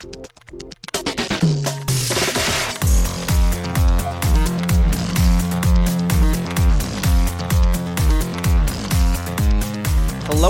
Hello 0.00 0.14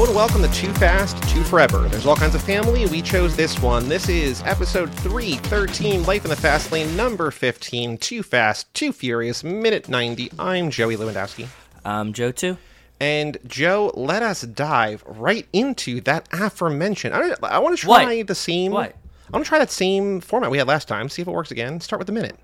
and 0.04 0.14
welcome 0.14 0.42
to 0.42 0.48
Too 0.52 0.72
Fast, 0.74 1.21
Too 1.28 1.42
Forever. 1.42 1.88
There's 1.88 2.06
all 2.06 2.14
kinds 2.14 2.36
of 2.36 2.42
family. 2.44 2.86
We 2.86 3.02
chose 3.02 3.34
this 3.34 3.60
one. 3.60 3.88
This 3.88 4.08
is 4.08 4.40
episode 4.44 4.94
313, 4.94 6.04
Life 6.04 6.22
in 6.24 6.30
the 6.30 6.37
Fast 6.37 6.71
Lane, 6.71 6.94
number 6.96 7.32
15, 7.32 7.98
Too 7.98 8.22
Fast, 8.22 8.72
Too 8.72 8.92
Furious, 8.92 9.42
minute 9.42 9.88
90. 9.88 10.30
I'm 10.38 10.71
Joey 10.71 10.96
Lewandowski. 10.96 11.48
I'm 11.85 12.12
Joe 12.12 12.30
too. 12.30 12.56
And 13.01 13.38
Joe, 13.48 13.90
let 13.96 14.22
us 14.22 14.42
dive 14.42 15.03
right 15.06 15.48
into 15.53 16.01
that 16.02 16.28
aforementioned. 16.32 17.14
I, 17.14 17.34
I 17.42 17.59
want 17.59 17.77
to 17.77 17.82
try 17.84 18.19
What? 18.19 18.27
the 18.28 18.34
same. 18.37 18.70
What? 18.70 18.95
I 19.33 19.37
want 19.37 19.45
to 19.45 19.48
try 19.48 19.59
that 19.59 19.70
same 19.70 20.20
format 20.20 20.50
we 20.50 20.59
had 20.59 20.66
last 20.66 20.88
time. 20.88 21.09
See 21.09 21.23
if 21.23 21.28
it 21.28 21.30
works 21.32 21.50
again. 21.50 21.80
Start 21.80 21.98
with 22.00 22.06
the 22.06 22.12
minute, 22.12 22.36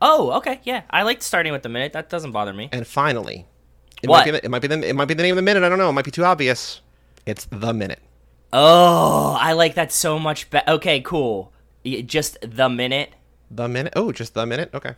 Oh, 0.00 0.32
okay, 0.38 0.60
yeah. 0.64 0.82
I 0.90 1.02
liked 1.02 1.22
starting 1.22 1.52
with 1.52 1.62
the 1.62 1.68
minute. 1.68 1.92
That 1.92 2.08
doesn't 2.08 2.32
bother 2.32 2.52
me. 2.52 2.68
and 2.72 2.86
finally, 2.86 3.46
it 4.02 4.08
What? 4.08 4.18
might 4.18 4.24
be 4.24 4.30
the, 4.32 4.44
it 4.44 4.48
might 4.50 4.62
be 4.62 4.68
the 4.68 4.88
it 4.88 4.94
might 4.96 5.04
be 5.08 5.14
the 5.14 5.22
name 5.22 5.32
of 5.32 5.36
the 5.36 5.42
minute. 5.42 5.62
I 5.62 5.68
don't 5.68 5.78
know. 5.78 5.88
It 5.88 5.92
might 5.92 6.04
be 6.04 6.10
too 6.10 6.24
obvious. 6.24 6.80
It's 7.26 7.44
the 7.46 7.72
minute. 7.72 8.00
Oh, 8.52 9.36
I 9.40 9.52
like 9.52 9.74
that 9.76 9.92
so 9.92 10.18
much 10.18 10.50
better. 10.50 10.70
Okay, 10.72 11.00
cool. 11.00 11.52
Just 11.84 12.38
the 12.42 12.68
minute. 12.68 13.10
The 13.50 13.68
minute. 13.68 13.92
Oh, 13.96 14.12
just 14.12 14.34
the 14.34 14.44
minute. 14.46 14.70
Okay. 14.74 14.94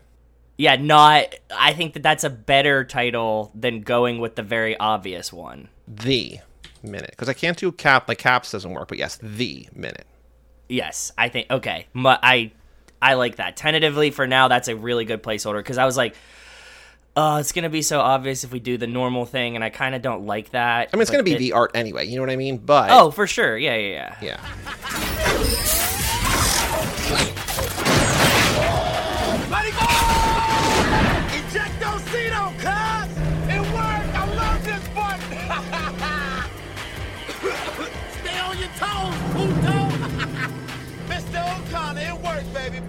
Yeah, 0.56 0.77
not. 0.77 1.34
I 1.55 1.72
think 1.74 1.94
that 1.94 2.02
that's 2.02 2.24
a 2.24 2.30
better 2.30 2.84
title 2.84 3.50
than 3.55 3.80
going 3.82 4.20
with 4.20 4.36
the 4.36 4.42
very 4.42 4.77
obvious 4.78 5.32
one. 5.32 5.69
The 5.88 6.38
minute 6.82 7.10
because 7.10 7.28
I 7.28 7.32
can't 7.32 7.56
do 7.58 7.72
cap 7.72 8.08
like 8.08 8.19
caps 8.19 8.52
doesn't 8.52 8.70
work. 8.72 8.88
But 8.88 8.98
yes, 8.98 9.19
the 9.22 9.69
minute. 9.74 10.06
Yes, 10.68 11.12
I 11.18 11.28
think. 11.28 11.50
Okay, 11.50 11.86
but 11.95 12.20
I, 12.23 12.52
I 13.02 13.14
like 13.14 13.36
that. 13.36 13.56
Tentatively 13.56 14.10
for 14.10 14.27
now, 14.27 14.48
that's 14.48 14.69
a 14.69 14.77
really 14.77 15.05
good 15.05 15.22
placeholder 15.22 15.58
because 15.58 15.78
I 15.78 15.84
was 15.84 15.97
like, 15.97 16.14
oh, 17.16 17.36
it's 17.36 17.52
gonna 17.52 17.69
be 17.70 17.83
so 17.83 18.00
obvious 18.00 18.44
if 18.44 18.52
we 18.52 18.58
do 18.61 18.77
the 18.77 18.86
normal 18.86 19.25
thing, 19.27 19.55
and 19.56 19.62
I 19.64 19.70
kind 19.70 19.94
of 19.94 20.03
don't 20.03 20.27
like 20.27 20.50
that. 20.50 20.91
I 20.92 20.97
mean, 20.97 21.03
it's 21.03 21.11
going 21.11 21.25
to 21.25 21.28
be 21.30 21.34
it- 21.34 21.38
the 21.38 21.53
art 21.53 21.72
anyway. 21.75 22.06
You 22.06 22.16
know 22.16 22.22
what 22.22 22.30
I 22.30 22.36
mean? 22.36 22.56
But 22.58 22.91
Oh, 22.91 23.11
for 23.11 23.27
sure. 23.27 23.56
Yeah, 23.58 23.77
yeah, 23.77 24.16
yeah. 24.20 24.38
yeah. 24.38 25.73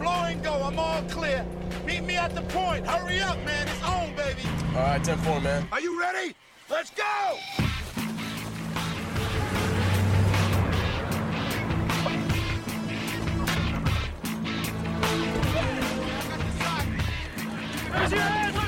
Blow 0.05 0.21
and 0.25 0.43
go. 0.43 0.53
I'm 0.61 0.77
all 0.77 1.01
clear. 1.09 1.43
Meet 1.83 2.03
me 2.03 2.15
at 2.15 2.35
the 2.35 2.43
point. 2.43 2.85
Hurry 2.85 3.21
up, 3.21 3.43
man. 3.43 3.67
It's 3.67 3.81
on, 3.81 4.15
baby. 4.15 4.41
All 4.75 4.83
right, 4.83 5.03
10 5.03 5.17
4, 5.17 5.41
man. 5.41 5.67
Are 5.71 5.81
you 5.81 5.99
ready? 5.99 6.35
Let's 6.69 6.91
go! 6.91 7.03
Where's 17.89 18.11
your 18.11 18.21
hands? 18.21 18.53
Your 18.53 18.61
hands? 18.61 18.64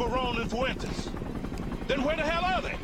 Verone 0.00 0.40
and 0.40 0.50
Fuentes? 0.50 1.10
Then 1.86 2.02
where 2.04 2.16
the 2.16 2.22
hell 2.22 2.42
are 2.42 2.62
they? 2.62 2.74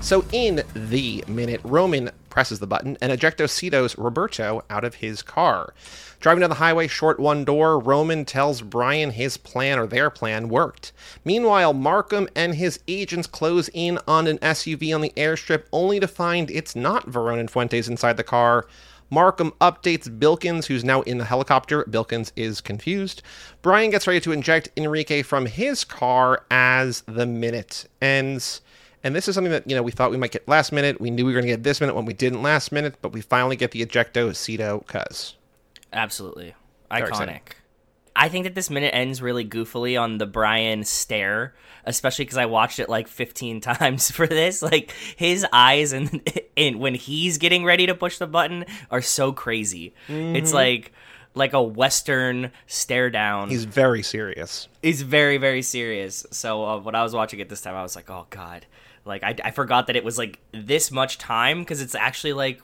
So 0.00 0.24
in 0.30 0.62
the 0.74 1.24
minute, 1.26 1.60
Roman 1.64 2.10
presses 2.28 2.60
the 2.60 2.66
button 2.68 2.96
and 3.00 3.10
ejectocitos 3.10 3.96
Roberto 3.96 4.62
out 4.70 4.84
of 4.84 4.96
his 4.96 5.22
car. 5.22 5.74
Driving 6.20 6.42
down 6.42 6.50
the 6.50 6.56
highway, 6.56 6.86
short 6.86 7.18
one 7.18 7.44
door, 7.44 7.80
Roman 7.80 8.24
tells 8.24 8.60
Brian 8.62 9.10
his 9.10 9.36
plan 9.36 9.78
or 9.78 9.86
their 9.86 10.08
plan 10.08 10.48
worked. 10.48 10.92
Meanwhile, 11.24 11.72
Markham 11.72 12.28
and 12.36 12.54
his 12.54 12.78
agents 12.86 13.26
close 13.26 13.68
in 13.74 13.98
on 14.06 14.26
an 14.26 14.38
SUV 14.38 14.94
on 14.94 15.00
the 15.00 15.12
airstrip 15.16 15.64
only 15.72 15.98
to 15.98 16.06
find 16.06 16.50
it's 16.50 16.76
not 16.76 17.10
Verone 17.10 17.40
and 17.40 17.50
Fuentes 17.50 17.88
inside 17.88 18.16
the 18.16 18.22
car. 18.22 18.66
Markham 19.10 19.52
updates 19.60 20.08
Bilkins, 20.18 20.66
who's 20.66 20.84
now 20.84 21.02
in 21.02 21.18
the 21.18 21.24
helicopter. 21.24 21.84
Bilkins 21.84 22.32
is 22.36 22.60
confused. 22.60 23.22
Brian 23.62 23.90
gets 23.90 24.06
ready 24.06 24.20
to 24.20 24.32
inject 24.32 24.68
Enrique 24.76 25.22
from 25.22 25.46
his 25.46 25.84
car 25.84 26.44
as 26.50 27.02
the 27.06 27.26
minute 27.26 27.86
ends. 28.02 28.60
And 29.02 29.14
this 29.14 29.28
is 29.28 29.34
something 29.34 29.52
that, 29.52 29.68
you 29.68 29.76
know, 29.76 29.82
we 29.82 29.92
thought 29.92 30.10
we 30.10 30.16
might 30.16 30.32
get 30.32 30.48
last 30.48 30.72
minute. 30.72 31.00
We 31.00 31.10
knew 31.10 31.26
we 31.26 31.32
were 31.32 31.40
going 31.40 31.50
to 31.50 31.52
get 31.52 31.62
this 31.62 31.80
minute 31.80 31.94
when 31.94 32.06
we 32.06 32.14
didn't 32.14 32.42
last 32.42 32.72
minute, 32.72 32.96
but 33.02 33.12
we 33.12 33.20
finally 33.20 33.54
get 33.54 33.72
the 33.72 33.84
ejecto 33.84 34.30
seato 34.30 34.86
cuz. 34.86 35.36
Absolutely. 35.92 36.54
Very 36.90 37.10
Iconic. 37.10 37.40
I 38.16 38.28
think 38.28 38.44
that 38.44 38.54
this 38.54 38.70
minute 38.70 38.94
ends 38.94 39.20
really 39.20 39.44
goofily 39.44 40.00
on 40.00 40.18
the 40.18 40.26
Brian 40.26 40.84
stare, 40.84 41.54
especially 41.84 42.24
because 42.24 42.38
I 42.38 42.46
watched 42.46 42.78
it 42.78 42.88
like 42.88 43.08
15 43.08 43.60
times 43.60 44.10
for 44.10 44.26
this. 44.26 44.62
Like 44.62 44.92
his 45.16 45.44
eyes 45.52 45.92
and, 45.92 46.22
and 46.56 46.78
when 46.78 46.94
he's 46.94 47.38
getting 47.38 47.64
ready 47.64 47.86
to 47.86 47.94
push 47.94 48.18
the 48.18 48.26
button 48.26 48.64
are 48.90 49.02
so 49.02 49.32
crazy. 49.32 49.94
It's 50.08 50.48
Mm-hmm. 50.50 50.54
like 50.54 50.92
like 51.36 51.52
a 51.52 51.60
western 51.62 52.52
stare 52.68 53.10
down. 53.10 53.48
He's 53.50 53.64
very 53.64 54.04
serious. 54.04 54.68
He's 54.82 55.02
very 55.02 55.36
very 55.36 55.62
serious. 55.62 56.24
So 56.30 56.64
uh, 56.64 56.78
when 56.78 56.94
I 56.94 57.02
was 57.02 57.12
watching 57.12 57.40
it 57.40 57.48
this 57.48 57.60
time, 57.60 57.74
I 57.74 57.82
was 57.82 57.96
like, 57.96 58.08
oh 58.08 58.26
god, 58.30 58.66
like 59.04 59.24
I, 59.24 59.34
I 59.44 59.50
forgot 59.50 59.88
that 59.88 59.96
it 59.96 60.04
was 60.04 60.16
like 60.16 60.38
this 60.52 60.92
much 60.92 61.18
time 61.18 61.58
because 61.60 61.80
it's 61.80 61.96
actually 61.96 62.34
like 62.34 62.60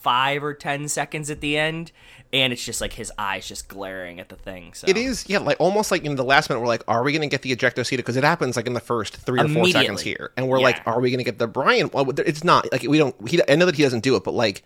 five 0.00 0.42
or 0.42 0.54
ten 0.54 0.88
seconds 0.88 1.30
at 1.30 1.40
the 1.40 1.56
end, 1.56 1.92
and 2.32 2.52
it's 2.52 2.64
just 2.64 2.80
like 2.80 2.94
his 2.94 3.12
eyes 3.18 3.46
just 3.46 3.68
glaring 3.68 4.18
at 4.20 4.28
the 4.28 4.36
thing. 4.36 4.72
So 4.74 4.86
It 4.88 4.96
is, 4.96 5.28
yeah, 5.28 5.38
like 5.38 5.56
almost 5.60 5.90
like 5.90 6.04
in 6.04 6.16
the 6.16 6.24
last 6.24 6.48
minute, 6.48 6.60
we're 6.60 6.66
like, 6.66 6.82
are 6.88 7.02
we 7.02 7.12
going 7.12 7.22
to 7.22 7.28
get 7.28 7.42
the 7.42 7.54
ejecto 7.54 7.80
seato? 7.82 7.98
Because 7.98 8.16
it 8.16 8.24
happens 8.24 8.56
like 8.56 8.66
in 8.66 8.72
the 8.74 8.80
first 8.80 9.16
three 9.16 9.40
or 9.40 9.48
four 9.48 9.66
seconds 9.68 10.00
here. 10.00 10.32
And 10.36 10.48
we're 10.48 10.58
Yeah. 10.58 10.64
like, 10.64 10.80
are 10.86 11.00
we 11.00 11.10
going 11.10 11.18
to 11.18 11.24
get 11.24 11.38
the 11.38 11.46
Brian? 11.46 11.90
Well, 11.92 12.08
it's 12.20 12.44
not. 12.44 12.70
Like, 12.72 12.82
we 12.82 12.98
don't, 12.98 13.14
he, 13.28 13.40
I 13.48 13.56
know 13.56 13.66
that 13.66 13.76
he 13.76 13.82
doesn't 13.82 14.02
do 14.04 14.16
it, 14.16 14.24
but 14.24 14.34
like, 14.34 14.62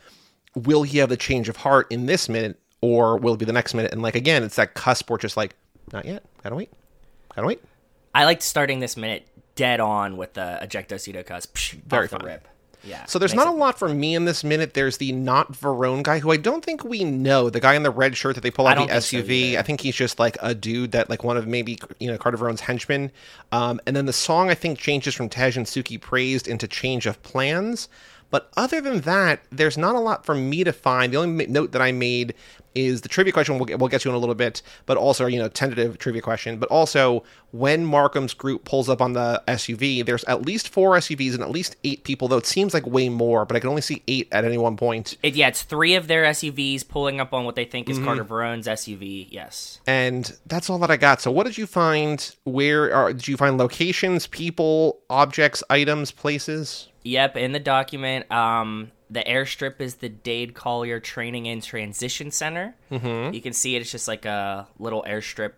will 0.55 0.83
he 0.83 0.99
have 0.99 1.09
the 1.09 1.17
change 1.17 1.49
of 1.49 1.57
heart 1.57 1.87
in 1.91 2.07
this 2.07 2.29
minute 2.29 2.59
or 2.81 3.17
will 3.17 3.35
it 3.35 3.39
be 3.39 3.45
the 3.45 3.53
next 3.53 3.75
minute? 3.75 3.93
And 3.93 4.03
like, 4.03 4.15
again, 4.15 4.43
it's 4.43 4.57
that 4.57 4.75
cusp 4.75 5.09
where 5.11 5.17
it's 5.17 5.23
just 5.23 5.37
like, 5.37 5.55
not 5.93 6.05
yet. 6.05 6.23
Gotta 6.43 6.55
wait. 6.55 6.71
Gotta 7.35 7.47
wait. 7.49 7.61
I 8.15 8.25
liked 8.25 8.43
starting 8.43 8.79
this 8.81 8.97
minute 8.97 9.27
dead 9.57 9.81
on 9.81 10.17
with 10.17 10.35
the 10.35 10.59
ejecto 10.63 10.95
seato 10.97 11.25
cuz 11.27 11.47
psh, 11.47 11.73
Very 11.87 12.05
off 12.05 12.11
the 12.11 12.17
fun. 12.19 12.27
rip. 12.27 12.49
Yeah. 12.87 13.05
So 13.07 13.19
there's 13.19 13.35
not 13.35 13.47
a 13.47 13.53
lot 13.53 13.79
for 13.79 13.89
me 13.89 14.15
in 14.15 14.25
this 14.25 14.45
minute. 14.45 14.75
There's 14.75 14.99
the 14.99 15.13
not 15.13 15.53
Verone 15.53 16.03
guy 16.03 16.19
who 16.19 16.31
I 16.31 16.37
don't 16.37 16.65
think 16.65 16.85
we 16.85 17.05
know. 17.05 17.51
The 17.51 17.61
guy 17.61 17.75
in 17.75 17.83
the 17.83 17.91
red 17.91 18.17
shirt 18.17 18.35
that 18.35 18.43
they 18.43 18.51
pull 18.51 18.67
out 18.67 18.77
the 18.77 18.87
don't 18.87 19.03
so 19.03 19.19
SUV. 19.19 19.57
I 19.57 19.63
think 19.63 19.81
he's 19.81 19.97
just 19.97 20.19
like 20.19 20.37
a 20.41 20.55
dude 20.55 20.93
that 20.93 21.09
like 21.09 21.25
one 21.25 21.37
of 21.37 21.47
maybe 21.47 21.79
you 21.99 22.11
know 22.11 22.19
Carter 22.19 22.39
Verone's 22.39 22.61
henchmen. 22.61 23.11
Um, 23.53 23.81
and 23.87 23.97
then 23.97 24.07
the 24.07 24.13
song 24.13 24.51
I 24.51 24.55
think 24.55 24.79
changes 24.79 25.15
from 25.15 25.29
Tej 25.29 25.57
and 25.57 25.67
Suki 25.67 26.01
praised 26.01 26.49
into 26.49 26.69
Change 26.69 27.07
of 27.07 27.23
Plans. 27.23 27.89
But 28.31 28.51
other 28.57 28.81
than 28.81 29.03
that, 29.03 29.45
there's 29.53 29.79
not 29.79 29.95
a 29.95 30.01
lot 30.01 30.27
for 30.27 30.35
me 30.35 30.65
to 30.65 30.73
find. 30.73 31.13
The 31.13 31.19
only 31.19 31.47
note 31.47 31.71
that 31.73 31.81
I 31.81 31.93
made 31.93 32.35
is 32.75 33.01
the 33.01 33.09
trivia 33.09 33.33
question 33.33 33.57
we'll 33.57 33.65
get, 33.65 33.79
we'll 33.79 33.89
get 33.89 34.01
to 34.03 34.09
in 34.09 34.15
a 34.15 34.19
little 34.19 34.35
bit, 34.35 34.63
but 34.87 34.97
also, 34.97 35.27
you 35.27 35.39
know, 35.39 35.49
tentative 35.49 35.99
trivia 35.99 36.23
question. 36.23 36.59
But 36.59 36.69
also, 36.69 37.25
when 37.53 37.87
Markham's 37.87 38.35
group 38.35 38.65
pulls 38.65 38.89
up 38.89 39.01
on 39.01 39.13
the 39.13 39.43
SUV, 39.49 40.05
there's 40.05 40.25
at 40.25 40.43
least 40.43 40.69
four 40.69 40.97
SUVs 40.97 41.35
and 41.35 41.43
at 41.43 41.51
least 41.51 41.77
eight 41.85 42.05
people, 42.05 42.29
though 42.29 42.39
it 42.39 42.47
seems 42.47 42.75
like 42.75 42.87
way 42.87 43.09
more, 43.09 43.45
but 43.45 43.57
I 43.57 43.61
can 43.61 43.71
only 43.71 43.83
see 43.83 44.03
eight 44.09 44.29
at 44.33 44.45
any 44.45 44.59
one 44.59 44.77
point. 44.77 45.17
It, 45.23 45.35
yeah, 45.35 45.49
it's 45.49 45.63
three 45.63 45.95
of 45.95 46.09
their 46.09 46.25
SUVs 46.25 46.87
pulling 46.87 47.21
up 47.21 47.33
on 47.33 47.45
what 47.45 47.55
they 47.55 47.65
think 47.65 47.89
is 47.89 47.95
Mm-hmm. 47.95 48.07
Carter 48.07 48.25
Verone's 48.25 48.67
SUV. 48.67 49.29
Yes. 49.31 49.81
And 49.87 50.37
that's 50.47 50.69
all 50.69 50.79
that 50.79 50.91
I 50.91 50.97
got. 50.97 51.21
So, 51.21 51.31
what 51.31 51.47
did 51.47 51.57
you 51.57 51.67
find? 51.67 52.35
Where 52.45 52.93
are, 52.93 53.13
did 53.13 53.29
you 53.29 53.37
find 53.37 53.57
locations, 53.57 54.27
people, 54.27 54.99
objects, 55.09 55.63
items, 55.71 56.11
places? 56.11 56.89
Yep, 57.05 57.37
in 57.37 57.53
the 57.53 57.61
document, 57.61 58.31
um, 58.33 58.91
the 59.15 59.21
airstrip 59.23 59.81
is 59.81 59.97
the 59.97 60.09
Dade 60.09 60.55
Collier 60.55 60.99
Training 61.01 61.47
and 61.49 61.63
Transition 61.63 62.31
Center. 62.31 62.75
Mm-hmm. 62.91 63.33
You 63.33 63.41
can 63.41 63.53
see 63.53 63.77
it, 63.77 63.81
it's 63.81 63.91
just 63.93 64.09
like 64.09 64.25
a 64.27 64.67
little 64.79 65.05
airstrip 65.09 65.53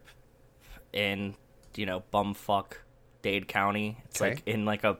in, 0.92 1.34
you 1.74 1.86
know, 1.86 2.02
bumfuck 2.12 2.74
Dade 3.22 3.48
County. 3.48 3.96
It's 4.04 4.20
Okay. 4.20 4.30
like 4.34 4.42
in 4.46 4.64
like 4.64 4.84
a 4.84 4.98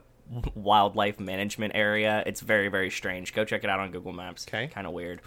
wildlife 0.55 1.21
management 1.21 1.73
area. 1.77 2.23
It's 2.27 2.41
very, 2.41 2.69
very 2.69 2.91
strange. 2.91 3.33
Go 3.35 3.45
check 3.45 3.63
it 3.63 3.71
out 3.71 3.79
on 3.79 3.91
Google 3.91 4.13
Maps. 4.13 4.47
Okay. 4.49 4.69
Kind 4.69 4.87
of 4.87 4.93
weird. 4.93 5.21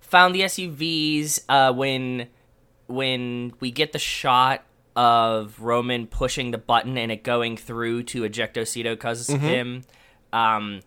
Found 0.00 0.34
the 0.34 0.40
SUVs 0.42 1.40
uh, 1.48 1.72
when 1.72 2.28
when 2.88 3.52
we 3.60 3.70
get 3.70 3.92
the 3.92 3.98
shot 4.00 4.64
of 4.96 5.60
Roman 5.60 6.08
pushing 6.08 6.50
the 6.50 6.58
button 6.58 6.98
and 6.98 7.12
it 7.12 7.22
going 7.22 7.56
through 7.56 8.02
to 8.02 8.22
ejecto 8.22 8.62
seato 8.62 8.98
cause 8.98 9.28
Mm-hmm. 9.28 9.46
him. 9.46 9.82
Um, 10.32 10.80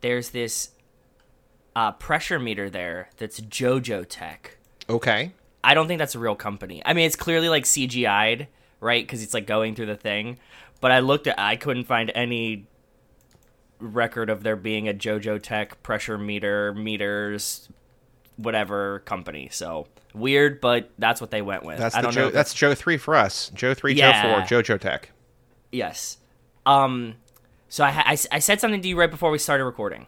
there's 0.00 0.30
this 0.30 0.70
uh, 1.76 1.92
pressure 1.92 2.38
meter 2.38 2.68
there 2.70 3.10
that's 3.16 3.40
JoJo 3.40 4.06
Tech. 4.08 4.56
Okay. 4.88 5.32
I 5.62 5.74
don't 5.74 5.86
think 5.88 5.98
that's 5.98 6.14
a 6.14 6.18
real 6.18 6.34
company. 6.36 6.82
I 6.84 6.94
mean, 6.94 7.06
it's 7.06 7.16
clearly 7.16 7.48
like 7.48 7.64
CGI'd, 7.64 8.46
right? 8.80 9.02
Because 9.04 9.22
it's 9.22 9.34
like 9.34 9.46
going 9.46 9.74
through 9.74 9.86
the 9.86 9.96
thing. 9.96 10.38
But 10.80 10.90
I 10.90 11.00
looked 11.00 11.26
at, 11.26 11.38
I 11.38 11.56
couldn't 11.56 11.84
find 11.84 12.10
any 12.14 12.66
record 13.78 14.30
of 14.30 14.42
there 14.42 14.56
being 14.56 14.88
a 14.88 14.94
JoJo 14.94 15.42
Tech 15.42 15.82
pressure 15.82 16.18
meter 16.18 16.72
meters 16.74 17.68
whatever 18.36 19.00
company. 19.00 19.48
So 19.52 19.86
weird, 20.14 20.60
but 20.62 20.90
that's 20.98 21.20
what 21.20 21.30
they 21.30 21.42
went 21.42 21.62
with. 21.62 21.78
That's 21.78 21.94
I 21.94 22.00
don't 22.00 22.12
Joe, 22.12 22.24
know. 22.26 22.30
that's 22.30 22.54
Joe 22.54 22.74
three 22.74 22.96
for 22.96 23.14
us. 23.14 23.50
Joe 23.54 23.74
three, 23.74 23.92
Yeah. 23.94 24.22
Joe 24.22 24.28
four, 24.46 24.62
JoJo 24.62 24.80
Tech. 24.80 25.10
yes. 25.72 26.16
Um. 26.66 27.16
So 27.68 27.84
I, 27.84 27.90
ha- 27.90 28.04
I 28.06 28.18
I 28.32 28.38
said 28.40 28.60
something 28.60 28.80
to 28.82 28.88
you 28.88 28.98
right 28.98 29.10
before 29.10 29.30
we 29.30 29.38
started 29.38 29.64
recording. 29.64 30.06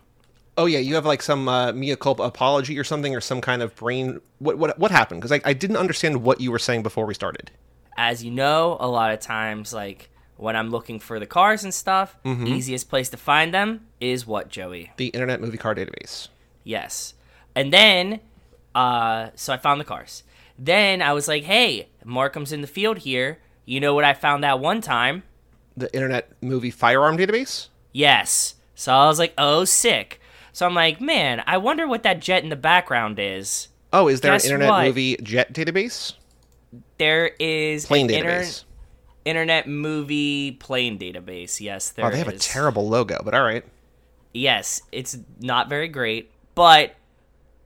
Oh 0.58 0.66
yeah, 0.66 0.78
you 0.80 0.94
have 0.96 1.06
like 1.06 1.22
some 1.22 1.48
uh, 1.48 1.72
mea 1.72 1.96
culpa 1.96 2.22
apology 2.24 2.78
or 2.78 2.84
something, 2.84 3.14
or 3.16 3.20
some 3.20 3.40
kind 3.40 3.62
of 3.62 3.74
brain. 3.76 4.20
What 4.38 4.58
what 4.58 4.78
what 4.78 4.90
happened? 4.90 5.20
Because 5.22 5.32
I, 5.32 5.40
I 5.44 5.52
didn't 5.54 5.76
understand 5.78 6.22
what 6.22 6.40
you 6.40 6.50
were 6.52 6.58
saying 6.58 6.82
before 6.82 7.06
we 7.06 7.14
started. 7.14 7.50
as 7.96 8.22
you 8.24 8.30
know, 8.30 8.76
a 8.80 8.88
lot 8.88 9.12
of 9.12 9.20
times, 9.20 9.72
like 9.72 10.10
when 10.36 10.56
I'm 10.56 10.70
looking 10.70 10.98
for 11.00 11.18
the 11.20 11.26
cars 11.26 11.62
and 11.64 11.72
stuff, 11.72 12.16
Mm-hmm. 12.24 12.46
easiest 12.48 12.88
place 12.88 13.08
to 13.10 13.16
find 13.16 13.54
them 13.54 13.86
is 14.00 14.26
what, 14.26 14.48
Joey? 14.48 14.90
The 14.96 15.08
Internet 15.08 15.40
Movie 15.40 15.58
Car 15.58 15.74
Database. 15.74 16.28
Yes. 16.64 17.14
And 17.54 17.72
then, 17.72 18.20
uh, 18.74 19.28
so 19.36 19.52
I 19.52 19.56
found 19.58 19.80
the 19.80 19.84
cars. 19.84 20.22
Then 20.58 21.00
I 21.02 21.12
was 21.12 21.28
like, 21.28 21.44
hey, 21.44 21.88
Markham's 22.04 22.52
in 22.52 22.60
the 22.60 22.66
field 22.66 22.98
here. 22.98 23.38
You 23.66 23.78
know 23.80 23.94
what 23.94 24.04
I 24.04 24.14
found 24.14 24.42
that 24.42 24.58
one 24.58 24.80
time? 24.80 25.22
The 25.76 25.92
Internet 25.94 26.30
Movie 26.42 26.70
Firearm 26.70 27.16
Database. 27.16 27.68
Yes. 27.92 28.54
So 28.74 28.92
I 28.92 29.06
was 29.06 29.18
like, 29.18 29.34
oh, 29.38 29.64
sick. 29.64 30.18
So 30.52 30.66
I'm 30.66 30.74
like, 30.74 31.00
man, 31.00 31.42
I 31.46 31.56
wonder 31.58 31.86
what 31.88 32.02
that 32.02 32.20
jet 32.20 32.42
in 32.42 32.50
the 32.50 32.56
background 32.56 33.18
is. 33.18 33.68
Oh, 33.92 34.08
is 34.08 34.20
there 34.20 34.32
Guess 34.32 34.44
an 34.44 34.52
Internet 34.52 34.68
what? 34.70 34.84
Movie 34.84 35.16
Jet 35.22 35.52
Database? 35.52 36.14
There 36.98 37.32
is 37.38 37.86
Plane 37.86 38.08
an 38.10 38.16
inter- 38.16 38.40
database. 38.42 38.64
internet 39.24 39.68
movie 39.68 40.52
plane 40.52 40.98
database. 40.98 41.60
Yes, 41.60 41.90
there 41.90 42.06
Oh, 42.06 42.10
they 42.10 42.18
have 42.18 42.28
a 42.28 42.36
terrible 42.38 42.88
logo, 42.88 43.20
but 43.24 43.34
all 43.34 43.42
right. 43.42 43.64
yes, 44.32 44.82
it's 44.92 45.18
not 45.40 45.68
very 45.68 45.88
great, 45.88 46.30
but 46.54 46.94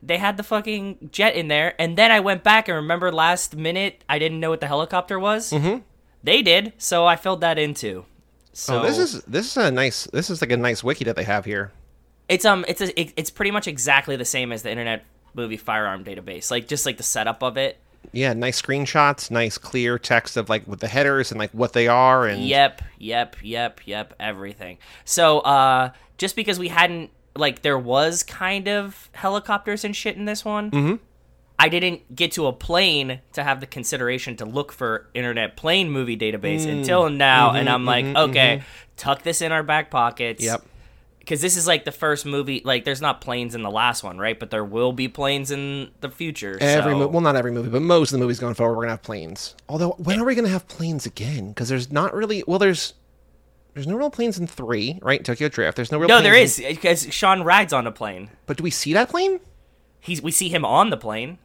they 0.03 0.19
had 0.19 0.37
the 0.37 0.43
fucking 0.43 1.11
jet 1.13 1.35
in 1.37 1.49
there. 1.49 1.81
And 1.81 1.97
then 1.97 2.11
I 2.11 2.21
went 2.21 2.43
back 2.45 2.69
and 2.69 2.77
remember 2.77 3.13
last 3.13 3.57
minute 3.57 4.03
I 4.09 4.19
didn't 4.19 4.41
know 4.41 4.51
what 4.51 4.61
the 4.61 4.67
helicopter 4.67 5.19
was. 5.19 5.51
Mm-hmm. 5.53 5.83
They 6.25 6.43
did, 6.43 6.73
so 6.79 7.07
I 7.07 7.15
filled 7.17 7.41
that 7.43 7.59
in 7.59 7.75
too. 7.75 8.05
So 8.53 8.81
oh, 8.81 8.83
this 8.83 8.99
is 8.99 9.23
this 9.23 9.47
is 9.47 9.57
a 9.57 9.71
nice. 9.71 10.05
This 10.13 10.31
is 10.31 10.41
like 10.41 10.51
a 10.51 10.57
nice 10.57 10.83
wiki 10.83 11.05
that 11.05 11.15
they 11.15 11.25
have 11.25 11.45
here. 11.45 11.73
It's 12.29 12.45
um 12.45 12.65
it's 12.69 12.81
a, 12.81 13.01
it, 13.01 13.13
it's 13.17 13.31
pretty 13.31 13.51
much 13.51 13.67
exactly 13.69 14.17
the 14.17 14.25
same 14.25 14.53
as 14.53 14.63
the 14.63 14.71
Internet 14.71 15.05
Movie 15.35 15.57
Firearm 15.57 16.05
Database, 16.05 16.51
like 16.51 16.67
just 16.69 16.87
like 16.87 16.97
the 16.97 17.03
setup 17.03 17.43
of 17.43 17.57
it. 17.57 17.79
Yeah, 18.13 18.33
nice 18.35 18.61
screenshots, 18.63 19.31
nice 19.31 19.59
clear 19.59 19.99
text 19.99 20.37
of 20.37 20.49
like 20.49 20.67
with 20.67 20.81
the 20.81 20.89
headers 20.89 21.33
and 21.33 21.39
like 21.39 21.51
what 21.51 21.73
they 21.73 21.89
are 21.89 22.27
and 22.27 22.45
Yep, 22.45 22.83
yep, 22.99 23.37
yep, 23.43 23.81
yep, 23.85 24.15
everything. 24.21 24.79
So, 25.05 25.41
uh, 25.41 25.91
just 26.17 26.37
because 26.37 26.59
we 26.59 26.69
hadn't 26.69 27.11
like 27.35 27.63
there 27.63 27.79
was 27.79 28.23
kind 28.23 28.69
of 28.69 29.11
helicopters 29.13 29.85
and 29.85 29.95
shit 29.95 30.17
in 30.17 30.25
this 30.25 30.45
one, 30.45 30.71
mm-hmm. 30.71 30.95
I 31.59 31.69
didn't 31.69 32.15
get 32.15 32.33
to 32.33 32.47
a 32.47 32.53
plane 32.53 33.21
to 33.33 33.43
have 33.43 33.61
the 33.61 33.67
consideration 33.67 34.37
to 34.37 34.45
look 34.45 34.73
for 34.73 35.09
internet 35.15 35.57
plane 35.57 35.91
movie 35.91 36.17
database 36.17 36.65
Mm. 36.65 36.79
until 36.79 37.11
now, 37.11 37.49
Mm-hmm, 37.49 37.57
and 37.57 37.69
I'm 37.69 37.85
like, 37.85 38.05
okay, 38.05 38.63
tuck 38.97 39.23
this 39.23 39.43
in 39.43 39.53
our 39.53 39.63
back 39.63 39.91
pockets. 39.91 40.45
Yep. 40.45 40.65
Because 41.27 41.41
this 41.41 41.57
is 41.57 41.67
like 41.67 41.85
the 41.85 41.91
first 41.91 42.25
movie. 42.25 42.63
Like, 42.65 42.85
there's 42.85 43.01
not 43.03 43.21
planes 43.21 43.57
in 43.57 43.63
the 43.63 43.71
last 43.71 44.05
one, 44.05 44.17
right? 44.17 44.39
But 44.39 44.51
there 44.53 44.65
will 44.65 44.93
be 44.93 45.09
planes 45.09 45.51
in 45.51 45.91
the 46.01 46.09
future. 46.09 46.57
Every 46.61 46.93
so. 46.93 46.99
mo- 47.01 47.09
well, 47.09 47.21
not 47.21 47.35
every 47.35 47.51
movie, 47.51 47.69
but 47.69 47.83
most 47.83 48.13
of 48.13 48.19
the 48.21 48.25
movies 48.25 48.39
going 48.39 48.55
forward, 48.55 48.77
we're 48.77 48.85
gonna 48.85 48.93
have 48.93 49.03
planes. 49.03 49.57
Although, 49.69 49.91
when 49.99 50.21
are 50.21 50.25
we 50.25 50.37
gonna 50.37 50.49
have 50.49 50.69
planes 50.69 51.05
again? 51.05 51.49
Because 51.49 51.69
there's 51.69 51.91
not 51.91 52.15
really. 52.15 52.45
Well, 52.47 52.61
there's 52.61 52.95
there's 53.75 53.89
no 53.89 53.97
real 53.97 54.09
planes 54.09 54.39
in 54.39 54.47
three, 54.47 55.01
right? 55.03 55.25
Tokyo 55.25 55.49
Drift. 55.49 55.75
There's 55.75 55.91
no 55.91 55.99
real. 55.99 56.07
no, 56.09 56.23
there 56.23 56.37
in- 56.37 56.49
because 56.69 57.13
Sean 57.13 57.43
rides 57.43 57.73
on 57.73 57.89
a 57.89 57.93
plane. 57.93 58.31
but 58.47 58.57
do 58.57 58.63
we 58.63 58.71
see 58.71 58.93
that 58.93 59.09
plane? 59.09 59.41
He's 59.99 60.23
we 60.23 60.31
see 60.31 60.49
him 60.49 60.65
on 60.65 60.91
the 60.91 60.97
plane. 60.97 61.39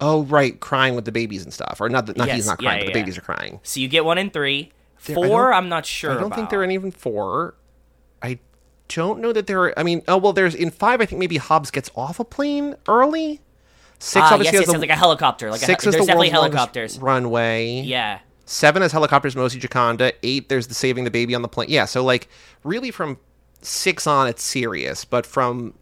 Oh, 0.00 0.22
right, 0.24 0.58
crying 0.60 0.94
with 0.94 1.06
the 1.06 1.12
babies 1.12 1.42
and 1.42 1.52
stuff, 1.52 1.80
or 1.80 1.88
not? 1.88 2.06
The, 2.06 2.14
not 2.14 2.28
Yes, 2.28 2.36
he's 2.36 2.46
not 2.46 2.62
yeah, 2.62 2.68
crying, 2.68 2.80
but 2.82 2.86
yeah, 2.88 2.92
the 2.92 2.98
yeah. 3.00 3.04
babies 3.04 3.18
are 3.18 3.22
crying. 3.22 3.60
So 3.64 3.80
you 3.80 3.88
get 3.88 4.04
one 4.04 4.18
in 4.18 4.30
three. 4.30 4.70
There- 5.06 5.14
Four, 5.16 5.52
I'm 5.52 5.68
not 5.68 5.84
sure. 5.86 6.12
I 6.12 6.14
don't 6.14 6.22
think 6.30 6.34
about. 6.34 6.50
there 6.50 6.60
are 6.60 6.64
any 6.64 6.74
even 6.74 6.92
four. 6.92 7.56
Don't 8.88 9.20
know 9.20 9.32
that 9.32 9.46
there 9.46 9.62
are. 9.62 9.78
I 9.78 9.82
mean, 9.82 10.02
oh 10.08 10.18
well, 10.18 10.32
there's 10.32 10.54
in 10.54 10.70
five. 10.70 11.00
I 11.00 11.06
think 11.06 11.18
maybe 11.18 11.38
Hobbs 11.38 11.70
gets 11.70 11.90
off 11.94 12.20
a 12.20 12.24
plane 12.24 12.76
early. 12.86 13.40
Six 13.98 14.16
Ah, 14.22 14.34
obviously 14.34 14.58
yes, 14.58 14.66
yes, 14.66 14.74
the, 14.74 14.78
like 14.80 14.90
a 14.90 14.96
helicopter. 14.96 15.50
Like 15.50 15.60
six 15.60 15.86
a, 15.86 15.88
is 15.88 15.94
there's 15.94 16.04
the 16.04 16.06
definitely 16.08 16.28
helicopters. 16.28 16.98
runway. 16.98 17.80
Yeah. 17.80 18.18
Seven 18.46 18.82
has 18.82 18.92
helicopters, 18.92 19.34
Mose 19.34 19.54
Jakande. 19.56 20.12
Eight, 20.22 20.50
there's 20.50 20.66
the 20.66 20.74
saving 20.74 21.04
the 21.04 21.10
baby 21.10 21.34
on 21.34 21.40
the 21.40 21.48
plane. 21.48 21.70
Yeah, 21.70 21.86
so 21.86 22.04
like 22.04 22.28
really 22.62 22.90
from 22.90 23.18
six 23.62 24.06
on, 24.06 24.28
it's 24.28 24.42
serious. 24.42 25.06
But 25.06 25.24
from 25.24 25.72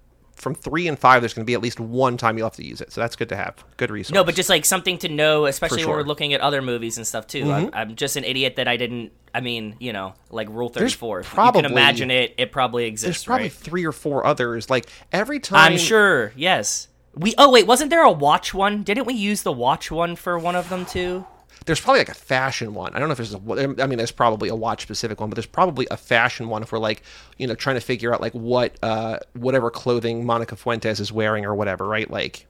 from 0.43 0.57
three 0.57 0.89
and 0.89 0.99
five, 0.99 1.23
there's 1.23 1.35
going 1.35 1.45
to 1.45 1.47
be 1.47 1.55
at 1.55 1.63
least 1.63 1.79
one 1.79 2.17
time 2.17 2.37
you'll 2.37 2.49
have 2.49 2.57
to 2.57 2.65
use 2.67 2.81
it. 2.81 2.91
So 2.93 3.01
that's 3.01 3.15
good 3.15 3.29
to 3.29 3.37
have. 3.37 3.65
Good 3.77 3.93
resource. 3.93 4.13
No, 4.13 4.25
but 4.25 4.35
just 4.35 4.49
like 4.49 4.65
something 4.65 4.99
to 4.99 5.09
know, 5.09 5.47
especially 5.47 5.77
when 5.77 5.85
sure. 5.85 5.93
Mm-hmm. 5.93 5.99
we're 6.01 6.09
looking 6.09 6.35
at 6.35 6.41
other 6.41 6.61
movies 6.61 6.97
and 6.97 7.07
stuff 7.07 7.29
too. 7.29 7.51
I'm, 7.51 7.71
I'm 7.73 7.95
just 7.95 8.17
an 8.17 8.25
idiot 8.25 8.57
that 8.57 8.67
I 8.67 8.77
didn't. 8.77 9.13
I 9.33 9.41
mean, 9.41 9.77
you 9.79 9.93
know, 9.93 10.15
like 10.31 10.49
Rule 10.49 10.69
There's 10.69 10.95
34. 10.95 11.19
you 11.21 11.25
probably- 11.25 11.63
can 11.63 11.71
imagine 11.71 12.11
it. 12.11 12.35
It 12.39 12.51
probably 12.51 12.87
exists. 12.87 13.21
there's 13.21 13.25
probably 13.25 13.45
right? 13.45 13.53
three 13.53 13.87
or 13.87 13.93
four 13.93 14.27
others. 14.27 14.69
Like 14.69 14.89
every 15.13 15.39
time, 15.39 15.73
I'm 15.73 15.79
sure. 15.79 16.33
Yes. 16.35 16.89
We. 17.15 17.35
Oh 17.39 17.51
wait, 17.51 17.69
wasn't 17.69 17.91
there 17.91 18.03
a 18.03 18.11
watch 18.11 18.53
one? 18.53 18.83
Didn't 18.83 19.07
we 19.07 19.15
use 19.15 19.45
the 19.45 19.53
watch 19.53 19.93
one 19.93 20.17
for 20.17 20.39
one 20.41 20.57
of 20.57 20.69
them 20.69 20.85
too? 20.85 21.25
There's 21.67 21.81
probably 21.81 22.01
like 22.01 22.09
a 22.09 22.15
fashion 22.15 22.75
one. 22.75 22.95
I 22.95 22.99
don't 22.99 23.09
know 23.09 23.13
if 23.13 23.19
there's 23.19 23.35
a. 23.35 23.83
I 23.83 23.87
mean, 23.87 23.99
there's 23.99 24.13
probably 24.13 24.49
a 24.49 24.55
watch 24.55 24.83
specific 24.83 25.21
one, 25.21 25.31
but 25.31 25.37
there's 25.37 25.47
probably 25.47 25.87
a 25.91 25.97
fashion 25.97 26.49
one 26.49 26.63
if 26.63 26.73
we're 26.73 26.79
like, 26.79 27.03
you 27.39 27.47
know, 27.47 27.55
trying 27.55 27.77
to 27.77 27.81
figure 27.81 28.15
out 28.15 28.21
like 28.21 28.33
what, 28.33 28.77
uh, 28.83 29.19
whatever 29.35 29.71
clothing 29.71 30.25
Monica 30.25 30.57
Fuentes 30.57 31.01
is 31.01 31.13
wearing 31.13 31.45
or 31.45 31.55
whatever, 31.55 31.87
right? 31.87 32.11
Like, 32.11 32.47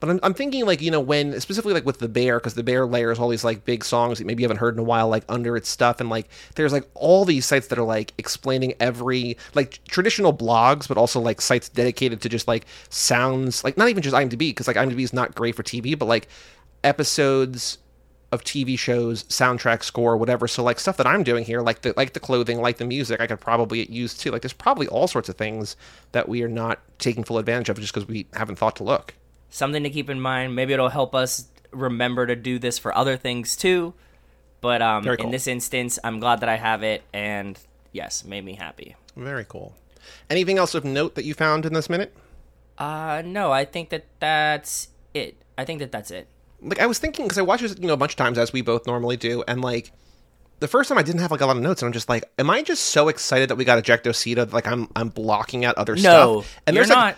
but 0.00 0.10
I'm, 0.10 0.20
I'm 0.22 0.34
thinking 0.34 0.64
like 0.64 0.80
you 0.80 0.90
know 0.90 1.00
when 1.00 1.38
specifically 1.40 1.74
like 1.74 1.84
with 1.84 1.98
the 1.98 2.08
bear 2.08 2.38
because 2.38 2.54
the 2.54 2.62
bear 2.62 2.86
layers 2.86 3.18
all 3.18 3.28
these 3.28 3.44
like 3.44 3.64
big 3.64 3.84
songs 3.84 4.18
that 4.18 4.26
maybe 4.26 4.42
you 4.42 4.44
haven't 4.44 4.58
heard 4.58 4.74
in 4.74 4.80
a 4.80 4.84
while 4.84 5.08
like 5.08 5.24
under 5.28 5.56
its 5.56 5.68
stuff 5.68 6.00
and 6.00 6.08
like 6.08 6.28
there's 6.54 6.72
like 6.72 6.88
all 6.94 7.24
these 7.24 7.44
sites 7.46 7.68
that 7.68 7.78
are 7.78 7.84
like 7.84 8.12
explaining 8.18 8.74
every 8.80 9.36
like 9.54 9.82
traditional 9.88 10.32
blogs 10.32 10.86
but 10.86 10.96
also 10.96 11.20
like 11.20 11.40
sites 11.40 11.68
dedicated 11.68 12.20
to 12.20 12.28
just 12.28 12.46
like 12.46 12.64
sounds 12.90 13.64
like 13.64 13.76
not 13.76 13.88
even 13.88 14.02
just 14.02 14.14
IMDb 14.14 14.38
because 14.38 14.68
like 14.68 14.76
IMDb 14.76 15.00
is 15.00 15.12
not 15.12 15.34
great 15.34 15.56
for 15.56 15.62
TV 15.62 15.98
but 15.98 16.06
like 16.06 16.28
episodes 16.84 17.78
of 18.30 18.44
TV 18.44 18.78
shows, 18.78 19.24
soundtrack 19.24 19.82
score, 19.82 20.16
whatever. 20.16 20.46
So 20.46 20.62
like 20.62 20.78
stuff 20.78 20.98
that 20.98 21.06
I'm 21.06 21.22
doing 21.22 21.44
here, 21.44 21.62
like 21.62 21.82
the 21.82 21.94
like 21.96 22.12
the 22.12 22.20
clothing, 22.20 22.60
like 22.60 22.76
the 22.76 22.84
music, 22.84 23.20
I 23.20 23.26
could 23.26 23.40
probably 23.40 23.90
use 23.90 24.14
too. 24.14 24.30
Like 24.30 24.42
there's 24.42 24.52
probably 24.52 24.86
all 24.88 25.08
sorts 25.08 25.28
of 25.28 25.36
things 25.36 25.76
that 26.12 26.28
we 26.28 26.42
are 26.42 26.48
not 26.48 26.80
taking 26.98 27.24
full 27.24 27.38
advantage 27.38 27.68
of 27.68 27.80
just 27.80 27.94
because 27.94 28.06
we 28.06 28.26
haven't 28.34 28.56
thought 28.56 28.76
to 28.76 28.84
look. 28.84 29.14
Something 29.50 29.82
to 29.82 29.90
keep 29.90 30.10
in 30.10 30.20
mind. 30.20 30.54
Maybe 30.54 30.74
it'll 30.74 30.90
help 30.90 31.14
us 31.14 31.48
remember 31.70 32.26
to 32.26 32.36
do 32.36 32.58
this 32.58 32.78
for 32.78 32.94
other 32.96 33.16
things 33.16 33.56
too. 33.56 33.94
But 34.60 34.82
um, 34.82 35.04
cool. 35.04 35.14
in 35.14 35.30
this 35.30 35.46
instance, 35.46 35.98
I'm 36.02 36.18
glad 36.18 36.40
that 36.40 36.48
I 36.48 36.56
have 36.56 36.82
it, 36.82 37.04
and 37.12 37.58
yes, 37.92 38.24
made 38.24 38.44
me 38.44 38.54
happy. 38.54 38.96
Very 39.16 39.44
cool. 39.44 39.74
Anything 40.28 40.58
else 40.58 40.74
of 40.74 40.84
note 40.84 41.14
that 41.14 41.24
you 41.24 41.34
found 41.34 41.64
in 41.64 41.72
this 41.72 41.88
minute? 41.88 42.14
Uh, 42.76 43.22
no, 43.24 43.52
I 43.52 43.64
think 43.64 43.90
that 43.90 44.06
that's 44.20 44.88
it. 45.14 45.36
I 45.56 45.64
think 45.64 45.80
that 45.80 45.92
that's 45.92 46.10
it. 46.10 46.28
Like 46.60 46.80
I 46.80 46.86
was 46.86 46.98
thinking 46.98 47.26
because 47.26 47.38
I 47.38 47.42
watched 47.42 47.62
this, 47.62 47.76
you 47.78 47.86
know, 47.86 47.94
a 47.94 47.96
bunch 47.98 48.12
of 48.12 48.16
times 48.16 48.38
as 48.38 48.52
we 48.52 48.62
both 48.62 48.86
normally 48.86 49.16
do, 49.16 49.44
and 49.46 49.60
like 49.62 49.92
the 50.60 50.68
first 50.68 50.88
time 50.88 50.98
I 50.98 51.02
didn't 51.02 51.20
have 51.20 51.30
like 51.30 51.40
a 51.40 51.46
lot 51.46 51.56
of 51.56 51.62
notes, 51.62 51.82
and 51.82 51.86
I'm 51.86 51.92
just 51.92 52.08
like, 52.08 52.24
am 52.38 52.50
I 52.50 52.62
just 52.62 52.86
so 52.86 53.08
excited 53.08 53.48
that 53.50 53.56
we 53.56 53.64
got 53.64 53.82
Ejecto 53.82 54.34
that 54.36 54.52
like 54.52 54.66
I'm 54.66 54.88
I'm 54.96 55.08
blocking 55.08 55.64
out 55.64 55.76
other 55.76 55.94
No, 55.94 56.42
stuff? 56.42 56.60
And 56.66 56.76
there's 56.76 56.88
like, 56.88 56.96
not. 56.96 57.16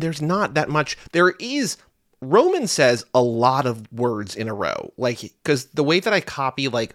there's 0.00 0.22
not 0.22 0.54
that 0.54 0.68
much. 0.68 0.96
There 1.12 1.30
is 1.38 1.76
Roman 2.20 2.66
says 2.66 3.04
a 3.14 3.20
lot 3.20 3.66
of 3.66 3.90
words 3.92 4.36
in 4.36 4.48
a 4.48 4.54
row, 4.54 4.92
like 4.96 5.20
because 5.20 5.66
the 5.66 5.84
way 5.84 6.00
that 6.00 6.12
I 6.12 6.20
copy 6.20 6.68
like 6.68 6.94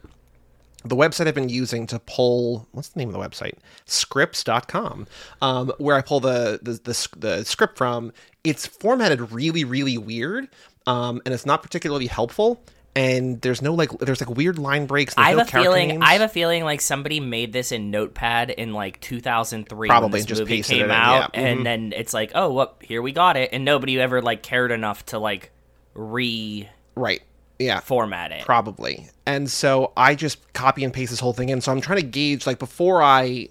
the 0.84 0.96
website 0.96 1.28
I've 1.28 1.36
been 1.36 1.50
using 1.50 1.86
to 1.88 2.00
pull 2.00 2.68
what's 2.72 2.90
the 2.90 3.00
name 3.00 3.10
of 3.10 3.14
the 3.14 3.20
website 3.20 3.56
scripts.com 3.88 5.08
um, 5.42 5.72
where 5.80 5.96
I 5.96 6.02
pull 6.02 6.20
the, 6.20 6.60
the 6.62 6.74
the 6.74 7.08
the 7.18 7.46
script 7.46 7.78
from 7.78 8.14
it's 8.44 8.66
formatted 8.66 9.32
really 9.32 9.64
really 9.64 9.98
weird 9.98 10.48
um, 10.88 11.22
and 11.26 11.34
it's 11.34 11.46
not 11.46 11.62
particularly 11.62 12.08
helpful 12.08 12.60
and 12.96 13.40
there's 13.42 13.62
no 13.62 13.76
like 13.76 13.92
there's 14.00 14.20
like 14.20 14.36
weird 14.36 14.58
line 14.58 14.88
breaks 14.88 15.14
I 15.18 15.30
have 15.30 15.38
no 15.38 15.44
a 15.44 15.46
feeling. 15.46 15.88
names. 15.90 16.04
I 16.04 16.14
have 16.14 16.22
a 16.24 16.28
feeling 16.28 16.64
like 16.64 16.82
somebody 16.82 17.20
made 17.20 17.54
this 17.54 17.72
in 17.72 17.92
Notepad 17.92 18.50
in 18.50 18.74
like 18.74 19.00
2003 19.02 19.88
Probably, 19.88 20.06
when 20.08 20.12
this 20.14 20.26
just 20.26 20.42
movie 20.42 20.64
came 20.64 20.86
in, 20.86 20.92
out, 20.92 21.32
yeah. 21.36 21.40
Mhm. 21.40 21.46
and 21.52 21.66
then 21.66 21.94
it's 21.96 22.12
like, 22.12 22.32
oh, 22.34 22.52
well, 22.52 22.76
here 22.82 23.04
we 23.04 23.12
got 23.12 23.38
it, 23.38 23.52
and 23.54 23.64
nobody 23.64 24.00
ever 24.00 24.20
like 24.24 24.42
cared 24.42 24.72
enough 24.72 25.06
to 25.08 25.20
like 25.20 25.52
re-format 25.94 26.74
right 26.96 27.22
yeah 27.60 27.80
format 27.80 28.32
it. 28.32 28.46
probably 28.46 29.08
and 29.26 29.50
so 29.50 29.92
i 29.98 30.14
just 30.16 30.52
copy 30.54 30.84
and 30.84 30.94
paste 30.94 31.10
this 31.12 31.20
whole 31.20 31.34
thing 31.34 31.50
in 31.50 31.60
so 31.60 31.72
i'm 31.72 31.82
trying 31.82 32.00
to 32.00 32.06
gauge 32.06 32.46
like 32.48 32.60
before 32.60 33.02
i 33.02 33.48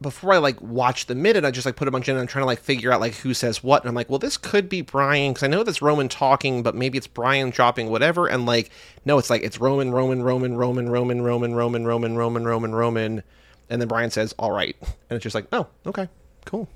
before 0.00 0.32
I 0.32 0.38
like 0.38 0.60
watch 0.60 1.06
the 1.06 1.14
minute, 1.14 1.44
I 1.44 1.50
just 1.50 1.66
like 1.66 1.76
put 1.76 1.88
a 1.88 1.90
bunch 1.90 2.08
in 2.08 2.14
and 2.14 2.20
I'm 2.20 2.28
trying 2.28 2.42
to 2.42 2.46
like 2.46 2.60
figure 2.60 2.92
out 2.92 3.00
like 3.00 3.14
who 3.14 3.34
says 3.34 3.62
what. 3.64 3.82
And 3.82 3.88
I'm 3.88 3.94
like, 3.94 4.08
well, 4.08 4.18
this 4.18 4.36
could 4.36 4.68
be 4.68 4.80
Brian 4.80 5.32
because 5.32 5.42
I 5.42 5.48
know 5.48 5.64
that's 5.64 5.82
Roman 5.82 6.08
talking, 6.08 6.62
but 6.62 6.74
maybe 6.74 6.98
it's 6.98 7.08
Brian 7.08 7.50
dropping 7.50 7.90
whatever. 7.90 8.28
And 8.28 8.46
like, 8.46 8.70
no, 9.04 9.18
it's 9.18 9.30
like 9.30 9.42
it's 9.42 9.58
Roman, 9.58 9.90
Roman, 9.90 10.22
Roman, 10.22 10.56
Roman, 10.56 10.88
Roman, 10.88 11.22
Roman, 11.22 11.54
Roman, 11.54 11.84
Roman, 11.84 12.16
Roman, 12.16 12.44
Roman, 12.44 12.74
Roman. 12.74 13.22
And 13.70 13.80
then 13.80 13.88
Brian 13.88 14.10
says, 14.10 14.34
all 14.38 14.52
right. 14.52 14.76
And 14.80 15.16
it's 15.16 15.22
just 15.22 15.34
like, 15.34 15.46
oh, 15.52 15.66
okay, 15.84 16.08
cool. 16.44 16.68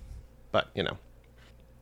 But, 0.50 0.70
you 0.74 0.82
know, 0.82 0.98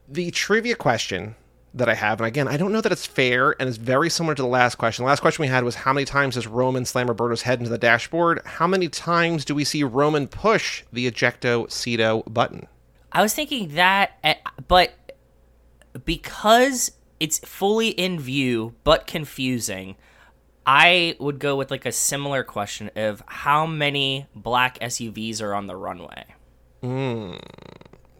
the 0.09 0.31
trivia 0.31 0.77
question 0.77 1.35
that 1.75 1.89
I 1.89 1.95
have, 1.95 2.21
and 2.21 2.27
again, 2.27 2.49
I 2.49 2.57
don't 2.57 2.73
know 2.73 2.81
that 2.81 2.93
it's 2.93 3.07
fair, 3.07 3.55
and 3.61 3.69
it's 3.69 3.79
very 3.79 4.11
similar 4.11 4.35
to 4.35 4.43
the 4.43 4.49
last 4.49 4.77
question. 4.77 5.05
The 5.05 5.09
last 5.09 5.21
question 5.21 5.43
we 5.43 5.49
had 5.49 5.65
was 5.65 5.75
how 5.77 5.93
many 5.93 6.05
times 6.05 6.35
does 6.35 6.47
Roman 6.47 6.85
slam 6.85 7.07
Roberto's 7.07 7.43
head 7.43 7.59
into 7.59 7.71
the 7.71 7.79
dashboard? 7.79 8.43
How 8.45 8.67
many 8.67 8.89
times 8.89 9.45
do 9.45 9.55
we 9.55 9.65
see 9.65 9.85
Roman 9.85 10.27
push 10.27 10.83
the 10.93 11.11
ejecto 11.11 11.67
seato 11.69 12.23
button? 12.33 12.67
I 13.13 13.23
was 13.23 13.35
thinking 13.35 13.75
that, 13.75 14.19
eh, 14.25 14.35
but 14.69 14.93
because 16.05 16.93
it's 17.19 17.39
fully 17.41 17.89
in 17.89 18.19
view 18.19 18.75
but 18.85 19.07
confusing, 19.07 19.97
I 20.67 21.17
would 21.19 21.39
go 21.39 21.57
with 21.57 21.71
like 21.71 21.87
a 21.87 21.93
similar 21.93 22.45
question 22.45 22.91
of 22.97 23.23
how 23.27 23.67
many 23.67 24.27
black 24.35 24.79
SUVs 24.81 25.43
are 25.43 25.55
on 25.55 25.67
the 25.67 25.77
runway. 25.77 26.25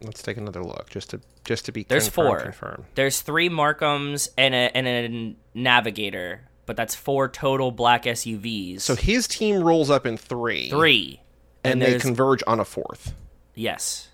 Let's 0.03 0.23
take 0.23 0.37
another 0.37 0.63
look 0.65 0.89
just 0.91 1.11
to 1.11 1.21
just 1.45 1.67
to 1.67 1.73
be 1.73 1.83
There's 1.85 2.05
confirmed, 2.05 2.29
four. 2.29 2.41
confirmed. 2.41 2.85
There's 2.95 3.21
three 3.21 3.49
Markhams 3.51 4.29
and 4.39 4.55
a 4.55 4.77
and 4.77 4.89
a 4.89 5.37
Navigator, 5.59 6.49
but 6.67 6.77
that's 6.77 6.95
four 6.95 7.29
total 7.29 7.71
black 7.71 8.05
SUVs. 8.05 8.81
So 8.81 8.95
his 8.97 9.29
team 9.29 9.63
rolls 9.63 9.91
up 9.91 10.07
in 10.07 10.17
three, 10.17 10.71
three, 10.71 11.21
and, 11.65 11.83
they 11.83 11.99
converge 11.99 12.43
on 12.47 12.61
a 12.61 12.65
fourth. 12.65 13.13
yes. 13.55 14.07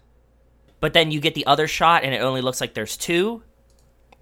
But 0.81 0.93
then 0.93 1.11
you 1.11 1.21
get 1.21 1.35
the 1.35 1.47
other 1.47 1.67
shot, 1.69 2.05
and 2.05 2.13
it 2.15 2.19
only 2.21 2.43
looks 2.43 2.61
like 2.61 2.75
there's 2.75 2.97
two, 2.99 3.43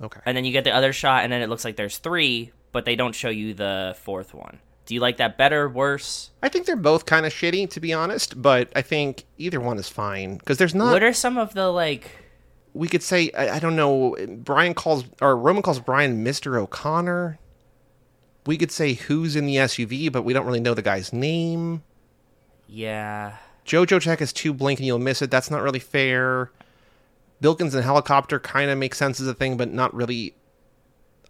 Okay. 0.01 0.21
and 0.25 0.37
then 0.37 0.45
you 0.45 0.53
get 0.53 0.63
the 0.65 0.71
other 0.75 0.93
shot, 0.93 1.25
and 1.25 1.33
then 1.33 1.43
it 1.43 1.49
looks 1.49 1.65
like 1.65 1.75
there's 1.77 1.99
three, 1.99 2.53
but 2.71 2.85
they 2.85 2.95
don't 2.95 3.15
show 3.15 3.29
you 3.29 3.55
the 3.55 3.97
fourth 4.03 4.33
one. 4.35 4.61
Do 4.87 4.95
you 4.95 5.01
like 5.01 5.17
that 5.17 5.39
better, 5.39 5.69
worse? 5.69 6.31
I 6.43 6.49
think 6.49 6.67
they're 6.67 6.77
both 6.77 7.07
kind 7.07 7.25
of 7.25 7.33
shitty, 7.33 7.71
to 7.71 7.81
be 7.81 7.93
honest, 7.93 8.41
but 8.41 8.71
I 8.77 8.83
think 8.83 9.25
either 9.39 9.61
one 9.61 9.79
is 9.79 9.89
fine 9.89 10.37
because 10.37 10.59
there's 10.59 10.75
not. 10.75 10.93
what 10.93 11.03
are 11.03 11.13
some 11.13 11.39
of 11.39 11.55
the 11.55 11.69
like? 11.69 12.11
we 12.75 12.89
could 12.89 13.03
say 13.03 13.31
I, 13.31 13.57
I 13.57 13.59
don't 13.61 13.77
know. 13.77 14.17
Brian 14.29 14.75
calls 14.75 15.05
or 15.23 15.37
Roman 15.37 15.63
calls 15.63 15.81
Brian 15.81 16.23
Mister 16.23 16.59
O'Connor. 16.59 17.39
We 18.47 18.59
could 18.59 18.71
say 18.71 18.95
who's 18.95 19.37
in 19.37 19.47
the 19.47 19.57
SUV, 19.57 20.13
but 20.13 20.23
we 20.23 20.35
don't 20.35 20.45
really 20.45 20.61
know 20.61 20.75
the 20.75 20.83
guy's 20.83 21.13
name. 21.13 21.83
Yeah, 22.67 23.37
JoJo 23.65 24.03
Tech 24.03 24.21
is 24.21 24.33
too 24.33 24.53
blink 24.53 24.81
and 24.81 24.87
you'll 24.87 24.99
miss 24.99 25.23
it. 25.23 25.31
That's 25.31 25.51
not 25.51 25.63
really 25.63 25.79
fair. 25.79 26.51
Bilkins 27.41 27.75
and 27.75 27.85
helicopter 27.85 28.39
kind 28.39 28.71
of 28.71 28.79
makes 28.79 28.99
sense 28.99 29.21
as 29.21 29.27
a 29.27 29.35
thing, 29.35 29.57
but 29.57 29.73
not 29.73 29.95
really 29.95 30.35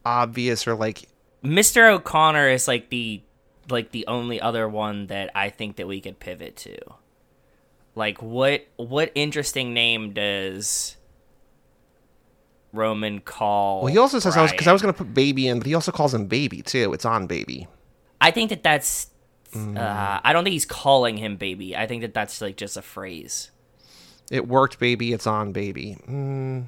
obvious 0.05 0.67
or 0.67 0.75
like 0.75 1.09
Mr. 1.45 1.93
O'Connor 1.93 2.49
is 2.49 2.67
like 2.67 2.89
the 2.89 3.23
like 3.71 3.91
the 3.91 4.07
only 4.07 4.41
other 4.41 4.69
one 4.69 5.07
that 5.09 5.31
I 5.35 5.51
think 5.51 5.77
that 5.77 5.87
we 5.87 6.01
could 6.01 6.19
pivot 6.21 6.57
to. 6.59 6.77
Like 7.95 8.21
what 8.23 8.67
what 8.77 9.13
interesting 9.15 9.73
name 9.73 10.13
does 10.13 10.97
Roman 12.73 13.21
call? 13.21 13.83
Well, 13.85 13.93
he 13.93 13.99
also 13.99 14.19
says 14.19 14.37
I 14.37 14.43
was 14.43 14.51
because 14.51 14.67
I 14.67 14.73
was 14.73 14.83
going 14.83 14.93
to 14.93 14.99
put 14.99 15.15
baby 15.15 15.47
in, 15.47 15.59
but 15.59 15.67
he 15.67 15.75
also 15.75 15.93
calls 15.93 16.13
him 16.13 16.27
baby 16.27 16.63
too. 16.63 16.93
It's 16.93 17.05
on 17.05 17.27
baby. 17.27 17.69
I 18.21 18.31
think 18.31 18.51
that 18.51 18.63
that's. 18.63 19.09
Mm. 19.53 19.79
Uh, 19.79 20.21
I 20.25 20.33
don't 20.33 20.43
think 20.43 20.53
he's 20.55 20.67
calling 20.67 21.17
him 21.17 21.37
baby. 21.37 21.77
I 21.77 21.87
think 21.87 22.03
that 22.03 22.13
that's 22.15 22.41
like 22.41 22.57
just 22.57 22.77
a 22.77 22.83
phrase. 22.83 23.51
It 24.31 24.49
worked, 24.49 24.81
baby. 24.81 25.13
It's 25.13 25.27
on 25.29 25.53
baby. 25.53 25.97
Mm, 26.09 26.65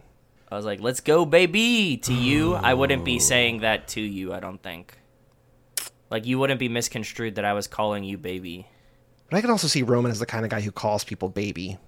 I 0.48 0.54
was 0.56 0.64
like, 0.64 0.80
"Let's 0.80 1.00
go, 1.00 1.24
baby!" 1.24 1.96
To 2.04 2.14
you, 2.14 2.54
I 2.54 2.74
wouldn't 2.74 3.02
Oh. 3.02 3.04
be 3.04 3.18
saying 3.18 3.60
that 3.60 3.88
to 3.88 4.00
you. 4.00 4.32
I 4.32 4.38
don't 4.38 4.62
think. 4.62 4.96
Like 6.10 6.26
you 6.26 6.38
wouldn't 6.38 6.60
be 6.60 6.68
misconstrued 6.68 7.34
that 7.36 7.44
I 7.44 7.52
was 7.52 7.66
calling 7.66 8.04
you 8.04 8.16
baby. 8.18 8.66
but 9.30 9.36
I 9.38 9.40
can 9.40 9.50
also 9.50 9.66
see 9.68 9.82
Roman 9.82 10.10
as 10.12 10.18
the 10.20 10.26
kind 10.26 10.44
of 10.44 10.50
guy 10.50 10.60
who 10.60 10.70
calls 10.70 11.02
people 11.04 11.28
baby 11.28 11.78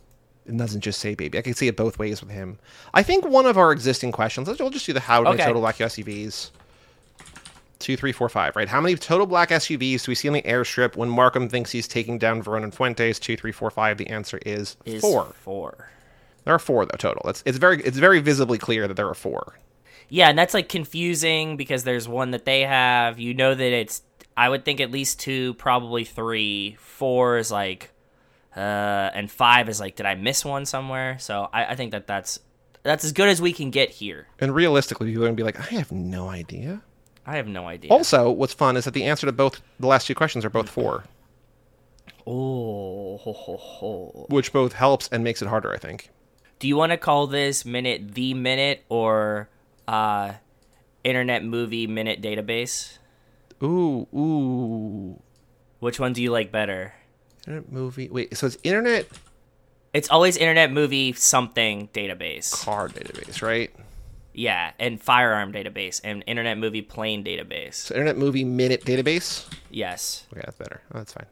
and 0.46 0.58
doesn't 0.58 0.80
just 0.80 0.98
say 1.00 1.14
baby. 1.14 1.38
I 1.38 1.42
can 1.42 1.54
see 1.54 1.68
it 1.68 1.76
both 1.76 1.98
ways 1.98 2.20
with 2.22 2.30
him. 2.30 2.58
I 2.94 3.02
think 3.02 3.24
one 3.26 3.46
of 3.46 3.56
our 3.58 3.70
existing 3.72 4.12
questions. 4.12 4.48
Let's 4.48 4.60
we'll 4.60 4.70
just 4.70 4.86
do 4.86 4.92
the 4.92 5.00
how 5.00 5.22
many 5.22 5.34
Okay. 5.36 5.44
total 5.44 5.60
black 5.62 5.76
SUVs. 5.76 6.50
Two, 7.78 7.96
three, 7.96 8.10
four, 8.10 8.28
five. 8.28 8.56
Right? 8.56 8.68
How 8.68 8.80
many 8.80 8.96
total 8.96 9.24
black 9.26 9.50
SUVs 9.50 10.04
do 10.04 10.10
we 10.10 10.16
see 10.16 10.26
on 10.26 10.34
the 10.34 10.42
airstrip 10.42 10.96
when 10.96 11.08
Markham 11.08 11.48
thinks 11.48 11.70
he's 11.70 11.86
taking 11.86 12.18
down 12.18 12.42
Verone 12.42 12.74
Fuentes? 12.74 13.20
Two, 13.20 13.36
three, 13.36 13.52
four, 13.52 13.70
five. 13.70 13.98
The 13.98 14.08
answer 14.08 14.40
is, 14.44 14.76
Is 14.84 15.00
four. 15.00 15.26
Four. 15.42 15.88
There 16.44 16.54
are 16.54 16.58
four 16.58 16.86
though 16.86 16.96
total. 16.96 17.28
It's 17.30 17.42
it's 17.46 17.58
very 17.58 17.80
it's 17.82 17.98
very 17.98 18.18
visibly 18.20 18.58
clear 18.58 18.88
that 18.88 18.94
there 18.94 19.06
are 19.08 19.14
four. 19.14 19.58
Yeah, 20.08 20.28
and 20.30 20.36
that's 20.38 20.54
like 20.54 20.68
confusing 20.70 21.56
because 21.58 21.84
there's 21.84 22.08
one 22.08 22.30
that 22.32 22.46
they 22.46 22.62
have. 22.62 23.20
You 23.20 23.34
know 23.34 23.54
that 23.54 23.72
it's 23.72 24.02
I 24.38 24.48
would 24.48 24.64
think 24.64 24.80
at 24.80 24.92
least 24.92 25.18
two, 25.18 25.54
probably 25.54 26.04
three. 26.04 26.76
Four 26.78 27.38
is 27.38 27.50
like 27.50 27.90
uh 28.56 29.10
and 29.14 29.30
five 29.30 29.68
is 29.68 29.80
like 29.80 29.96
did 29.96 30.06
I 30.06 30.14
miss 30.14 30.44
one 30.44 30.64
somewhere? 30.64 31.18
So 31.18 31.48
I, 31.52 31.72
I 31.72 31.74
think 31.74 31.90
that 31.90 32.06
that's 32.06 32.38
that's 32.84 33.04
as 33.04 33.12
good 33.12 33.28
as 33.28 33.42
we 33.42 33.52
can 33.52 33.70
get 33.70 33.90
here. 33.90 34.28
And 34.38 34.54
realistically, 34.54 35.08
people 35.08 35.24
are 35.24 35.26
gonna 35.26 35.36
be 35.36 35.42
like, 35.42 35.58
I 35.60 35.74
have 35.74 35.90
no 35.90 36.28
idea. 36.28 36.82
I 37.26 37.36
have 37.36 37.48
no 37.48 37.66
idea. 37.66 37.90
Also, 37.90 38.30
what's 38.30 38.54
fun 38.54 38.76
is 38.76 38.84
that 38.84 38.94
the 38.94 39.04
answer 39.04 39.26
to 39.26 39.32
both 39.32 39.60
the 39.80 39.88
last 39.88 40.06
two 40.06 40.14
questions 40.14 40.44
are 40.44 40.50
both 40.50 40.68
four, 40.70 41.04
oh, 42.26 43.18
ho, 43.18 43.32
ho, 43.32 43.56
ho. 43.56 44.26
which 44.30 44.52
both 44.52 44.72
helps 44.72 45.08
and 45.08 45.24
makes 45.24 45.42
it 45.42 45.48
harder. 45.48 45.72
I 45.72 45.78
think. 45.78 46.10
do 46.60 46.68
you 46.68 46.76
want 46.76 46.92
to 46.92 46.96
call 46.96 47.26
this 47.26 47.64
minute 47.64 48.14
the 48.14 48.34
minute 48.34 48.84
or 48.88 49.48
uh 49.88 50.34
internet 51.04 51.44
movie 51.44 51.86
minute 51.86 52.22
database? 52.22 52.98
Ooh, 53.62 54.06
ooh. 54.14 55.22
Which 55.80 55.98
one 56.00 56.12
do 56.12 56.22
you 56.22 56.30
like 56.30 56.52
better? 56.52 56.94
Internet 57.46 57.72
movie. 57.72 58.08
Wait, 58.08 58.36
so 58.36 58.46
it's 58.46 58.58
internet 58.62 59.06
It's 59.92 60.08
always 60.10 60.36
internet 60.36 60.70
movie 60.72 61.12
something 61.12 61.88
database. 61.88 62.52
car 62.52 62.88
database, 62.88 63.42
right? 63.42 63.70
Yeah, 64.34 64.72
and 64.78 65.02
firearm 65.02 65.52
database 65.52 66.00
and 66.04 66.22
internet 66.26 66.58
movie 66.58 66.82
plane 66.82 67.24
database. 67.24 67.74
So 67.74 67.94
internet 67.94 68.16
movie 68.16 68.44
minute 68.44 68.84
database. 68.84 69.48
Yes. 69.70 70.26
Okay, 70.32 70.42
that's 70.44 70.56
better. 70.56 70.80
Oh, 70.94 70.98
that's 70.98 71.12
fine. 71.12 71.26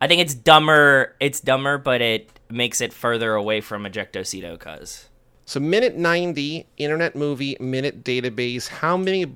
I 0.00 0.08
think 0.08 0.20
it's 0.20 0.34
dumber. 0.34 1.16
It's 1.20 1.40
dumber, 1.40 1.78
but 1.78 2.00
it 2.00 2.28
makes 2.50 2.80
it 2.80 2.92
further 2.92 3.34
away 3.34 3.60
from 3.60 3.84
Ejecto 3.84 4.20
seato 4.22 4.58
cuz. 4.58 5.08
So 5.44 5.58
minute 5.58 5.96
ninety 5.96 6.66
internet 6.76 7.16
movie 7.16 7.56
minute 7.58 8.04
database. 8.04 8.68
How 8.68 8.96
many 8.96 9.34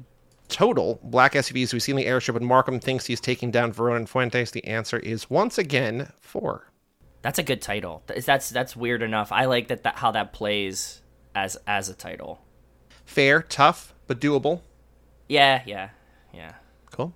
total 0.48 1.00
black 1.02 1.32
SUVs 1.32 1.72
we 1.72 1.80
see 1.80 1.92
in 1.92 1.96
the 1.96 2.06
airship 2.06 2.34
when 2.34 2.44
Markham 2.44 2.80
thinks 2.80 3.06
he's 3.06 3.20
taking 3.20 3.50
down 3.50 3.72
Verone 3.72 3.96
and 3.96 4.08
Fuentes? 4.08 4.50
The 4.50 4.64
answer 4.64 4.98
is 4.98 5.30
once 5.30 5.58
again 5.58 6.12
four. 6.20 6.70
That's 7.22 7.38
a 7.38 7.42
good 7.42 7.62
title. 7.62 8.02
That's 8.06 8.26
that's, 8.26 8.50
that's 8.50 8.76
weird 8.76 9.02
enough. 9.02 9.32
I 9.32 9.46
like 9.46 9.68
that, 9.68 9.82
that 9.82 9.96
how 9.96 10.12
that 10.12 10.32
plays 10.32 11.02
as 11.34 11.56
as 11.66 11.88
a 11.88 11.94
title. 11.94 12.40
Fair, 13.04 13.42
tough, 13.42 13.94
but 14.06 14.20
doable. 14.20 14.60
Yeah, 15.28 15.62
yeah. 15.66 15.90
Yeah. 16.32 16.52
Cool. 16.90 17.14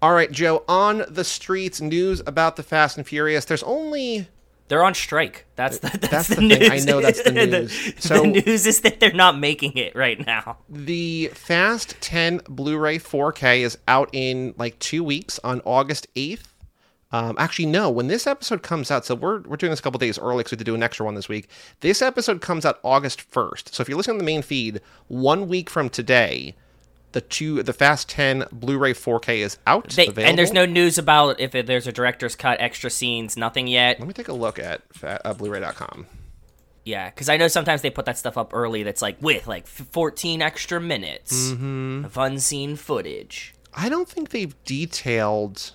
All 0.00 0.12
right, 0.12 0.30
Joe. 0.30 0.64
On 0.68 1.04
the 1.08 1.24
streets, 1.24 1.80
news 1.80 2.22
about 2.26 2.56
the 2.56 2.62
Fast 2.62 2.96
and 2.96 3.06
Furious. 3.06 3.44
There's 3.44 3.62
only 3.62 4.28
They're 4.68 4.84
on 4.84 4.94
strike. 4.94 5.46
That's 5.56 5.78
the, 5.78 5.88
that's, 5.98 6.08
That's 6.08 6.28
the, 6.28 6.34
the 6.36 6.42
news. 6.42 6.58
thing. 6.58 6.70
I 6.72 6.78
know 6.78 7.00
that's 7.00 7.22
the 7.22 7.30
The- 7.32 7.46
news. 7.46 7.94
So- 7.98 8.22
the 8.22 8.28
news 8.46 8.66
is 8.66 8.80
that 8.82 9.00
they're 9.00 9.12
not 9.12 9.38
making 9.38 9.76
it 9.76 9.94
right 9.94 10.24
now. 10.24 10.58
the 10.68 11.30
Fast 11.34 12.00
10 12.00 12.40
Blu-ray 12.48 12.98
4K 12.98 13.60
is 13.60 13.76
out 13.88 14.08
in 14.12 14.54
like 14.56 14.78
two 14.78 15.04
weeks 15.04 15.38
on 15.44 15.60
August 15.64 16.06
8th. 16.14 16.44
Um, 17.14 17.36
actually, 17.38 17.66
no. 17.66 17.90
When 17.90 18.06
this 18.06 18.26
episode 18.26 18.62
comes 18.62 18.90
out, 18.90 19.04
so 19.04 19.14
we're 19.14 19.42
we're 19.42 19.56
doing 19.58 19.68
this 19.68 19.80
a 19.80 19.82
couple 19.82 19.98
days 19.98 20.18
early 20.18 20.38
because 20.38 20.52
we 20.52 20.54
had 20.54 20.58
to 20.60 20.64
do 20.64 20.74
an 20.74 20.82
extra 20.82 21.04
one 21.04 21.14
this 21.14 21.28
week. 21.28 21.48
This 21.80 22.00
episode 22.00 22.40
comes 22.40 22.64
out 22.64 22.78
August 22.82 23.30
1st. 23.30 23.74
So 23.74 23.82
if 23.82 23.88
you're 23.90 23.98
listening 23.98 24.16
to 24.16 24.22
the 24.22 24.26
main 24.26 24.40
feed, 24.40 24.80
one 25.08 25.46
week 25.46 25.68
from 25.68 25.90
today, 25.90 26.54
the 27.12 27.20
two 27.20 27.62
the 27.62 27.72
Fast 27.72 28.08
10 28.08 28.46
Blu-ray 28.52 28.94
4K 28.94 29.38
is 29.38 29.58
out. 29.66 29.90
They, 29.90 30.06
available. 30.06 30.28
and 30.28 30.38
there's 30.38 30.52
no 30.52 30.64
news 30.66 30.98
about 30.98 31.40
if 31.40 31.54
it, 31.54 31.66
there's 31.66 31.86
a 31.86 31.92
director's 31.92 32.34
cut, 32.36 32.60
extra 32.60 32.90
scenes, 32.90 33.36
nothing 33.36 33.66
yet. 33.66 33.98
Let 33.98 34.08
me 34.08 34.14
take 34.14 34.28
a 34.28 34.32
look 34.32 34.58
at 34.58 34.82
uh, 35.02 35.32
Blu-ray.com. 35.34 36.06
Yeah, 36.84 37.10
because 37.10 37.28
I 37.28 37.36
know 37.36 37.46
sometimes 37.48 37.82
they 37.82 37.90
put 37.90 38.06
that 38.06 38.18
stuff 38.18 38.36
up 38.36 38.52
early. 38.52 38.82
That's 38.82 39.00
like 39.02 39.16
with 39.22 39.46
like 39.46 39.66
14 39.68 40.42
extra 40.42 40.80
minutes 40.80 41.50
Mm-hmm. 41.50 42.04
of 42.06 42.16
unseen 42.18 42.74
footage. 42.76 43.54
I 43.74 43.88
don't 43.88 44.08
think 44.08 44.30
they've 44.30 44.54
detailed. 44.64 45.72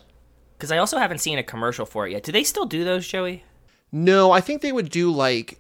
Because 0.58 0.72
I 0.72 0.78
also 0.80 0.98
haven't 0.98 1.20
seen 1.20 1.38
a 1.38 1.44
commercial 1.44 1.86
for 1.86 2.08
it 2.08 2.12
yet. 2.12 2.24
Do 2.24 2.32
they 2.32 2.44
still 2.44 2.66
do 2.66 2.84
those, 2.84 3.08
Joey? 3.08 3.44
No, 3.92 4.32
I 4.32 4.42
think 4.42 4.62
they 4.62 4.72
would 4.74 4.90
do 4.90 5.10
like 5.12 5.60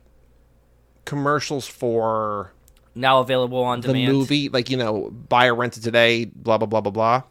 commercials 1.05 1.65
for 1.67 2.51
Now 2.97 3.19
available 3.19 3.63
on 3.63 3.81
demand. 3.81 4.07
the 4.07 4.11
movie, 4.11 4.49
like 4.49 4.69
you 4.69 4.77
know, 4.77 5.09
buy 5.11 5.47
or 5.47 5.55
rent 5.55 5.77
it 5.77 5.81
today, 5.81 6.25
blah 6.25 6.57
blah 6.57 6.67
blah 6.67 6.81
blah 6.81 6.91
blah. 6.91 7.23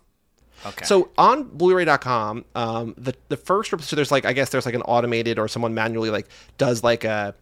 Okay. 0.64 0.85
So 0.85 1.11
on 1.18 1.44
Blu-ray.com, 1.44 2.44
um, 2.54 2.94
the 2.96 3.14
the 3.28 3.37
first 3.37 3.70
so 3.82 3.96
there's 3.96 4.11
like 4.11 4.25
I 4.25 4.32
guess 4.32 4.50
there's 4.50 4.66
like 4.66 4.75
an 4.75 4.82
automated 4.82 5.38
or 5.38 5.49
someone 5.49 5.75
manually 5.75 6.11
like 6.11 6.28
does 6.56 6.82
like 6.82 7.04
a 7.04 7.35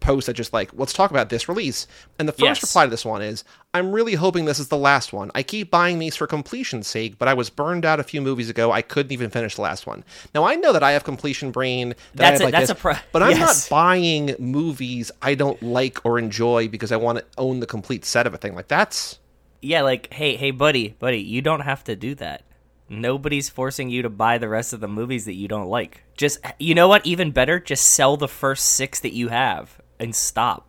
post 0.00 0.26
that 0.26 0.34
just 0.34 0.52
like 0.52 0.70
let's 0.74 0.92
talk 0.92 1.10
about 1.10 1.28
this 1.28 1.48
release. 1.48 1.86
And 2.18 2.26
the 2.28 2.32
first 2.32 2.42
Yes. 2.42 2.62
reply 2.62 2.84
to 2.84 2.90
this 2.90 3.04
one 3.04 3.22
is 3.22 3.44
I'm 3.72 3.92
really 3.92 4.14
hoping 4.14 4.44
this 4.46 4.58
is 4.58 4.68
the 4.68 4.76
last 4.76 5.12
one. 5.12 5.30
I 5.34 5.42
keep 5.42 5.70
buying 5.70 5.98
these 5.98 6.16
for 6.16 6.26
completion's 6.26 6.86
sake, 6.88 7.18
but 7.18 7.28
I 7.28 7.34
was 7.34 7.50
burned 7.50 7.84
out 7.84 8.00
a 8.00 8.02
few 8.02 8.20
movies 8.20 8.50
ago. 8.50 8.72
I 8.72 8.82
couldn't 8.82 9.12
even 9.12 9.30
finish 9.30 9.54
the 9.54 9.62
last 9.62 9.86
one. 9.86 10.02
Now 10.34 10.44
I 10.44 10.56
know 10.56 10.72
that 10.72 10.82
I 10.82 10.92
have 10.92 11.04
completion 11.04 11.50
brain. 11.52 11.90
That 11.90 11.96
That's 12.14 12.30
have 12.32 12.40
a- 12.40 12.44
like 12.44 12.52
that's 12.52 12.62
this, 12.68 12.70
a 12.70 12.74
pro- 12.80 12.94
but 13.12 13.22
I'm 13.22 13.30
yes. 13.32 13.70
not 13.70 13.74
buying 13.76 14.34
movies 14.38 15.10
I 15.22 15.34
don't 15.34 15.62
like 15.62 16.04
or 16.04 16.18
enjoy 16.18 16.68
because 16.68 16.90
I 16.92 16.96
want 16.96 17.18
to 17.18 17.24
own 17.38 17.60
the 17.60 17.66
complete 17.66 18.04
set 18.04 18.26
of 18.26 18.34
a 18.34 18.38
thing. 18.38 18.54
Like 18.54 18.68
that's 18.68 19.18
Yeah, 19.62 19.82
like, 19.82 20.12
hey, 20.12 20.36
hey, 20.36 20.50
buddy, 20.52 20.96
buddy, 20.98 21.18
you 21.20 21.42
don't 21.42 21.60
have 21.60 21.84
to 21.84 21.94
do 21.94 22.14
that. 22.16 22.42
Nobody's 22.88 23.48
forcing 23.48 23.88
you 23.88 24.02
to 24.02 24.10
buy 24.10 24.38
the 24.38 24.48
rest 24.48 24.72
of 24.72 24.80
the 24.80 24.88
movies 24.88 25.24
that 25.26 25.34
you 25.34 25.46
don't 25.46 25.68
like. 25.68 26.02
Just, 26.16 26.38
you 26.58 26.74
know 26.74 26.88
what? 26.88 27.06
Even 27.06 27.30
better, 27.30 27.60
just 27.60 27.86
sell 27.86 28.16
the 28.16 28.26
first 28.26 28.64
six 28.64 28.98
that 29.00 29.12
you 29.12 29.28
have 29.28 29.79
and 30.00 30.14
stop. 30.14 30.66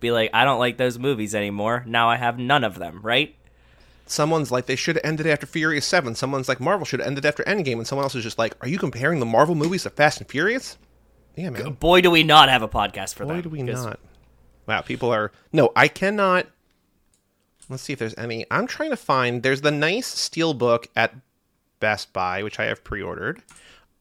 Be 0.00 0.10
like, 0.10 0.30
I 0.34 0.44
don't 0.44 0.58
like 0.58 0.76
those 0.76 0.98
movies 0.98 1.34
anymore. 1.34 1.84
Now 1.86 2.08
I 2.10 2.16
have 2.16 2.38
none 2.38 2.64
of 2.64 2.78
them, 2.78 3.00
right? 3.02 3.34
someone's 4.08 4.52
like 4.52 4.66
they 4.66 4.76
should 4.76 4.94
have 4.94 5.04
ended 5.04 5.26
after 5.26 5.46
Furious 5.46 5.84
Seven. 5.84 6.14
Someone's 6.14 6.48
like 6.48 6.60
Marvel 6.60 6.84
should 6.86 7.00
have 7.00 7.08
ended 7.08 7.26
after 7.26 7.42
Endgame, 7.42 7.78
and 7.78 7.86
someone 7.88 8.04
else 8.04 8.14
is 8.14 8.22
just 8.22 8.38
like, 8.38 8.54
are 8.60 8.68
you 8.68 8.78
comparing 8.78 9.18
the 9.18 9.26
Marvel 9.26 9.56
movies 9.56 9.82
to 9.82 9.90
Fast 9.90 10.20
and 10.20 10.28
Furious? 10.30 10.78
Yeah, 11.34 11.50
man. 11.50 11.72
Boy, 11.72 12.02
do 12.02 12.10
we 12.12 12.22
not 12.22 12.48
have 12.48 12.62
a 12.62 12.68
podcast 12.68 13.14
for 13.16 13.24
Boy, 13.24 13.28
that. 13.28 13.34
Boy, 13.38 13.42
do 13.42 13.48
we 13.48 13.66
'cause- 13.72 13.84
not. 13.84 13.98
Wow, 14.68 14.80
people 14.82 15.10
are 15.12 15.32
no. 15.52 15.72
I 15.74 15.88
cannot. 15.88 16.46
Let's 17.68 17.82
see 17.82 17.92
if 17.92 17.98
there's 17.98 18.14
any. 18.16 18.46
I'm 18.50 18.68
trying 18.68 18.90
to 18.90 18.96
find. 18.96 19.42
There's 19.42 19.60
the 19.62 19.72
nice 19.72 20.06
steel 20.06 20.54
book 20.54 20.86
at 20.94 21.12
Best 21.80 22.12
Buy, 22.12 22.42
which 22.44 22.60
I 22.60 22.64
have 22.66 22.84
pre-ordered. 22.84 23.42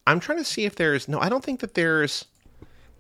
I'm 0.06 0.20
trying 0.20 0.38
to 0.38 0.44
see 0.46 0.66
if 0.66 0.76
there's 0.76 1.08
no. 1.08 1.20
I 1.20 1.30
don't 1.30 1.44
think 1.44 1.62
that 1.62 1.74
there's. 1.74 2.26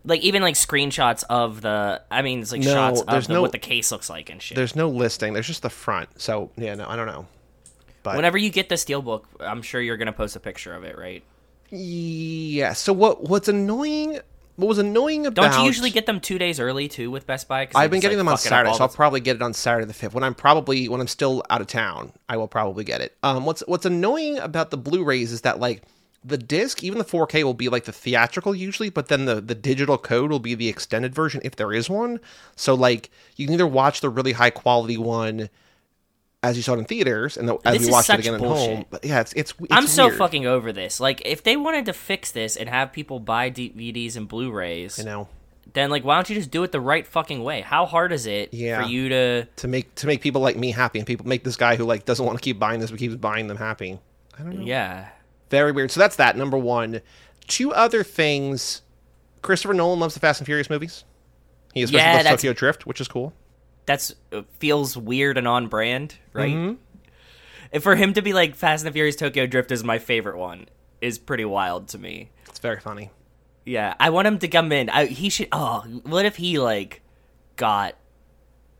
Like, 0.05 0.21
even 0.21 0.41
like 0.41 0.55
screenshots 0.55 1.23
of 1.29 1.61
the, 1.61 2.01
I 2.11 2.21
mean, 2.21 2.41
it's 2.41 2.51
like 2.51 2.61
No, 2.61 2.73
shots 2.73 3.01
of 3.01 3.27
the, 3.27 3.33
no- 3.33 3.41
what 3.41 3.51
the 3.51 3.57
case 3.57 3.91
looks 3.91 4.09
like 4.09 4.29
and 4.29 4.41
shit. 4.41 4.55
There's 4.55 4.75
no 4.75 4.89
listing. 4.89 5.33
There's 5.33 5.47
just 5.47 5.63
the 5.63 5.69
front. 5.69 6.21
So 6.21 6.51
yeah, 6.57 6.75
no, 6.75 6.87
I 6.87 6.95
don't 6.95 7.07
know. 7.07 7.27
But 8.03 8.15
Whenever 8.15 8.37
you 8.37 8.51
get 8.51 8.69
the 8.69 8.75
steelbook, 8.75 9.23
I'm 9.39 9.63
sure 9.63 9.81
you're 9.81 9.97
going 9.97 10.05
to 10.05 10.13
post 10.13 10.35
a 10.35 10.39
picture 10.39 10.75
of 10.75 10.83
it, 10.83 10.97
right? 10.97 11.23
yeah. 11.71 12.73
So 12.73 12.93
what? 12.93 13.27
What's 13.27 13.47
annoying? 13.47 14.19
What 14.57 14.67
was 14.67 14.77
annoying 14.77 15.25
about? 15.25 15.51
Don't 15.51 15.59
you 15.61 15.65
usually 15.65 15.89
get 15.89 16.05
them 16.05 16.21
two 16.21 16.37
days 16.37 16.59
early 16.59 16.87
too 16.87 17.11
with 17.11 17.27
Best 17.27 17.47
Buy? 17.47 17.67
I've 17.75 17.91
been 17.91 17.99
getting 17.99 18.17
like, 18.17 18.25
them 18.25 18.27
on 18.29 18.37
Saturday, 18.37 18.73
so 18.73 18.83
I'll 18.83 18.89
probably 18.89 19.19
get 19.19 19.35
it 19.35 19.41
on 19.41 19.53
Saturday 19.53 19.85
the 19.85 19.93
fifth. 19.93 20.13
When 20.13 20.23
I'm 20.23 20.35
probably 20.35 20.87
when 20.87 21.01
I'm 21.01 21.07
still 21.07 21.43
out 21.49 21.61
of 21.61 21.67
town, 21.67 22.13
I 22.29 22.37
will 22.37 22.47
probably 22.47 22.83
get 22.83 23.01
it. 23.01 23.17
Um, 23.23 23.45
what's 23.45 23.63
what's 23.67 23.85
annoying 23.85 24.37
about 24.37 24.69
the 24.69 24.77
Blu-rays 24.77 25.31
is 25.31 25.41
that 25.41 25.59
like 25.59 25.81
the 26.25 26.37
disc, 26.37 26.83
even 26.83 26.97
the 26.97 27.05
4K 27.05 27.43
will 27.43 27.53
be 27.53 27.69
like 27.69 27.85
the 27.85 27.91
theatrical 27.91 28.55
usually, 28.55 28.89
but 28.89 29.07
then 29.07 29.25
the 29.25 29.39
the 29.41 29.55
digital 29.55 29.97
code 29.97 30.31
will 30.31 30.39
be 30.39 30.55
the 30.55 30.67
extended 30.69 31.13
version 31.13 31.41
if 31.43 31.55
there 31.55 31.71
is 31.71 31.89
one. 31.89 32.19
So 32.55 32.73
like 32.73 33.09
you 33.35 33.45
can 33.45 33.53
either 33.53 33.67
watch 33.67 34.01
the 34.01 34.09
really 34.09 34.31
high 34.33 34.49
quality 34.49 34.97
one 34.97 35.49
as 36.45 36.55
you 36.57 36.61
saw 36.63 36.73
it 36.73 36.79
in 36.79 36.85
theaters, 36.85 37.37
and 37.37 37.49
the, 37.49 37.57
as 37.65 37.79
This 37.79 37.87
we 37.87 37.91
watched 37.91 38.09
it 38.11 38.19
again 38.19 38.35
at 38.35 38.39
home. 38.41 38.85
But 38.91 39.03
yeah, 39.03 39.21
it's 39.21 39.33
it's, 39.33 39.53
it's 39.59 39.71
I'm 39.71 39.87
so 39.87 40.11
fucking 40.11 40.45
over 40.45 40.71
this. 40.71 40.99
Like, 40.99 41.23
if 41.25 41.41
they 41.41 41.57
wanted 41.57 41.85
to 41.87 41.93
fix 41.93 42.31
this 42.31 42.55
and 42.55 42.69
have 42.69 42.93
people 42.93 43.19
buy 43.19 43.49
DVDs 43.49 44.15
and 44.15 44.27
Blu-rays, 44.27 44.99
You 44.99 45.05
know, 45.05 45.27
then 45.73 45.89
like, 45.89 46.03
why 46.03 46.13
don't 46.15 46.29
you 46.29 46.35
just 46.35 46.51
do 46.51 46.61
it 46.61 46.71
the 46.71 46.79
right 46.79 47.07
fucking 47.07 47.43
way? 47.43 47.61
How 47.61 47.87
hard 47.87 48.11
is 48.11 48.27
it 48.27 48.53
Yeah. 48.53 48.83
for 48.83 48.87
you 48.87 49.09
to? 49.09 49.45
to 49.45 49.67
make 49.67 49.95
to 49.95 50.07
make 50.07 50.21
people 50.21 50.41
like 50.41 50.55
me 50.55 50.69
happy, 50.71 50.99
and 50.99 51.07
people 51.07 51.25
make 51.27 51.43
this 51.43 51.55
guy 51.57 51.75
who 51.77 51.83
like 51.83 52.05
doesn't 52.05 52.23
want 52.25 52.37
to 52.37 52.43
keep 52.43 52.59
buying 52.59 52.79
this 52.79 52.91
but 52.91 52.99
keeps 52.99 53.15
buying 53.15 53.47
them 53.47 53.57
happy. 53.57 53.97
I 54.37 54.43
don't 54.43 54.59
know. 54.59 54.65
Yeah, 54.65 55.07
Very 55.49 55.71
weird. 55.71 55.91
So 55.91 55.99
that's 55.99 56.15
that. 56.17 56.35
Number 56.37 56.57
one. 56.57 57.01
Two 57.47 57.71
other 57.73 58.03
things. 58.03 58.81
Christopher 59.41 59.73
Nolan 59.73 59.99
loves 59.99 60.13
the 60.15 60.19
Fast 60.19 60.39
and 60.39 60.45
Furious 60.45 60.69
movies. 60.69 61.03
He 61.73 61.83
especially 61.83 62.03
Yeah, 62.03 62.15
loves 62.29 62.41
Tokyo 62.41 62.53
Drift, 62.53 62.85
which 62.87 62.99
is 63.01 63.07
cool. 63.07 63.33
that's 63.85 64.15
feels 64.59 64.97
weird 64.97 65.37
and 65.37 65.47
on 65.47 65.67
brand, 65.67 66.15
right? 66.33 66.53
Mm-hmm. 66.55 66.75
And 67.71 67.83
for 67.83 67.95
him 67.95 68.13
to 68.13 68.21
be 68.21 68.33
like 68.33 68.55
Fast 68.55 68.83
and 68.83 68.89
the 68.89 68.93
Furious 68.93 69.15
Tokyo 69.15 69.45
Drift 69.45 69.71
is 69.71 69.83
my 69.83 69.99
favorite 69.99 70.37
one 70.37 70.67
is 71.01 71.19
pretty 71.19 71.45
wild 71.45 71.89
to 71.89 71.97
me. 71.99 72.29
It's 72.47 72.59
very 72.59 72.79
funny. 72.79 73.11
Yeah, 73.65 73.93
I 73.99 74.09
want 74.11 74.27
him 74.27 74.39
to 74.39 74.47
come 74.47 74.71
in. 74.71 74.89
I, 74.89 75.05
he 75.05 75.29
should. 75.29 75.49
Oh, 75.51 75.81
what 76.03 76.25
if 76.25 76.37
he 76.37 76.57
like 76.59 77.01
got 77.57 77.95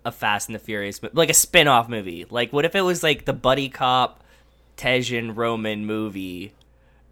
a 0.06 0.12
Fast 0.12 0.47
and 0.47 0.56
the 0.56 0.60
Furious, 0.60 0.99
like 1.13 1.30
a 1.30 1.34
spin-off 1.34 1.89
movie? 1.89 2.25
Like, 2.30 2.54
what 2.54 2.65
if 2.65 2.73
it 2.75 2.82
was 2.82 3.04
like 3.04 3.25
the 3.25 3.34
buddy 3.34 3.67
cop 3.69 4.23
Tej 4.78 5.18
and 5.18 5.36
Roman 5.36 5.86
movie, 5.86 6.54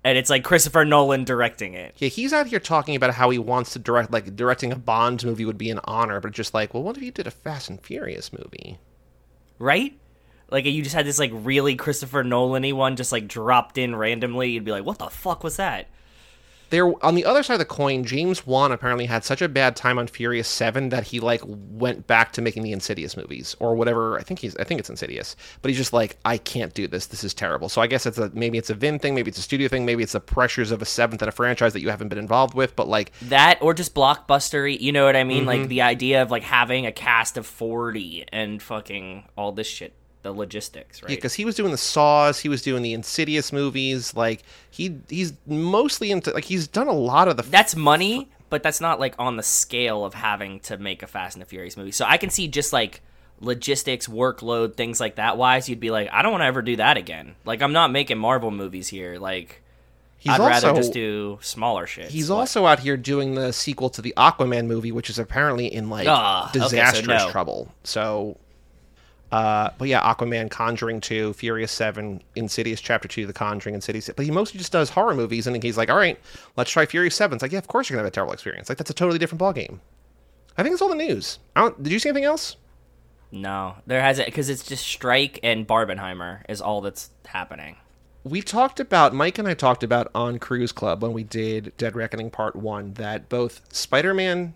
and 0.03 0.17
it's 0.17 0.29
like 0.29 0.43
Christopher 0.43 0.85
Nolan 0.85 1.23
directing 1.23 1.73
it? 1.73 1.95
Yeah, 1.97 2.09
he's 2.09 2.33
out 2.33 2.47
here 2.47 2.59
talking 2.59 2.95
about 2.95 3.13
how 3.13 3.29
he 3.29 3.39
wants 3.39 3.73
to 3.73 3.79
direct, 3.79 4.11
like 4.11 4.35
directing 4.35 4.71
a 4.71 4.75
Bond 4.75 5.23
movie 5.25 5.45
would 5.45 5.57
be 5.57 5.69
an 5.69 5.79
honor, 5.85 6.19
but 6.19 6.31
just 6.31 6.53
like, 6.53 6.73
well, 6.73 6.83
what 6.83 6.97
if 6.97 7.03
you 7.03 7.11
did 7.11 7.27
a 7.27 7.31
Fast 7.31 7.69
and 7.69 7.81
Furious 7.81 8.33
movie? 8.33 8.79
Right? 9.59 9.97
Like, 10.49 10.65
you 10.65 10.83
just 10.83 10.95
had 10.95 11.05
this 11.05 11.19
like 11.19 11.31
really 11.33 11.75
Christopher 11.75 12.23
Nolan-y 12.23 12.73
one 12.73 12.95
just 12.95 13.11
like 13.11 13.27
dropped 13.27 13.77
in 13.77 13.95
randomly. 13.95 14.51
You'd 14.51 14.65
be 14.65 14.71
like, 14.71 14.85
what 14.85 14.99
the 14.99 15.07
fuck 15.07 15.43
was 15.43 15.57
that? 15.57 15.87
There, 16.73 17.05
on 17.05 17.13
the 17.13 17.23
other 17.23 17.43
side 17.43 17.53
of 17.53 17.59
the 17.59 17.65
coin, 17.65 18.03
James 18.03 18.47
Wan 18.47 18.71
apparently 18.71 19.05
had 19.05 19.23
such 19.23 19.43
a 19.43 19.47
bad 19.47 19.75
time 19.75 19.99
on 19.99 20.07
Furious 20.07 20.47
Seven 20.47 20.89
that 20.89 21.03
he 21.03 21.19
like 21.19 21.41
went 21.45 22.07
back 22.07 22.31
to 22.33 22.41
making 22.41 22.63
the 22.63 22.71
Insidious 22.71 23.15
movies 23.15 23.55
or 23.59 23.75
whatever. 23.75 24.17
I 24.17 24.23
think 24.23 24.39
he's, 24.39 24.55
I 24.57 24.63
think 24.63 24.79
it's 24.79 24.89
Insidious, 24.89 25.35
but 25.61 25.69
he's 25.69 25.77
just 25.77 25.93
like, 25.93 26.17
I 26.25 26.39
can't 26.39 26.73
do 26.73 26.87
this. 26.87 27.05
This 27.05 27.23
is 27.23 27.35
terrible. 27.35 27.69
So 27.69 27.79
I 27.79 27.85
guess 27.85 28.07
it's 28.07 28.17
a 28.17 28.31
maybe 28.33 28.57
it's 28.57 28.71
a 28.71 28.73
Vin 28.73 28.97
thing, 28.97 29.13
maybe 29.13 29.29
it's 29.29 29.37
a 29.37 29.43
studio 29.43 29.67
thing, 29.67 29.85
maybe 29.85 30.01
it's 30.01 30.13
the 30.13 30.19
pressures 30.19 30.71
of 30.71 30.81
a 30.81 30.85
seventh 30.85 31.21
at 31.21 31.27
a 31.27 31.31
franchise 31.31 31.73
that 31.73 31.81
you 31.81 31.91
haven't 31.91 32.07
been 32.07 32.17
involved 32.17 32.55
with. 32.55 32.75
But 32.75 32.87
like, 32.87 33.11
that 33.21 33.61
or 33.61 33.75
just 33.75 33.93
blockbuster 33.93 34.63
you 34.79 34.91
know 34.91 35.05
what 35.05 35.15
i 35.15 35.23
mean 35.23 35.41
Mm-hmm. 35.45 35.47
like 35.61 35.67
the 35.67 35.81
idea 35.83 36.21
of 36.23 36.31
like 36.31 36.43
having 36.43 36.85
a 36.87 36.91
cast 36.91 37.37
of 37.37 37.45
40 37.45 38.25
and 38.31 38.61
fucking 38.61 39.25
all 39.37 39.51
this 39.51 39.67
shit 39.67 39.93
the 40.23 40.31
logistics 40.33 41.03
right 41.03 41.09
Yeah, 41.11 41.15
because 41.15 41.33
he 41.35 41.45
was 41.45 41.55
doing 41.55 41.71
the 41.71 41.77
Saws, 41.77 42.39
he 42.39 42.49
was 42.49 42.61
doing 42.61 42.81
the 42.81 42.93
Insidious 42.93 43.53
movies. 43.53 44.15
Like 44.15 44.41
he 44.71 44.97
he's 45.09 45.33
mostly 45.45 46.09
into 46.11 46.31
like 46.31 46.45
he's 46.45 46.67
done 46.67 46.87
a 46.87 46.93
lot 46.93 47.27
of 47.27 47.37
the 47.37 47.43
that's 47.43 47.75
money 47.75 48.29
but 48.49 48.61
that's 48.63 48.79
not 48.81 48.99
like 48.99 49.15
on 49.17 49.35
the 49.37 49.43
scale 49.43 50.05
of 50.05 50.13
having 50.13 50.59
to 50.61 50.77
make 50.77 51.01
a 51.03 51.07
fast 51.07 51.35
and 51.35 51.41
the 51.41 51.45
furious 51.45 51.75
movie 51.75 51.91
so 51.91 52.05
i 52.07 52.17
can 52.17 52.29
see 52.29 52.47
just 52.47 52.71
like 52.71 53.01
logistics 53.41 54.07
workload 54.07 54.75
things 54.75 54.99
like 54.99 55.15
that 55.15 55.37
wise 55.37 55.67
you'd 55.67 55.79
be 55.79 55.89
like 55.91 56.07
i 56.11 56.21
don't 56.21 56.31
want 56.31 56.41
to 56.41 56.45
ever 56.45 56.61
do 56.61 56.75
that 56.75 56.95
again 56.95 57.35
like 57.45 57.61
i'm 57.63 57.73
not 57.73 57.91
making 57.91 58.17
marvel 58.17 58.51
movies 58.51 58.87
here 58.87 59.17
like 59.17 59.61
He's 60.19 60.31
i'd 60.33 60.39
rather 60.39 60.73
just 60.73 60.93
do 60.93 61.39
smaller 61.41 61.85
shit 61.87 62.09
He's 62.09 62.29
also 62.29 62.65
out 62.65 62.79
here 62.79 62.95
doing 62.95 63.33
the 63.35 63.51
sequel 63.51 63.89
to 63.89 64.01
the 64.01 64.13
Aquaman 64.15 64.67
movie, 64.67 64.91
which 64.91 65.09
is 65.09 65.19
apparently 65.19 65.65
in 65.65 65.89
like 65.89 66.07
Ah, 66.07 66.49
okay, 66.49 66.59
so 66.59 66.63
disastrous 66.65 67.23
no. 67.25 67.29
trouble. 67.31 67.73
So, 67.83 68.37
uh, 69.33 69.71
but 69.79 69.87
yeah, 69.87 69.99
Aquaman, 70.01 70.51
Conjuring 70.51 71.01
2, 71.01 71.33
Furious 71.33 71.71
7, 71.71 72.21
Insidious 72.35 72.79
Chapter 72.79 73.07
2, 73.07 73.25
The 73.25 73.33
Conjuring, 73.33 73.73
Insidious. 73.73 74.07
But 74.15 74.25
he 74.25 74.31
mostly 74.31 74.59
just 74.59 74.71
does 74.71 74.91
horror 74.91 75.15
movies, 75.15 75.47
and 75.47 75.63
he's 75.63 75.75
like, 75.75 75.89
all 75.89 75.97
right, 75.97 76.19
let's 76.55 76.69
try 76.69 76.85
Furious 76.85 77.15
7. 77.15 77.35
It's 77.35 77.41
like, 77.41 77.51
yeah, 77.51 77.57
of 77.57 77.67
course 77.67 77.89
you're 77.89 77.95
going 77.97 78.03
to 78.03 78.05
have 78.05 78.11
a 78.11 78.13
terrible 78.13 78.33
experience. 78.33 78.69
Like, 78.69 78.77
that's 78.77 78.91
a 78.91 78.93
totally 78.93 79.17
different 79.17 79.41
ballgame. 79.41 79.79
I 80.55 80.61
think 80.61 80.73
it's 80.73 80.83
all 80.83 80.89
the 80.89 80.93
news. 80.93 81.39
I 81.55 81.61
don't, 81.61 81.81
did 81.81 81.91
you 81.91 81.97
see 81.97 82.09
anything 82.09 82.25
else? 82.25 82.57
no 83.31 83.73
there 83.87 83.99
hasn't, 83.99 84.27
because 84.27 84.47
it's 84.47 84.63
just 84.63 84.85
strike 84.85 85.39
and 85.41 85.67
barbenheimer 85.67 86.41
is 86.47 86.61
all 86.61 86.81
that's 86.81 87.09
happening 87.25 87.75
we 88.23 88.43
talked 88.43 88.79
about 88.79 89.13
Mike 89.13 89.39
and 89.39 89.47
I 89.47 89.55
talked 89.55 89.83
about 89.83 90.09
on 90.13 90.37
Cruise 90.37 90.71
Club 90.71 91.01
when 91.01 91.11
we 91.11 91.23
did 91.23 91.73
Dead 91.77 91.95
Reckoning 91.95 92.29
Part 92.29 92.55
One 92.55 92.93
that 92.93 93.27
both 93.27 93.61
Spider-Man 93.73 94.53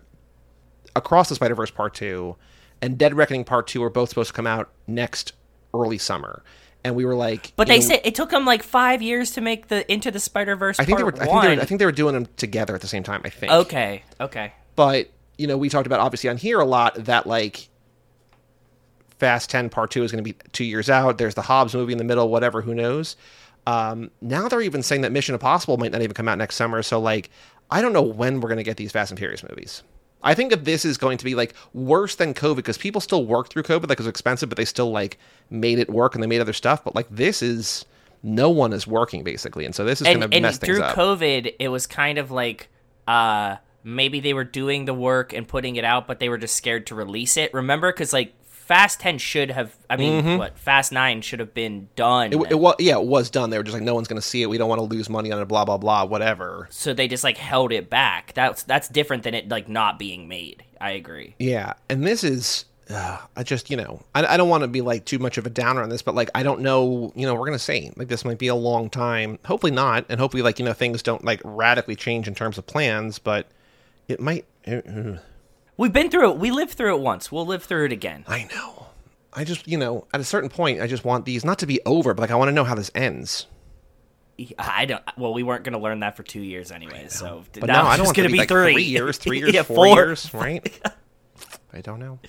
Across 0.96 1.30
the 1.30 1.36
Spider-Verse 1.36 1.72
Part 1.72 1.96
Two 1.96 2.38
and 2.82 2.98
Dead 2.98 3.14
Reckoning 3.14 3.44
Part 3.44 3.68
Two 3.68 3.84
are 3.84 3.90
both 3.90 4.10
supposed 4.10 4.30
to 4.30 4.34
come 4.34 4.48
out 4.48 4.70
next 4.88 5.34
early 5.74 5.98
summer, 5.98 6.44
and 6.84 6.96
we 6.96 7.06
were 7.06 7.16
like, 7.16 7.54
But 7.56 7.68
they 7.68 7.80
know, 7.80 7.86
said 7.86 8.02
it 8.04 8.16
took 8.16 8.30
them 8.30 8.46
like 8.46 8.64
five 8.64 9.02
years 9.02 9.32
to 9.32 9.42
make 9.42 9.68
the 9.68 9.90
Into 9.92 10.12
the 10.12 10.20
Spider 10.20 10.56
Verse. 10.56 10.80
I 10.80 10.86
think 10.86 10.98
they 10.98 11.04
were, 11.04 11.14
I 11.16 11.26
think 11.26 11.42
they 11.42 11.56
were, 11.56 11.62
I 11.62 11.66
think 11.66 11.80
they 11.80 11.86
were 11.86 11.92
doing 11.92 12.14
them 12.14 12.28
together 12.38 12.76
at 12.76 12.82
the 12.82 12.88
same 12.88 13.04
time. 13.04 13.22
I 13.26 13.30
think. 13.30 13.52
Okay, 13.52 14.04
okay. 14.20 14.54
but 14.76 15.10
you 15.38 15.48
know, 15.48 15.58
we 15.58 15.70
talked 15.70 15.88
about 15.88 16.00
obviously 16.00 16.30
on 16.30 16.38
here 16.38 16.60
a 16.60 16.66
lot 16.66 16.96
that 17.06 17.28
like 17.28 17.70
Fast 19.20 19.50
10 19.50 19.70
Part 19.70 19.92
2 19.92 20.04
is 20.04 20.12
going 20.12 20.24
to 20.24 20.34
be 20.34 20.38
two 20.52 20.64
years 20.64 20.90
out. 20.90 21.18
There's 21.18 21.36
the 21.36 21.42
Hobbs 21.42 21.74
movie 21.74 21.92
in 21.92 21.98
the 21.98 22.04
middle, 22.04 22.30
whatever, 22.30 22.62
who 22.62 22.76
knows. 22.76 23.16
Um, 23.66 24.12
now 24.22 24.48
they're 24.48 24.62
even 24.62 24.84
saying 24.84 25.02
that 25.02 25.12
Mission 25.12 25.34
Impossible 25.34 25.78
might 25.78 25.92
not 25.92 26.02
even 26.02 26.14
come 26.14 26.28
out 26.28 26.38
next 26.38 26.56
summer. 26.56 26.82
So, 26.84 27.00
like, 27.00 27.30
I 27.70 27.82
don't 27.82 27.94
know 27.94 28.02
when 28.02 28.40
we're 28.40 28.50
going 28.50 28.58
to 28.58 28.64
get 28.64 28.78
these 28.78 28.92
Fast 28.92 29.12
and 29.12 29.20
Furious 29.20 29.44
movies. 29.44 29.84
I 30.24 30.34
think 30.34 30.50
that 30.50 30.66
this 30.66 30.84
is 30.84 30.98
going 30.98 31.18
to 31.20 31.26
be 31.26 31.36
like 31.36 31.54
worse 31.74 32.16
than 32.16 32.34
COVID 32.34 32.56
because 32.58 32.78
people 32.78 33.02
still 33.02 33.26
work 33.26 33.50
through 33.50 33.64
COVID. 33.64 33.84
Like, 33.90 34.00
it 34.00 34.00
was 34.00 34.08
expensive, 34.08 34.50
but 34.50 34.58
they 34.58 34.66
still 34.66 34.92
like 34.92 35.18
made 35.50 35.80
it 35.80 35.90
work 35.90 36.16
and 36.16 36.24
they 36.24 36.28
made 36.28 36.42
other 36.42 36.54
stuff. 36.54 36.84
But 36.84 36.96
like, 36.96 37.08
this 37.10 37.42
is 37.42 37.86
no 38.24 38.50
one 38.50 38.74
is 38.74 38.88
working 38.88 39.24
basically. 39.24 39.64
And 39.66 39.76
so 39.76 39.86
this 39.86 40.02
is 40.02 40.08
And, 40.08 40.20
going 40.20 40.32
to 40.32 40.42
mess 40.42 40.58
things 40.58 40.80
up. 40.80 40.96
through. 40.96 41.04
COVID, 41.04 41.56
it 41.60 41.68
was 41.70 41.86
kind 41.88 42.18
of 42.18 42.32
like 42.32 42.68
uh 43.08 43.58
maybe 43.84 44.20
they 44.20 44.34
were 44.34 44.44
doing 44.44 44.86
the 44.86 44.94
work 44.94 45.32
and 45.34 45.48
putting 45.48 45.76
it 45.78 45.86
out, 45.86 46.08
but 46.08 46.20
they 46.20 46.28
were 46.30 46.38
just 46.38 46.56
scared 46.56 46.88
to 46.88 46.96
release 46.96 47.38
it. 47.38 47.54
Remember, 47.54 47.92
because 47.92 48.12
like 48.12 48.34
Fast 48.68 49.00
Ten 49.00 49.18
should 49.18 49.50
have. 49.52 49.74
I 49.90 49.96
mean, 49.96 50.38
what 50.38 50.60
Fast 50.60 50.92
Nine 50.92 51.22
should 51.22 51.40
have 51.40 51.54
been 51.54 51.88
done. 51.96 52.32
Mm-hmm. 52.32 52.42
It, 52.48 52.52
it 52.52 52.60
was 52.60 52.76
yeah, 52.80 52.98
it 52.98 53.06
was 53.06 53.30
done. 53.30 53.50
They 53.50 53.58
were 53.58 53.64
just 53.64 53.74
like, 53.74 53.82
no 53.82 53.96
one's 53.96 54.10
going 54.10 54.22
to 54.22 54.28
see 54.28 54.42
it. 54.42 54.50
We 54.50 54.58
don't 54.58 54.68
want 54.68 54.80
to 54.80 54.86
lose 54.86 55.10
money 55.10 55.32
on 55.32 55.42
it. 55.42 55.46
Blah 55.46 55.64
blah 55.64 55.78
blah. 55.78 56.04
Whatever. 56.04 56.68
so 56.70 56.94
they 56.94 57.08
just 57.08 57.24
like 57.24 57.38
held 57.38 57.72
it 57.72 57.90
back. 57.90 58.34
That's 58.34 58.64
that's 58.64 58.90
different 58.90 59.24
than 59.24 59.34
it 59.34 59.48
like 59.48 59.70
not 59.70 59.98
being 59.98 60.28
made. 60.28 60.66
I 60.82 60.92
agree. 60.92 61.36
Yeah, 61.40 61.74
and 61.88 62.06
this 62.06 62.26
is. 62.26 62.66
Uh, 62.90 63.18
I 63.36 63.44
just, 63.44 63.70
you 63.70 63.76
know, 63.76 64.02
I, 64.16 64.26
I 64.26 64.38
don't 64.38 64.48
want 64.48 64.62
to 64.62 64.68
be 64.70 64.80
like 64.82 65.04
too 65.04 65.20
much 65.20 65.38
of 65.38 65.46
a 65.46 65.50
downer 65.50 65.82
on 65.82 65.90
this, 65.90 66.02
but 66.02 66.16
like, 66.16 66.30
I 66.34 66.42
don't 66.44 66.62
know, 66.62 67.12
you 67.16 67.26
know, 67.26 67.36
we're 67.36 67.46
gonna 67.46 67.60
say 67.60 67.92
like 67.96 68.10
this 68.10 68.24
might 68.24 68.38
be 68.38 68.48
a 68.48 68.56
long 68.56 68.90
time. 68.90 69.40
Hopefully 69.46 69.74
not, 69.74 70.06
and 70.10 70.20
hopefully 70.20 70.44
like 70.44 70.60
you 70.60 70.66
know 70.66 70.74
things 70.74 71.02
don't 71.04 71.24
like 71.24 71.42
radically 71.46 71.96
change 71.96 72.28
in 72.28 72.36
terms 72.36 72.58
of 72.58 72.66
plans, 72.66 73.18
but 73.18 73.48
it 74.10 74.20
might. 74.20 74.46
uh, 74.68 74.82
We've 75.78 75.94
been 75.94 76.10
through 76.10 76.32
it. 76.32 76.38
We 76.38 76.52
lived 76.52 76.74
through 76.74 76.96
it 76.96 77.02
once. 77.02 77.32
We'll 77.32 77.46
live 77.46 77.64
through 77.64 77.86
it 77.86 77.92
again. 77.92 78.26
I 78.28 78.50
know. 78.54 78.88
I 79.34 79.44
just, 79.44 79.68
you 79.68 79.78
know, 79.78 80.08
at 80.14 80.20
a 80.20 80.24
certain 80.24 80.50
point, 80.50 80.82
I 80.82 80.88
just 80.88 81.06
want 81.06 81.26
these 81.26 81.46
not 81.46 81.60
to 81.60 81.68
be 81.68 81.80
over, 81.86 82.14
but 82.16 82.22
like 82.22 82.32
I 82.32 82.36
want 82.36 82.48
to 82.50 82.54
know 82.54 82.64
how 82.64 82.74
this 82.76 82.90
ends. 82.96 83.46
I 84.58 84.86
don't. 84.86 85.04
Well, 85.18 85.34
we 85.34 85.44
weren't 85.44 85.64
going 85.64 85.74
to 85.74 85.80
learn 85.80 86.00
that 86.02 86.16
for 86.18 86.24
two 86.24 86.42
years 86.42 86.72
anyway. 86.72 87.08
So 87.10 87.44
But 87.54 87.66
now 87.68 87.84
no, 87.84 87.90
I 87.90 87.94
it's 87.96 88.04
don't 88.04 88.16
going 88.16 88.28
to 88.28 88.32
be 88.34 88.40
like 88.40 88.48
three. 88.50 88.74
three 88.74 88.84
years, 88.86 89.18
three 89.18 89.38
years, 89.40 89.54
yeah, 89.54 89.64
four, 89.64 89.76
four. 89.76 89.96
years, 89.96 90.34
right? 90.34 90.80
I 91.74 91.82
don't 91.82 92.00
know. 92.00 92.20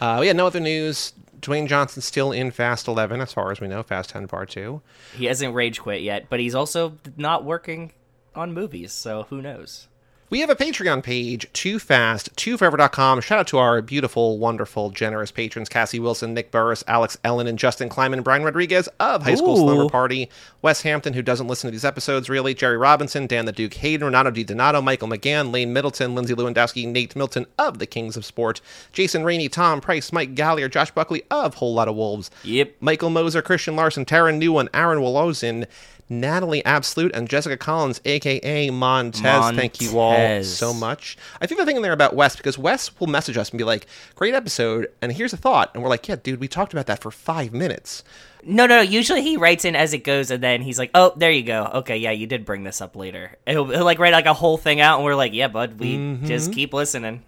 Uh, 0.00 0.22
yeah, 0.24 0.32
no 0.32 0.46
other 0.46 0.60
news. 0.60 1.12
Dwayne 1.40 1.68
Johnson's 1.68 2.04
still 2.04 2.32
in 2.32 2.50
Fast 2.50 2.88
11, 2.88 3.20
as 3.20 3.32
far 3.32 3.50
as 3.52 3.60
we 3.60 3.68
know. 3.68 3.82
Fast 3.82 4.10
10 4.10 4.26
Part 4.28 4.50
2. 4.50 4.80
He 5.16 5.26
hasn't 5.26 5.54
rage 5.54 5.80
quit 5.80 6.02
yet, 6.02 6.26
but 6.28 6.40
he's 6.40 6.54
also 6.54 6.96
not 7.16 7.44
working 7.44 7.92
on 8.34 8.52
movies. 8.52 8.92
So 8.92 9.24
who 9.24 9.40
knows? 9.42 9.88
We 10.28 10.40
have 10.40 10.50
a 10.50 10.56
Patreon 10.56 11.04
page, 11.04 11.46
too 11.52 11.78
fast, 11.78 12.34
tooforever.com. 12.34 13.20
Shout 13.20 13.38
out 13.38 13.46
to 13.46 13.58
our 13.58 13.80
beautiful, 13.80 14.38
wonderful, 14.38 14.90
generous 14.90 15.30
patrons 15.30 15.68
Cassie 15.68 16.00
Wilson, 16.00 16.34
Nick 16.34 16.50
Burris, 16.50 16.82
Alex 16.88 17.16
Elonen, 17.24 17.46
and 17.48 17.56
Justin 17.56 17.88
Kleiman, 17.88 18.22
Brian 18.22 18.42
Rodriguez 18.42 18.88
of 18.98 19.22
High 19.22 19.36
School 19.36 19.52
Ooh. 19.56 19.58
Slumber 19.58 19.88
Party, 19.88 20.28
Wes 20.62 20.82
Hampton, 20.82 21.12
who 21.12 21.22
doesn't 21.22 21.46
listen 21.46 21.68
to 21.68 21.72
these 21.72 21.84
episodes 21.84 22.28
really, 22.28 22.54
Jerry 22.54 22.76
Robinson, 22.76 23.28
Dan 23.28 23.44
the 23.44 23.52
Duke 23.52 23.74
Hayden, 23.74 24.04
Renato 24.04 24.32
Di 24.32 24.42
Donato, 24.42 24.82
Michael 24.82 25.06
McGahon, 25.06 25.52
Lane 25.52 25.72
Middleton, 25.72 26.16
Lindsay 26.16 26.34
Lewandowski, 26.34 26.88
Nate 26.88 27.14
Milton 27.14 27.46
of 27.56 27.78
the 27.78 27.86
Kings 27.86 28.16
of 28.16 28.24
Sport, 28.24 28.60
Jason 28.92 29.22
Rainey, 29.22 29.48
Tom 29.48 29.80
Price, 29.80 30.12
Mike 30.12 30.34
Gallier, 30.34 30.68
Josh 30.68 30.90
Buckley 30.90 31.22
of 31.30 31.54
Whole 31.54 31.74
Lotta 31.74 31.92
Wolves, 31.92 32.32
Yep. 32.42 32.74
Michael 32.80 33.10
Moser, 33.10 33.42
Christian 33.42 33.76
Larson, 33.76 34.04
Taryn 34.04 34.42
Newan, 34.42 34.68
Aaron 34.74 34.98
Woloszyn, 34.98 35.66
Natalie 36.08 36.64
Absolute, 36.64 37.14
and 37.14 37.28
Jessica 37.28 37.56
Collins, 37.56 38.00
aka 38.04 38.70
Montez. 38.70 39.56
Thank 39.56 39.80
you 39.80 39.98
all 39.98 40.42
so 40.44 40.72
much. 40.72 41.16
I 41.40 41.46
think 41.46 41.58
the 41.58 41.66
thing 41.66 41.76
in 41.76 41.82
there 41.82 41.92
about 41.92 42.14
Wes, 42.14 42.36
because 42.36 42.56
Wes 42.56 42.98
will 43.00 43.08
message 43.08 43.36
us 43.36 43.50
and 43.50 43.58
be 43.58 43.64
like, 43.64 43.86
great 44.14 44.34
episode, 44.34 44.88
and 45.02 45.12
here's 45.12 45.32
a 45.32 45.36
thought. 45.36 45.70
And 45.74 45.82
we're 45.82 45.88
like, 45.88 46.06
yeah, 46.08 46.16
dude, 46.16 46.38
we 46.40 46.46
talked 46.48 46.72
about 46.72 46.86
that 46.86 47.02
for 47.02 47.10
five 47.10 47.52
minutes. 47.52 48.04
No, 48.44 48.66
no. 48.66 48.80
Usually 48.80 49.22
he 49.22 49.36
writes 49.36 49.64
in 49.64 49.74
as 49.74 49.92
it 49.92 50.04
goes, 50.04 50.30
and 50.30 50.40
then 50.40 50.62
he's 50.62 50.78
like, 50.78 50.90
"Oh, 50.94 51.12
there 51.16 51.32
you 51.32 51.42
go. 51.42 51.64
Okay, 51.74 51.96
yeah, 51.96 52.12
you 52.12 52.28
did 52.28 52.44
bring 52.44 52.62
this 52.62 52.80
up 52.80 52.94
later." 52.94 53.36
He'll, 53.44 53.64
he'll 53.64 53.84
like 53.84 53.98
write 53.98 54.12
like 54.12 54.26
a 54.26 54.34
whole 54.34 54.56
thing 54.56 54.80
out, 54.80 54.98
and 54.98 55.04
we're 55.04 55.16
like, 55.16 55.32
"Yeah, 55.32 55.48
bud, 55.48 55.80
we 55.80 55.96
Mm-hmm. 55.96 56.26
just 56.26 56.52
keep 56.52 56.72
listening." 56.72 57.24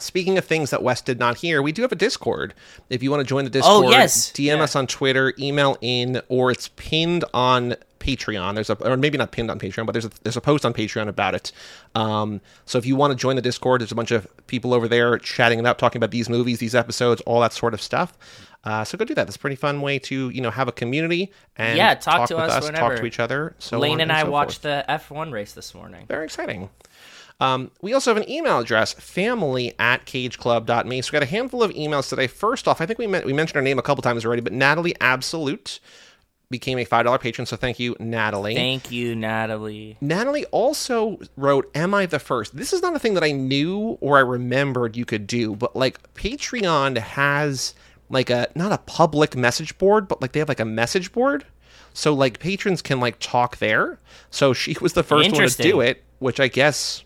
Speaking 0.00 0.38
of 0.38 0.44
things 0.44 0.70
that 0.70 0.82
Wes 0.82 1.00
did 1.00 1.18
not 1.18 1.38
hear, 1.38 1.60
we 1.60 1.72
do 1.72 1.82
have 1.82 1.90
a 1.92 1.96
Discord. 1.96 2.54
If 2.88 3.02
you 3.02 3.10
want 3.10 3.20
to 3.20 3.26
join 3.26 3.42
the 3.44 3.50
Discord, 3.50 3.86
Oh, 3.86 3.90
yes. 3.90 4.30
DM 4.32 4.56
Yeah. 4.58 4.62
us 4.62 4.76
on 4.76 4.86
Twitter, 4.86 5.34
email 5.40 5.76
in, 5.80 6.22
or 6.28 6.50
it's 6.52 6.68
pinned 6.76 7.24
on 7.34 7.74
Patreon. 7.98 8.54
There's 8.54 8.70
a, 8.70 8.74
or 8.74 8.96
maybe 8.96 9.18
not 9.18 9.32
pinned 9.32 9.50
on 9.50 9.58
Patreon, 9.58 9.86
but 9.86 9.92
there's 9.92 10.04
a, 10.04 10.10
there's 10.22 10.36
a 10.36 10.40
post 10.40 10.64
on 10.64 10.72
Patreon 10.74 11.08
about 11.08 11.34
it. 11.34 11.52
Um, 11.94 12.40
so 12.64 12.78
if 12.78 12.86
you 12.86 12.96
want 12.96 13.10
to 13.12 13.16
join 13.16 13.36
the 13.36 13.42
Discord, 13.42 13.80
there's 13.80 13.92
a 13.92 13.96
bunch 13.96 14.10
of 14.10 14.26
people 14.46 14.74
over 14.74 14.88
there 14.88 15.18
chatting 15.18 15.58
it 15.58 15.66
up, 15.66 15.78
talking 15.78 15.98
about 15.98 16.10
these 16.10 16.28
movies, 16.28 16.58
these 16.58 16.74
episodes, 16.74 17.20
all 17.22 17.40
that 17.40 17.52
sort 17.52 17.74
of 17.74 17.82
stuff. 17.82 18.16
Uh, 18.64 18.84
so 18.84 18.98
go 18.98 19.04
do 19.04 19.14
that. 19.14 19.26
It's 19.28 19.36
a 19.36 19.38
pretty 19.38 19.56
fun 19.56 19.80
way 19.80 19.98
to 20.00 20.30
you 20.30 20.40
know 20.40 20.50
have 20.50 20.68
a 20.68 20.72
community 20.72 21.32
and 21.56 21.78
Yeah, 21.78 21.94
talk 21.94 22.28
to 22.28 22.34
with 22.34 22.44
us 22.44 22.68
talk 22.70 22.96
to 22.96 23.06
each 23.06 23.20
other. 23.20 23.54
So 23.58 23.78
Lane 23.78 23.94
on 23.94 24.00
and 24.02 24.12
I 24.12 24.20
so 24.20 24.24
forth. 24.26 24.32
watched 24.32 24.62
the 24.62 24.84
F1 24.88 25.32
race 25.32 25.52
this 25.52 25.74
morning. 25.74 26.06
Very 26.08 26.24
exciting. 26.24 26.68
Um, 27.40 27.70
we 27.80 27.94
also 27.94 28.12
have 28.12 28.20
an 28.20 28.28
email 28.28 28.58
address, 28.58 28.94
family 28.94 29.72
at 29.78 30.04
cageclub.me. 30.06 31.02
So 31.02 31.10
we 31.10 31.12
got 31.12 31.22
a 31.22 31.26
handful 31.26 31.62
of 31.62 31.70
emails 31.70 32.08
today. 32.08 32.26
First 32.26 32.66
off, 32.66 32.80
I 32.80 32.86
think 32.86 32.98
we, 32.98 33.06
meant, 33.06 33.24
we 33.24 33.32
mentioned 33.32 33.54
her 33.56 33.62
name 33.62 33.78
a 33.78 33.82
couple 33.82 34.02
times 34.02 34.24
already, 34.26 34.42
but 34.42 34.52
Natalie 34.52 34.96
Absolute 35.00 35.78
became 36.50 36.78
a 36.78 36.84
$5 36.84 37.20
patron. 37.20 37.46
So 37.46 37.56
thank 37.56 37.78
you, 37.78 37.94
Natalie. 37.98 38.54
Thank 38.54 38.90
you, 38.90 39.14
Natalie. 39.14 39.96
Natalie 40.00 40.46
also 40.46 41.18
wrote, 41.36 41.70
Am 41.74 41.94
I 41.94 42.06
the 42.06 42.18
First? 42.18 42.56
This 42.56 42.72
is 42.72 42.80
not 42.80 42.96
a 42.96 42.98
thing 42.98 43.14
that 43.14 43.24
I 43.24 43.32
knew 43.32 43.98
or 44.00 44.16
I 44.16 44.20
remembered 44.20 44.96
you 44.96 45.04
could 45.04 45.26
do, 45.26 45.54
but 45.54 45.76
like 45.76 46.14
Patreon 46.14 46.98
has 46.98 47.74
like 48.08 48.30
a, 48.30 48.48
not 48.54 48.72
a 48.72 48.78
public 48.78 49.36
message 49.36 49.76
board, 49.78 50.08
but 50.08 50.22
like 50.22 50.32
they 50.32 50.38
have 50.38 50.48
like 50.48 50.60
a 50.60 50.64
message 50.64 51.12
board. 51.12 51.44
So 51.92 52.14
like 52.14 52.38
patrons 52.38 52.80
can 52.80 53.00
like 53.00 53.18
talk 53.18 53.58
there. 53.58 53.98
So 54.30 54.52
she 54.54 54.76
was 54.80 54.94
the 54.94 55.02
first 55.02 55.30
one 55.32 55.48
to 55.48 55.62
do 55.62 55.80
it, 55.80 56.02
which 56.18 56.40
I 56.40 56.48
guess 56.48 57.04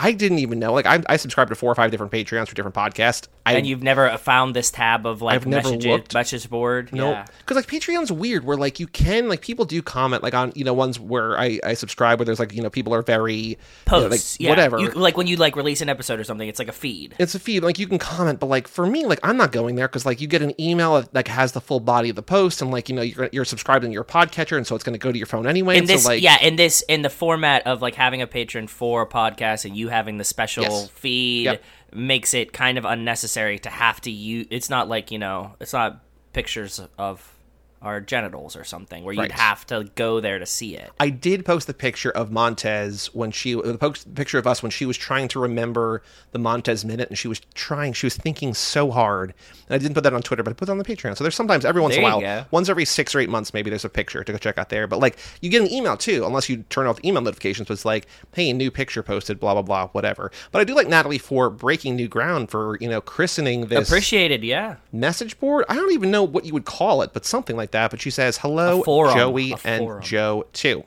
I 0.00 0.12
didn't 0.12 0.38
even 0.38 0.60
know. 0.60 0.72
Like 0.72 0.86
I, 0.86 1.02
I 1.08 1.16
subscribe 1.16 1.48
to 1.48 1.56
four 1.56 1.72
or 1.72 1.74
five 1.74 1.90
different 1.90 2.12
Patreons 2.12 2.48
for 2.48 2.54
different 2.54 2.76
podcasts. 2.76 3.26
I, 3.44 3.54
And 3.54 3.66
you've 3.66 3.82
never 3.82 4.16
found 4.18 4.54
this 4.54 4.70
tab 4.70 5.06
of 5.06 5.22
like 5.22 5.34
I've 5.34 5.46
never 5.46 5.70
message, 5.70 5.86
looked. 5.86 6.14
message 6.14 6.48
board? 6.48 6.90
Nope. 6.92 7.14
Yeah. 7.14 7.26
Because 7.38 7.56
like 7.56 7.66
Patreon's 7.66 8.12
weird, 8.12 8.44
where 8.44 8.56
like 8.56 8.78
you 8.78 8.86
can 8.86 9.28
like 9.28 9.40
people 9.40 9.64
do 9.64 9.82
comment 9.82 10.22
like 10.22 10.34
on 10.34 10.52
you 10.54 10.64
know 10.64 10.74
ones 10.74 11.00
where 11.00 11.36
I 11.38 11.58
I 11.64 11.74
subscribe 11.74 12.20
where 12.20 12.26
there's 12.26 12.38
like 12.38 12.52
you 12.52 12.62
know 12.62 12.70
people 12.70 12.94
are 12.94 13.02
very 13.02 13.34
you 13.34 13.56
know, 13.90 14.08
Posts. 14.08 14.38
like 14.38 14.40
yeah. 14.40 14.50
whatever. 14.50 14.78
You, 14.78 14.90
like 14.90 15.16
when 15.16 15.26
you 15.26 15.36
like 15.36 15.56
release 15.56 15.80
an 15.80 15.88
episode 15.88 16.20
or 16.20 16.24
something, 16.24 16.48
it's 16.48 16.60
like 16.60 16.68
a 16.68 16.72
feed. 16.72 17.16
it's 17.18 17.34
a 17.34 17.40
feed 17.40 17.64
like 17.64 17.78
you 17.78 17.88
can 17.88 17.98
comment, 17.98 18.38
but 18.38 18.46
like 18.46 18.68
for 18.68 18.86
me 18.86 19.04
like 19.04 19.18
I'm 19.24 19.36
not 19.36 19.50
going 19.50 19.74
there 19.74 19.88
because 19.88 20.06
like 20.06 20.20
you 20.20 20.28
get 20.28 20.42
an 20.42 20.58
email 20.60 20.94
that 21.00 21.12
like 21.14 21.28
has 21.28 21.52
the 21.52 21.60
full 21.60 21.80
body 21.80 22.10
of 22.10 22.16
the 22.16 22.22
post 22.22 22.62
and 22.62 22.70
like 22.70 22.88
you 22.88 22.94
know 22.94 23.02
you're 23.02 23.28
you're 23.32 23.44
subscribed 23.44 23.84
in 23.84 23.90
your 23.90 24.04
podcatcher 24.04 24.56
and 24.56 24.66
so 24.66 24.74
it's 24.74 24.84
going 24.84 24.94
to 24.94 24.98
go 24.98 25.10
to 25.10 25.18
your 25.18 25.26
phone 25.26 25.46
anyway. 25.46 25.78
and 25.78 25.88
this 25.88 26.04
so 26.04 26.10
like 26.10 26.22
yeah 26.22 26.38
in 26.40 26.56
this 26.56 26.82
in 26.82 27.02
the 27.02 27.10
format 27.10 27.66
of 27.66 27.82
like 27.82 27.94
having 27.96 28.22
a 28.22 28.26
patron 28.26 28.66
for 28.68 29.02
a 29.02 29.06
podcast 29.06 29.64
and 29.64 29.76
you 29.76 29.87
having 29.88 30.18
the 30.18 30.24
special 30.24 30.64
Yes. 30.64 30.88
feed 30.90 31.44
Yep. 31.44 31.62
makes 31.94 32.34
it 32.34 32.52
kind 32.52 32.78
of 32.78 32.84
unnecessary 32.84 33.58
to 33.60 33.70
have 33.70 34.00
to 34.02 34.10
use 34.10 34.46
it's 34.50 34.70
not 34.70 34.88
like 34.88 35.10
you 35.10 35.18
know 35.18 35.54
it's 35.60 35.72
not 35.72 36.00
pictures 36.32 36.80
of 36.98 37.34
our 37.82 38.00
genitals 38.00 38.56
or 38.56 38.64
something 38.64 39.04
where 39.04 39.14
you'd 39.14 39.20
Right. 39.20 39.32
have 39.32 39.66
to 39.68 39.88
go 39.94 40.20
there 40.20 40.38
to 40.38 40.46
see 40.46 40.76
it 40.76 40.90
I 41.00 41.10
did 41.10 41.44
post 41.44 41.66
the 41.66 41.74
picture 41.74 42.10
of 42.10 42.30
Montez 42.32 43.06
when 43.14 43.30
she 43.30 43.54
the 43.54 43.78
post 43.78 44.14
picture 44.14 44.38
of 44.38 44.46
us 44.46 44.62
when 44.62 44.70
she 44.70 44.84
was 44.86 44.96
trying 44.96 45.28
to 45.28 45.40
remember 45.40 46.02
the 46.32 46.38
Montez 46.38 46.84
minute 46.84 47.08
and 47.08 47.16
she 47.18 47.28
was 47.28 47.40
trying 47.54 47.92
she 47.92 48.06
was 48.06 48.16
thinking 48.16 48.54
so 48.54 48.90
hard 48.90 49.34
and 49.68 49.74
I 49.74 49.78
didn't 49.78 49.94
put 49.94 50.04
that 50.04 50.14
on 50.14 50.22
Twitter 50.22 50.42
but 50.42 50.50
I 50.50 50.54
put 50.54 50.68
it 50.68 50.72
on 50.72 50.78
the 50.78 50.84
Patreon 50.84 51.16
so 51.16 51.24
there's 51.24 51.34
sometimes 51.34 51.64
every 51.64 51.80
once 51.82 51.94
in 51.94 52.00
a 52.00 52.04
while 52.04 52.20
go. 52.20 52.44
once 52.50 52.68
every 52.68 52.84
six 52.84 53.14
or 53.14 53.20
eight 53.20 53.28
months 53.28 53.54
maybe 53.54 53.70
there's 53.70 53.84
a 53.84 53.88
picture 53.88 54.24
to 54.24 54.32
go 54.32 54.38
check 54.38 54.58
out 54.58 54.68
there 54.68 54.86
but 54.86 54.98
like 54.98 55.18
you 55.40 55.50
get 55.50 55.62
an 55.62 55.70
email 55.72 55.96
too 55.96 56.24
unless 56.26 56.48
you 56.48 56.64
turn 56.70 56.86
off 56.86 56.98
email 57.04 57.22
notifications 57.22 57.68
but 57.68 57.74
it's 57.74 57.84
like 57.84 58.06
hey 58.34 58.52
new 58.52 58.70
picture 58.70 59.02
posted 59.02 59.38
blah 59.40 59.52
blah 59.54 59.62
blah 59.62 59.88
whatever 59.88 60.30
but 60.52 60.60
I 60.60 60.64
do 60.64 60.74
like 60.74 60.88
Natalie 60.88 61.18
for 61.18 61.48
breaking 61.50 61.96
new 61.96 62.08
ground 62.08 62.50
for 62.50 62.76
you 62.80 62.88
know 62.88 63.00
christening 63.00 63.66
this 63.66 63.88
appreciated 63.88 64.42
yeah 64.42 64.76
message 64.92 65.38
board. 65.38 65.64
I 65.68 65.74
don't 65.74 65.92
even 65.92 66.10
know 66.10 66.22
what 66.24 66.44
you 66.44 66.52
would 66.54 66.64
call 66.64 67.02
it, 67.02 67.12
but 67.12 67.24
something 67.24 67.56
like 67.56 67.67
that. 67.72 67.90
But 67.90 68.00
she 68.00 68.10
says, 68.10 68.38
hello, 68.38 68.82
Joey 69.14 69.54
and. 69.64 70.02
Joe, 70.02 70.46
too. 70.52 70.84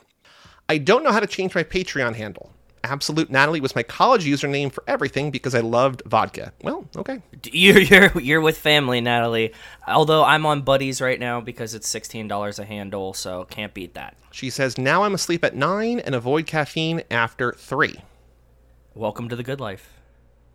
I 0.69 0.77
don't 0.77 1.03
know 1.03 1.11
how 1.11 1.19
to 1.19 1.27
change 1.27 1.53
my 1.53 1.63
Patreon 1.63 2.15
handle. 2.15 2.53
Absolute 2.83 3.29
Natalie 3.29 3.61
was 3.61 3.75
my 3.75 3.83
college 3.83 4.25
username 4.25 4.71
for 4.71 4.83
everything 4.87 5.29
because 5.29 5.53
I 5.53 5.59
loved 5.59 6.01
vodka. 6.05 6.51
Well, 6.63 6.87
okay. 6.95 7.21
you're 7.51 7.79
you're 7.79 8.19
you're 8.19 8.41
with 8.41 8.57
family 8.57 9.01
natalie 9.01 9.53
although 9.87 10.23
i'm 10.23 10.45
on 10.45 10.61
buddies 10.61 10.99
right 11.01 11.19
now 11.19 11.39
because 11.41 11.73
it's 11.73 11.91
$16 11.91 12.59
a 12.59 12.65
handle 12.65 13.13
so 13.13 13.45
can't 13.45 13.73
beat 13.73 13.93
that 13.93 14.15
She 14.31 14.49
says, 14.49 14.77
now 14.77 15.03
I'm 15.03 15.13
asleep 15.13 15.43
at 15.43 15.55
9 15.55 15.99
and 15.99 16.15
avoid 16.15 16.45
caffeine 16.47 17.03
after 17.11 17.51
3. 17.53 17.95
welcome 18.95 19.29
to 19.29 19.35
the 19.35 19.43
good 19.43 19.59
life 19.59 20.00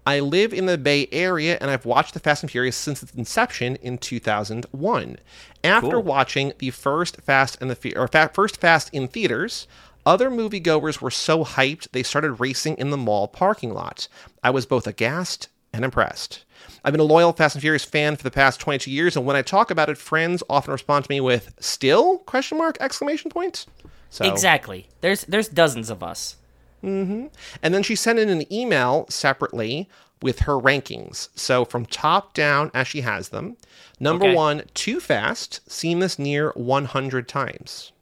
I 0.06 0.20
live 0.20 0.54
in 0.54 0.66
the 0.66 0.78
Bay 0.78 1.08
Area 1.10 1.58
and 1.60 1.68
I've 1.68 1.84
watched 1.84 2.14
The 2.14 2.20
Fast 2.20 2.44
and 2.44 2.50
Furious 2.50 2.76
since 2.76 3.02
its 3.02 3.12
inception 3.12 3.74
in 3.76 3.98
2001. 3.98 5.18
After 5.64 5.90
Cool. 5.90 6.02
watching 6.02 6.52
the 6.58 6.70
first 6.70 7.20
Fast 7.22 7.58
and 7.60 7.68
the 7.68 7.74
Fu- 7.74 7.92
or 7.96 8.06
fa- 8.06 8.30
first 8.32 8.58
Fast 8.60 8.88
in 8.92 9.08
theaters, 9.08 9.66
other 10.06 10.30
moviegoers 10.30 11.00
were 11.00 11.10
so 11.10 11.44
hyped 11.44 11.90
they 11.90 12.04
started 12.04 12.34
racing 12.34 12.76
in 12.78 12.90
the 12.90 12.96
mall 12.96 13.26
parking 13.26 13.74
lot. 13.74 14.06
I 14.44 14.50
was 14.50 14.64
both 14.64 14.86
aghast 14.86 15.48
and 15.72 15.84
impressed. 15.84 16.44
I've 16.84 16.92
been 16.92 17.00
a 17.00 17.04
loyal 17.04 17.32
Fast 17.32 17.56
and 17.56 17.62
Furious 17.62 17.84
fan 17.84 18.14
for 18.14 18.22
the 18.22 18.30
past 18.30 18.60
22 18.60 18.90
years, 18.90 19.16
and 19.16 19.26
when 19.26 19.34
I 19.34 19.42
talk 19.42 19.72
about 19.72 19.88
it, 19.88 19.98
friends 19.98 20.42
often 20.48 20.70
respond 20.70 21.04
to 21.04 21.10
me 21.10 21.20
with 21.20 21.52
"Still?" 21.58 22.18
question 22.18 22.58
mark 22.58 22.76
exclamation 22.80 23.28
point. 23.30 23.66
So 24.08 24.24
exactly 24.24 24.88
there's 25.00 25.24
there's 25.24 25.48
dozens 25.48 25.90
of 25.90 26.02
us 26.02 26.36
Mm-hmm. 26.84 27.26
and 27.62 27.74
then 27.74 27.82
she 27.82 27.96
sent 27.96 28.18
in 28.18 28.28
an 28.28 28.50
email 28.52 29.06
separately 29.08 29.88
with 30.22 30.40
her 30.40 30.52
rankings. 30.54 31.28
So 31.34 31.64
from 31.64 31.84
top 31.86 32.32
down, 32.34 32.70
as 32.74 32.86
she 32.88 33.00
has 33.02 33.30
them, 33.30 33.56
number 34.00 34.26
Okay. 34.26 34.34
one, 34.34 34.62
Too 34.74 35.00
Fast, 35.00 35.68
seen 35.70 35.98
this 35.98 36.18
near 36.18 36.50
100 36.54 37.28
times. 37.28 37.92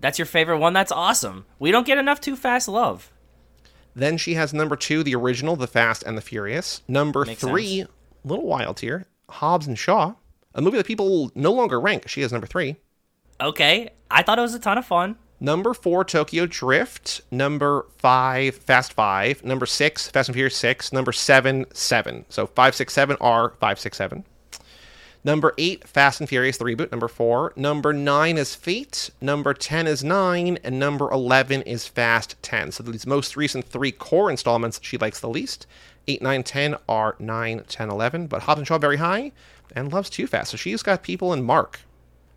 That's 0.00 0.18
your 0.18 0.26
favorite 0.26 0.58
one? 0.58 0.72
That's 0.72 0.92
awesome. 0.92 1.44
We 1.58 1.70
don't 1.70 1.86
get 1.86 1.98
enough 1.98 2.20
too 2.20 2.36
fast 2.36 2.68
love. 2.68 3.10
Then 3.96 4.16
she 4.18 4.34
has 4.34 4.52
number 4.52 4.74
two, 4.76 5.02
the 5.02 5.14
original, 5.14 5.54
The 5.56 5.66
Fast 5.68 6.02
and 6.02 6.16
the 6.18 6.20
Furious. 6.22 6.82
Number 6.88 7.24
Makes 7.24 7.40
three, 7.40 7.86
little 8.24 8.46
wild 8.46 8.80
here, 8.80 9.06
Hobbs 9.30 9.66
and 9.66 9.78
Shaw, 9.78 10.14
a 10.54 10.60
movie 10.60 10.76
that 10.78 10.86
people 10.86 11.30
no 11.34 11.52
longer 11.52 11.80
rank. 11.80 12.08
She 12.08 12.20
has 12.22 12.32
number 12.32 12.46
three. 12.48 12.76
Okay, 13.40 13.90
I 14.10 14.22
thought 14.22 14.38
it 14.38 14.42
was 14.42 14.54
a 14.54 14.58
ton 14.58 14.78
of 14.78 14.84
fun. 14.84 15.16
Number 15.40 15.74
four, 15.74 16.04
Tokyo 16.04 16.46
Drift. 16.46 17.20
Number 17.30 17.86
five, 17.98 18.54
Fast 18.56 18.92
Five. 18.92 19.44
Number 19.44 19.66
six, 19.66 20.08
Fast 20.08 20.28
and 20.28 20.34
Furious 20.34 20.56
Six. 20.56 20.92
Number 20.92 21.12
seven, 21.12 21.66
Seven. 21.72 22.24
So 22.28 22.46
five, 22.46 22.74
six, 22.74 22.92
seven 22.92 23.16
are 23.20 23.50
five, 23.60 23.78
six, 23.78 23.98
seven. 23.98 24.24
Number 25.26 25.54
eight, 25.56 25.88
Fast 25.88 26.20
and 26.20 26.28
Furious, 26.28 26.58
the 26.58 26.64
reboot. 26.66 26.90
Number 26.90 27.08
four. 27.08 27.52
Number 27.56 27.94
nine 27.94 28.36
is 28.36 28.54
Fate. 28.54 29.10
Number 29.22 29.54
10 29.54 29.86
is 29.86 30.04
Nine. 30.04 30.58
And 30.62 30.78
number 30.78 31.10
11 31.10 31.62
is 31.62 31.88
Fast 31.88 32.36
10. 32.42 32.72
So 32.72 32.82
these 32.82 33.06
most 33.06 33.34
recent 33.34 33.64
three 33.64 33.90
core 33.90 34.30
installments 34.30 34.80
she 34.82 34.98
likes 34.98 35.20
the 35.20 35.28
least. 35.28 35.66
8, 36.06 36.20
nine, 36.20 36.42
ten 36.42 36.76
are 36.86 37.16
nine, 37.18 37.64
ten, 37.66 37.90
eleven. 37.90 38.26
But 38.26 38.42
Hobbs 38.42 38.58
and 38.58 38.68
Shaw 38.68 38.76
very 38.76 38.98
high 38.98 39.32
and 39.74 39.90
loves 39.90 40.10
Too 40.10 40.26
Fast. 40.26 40.50
So 40.50 40.58
she's 40.58 40.82
got 40.82 41.02
people 41.02 41.32
in 41.32 41.42
Mark. 41.42 41.80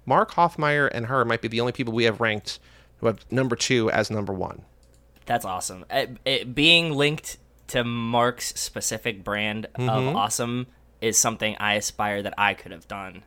Mark 0.05 0.31
Hoffmeyer 0.31 0.89
and 0.93 1.07
her 1.07 1.25
might 1.25 1.41
be 1.41 1.49
the 1.49 1.59
only 1.59 1.73
people 1.73 1.93
we 1.93 2.05
have 2.05 2.21
ranked 2.21 2.59
who 2.97 3.07
have 3.07 3.19
number 3.31 3.55
two 3.55 3.89
as 3.91 4.09
number 4.11 4.33
one. 4.33 4.63
That's 5.25 5.45
awesome. 5.45 5.85
It, 5.89 6.17
it, 6.25 6.55
being 6.55 6.91
linked 6.93 7.37
to 7.67 7.83
Mark's 7.83 8.57
specific 8.59 9.23
brand 9.23 9.67
Mm-hmm. 9.77 9.89
of 9.89 10.15
awesome 10.15 10.67
is 11.01 11.17
something 11.17 11.55
I 11.59 11.73
aspire 11.75 12.23
that 12.23 12.33
I 12.37 12.53
could 12.53 12.71
have 12.71 12.87
done. 12.87 13.23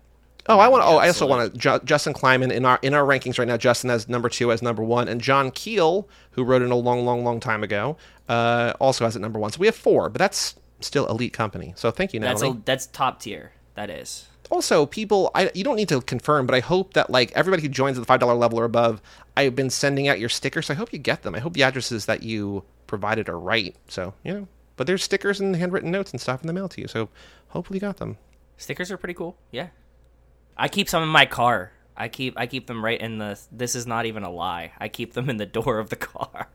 Oh, 0.49 0.59
I 0.59 0.69
want. 0.69 0.83
Oh, 0.85 0.97
I 0.97 1.07
also 1.09 1.27
want 1.27 1.53
to. 1.53 1.59
Ju- 1.59 1.81
Justin 1.85 2.15
Kleiman 2.15 2.51
in 2.51 2.65
our 2.65 2.79
in 2.83 2.95
our 2.95 3.05
rankings 3.05 3.39
right 3.39 3.47
now. 3.47 3.59
Justin 3.59 3.91
has 3.91 4.09
number 4.09 4.29
two 4.31 4.51
as 4.51 4.63
number 4.63 4.83
one, 4.83 5.07
and 5.07 5.21
John 5.21 5.51
Keel, 5.51 6.09
who 6.33 6.43
wrote 6.43 6.63
it 6.63 6.71
a 6.71 6.75
long, 6.75 7.05
long, 7.05 7.23
long 7.23 7.39
time 7.39 7.63
ago, 7.63 7.99
uh, 8.29 8.73
also 8.81 9.05
has 9.05 9.15
it 9.15 9.21
number 9.21 9.39
one. 9.39 9.53
So 9.53 9.61
we 9.61 9.67
have 9.67 9.77
four, 9.77 10.09
but 10.09 10.19
that's 10.19 10.57
still 10.81 11.07
elite 11.09 11.35
company. 11.35 11.75
So 11.77 11.91
thank 11.91 12.15
you, 12.15 12.21
That's 12.21 12.43
a, 12.43 12.57
that's 12.65 12.87
top 12.87 13.21
tier. 13.21 13.53
That 13.75 13.91
is. 13.91 14.27
Also, 14.51 14.85
people, 14.85 15.31
I 15.35 15.51
you 15.55 15.63
don't 15.63 15.77
need 15.77 15.89
to 15.89 16.01
confirm, 16.01 16.47
but 16.47 16.55
I 16.55 16.61
hope 16.61 16.95
that 16.95 17.09
like 17.09 17.33
everybody 17.33 17.63
who 17.63 17.69
joins 17.69 17.97
at 17.97 18.01
the 18.01 18.07
five 18.07 18.21
dollar 18.21 18.35
level 18.35 18.59
or 18.59 18.65
above, 18.65 19.01
I've 19.37 19.55
been 19.55 19.71
sending 19.71 20.09
out 20.09 20.19
your 20.19 20.29
stickers. 20.29 20.67
So 20.67 20.75
I 20.75 20.77
hope 20.77 20.93
you 20.93 20.99
get 20.99 21.23
them. 21.23 21.35
I 21.35 21.39
hope 21.39 21.55
the 21.55 21.63
addresses 21.63 22.07
that 22.07 22.23
you 22.25 22.65
provided 22.87 23.29
are 23.29 23.39
right. 23.39 23.77
So 23.89 24.13
you 24.25 24.35
know, 24.35 24.49
but 24.77 24.87
there's 24.87 25.05
stickers 25.05 25.41
and 25.41 25.55
handwritten 25.55 25.91
notes 25.91 26.11
and 26.11 26.21
stuff 26.21 26.43
in 26.43 26.49
the 26.49 26.53
mail 26.53 26.69
to 26.69 26.81
you. 26.81 26.89
So 26.89 27.09
hopefully 27.49 27.77
you 27.77 27.81
got 27.81 27.99
them. 27.99 28.19
Stickers 28.57 28.91
are 28.91 28.97
pretty 28.97 29.15
cool. 29.15 29.37
Yeah. 29.53 29.69
I 30.57 30.69
keep 30.69 30.89
some 30.89 31.03
in 31.03 31.09
my 31.09 31.27
car. 31.27 31.73
I 31.97 32.09
keep 32.09 32.39
I 32.39 32.47
keep 32.47 32.67
them 32.67 32.85
right 32.85 33.01
in 33.01 33.19
the. 33.19 33.41
This 33.53 33.75
is 33.75 33.87
not 33.87 34.07
even 34.07 34.25
a 34.25 34.31
lie. 34.31 34.73
I 34.79 34.89
keep 34.89 35.13
them 35.13 35.31
in 35.31 35.37
the 35.37 35.47
door 35.59 35.79
of 35.79 35.91
the 35.91 35.97
car 35.97 36.49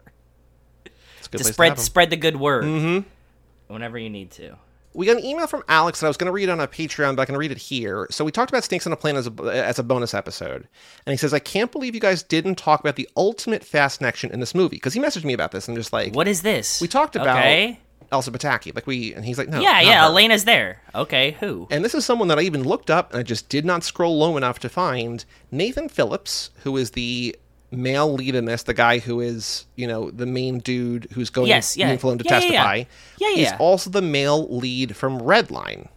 It's 1.20 1.28
a 1.28 1.32
good 1.32 1.38
to 1.38 1.44
spread 1.46 1.76
to 1.78 1.82
spread 1.82 2.10
the 2.10 2.18
good 2.18 2.36
word. 2.36 2.66
Mm-hmm. 2.66 3.74
Whenever 3.74 3.98
you 3.98 4.10
need 4.10 4.32
to. 4.32 4.58
We 4.96 5.06
got 5.06 5.18
an 5.18 5.26
email 5.26 5.46
from 5.48 5.64
Alex 5.68 6.00
that 6.00 6.08
I 6.08 6.10
was 6.10 6.18
going 6.18 6.28
to 6.28 6.32
read 6.32 6.50
on 6.50 6.60
a 6.60 6.68
Patreon, 6.68 7.16
but 7.16 7.24
I 7.24 7.26
can 7.26 7.38
read 7.38 7.52
it 7.52 7.58
here. 7.58 8.08
So 8.10 8.24
we 8.26 8.32
talked 8.32 8.50
about 8.52 8.64
Snakes 8.64 8.88
on 8.88 8.94
a 8.94 8.96
Plane 8.96 9.16
as 9.18 9.28
a, 9.28 9.32
as 9.44 9.78
a 9.80 9.84
bonus 9.84 10.14
episode. 10.14 10.68
And 11.06 11.12
he 11.14 11.18
says, 11.18 11.34
I 11.34 11.40
can't 11.40 11.72
believe 11.72 11.94
you 11.94 12.02
guys 12.02 12.24
didn't 12.24 12.56
talk 12.56 12.80
about 12.80 12.96
the 12.96 13.10
ultimate 13.18 13.64
fast 13.64 14.00
connection 14.00 14.32
in 14.32 14.40
this 14.40 14.56
movie. 14.56 14.78
Because 14.78 14.94
he 14.94 15.00
messaged 15.02 15.26
me 15.26 15.34
about 15.34 15.52
this 15.52 15.68
and 15.68 15.76
I'm 15.76 15.80
just 15.82 15.94
like, 15.94 16.16
What 16.16 16.28
is 16.28 16.42
this? 16.42 16.80
we 16.82 16.88
talked 16.88 17.16
about 17.16 17.38
Okay. 17.38 17.80
Elsa 18.12 18.32
Pataky. 18.32 18.74
Like 18.74 18.86
we, 18.88 19.14
and 19.14 19.26
he's 19.26 19.38
like, 19.38 19.50
no. 19.50 19.60
Yeah, 19.60 19.82
yeah. 19.82 20.02
her. 20.02 20.06
Elena's 20.12 20.46
there. 20.46 20.80
Okay, 20.94 21.32
who? 21.40 21.68
And 21.72 21.84
this 21.84 21.96
is 21.96 22.06
someone 22.06 22.28
that 22.30 22.38
I 22.40 22.44
even 22.44 22.64
looked 22.64 22.90
up 22.92 23.12
and 23.12 23.20
I 23.20 23.24
just 23.24 23.50
did 23.50 23.66
not 23.66 23.84
scroll 23.84 24.18
low 24.18 24.38
enough 24.38 24.60
to 24.60 24.70
find 24.70 25.26
Nathan 25.52 25.90
Phillips, 25.90 26.52
who 26.64 26.78
is 26.78 26.92
the 26.92 27.36
male 27.76 28.14
lead 28.14 28.36
in 28.36 28.46
this, 28.46 28.64
the 28.64 28.74
guy 28.74 29.00
who 29.00 29.20
is, 29.22 29.66
you 29.76 29.88
know, 29.88 30.10
the 30.12 30.26
main 30.26 30.60
dude 30.60 31.08
who's 31.14 31.30
going 31.30 31.48
Yes, 31.48 31.76
yeah. 31.78 31.88
being 31.88 32.00
flown 32.00 32.18
to 32.18 32.24
Yeah, 32.26 32.40
yeah, 32.40 32.40
yeah. 32.40 32.50
testify. 32.52 32.84
Yeah, 33.20 33.36
He's 33.36 33.52
also 33.60 33.90
the 33.90 34.02
male 34.02 34.48
lead 34.58 34.96
from 34.96 35.20
Redline. 35.22 35.88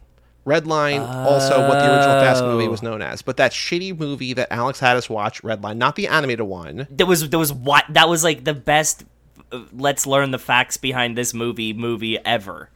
Redline, 0.46 1.06
also 1.06 1.60
what 1.68 1.78
the 1.78 1.84
original 1.94 2.20
Fast 2.20 2.42
movie 2.42 2.66
Oh. 2.66 2.70
was 2.70 2.82
known 2.82 3.02
as, 3.02 3.20
but 3.20 3.36
that 3.36 3.52
shitty 3.52 3.98
movie 3.98 4.32
that 4.32 4.50
Alex 4.50 4.80
had 4.80 4.96
us 4.96 5.10
watch, 5.10 5.42
Redline, 5.42 5.76
not 5.76 5.94
the 5.96 6.06
animated 6.08 6.46
one. 6.46 6.86
That 6.90 7.04
was 7.06 7.28
that 7.28 7.38
was 7.38 7.52
what 7.52 7.84
that 7.90 8.08
was 8.08 8.24
like 8.24 8.44
the 8.44 8.54
best. 8.54 9.04
uh, 9.52 9.60
Let's 9.76 10.06
learn 10.06 10.30
the 10.30 10.38
facts 10.38 10.78
behind 10.78 11.18
this 11.18 11.34
movie 11.34 11.74
movie 11.74 12.18
ever. 12.24 12.70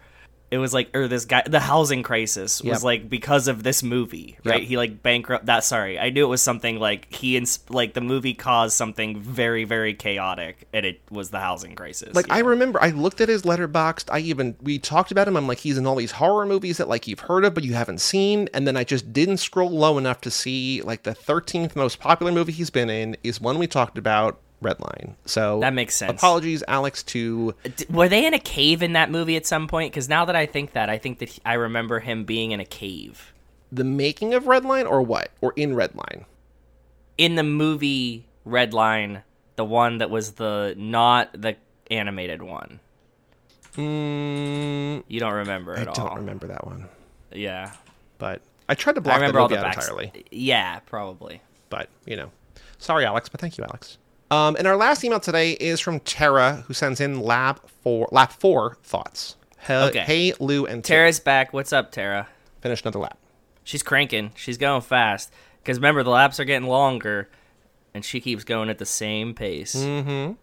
It 0.53 0.59
was 0.59 0.75
like, 0.75 0.95
or 0.95 1.09
this 1.09 1.25
guy, 1.25 1.43
the 1.47 1.61
housing 1.61 2.03
crisis 2.03 2.61
was 2.61 2.81
Yep. 2.81 2.83
like 2.83 3.09
because 3.09 3.49
of 3.49 3.63
this 3.63 3.83
movie, 3.83 4.37
right? 4.45 4.61
Yep. 4.61 4.69
He 4.69 4.77
like 4.77 5.03
bankrupt. 5.03 5.47
That 5.47 5.65
sorry, 5.65 5.99
I 5.99 6.11
knew 6.11 6.25
it 6.27 6.29
was 6.29 6.43
something 6.43 6.79
like 6.79 7.13
he 7.13 7.39
ins- 7.39 7.61
like 7.71 7.95
the 7.95 8.03
movie 8.03 8.35
caused 8.35 8.75
something 8.77 9.19
very 9.19 9.65
very 9.65 9.95
chaotic, 9.95 10.69
and 10.75 10.85
it 10.85 11.01
was 11.11 11.31
the 11.31 11.41
housing 11.41 11.75
crisis. 11.75 12.15
Like 12.15 12.27
yeah. 12.29 12.35
I 12.35 12.39
remember, 12.41 12.83
I 12.83 12.91
looked 12.91 13.23
at 13.23 13.31
his 13.31 13.43
Letterboxd. 13.43 14.11
I 14.13 14.19
even 14.19 14.55
we 14.61 14.79
talked 14.79 15.11
about 15.11 15.27
him. 15.27 15.37
I'm 15.39 15.49
like, 15.49 15.59
he's 15.59 15.79
in 15.79 15.87
all 15.87 15.97
these 15.97 16.13
horror 16.13 16.45
movies 16.45 16.77
that 16.77 16.89
like 16.89 17.07
you've 17.09 17.21
heard 17.21 17.45
of 17.47 17.55
but 17.55 17.65
you 17.65 17.73
haven't 17.73 18.03
seen. 18.03 18.49
And 18.53 18.67
then 18.67 18.77
I 18.77 18.85
just 18.85 19.13
didn't 19.13 19.39
scroll 19.39 19.71
low 19.71 19.97
enough 19.97 20.21
to 20.23 20.31
see 20.31 20.83
like 20.83 21.05
the 21.05 21.15
13th 21.15 21.75
most 21.75 21.99
popular 21.99 22.31
movie 22.31 22.53
he's 22.53 22.71
been 22.71 22.91
in 22.91 23.17
is 23.23 23.41
one 23.41 23.59
we 23.59 23.67
talked 23.67 23.97
about, 23.97 24.39
Redline. 24.63 25.15
So 25.27 25.61
That 25.61 25.75
makes 25.75 25.95
sense. 25.97 26.13
Apologies, 26.13 26.63
Alex. 26.69 27.03
To 27.05 27.55
were 27.91 28.09
they 28.09 28.25
in 28.27 28.33
a 28.35 28.39
cave 28.39 28.83
in 28.83 28.93
that 28.95 29.11
movie 29.11 29.37
at 29.37 29.45
some 29.47 29.67
point? 29.69 29.93
Because 29.93 30.09
now 30.09 30.25
that 30.25 30.37
I 30.37 30.47
think 30.47 30.73
that, 30.73 30.89
I 30.89 30.99
think 30.99 31.19
that 31.19 31.29
he- 31.29 31.43
I 31.45 31.55
remember 31.55 32.01
him 32.01 32.25
being 32.25 32.53
in 32.53 32.61
a 32.61 32.65
cave 32.65 33.33
the 33.71 33.85
making 33.85 34.35
of 34.35 34.45
Redline 34.45 34.89
or 34.89 35.01
what 35.03 35.31
or 35.41 35.53
in 35.57 35.75
Redline. 35.75 36.25
in 37.19 37.35
the 37.37 37.43
movie 37.43 38.27
Redline, 38.47 39.23
the 39.57 39.65
one 39.65 39.99
that 39.99 40.11
was 40.11 40.33
the 40.33 40.75
not 40.77 41.31
the 41.33 41.57
animated 41.91 42.43
one. 42.43 42.81
Mm, 43.77 45.03
You 45.09 45.21
don't 45.21 45.33
remember 45.33 45.77
I 45.77 45.81
at 45.83 45.89
all. 45.89 45.95
don't 45.95 46.17
remember 46.17 46.47
that 46.49 46.67
one, 46.67 46.89
Yeah, 47.33 47.73
but 48.19 48.43
I 48.69 48.75
tried 48.75 48.95
to 48.95 49.01
I 49.01 49.03
block 49.03 49.15
the 49.17 49.21
remember 49.21 49.41
all 49.41 49.49
movie 49.49 49.61
the 49.61 49.67
out 49.67 49.77
entirely. 49.77 50.13
Yeah, 50.31 50.81
probably. 50.81 51.41
but 51.71 51.89
you 52.05 52.17
know, 52.17 52.31
sorry, 52.79 53.05
Alex, 53.07 53.29
but 53.31 53.41
thank 53.41 53.57
you, 53.57 53.65
Alex. 53.65 53.97
Um, 54.33 54.57
and 54.57 54.67
our 54.67 54.77
last 54.77 55.05
email 55.05 55.21
today 55.21 55.53
is 55.53 55.79
from 55.81 56.01
Tara, 56.01 56.65
who 56.67 56.73
sends 56.75 57.01
in 57.01 57.21
lab 57.21 57.61
four, 57.83 58.09
lap 58.11 58.33
four 58.33 58.79
thoughts. 58.83 59.37
He- 59.67 59.73
Okay. 59.73 60.01
Hey, 60.01 60.33
Lou, 60.41 60.65
and 60.67 60.83
Tara 60.83 61.01
Tara's 61.01 61.21
back. 61.21 61.53
What's 61.53 61.73
up, 61.73 61.93
Tara? 61.93 62.29
finish 62.63 62.81
another 62.83 63.01
lap. 63.01 63.19
She's 63.65 63.83
cranking. 63.83 64.31
She's 64.37 64.57
going 64.57 64.81
fast. 64.83 65.33
Because 65.63 65.79
remember, 65.79 66.03
the 66.03 66.11
laps 66.11 66.39
are 66.41 66.45
getting 66.45 66.69
longer, 66.69 67.29
and 67.93 68.05
she 68.05 68.21
keeps 68.21 68.43
going 68.45 68.71
at 68.71 68.79
the 68.79 68.87
same 68.87 69.35
pace. 69.35 69.75
Mm. 69.77 70.37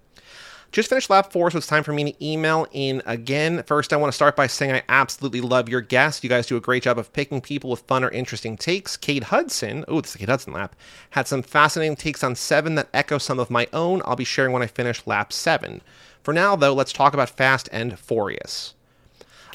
Just 0.72 0.90
finished 0.90 1.10
lap 1.10 1.32
four, 1.32 1.50
so 1.50 1.58
it's 1.58 1.66
time 1.66 1.84
for 1.84 1.94
me 1.94 2.12
to 2.12 2.26
email 2.26 2.68
in 2.72 3.02
again. 3.08 3.64
First, 3.64 3.92
I 3.92 3.98
want 3.98 4.12
to 4.12 4.16
start 4.16 4.36
by 4.36 4.46
saying 4.46 4.72
I 4.74 4.84
absolutely 4.88 5.42
love 5.42 5.68
your 5.68 5.82
guests. 5.82 6.24
You 6.24 6.30
guys 6.30 6.46
do 6.46 6.58
a 6.58 6.62
great 6.62 6.84
job 6.84 7.00
of 7.00 7.12
picking 7.12 7.42
people 7.42 7.72
with 7.72 7.80
fun 7.82 8.04
or 8.04 8.10
interesting 8.10 8.56
takes. 8.56 8.96
Kate 8.96 9.24
Hudson, 9.24 9.84
oh, 9.88 10.00
this 10.00 10.12
is 10.12 10.14
the 10.14 10.20
Kate 10.20 10.30
Hudson 10.30 10.54
lap, 10.54 10.76
had 11.10 11.28
some 11.28 11.42
fascinating 11.42 11.96
takes 11.96 12.24
on 12.24 12.36
seven 12.36 12.76
that 12.76 12.90
echo 12.94 13.18
some 13.18 13.40
of 13.40 13.50
my 13.50 13.68
own. 13.74 14.04
I'll 14.06 14.16
be 14.16 14.24
sharing 14.24 14.52
when 14.52 14.62
I 14.62 14.68
finish 14.68 15.08
lap 15.08 15.34
seven. 15.34 15.82
For 16.22 16.36
now, 16.36 16.56
though, 16.56 16.76
let's 16.76 16.94
talk 16.94 17.16
about 17.16 17.32
Fast 17.32 17.68
and 17.72 17.98
Furious. 17.98 18.76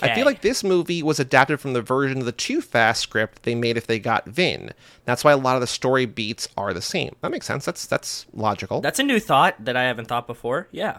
I 0.02 0.14
feel 0.14 0.26
like 0.26 0.42
this 0.42 0.64
movie 0.64 1.02
was 1.02 1.20
adapted 1.20 1.61
from 1.61 1.72
the 1.72 1.83
version 1.83 2.18
of 2.18 2.24
the 2.24 2.33
Too 2.33 2.61
Fast 2.61 3.00
script 3.00 3.42
they 3.42 3.54
made 3.54 3.76
if 3.76 3.87
they 3.87 3.98
got 3.98 4.26
Vin. 4.26 4.72
That's 5.04 5.24
why 5.24 5.33
a 5.33 5.37
lot 5.37 5.54
of 5.54 5.61
the 5.61 5.66
story 5.66 6.07
beats 6.07 6.48
are 6.57 6.72
the 6.74 6.83
same. 6.83 7.14
That 7.20 7.30
makes 7.30 7.46
sense. 7.46 7.64
That's 7.64 7.87
that's 7.87 8.26
logical. 8.33 8.80
That's 8.80 8.98
a 8.98 9.04
new 9.04 9.20
thought 9.20 9.64
that 9.64 9.76
I 9.76 9.85
haven't 9.85 10.07
thought 10.07 10.26
before. 10.26 10.68
Yeah. 10.70 10.98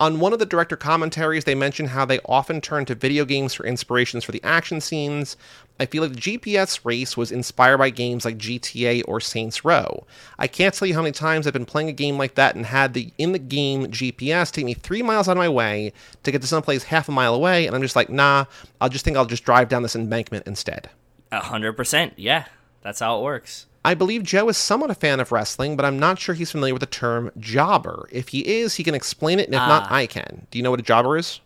On 0.00 0.18
one 0.18 0.32
of 0.32 0.38
the 0.38 0.46
director 0.46 0.76
commentaries, 0.76 1.44
they 1.44 1.54
mention 1.54 1.88
how 1.88 2.06
they 2.06 2.20
often 2.24 2.62
turn 2.62 2.86
to 2.86 2.94
video 2.94 3.26
games 3.26 3.52
for 3.52 3.66
inspirations 3.66 4.24
for 4.24 4.32
the 4.32 4.42
action 4.42 4.80
scenes. 4.80 5.36
I 5.80 5.86
feel 5.86 6.02
like 6.02 6.12
the 6.12 6.20
GPS 6.20 6.84
race 6.84 7.16
was 7.16 7.32
inspired 7.32 7.78
by 7.78 7.90
games 7.90 8.24
like 8.24 8.38
GTA 8.38 9.02
or 9.08 9.20
Saints 9.20 9.64
Row. 9.64 10.06
I 10.38 10.46
can't 10.46 10.74
tell 10.74 10.86
you 10.86 10.94
how 10.94 11.02
many 11.02 11.12
times 11.12 11.46
I've 11.46 11.52
been 11.52 11.64
playing 11.64 11.88
a 11.88 11.92
game 11.92 12.18
like 12.18 12.34
that 12.36 12.54
and 12.54 12.66
had 12.66 12.94
the 12.94 13.12
in 13.18 13.32
the 13.32 13.38
game 13.38 13.86
GPS 13.86 14.52
take 14.52 14.66
me 14.66 14.74
three 14.74 15.02
miles 15.02 15.28
out 15.28 15.32
of 15.32 15.38
my 15.38 15.48
way 15.48 15.92
to 16.22 16.30
get 16.30 16.42
to 16.42 16.46
someplace 16.46 16.84
half 16.84 17.08
a 17.08 17.12
mile 17.12 17.34
away, 17.34 17.66
and 17.66 17.74
I'm 17.74 17.82
just 17.82 17.96
like, 17.96 18.10
nah, 18.10 18.44
I'll 18.80 18.90
just 18.90 19.04
think 19.04 19.16
I'll 19.16 19.26
just 19.26 19.44
drive 19.44 19.68
down 19.68 19.82
this 19.82 19.96
embankment 19.96 20.46
instead. 20.46 20.90
A 21.32 21.40
hundred 21.40 21.72
percent. 21.72 22.12
Yeah. 22.16 22.44
That's 22.82 23.00
how 23.00 23.18
it 23.18 23.22
works. 23.22 23.66
I 23.84 23.94
believe 23.94 24.22
Joe 24.22 24.48
is 24.48 24.56
somewhat 24.56 24.90
a 24.90 24.94
fan 24.94 25.20
of 25.20 25.32
wrestling, 25.32 25.76
but 25.76 25.84
I'm 25.86 25.98
not 25.98 26.18
sure 26.18 26.34
he's 26.34 26.50
familiar 26.50 26.74
with 26.74 26.80
the 26.80 26.86
term 26.86 27.30
jobber. 27.38 28.08
If 28.12 28.28
he 28.28 28.40
is, 28.40 28.74
he 28.74 28.84
can 28.84 28.94
explain 28.94 29.38
it, 29.38 29.46
and 29.46 29.54
if 29.54 29.60
not, 29.60 29.84
ah. 29.84 29.94
I 29.94 30.06
can. 30.06 30.46
Do 30.50 30.58
you 30.58 30.62
know 30.62 30.70
what 30.70 30.80
a 30.80 30.84
jobber 30.84 31.16
is? 31.16 31.40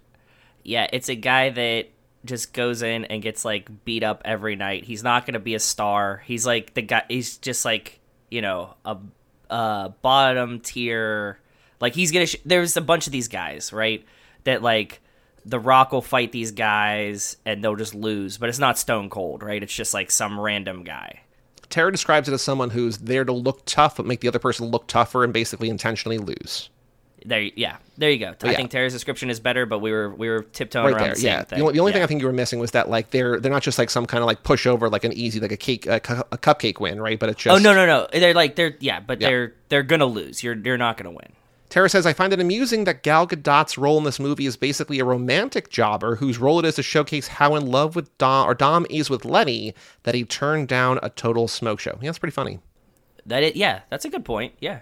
Yeah, 0.64 0.88
it's 0.92 1.08
a 1.08 1.14
guy 1.14 1.50
that 1.50 1.88
just 2.24 2.52
goes 2.52 2.82
in 2.82 3.04
and 3.06 3.22
gets 3.22 3.44
like 3.44 3.84
beat 3.84 4.02
up 4.02 4.22
every 4.24 4.56
night. 4.56 4.84
He's 4.84 5.02
not 5.02 5.26
going 5.26 5.34
to 5.34 5.40
be 5.40 5.54
a 5.54 5.60
star. 5.60 6.22
He's 6.26 6.46
like 6.46 6.74
the 6.74 6.82
guy 6.82 7.02
he's 7.08 7.38
just 7.38 7.64
like, 7.64 8.00
you 8.30 8.42
know, 8.42 8.74
a 8.84 9.88
bottom 10.02 10.60
tier 10.60 11.38
like 11.80 11.94
he's 11.94 12.12
to 12.12 12.26
sh- 12.26 12.36
there's 12.44 12.76
a 12.76 12.80
bunch 12.80 13.06
of 13.06 13.12
these 13.12 13.28
guys, 13.28 13.72
right? 13.72 14.04
That 14.44 14.62
like 14.62 15.00
the 15.44 15.60
Rock 15.60 15.92
will 15.92 16.02
fight 16.02 16.32
these 16.32 16.52
guys 16.52 17.36
and 17.44 17.62
they'll 17.62 17.76
just 17.76 17.94
lose, 17.94 18.38
but 18.38 18.48
it's 18.48 18.58
not 18.58 18.78
Stone 18.78 19.10
Cold, 19.10 19.42
right? 19.42 19.62
It's 19.62 19.74
just 19.74 19.92
like 19.92 20.10
some 20.10 20.40
random 20.40 20.84
guy. 20.84 21.20
Tara 21.68 21.92
describes 21.92 22.28
it 22.28 22.32
as 22.32 22.42
someone 22.42 22.70
who's 22.70 22.98
there 22.98 23.24
to 23.24 23.32
look 23.32 23.62
tough 23.66 23.96
but 23.96 24.06
make 24.06 24.20
the 24.20 24.28
other 24.28 24.38
person 24.38 24.66
look 24.66 24.86
tougher 24.86 25.24
and 25.24 25.32
basically 25.32 25.68
intentionally 25.68 26.18
lose. 26.18 26.70
There, 27.26 27.40
yeah, 27.40 27.76
there 27.96 28.10
you 28.10 28.18
go. 28.18 28.34
Oh, 28.42 28.48
I 28.48 28.50
yeah. 28.50 28.56
think 28.58 28.70
Tara's 28.70 28.92
description 28.92 29.30
is 29.30 29.40
better, 29.40 29.64
but 29.64 29.78
we 29.78 29.90
were 29.90 30.14
we 30.14 30.28
were 30.28 30.42
tiptoeing 30.42 30.86
right 30.86 30.92
around 30.94 31.02
there. 31.04 31.14
the 31.14 31.20
same 31.20 31.28
Yeah. 31.30 31.42
thing. 31.44 31.58
The 31.58 31.62
only, 31.64 31.72
the 31.74 31.80
only 31.80 31.92
thing 31.92 32.02
I 32.02 32.06
think 32.06 32.20
you 32.20 32.26
were 32.26 32.34
missing 32.34 32.58
was 32.58 32.72
that 32.72 32.90
like 32.90 33.10
they're 33.10 33.40
they're 33.40 33.50
not 33.50 33.62
just 33.62 33.78
like 33.78 33.88
some 33.88 34.04
kind 34.04 34.20
of 34.22 34.26
like 34.26 34.42
pushover 34.42 34.90
like 34.92 35.04
an 35.04 35.12
easy 35.14 35.40
like 35.40 35.52
a 35.52 35.56
cake 35.56 35.86
a, 35.86 36.00
cu- 36.00 36.22
a 36.32 36.36
cupcake 36.36 36.80
win, 36.80 37.00
right? 37.00 37.18
But 37.18 37.30
it's 37.30 37.46
oh, 37.46 37.56
just 37.56 37.60
Oh 37.66 37.72
no 37.72 37.74
no 37.74 37.86
no! 37.86 38.08
They're 38.12 38.34
like 38.34 38.56
they're 38.56 38.76
yeah, 38.80 39.00
but 39.00 39.20
Yeah. 39.22 39.28
they're 39.28 39.54
they're 39.70 39.82
gonna 39.82 40.04
lose. 40.06 40.42
You're 40.42 40.54
you're 40.56 40.76
not 40.76 40.98
gonna 40.98 41.12
win. 41.12 41.32
Tara 41.70 41.88
says, 41.88 42.06
I 42.06 42.12
find 42.12 42.32
it 42.32 42.38
amusing 42.40 42.84
that 42.84 43.02
Gal 43.02 43.26
Gadot's 43.26 43.76
role 43.76 43.98
in 43.98 44.04
this 44.04 44.20
movie 44.20 44.46
is 44.46 44.56
basically 44.56 45.00
a 45.00 45.04
romantic 45.04 45.70
jobber 45.70 46.14
whose 46.16 46.38
role 46.38 46.60
it 46.60 46.64
is 46.66 46.76
to 46.76 46.84
showcase 46.84 47.26
how 47.26 47.56
in 47.56 47.66
love 47.66 47.96
with 47.96 48.16
Dom 48.18 48.48
or 48.48 48.54
Dom 48.54 48.86
is 48.90 49.10
with 49.10 49.24
Letty 49.24 49.74
that 50.04 50.14
he 50.14 50.22
turned 50.24 50.68
down 50.68 51.00
a 51.02 51.10
total 51.10 51.48
smoke 51.48 51.80
show. 51.80 51.98
Yeah, 52.00 52.08
that's 52.10 52.18
pretty 52.18 52.34
funny. 52.34 52.60
That 53.26 53.42
it 53.42 53.56
yeah, 53.56 53.80
that's 53.88 54.04
a 54.04 54.10
good 54.10 54.24
point. 54.24 54.52
Yeah. 54.60 54.80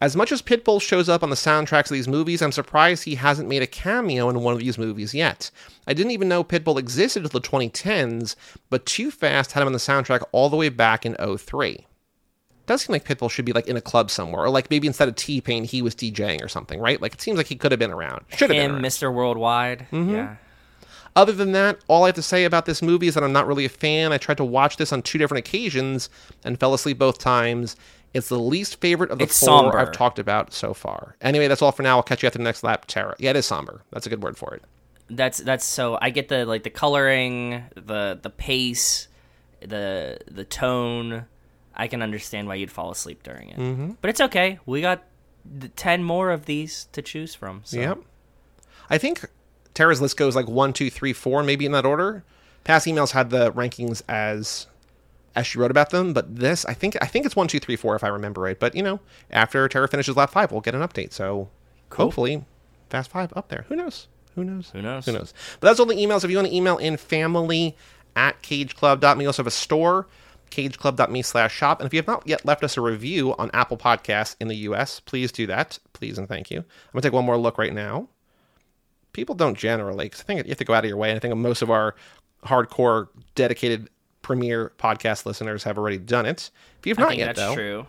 As 0.00 0.14
much 0.14 0.30
as 0.30 0.42
Pitbull 0.42 0.80
shows 0.80 1.08
up 1.08 1.22
on 1.22 1.30
the 1.30 1.36
soundtracks 1.36 1.84
of 1.84 1.90
these 1.90 2.08
movies, 2.08 2.42
I'm 2.42 2.52
surprised 2.52 3.04
he 3.04 3.14
hasn't 3.14 3.48
made 3.48 3.62
a 3.62 3.66
cameo 3.66 4.28
in 4.28 4.40
one 4.40 4.52
of 4.52 4.60
these 4.60 4.76
movies 4.76 5.14
yet. 5.14 5.50
I 5.86 5.94
didn't 5.94 6.12
even 6.12 6.28
know 6.28 6.44
Pitbull 6.44 6.78
existed 6.78 7.24
until 7.24 7.40
the 7.40 7.48
2010s, 7.48 8.36
but 8.68 8.84
Too 8.84 9.10
Fast 9.10 9.52
had 9.52 9.62
him 9.62 9.68
on 9.68 9.72
the 9.72 9.78
soundtrack 9.78 10.22
all 10.32 10.50
the 10.50 10.56
way 10.56 10.68
back 10.68 11.06
in 11.06 11.14
03. 11.14 11.86
Does 12.66 12.82
seem 12.82 12.92
like 12.92 13.04
Pitbull 13.04 13.30
should 13.30 13.44
be 13.44 13.52
like 13.52 13.68
in 13.68 13.76
a 13.76 13.80
club 13.80 14.10
somewhere, 14.10 14.42
or 14.42 14.50
like 14.50 14.70
maybe 14.70 14.86
instead 14.86 15.08
of 15.08 15.14
T 15.14 15.40
Pain, 15.40 15.64
he 15.64 15.80
was 15.80 15.94
DJing 15.94 16.42
or 16.42 16.48
something, 16.48 16.80
right? 16.80 17.00
Like 17.00 17.14
it 17.14 17.20
seems 17.20 17.38
like 17.38 17.46
he 17.46 17.56
could 17.56 17.72
have 17.72 17.78
been 17.78 17.92
around. 17.92 18.24
Should 18.30 18.50
have 18.50 18.56
been 18.56 18.76
Him. 18.76 18.82
Mr. 18.82 19.12
Worldwide. 19.12 19.86
Mm-hmm. 19.92 20.10
Yeah. 20.10 20.36
Other 21.14 21.32
than 21.32 21.52
that, 21.52 21.78
all 21.88 22.04
I 22.04 22.08
have 22.08 22.16
to 22.16 22.22
say 22.22 22.44
about 22.44 22.66
this 22.66 22.82
movie 22.82 23.06
is 23.06 23.14
that 23.14 23.24
I'm 23.24 23.32
not 23.32 23.46
really 23.46 23.64
a 23.64 23.70
fan. 23.70 24.12
I 24.12 24.18
tried 24.18 24.36
to 24.36 24.44
watch 24.44 24.76
this 24.76 24.92
on 24.92 25.00
two 25.00 25.16
different 25.16 25.46
occasions 25.46 26.10
and 26.44 26.60
fell 26.60 26.74
asleep 26.74 26.98
both 26.98 27.18
times. 27.18 27.74
It's 28.16 28.28
the 28.30 28.38
least 28.38 28.80
favorite 28.80 29.10
of 29.10 29.18
the 29.18 29.24
It's 29.24 29.38
four 29.38 29.46
somber. 29.46 29.78
I've 29.78 29.92
talked 29.92 30.18
about 30.18 30.52
so 30.52 30.72
far. 30.72 31.16
Anyway, 31.20 31.48
that's 31.48 31.60
all 31.60 31.70
for 31.70 31.82
now. 31.82 31.98
I'll 31.98 32.02
catch 32.02 32.22
you 32.22 32.26
after 32.26 32.38
the 32.38 32.44
next 32.44 32.64
lap, 32.64 32.86
Tara. 32.86 33.14
Yeah, 33.18 33.30
it 33.30 33.36
is 33.36 33.44
somber. 33.44 33.82
That's 33.90 34.06
a 34.06 34.10
good 34.10 34.22
word 34.22 34.38
for 34.38 34.54
it. 34.54 34.62
That's 35.10 35.38
that's 35.38 35.66
so 35.66 35.98
I 36.00 36.08
get 36.08 36.28
the 36.28 36.46
like 36.46 36.62
the 36.62 36.70
coloring, 36.70 37.64
the 37.74 38.18
the 38.20 38.30
pace, 38.30 39.08
the 39.60 40.18
the 40.30 40.44
tone. 40.44 41.26
I 41.74 41.88
can 41.88 42.00
understand 42.00 42.48
why 42.48 42.54
you'd 42.54 42.70
fall 42.70 42.90
asleep 42.90 43.22
during 43.22 43.50
it. 43.50 43.58
Mm-hmm. 43.58 43.90
But 44.00 44.08
it's 44.08 44.20
okay. 44.22 44.60
We 44.64 44.80
got 44.80 45.04
the 45.44 45.68
10 45.68 46.02
more 46.02 46.30
of 46.30 46.46
these 46.46 46.88
to 46.92 47.02
choose 47.02 47.34
from. 47.34 47.60
So. 47.64 47.78
Yep. 47.78 47.98
I 48.88 48.96
think 48.96 49.26
Tara's 49.74 50.00
list 50.00 50.16
goes 50.16 50.34
like 50.34 50.48
one, 50.48 50.72
two, 50.72 50.88
three, 50.88 51.12
four, 51.12 51.42
maybe 51.42 51.66
in 51.66 51.72
that 51.72 51.84
order. 51.84 52.24
Past 52.64 52.86
emails 52.86 53.10
had 53.10 53.28
the 53.28 53.52
rankings 53.52 54.00
as 54.08 54.68
as 55.36 55.46
she 55.46 55.58
wrote 55.58 55.70
about 55.70 55.90
them, 55.90 56.12
but 56.12 56.34
this 56.34 56.64
I 56.64 56.72
think 56.72 56.96
I 57.00 57.06
think 57.06 57.26
it's 57.26 57.36
one, 57.36 57.46
two, 57.46 57.60
three, 57.60 57.76
four 57.76 57.94
if 57.94 58.02
I 58.02 58.08
remember 58.08 58.40
right. 58.40 58.58
But 58.58 58.74
you 58.74 58.82
know, 58.82 58.98
after 59.30 59.68
Tara 59.68 59.86
finishes 59.86 60.16
lap 60.16 60.30
five, 60.30 60.50
we'll 60.50 60.62
get 60.62 60.74
an 60.74 60.80
update. 60.80 61.12
So 61.12 61.50
hopefully, 61.92 62.44
Fast 62.88 63.10
Five 63.10 63.32
up 63.36 63.48
there. 63.48 63.66
Who 63.68 63.76
knows? 63.76 64.08
Who 64.34 64.44
knows? 64.44 64.70
Who 64.70 64.82
knows? 64.82 65.06
Who 65.06 65.12
knows? 65.12 65.32
But 65.60 65.68
that's 65.68 65.80
all 65.80 65.86
the 65.86 65.94
emails. 65.94 66.24
If 66.24 66.30
you 66.30 66.36
want 66.36 66.48
to 66.48 66.54
email 66.54 66.78
in 66.78 66.96
family 66.96 67.76
at 68.16 68.42
cageclub.me, 68.42 69.18
we 69.18 69.26
also 69.26 69.42
have 69.42 69.46
a 69.46 69.50
store, 69.50 70.08
cageclub.me 70.50 71.22
slash 71.22 71.54
shop. 71.54 71.80
And 71.80 71.86
if 71.86 71.94
you 71.94 71.98
have 71.98 72.06
not 72.06 72.26
yet 72.26 72.44
left 72.44 72.62
us 72.62 72.76
a 72.76 72.80
review 72.80 73.34
on 73.36 73.50
Apple 73.54 73.78
Podcasts 73.78 74.36
in 74.40 74.48
the 74.48 74.56
US, 74.56 75.00
please 75.00 75.32
do 75.32 75.46
that. 75.46 75.78
Please 75.94 76.18
and 76.18 76.28
thank 76.28 76.50
you. 76.50 76.58
I'm 76.58 76.64
going 76.92 77.02
to 77.02 77.08
take 77.08 77.14
one 77.14 77.24
more 77.24 77.38
look 77.38 77.56
right 77.56 77.72
now. 77.72 78.08
People 79.12 79.34
don't 79.34 79.56
generally, 79.56 80.04
because 80.06 80.20
I 80.20 80.24
think 80.24 80.44
you 80.44 80.50
have 80.50 80.58
to 80.58 80.64
go 80.64 80.74
out 80.74 80.84
of 80.84 80.88
your 80.88 80.98
way. 80.98 81.08
And 81.10 81.16
I 81.16 81.20
think 81.20 81.34
most 81.34 81.62
of 81.62 81.70
our 81.70 81.94
hardcore, 82.44 83.08
dedicated 83.34 83.88
premier 84.26 84.72
podcast 84.76 85.24
listeners 85.24 85.62
have 85.62 85.78
already 85.78 85.98
done 85.98 86.26
it. 86.26 86.50
If 86.80 86.86
you 86.86 86.90
have 86.90 86.98
I 86.98 87.02
not 87.02 87.08
think 87.10 87.18
yet, 87.20 87.26
that's 87.36 87.38
though, 87.38 87.54
true. 87.54 87.86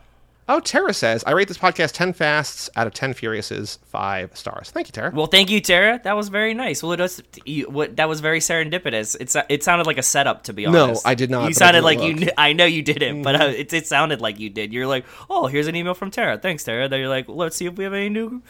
Oh, 0.50 0.60
Tara 0.62 0.94
says, 0.94 1.24
I 1.26 1.32
rate 1.32 1.48
this 1.50 1.58
podcast 1.58 1.92
10 1.94 2.14
fasts 2.14 2.70
out 2.78 2.86
of 2.88 2.94
10 2.94 3.16
furiouses, 3.16 3.80
five 3.86 4.38
stars. 4.38 4.70
Thank 4.72 4.88
you, 4.88 4.92
Tara. 4.94 5.12
Well, 5.14 5.26
thank 5.26 5.50
you, 5.50 5.60
Tara. 5.60 6.00
That 6.06 6.16
was 6.16 6.30
very 6.30 6.54
nice. 6.54 6.82
Well, 6.84 6.94
it 6.94 7.00
was 7.02 7.22
you, 7.44 7.66
what 7.66 7.98
that 7.98 8.08
was 8.08 8.20
very 8.22 8.40
serendipitous. 8.40 9.18
It's 9.20 9.36
it 9.50 9.64
sounded 9.64 9.88
like 9.88 9.98
a 9.98 10.04
setup, 10.04 10.44
to 10.44 10.54
be 10.54 10.66
honest. 10.68 11.04
No. 11.04 11.10
I 11.10 11.16
did 11.16 11.30
not, 11.32 11.48
You 11.50 11.54
sounded 11.56 11.84
like 11.84 11.98
look. 11.98 12.08
you. 12.08 12.16
kn- 12.18 12.32
I 12.38 12.54
know 12.54 12.64
you 12.66 12.82
didn't, 12.84 13.24
but 13.24 13.42
uh, 13.42 13.46
it, 13.46 13.74
it 13.74 13.88
sounded 13.88 14.22
like 14.22 14.40
you 14.40 14.50
did. 14.50 14.72
You're 14.72 14.88
like, 14.88 15.06
oh, 15.30 15.48
here's 15.48 15.68
an 15.68 15.76
email 15.76 15.96
from 15.96 16.12
Tara. 16.12 16.38
Thanks, 16.38 16.64
Tara. 16.64 16.88
Then 16.88 17.00
you're 17.02 17.10
like, 17.10 17.26
let's 17.28 17.58
see 17.58 17.66
if 17.66 17.76
we 17.76 17.84
have 17.84 17.94
any 17.94 18.08
new 18.10 18.42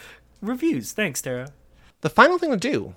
reviews. 0.42 0.92
Thanks, 0.92 1.22
Tara. 1.22 1.50
the 2.02 2.10
final 2.12 2.38
thing 2.38 2.52
to 2.52 2.58
do 2.58 2.94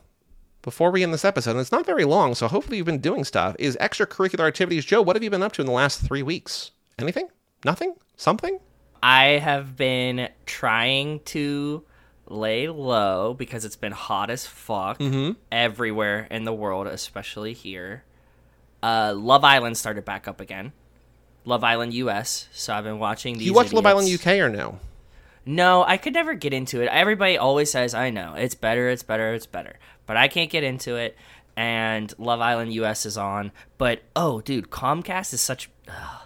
before 0.62 0.90
we 0.90 1.03
end 1.03 1.12
this 1.14 1.25
episode, 1.25 1.53
and 1.53 1.61
it's 1.61 1.73
not 1.73 1.87
very 1.87 2.05
long, 2.05 2.35
so 2.35 2.46
hopefully 2.49 2.77
you've 2.77 2.87
been 2.87 2.99
doing 3.01 3.25
stuff, 3.25 3.57
is 3.59 3.77
extracurricular 3.81 4.46
activities. 4.46 4.85
Joe, 4.85 5.01
what 5.03 5.16
have 5.16 5.23
you 5.23 5.31
been 5.31 5.42
up 5.42 5.53
to 5.53 5.62
in 5.62 5.66
the 5.66 5.73
last 5.73 6.01
three 6.03 6.23
weeks? 6.23 6.70
Anything? 6.99 7.29
Nothing? 7.64 7.94
Something? 8.16 8.59
I 9.03 9.25
have 9.38 9.77
been 9.77 10.29
trying 10.44 11.20
to 11.20 11.85
lay 12.27 12.68
low 12.68 13.35
because 13.35 13.64
it's 13.64 13.77
been 13.77 13.92
hot 13.92 14.29
as 14.31 14.46
fuck 14.46 14.99
Mm-hmm. 14.99 15.33
everywhere 15.51 16.29
in 16.31 16.44
the 16.44 16.53
world, 16.53 16.87
especially 16.87 17.55
here. 17.55 18.05
Uh, 18.83 19.14
Love 19.16 19.44
Island 19.44 19.77
started 19.79 20.05
back 20.05 20.29
up 20.29 20.40
again. 20.40 20.73
Love 21.46 21.64
Island 21.64 21.94
US. 21.94 22.49
So 22.53 22.75
I've 22.75 22.85
been 22.85 22.99
watching 22.99 23.38
these. 23.38 23.46
you 23.46 23.55
watch 23.55 23.73
Love 23.73 23.87
Island. 23.87 24.09
UK 24.12 24.27
or 24.38 24.49
no? 24.51 24.79
No, 25.46 25.85
I 25.85 25.96
could 25.96 26.12
never 26.14 26.35
get 26.35 26.53
into 26.53 26.81
it. 26.83 26.88
Everybody 26.92 27.38
always 27.38 27.70
says, 27.70 27.94
I 27.94 28.11
know, 28.11 28.35
it's 28.35 28.55
better, 28.55 28.88
it's 28.88 29.03
better, 29.03 29.33
it's 29.35 29.46
better. 29.46 29.79
But 30.07 30.16
I 30.16 30.29
can't 30.29 30.50
get 30.50 30.62
into 30.64 30.96
it. 30.96 31.16
And 31.57 32.12
Love 32.18 32.40
Island 32.40 32.72
US 32.74 33.05
is 33.07 33.16
on. 33.16 33.53
But, 33.79 34.03
oh, 34.14 34.40
dude, 34.40 34.70
Comcast 34.70 35.33
is 35.35 35.40
such. 35.40 35.70
ugh. 35.88 36.16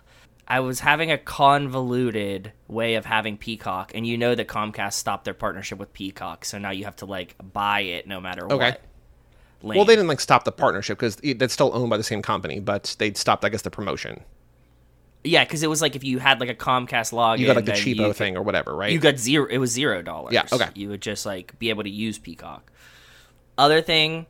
I 0.47 0.61
was 0.61 0.81
having 0.81 1.11
a 1.11 1.17
convoluted 1.17 2.53
way 2.69 2.97
of 2.97 3.07
having 3.07 3.39
Peacock. 3.39 3.93
And 3.95 4.07
you 4.07 4.19
know 4.19 4.35
that 4.35 4.47
Comcast 4.47 4.93
stopped 4.95 5.25
their 5.25 5.33
partnership 5.35 5.79
with 5.79 5.93
Peacock. 5.95 6.45
So 6.45 6.59
now 6.59 6.71
you 6.71 6.85
have 6.85 6.97
to, 6.97 7.07
like, 7.07 7.35
buy 7.53 7.81
it 7.81 8.07
no 8.07 8.21
matter 8.21 8.45
Okay. 8.45 8.57
what. 8.57 8.81
Lame. 9.63 9.77
Well, 9.77 9.87
they 9.87 9.95
didn't 9.97 10.09
like 10.09 10.21
stop 10.21 10.45
the 10.45 10.53
partnership 10.53 10.99
because 10.99 11.17
that's 11.37 11.55
still 11.55 11.71
owned 11.73 11.89
by 11.89 11.97
the 11.97 12.03
same 12.03 12.21
company, 12.21 12.61
but 12.61 12.95
they 12.99 13.15
stopped, 13.15 13.47
I 13.47 13.49
guess, 13.49 13.63
the 13.63 13.71
promotion. 13.71 14.23
Yeah, 15.25 15.43
because 15.45 15.63
it 15.63 15.71
was 15.71 15.81
like 15.81 15.97
if 15.97 16.05
you 16.05 16.19
had, 16.19 16.39
like, 16.39 16.51
a 16.51 16.55
Comcast 16.55 17.13
login. 17.13 17.39
You 17.39 17.47
got 17.47 17.57
like 17.57 17.65
the 17.65 17.73
cheapo 17.73 18.09
you- 18.09 18.13
thing 18.13 18.37
or 18.37 18.43
whatever, 18.43 18.77
right? 18.77 18.93
You 18.93 18.99
got 18.99 19.19
zero. 19.19 19.47
It 19.51 19.59
was 19.59 19.71
zero 19.71 20.03
dollars. 20.03 20.35
Yeah, 20.35 20.45
okay. 20.53 20.69
You 20.75 20.91
would 20.91 21.01
just 21.03 21.25
like 21.25 21.59
be 21.59 21.71
able 21.71 21.83
to 21.83 21.91
use 21.91 22.19
Peacock. 22.19 22.71
Other 23.57 23.81
thing 23.81 24.27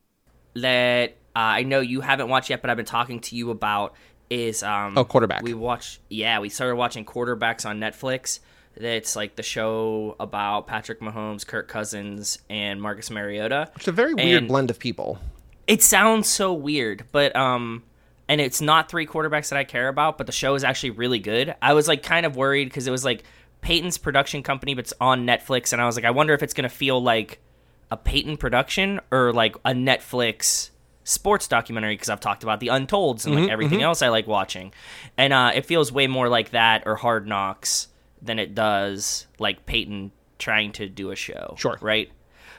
that 0.54 1.11
uh, 1.35 1.38
I 1.38 1.62
know 1.64 1.80
you 1.80 2.00
haven't 2.00 2.28
watched 2.28 2.50
yet, 2.50 2.61
but 2.61 2.70
I've 2.70 2.76
been 2.76 2.87
talking 2.87 3.20
to 3.20 3.37
you 3.37 3.50
about 3.50 3.94
is 4.30 4.62
um 4.62 4.96
Oh, 4.96 5.04
Quarterback. 5.04 5.42
We 5.42 5.54
watch 5.54 6.00
Yeah, 6.09 6.38
we 6.38 6.48
started 6.48 6.76
watching 6.76 7.04
quarterbacks 7.04 7.66
on 7.66 7.80
Netflix. 7.80 8.38
It's 8.76 9.14
like 9.14 9.37
the 9.37 9.42
show 9.42 10.16
about 10.18 10.66
Patrick 10.66 11.00
Mahomes, 11.00 11.46
Kirk 11.46 11.68
Cousins, 11.68 12.38
and 12.50 12.80
Marcus 12.83 13.09
Mariota. 13.11 13.70
it's 13.76 13.87
a 13.88 13.92
very 13.92 14.14
weird 14.14 14.38
and- 14.38 14.48
blend 14.48 14.70
of 14.70 14.78
people. 14.78 15.18
It 15.66 15.80
sounds 15.83 16.28
so 16.28 16.52
weird, 16.52 17.04
but 17.12 17.35
um, 17.35 17.83
and 18.28 18.40
it's 18.40 18.60
not 18.60 18.88
three 18.88 19.06
quarterbacks 19.06 19.50
that 19.50 19.58
I 19.58 19.64
care 19.64 19.88
about, 19.88 20.18
but 20.18 20.26
the 20.26 20.32
show 20.32 20.54
is 20.54 20.64
actually 20.64 20.90
really 20.90 21.18
good. 21.18 21.54
I 21.60 21.74
was 21.74 21.88
like 21.88 22.02
kind 22.02 22.24
of 22.26 22.37
worried 22.37 22.64
because 22.66 22.87
it 22.87 22.90
was 22.90 23.04
like 23.04 23.24
Peyton's 23.60 23.98
production 23.98 24.42
company, 24.42 24.74
but 24.74 24.84
it's 24.84 24.94
on 25.00 25.26
Netflix, 25.26 25.72
and 25.72 25.80
I 25.80 25.87
was 25.87 25.96
like, 25.96 26.04
I 26.04 26.10
wonder 26.10 26.34
if 26.34 26.42
it's 26.42 26.54
gonna 26.54 26.68
feel 26.68 27.02
like 27.02 27.40
a 27.90 27.96
Peyton 27.96 28.37
production 28.37 29.00
or 29.10 29.32
like 29.32 29.56
a 29.64 29.72
Netflix 29.72 30.70
sports 31.04 31.46
documentary 31.48 31.94
because 31.94 32.08
I've 32.08 32.20
talked 32.20 32.42
about 32.42 32.60
the 32.60 32.68
Untolds 32.68 33.26
and 33.26 33.34
like 33.34 33.50
everything 33.50 33.82
else 33.82 34.00
I 34.00 34.08
like 34.08 34.26
watching, 34.26 34.72
and 35.16 35.32
uh, 35.32 35.52
it 35.54 35.66
feels 35.66 35.92
way 35.92 36.06
more 36.06 36.28
like 36.28 36.50
that 36.50 36.84
or 36.87 36.96
Hard 36.96 37.26
Knocks 37.26 37.88
than 38.22 38.38
it 38.38 38.54
does 38.54 39.26
like 39.38 39.66
Peyton 39.66 40.12
trying 40.38 40.72
to 40.72 40.88
do 40.88 41.10
a 41.10 41.16
show. 41.16 41.54
Sure. 41.58 41.78
right? 41.80 42.10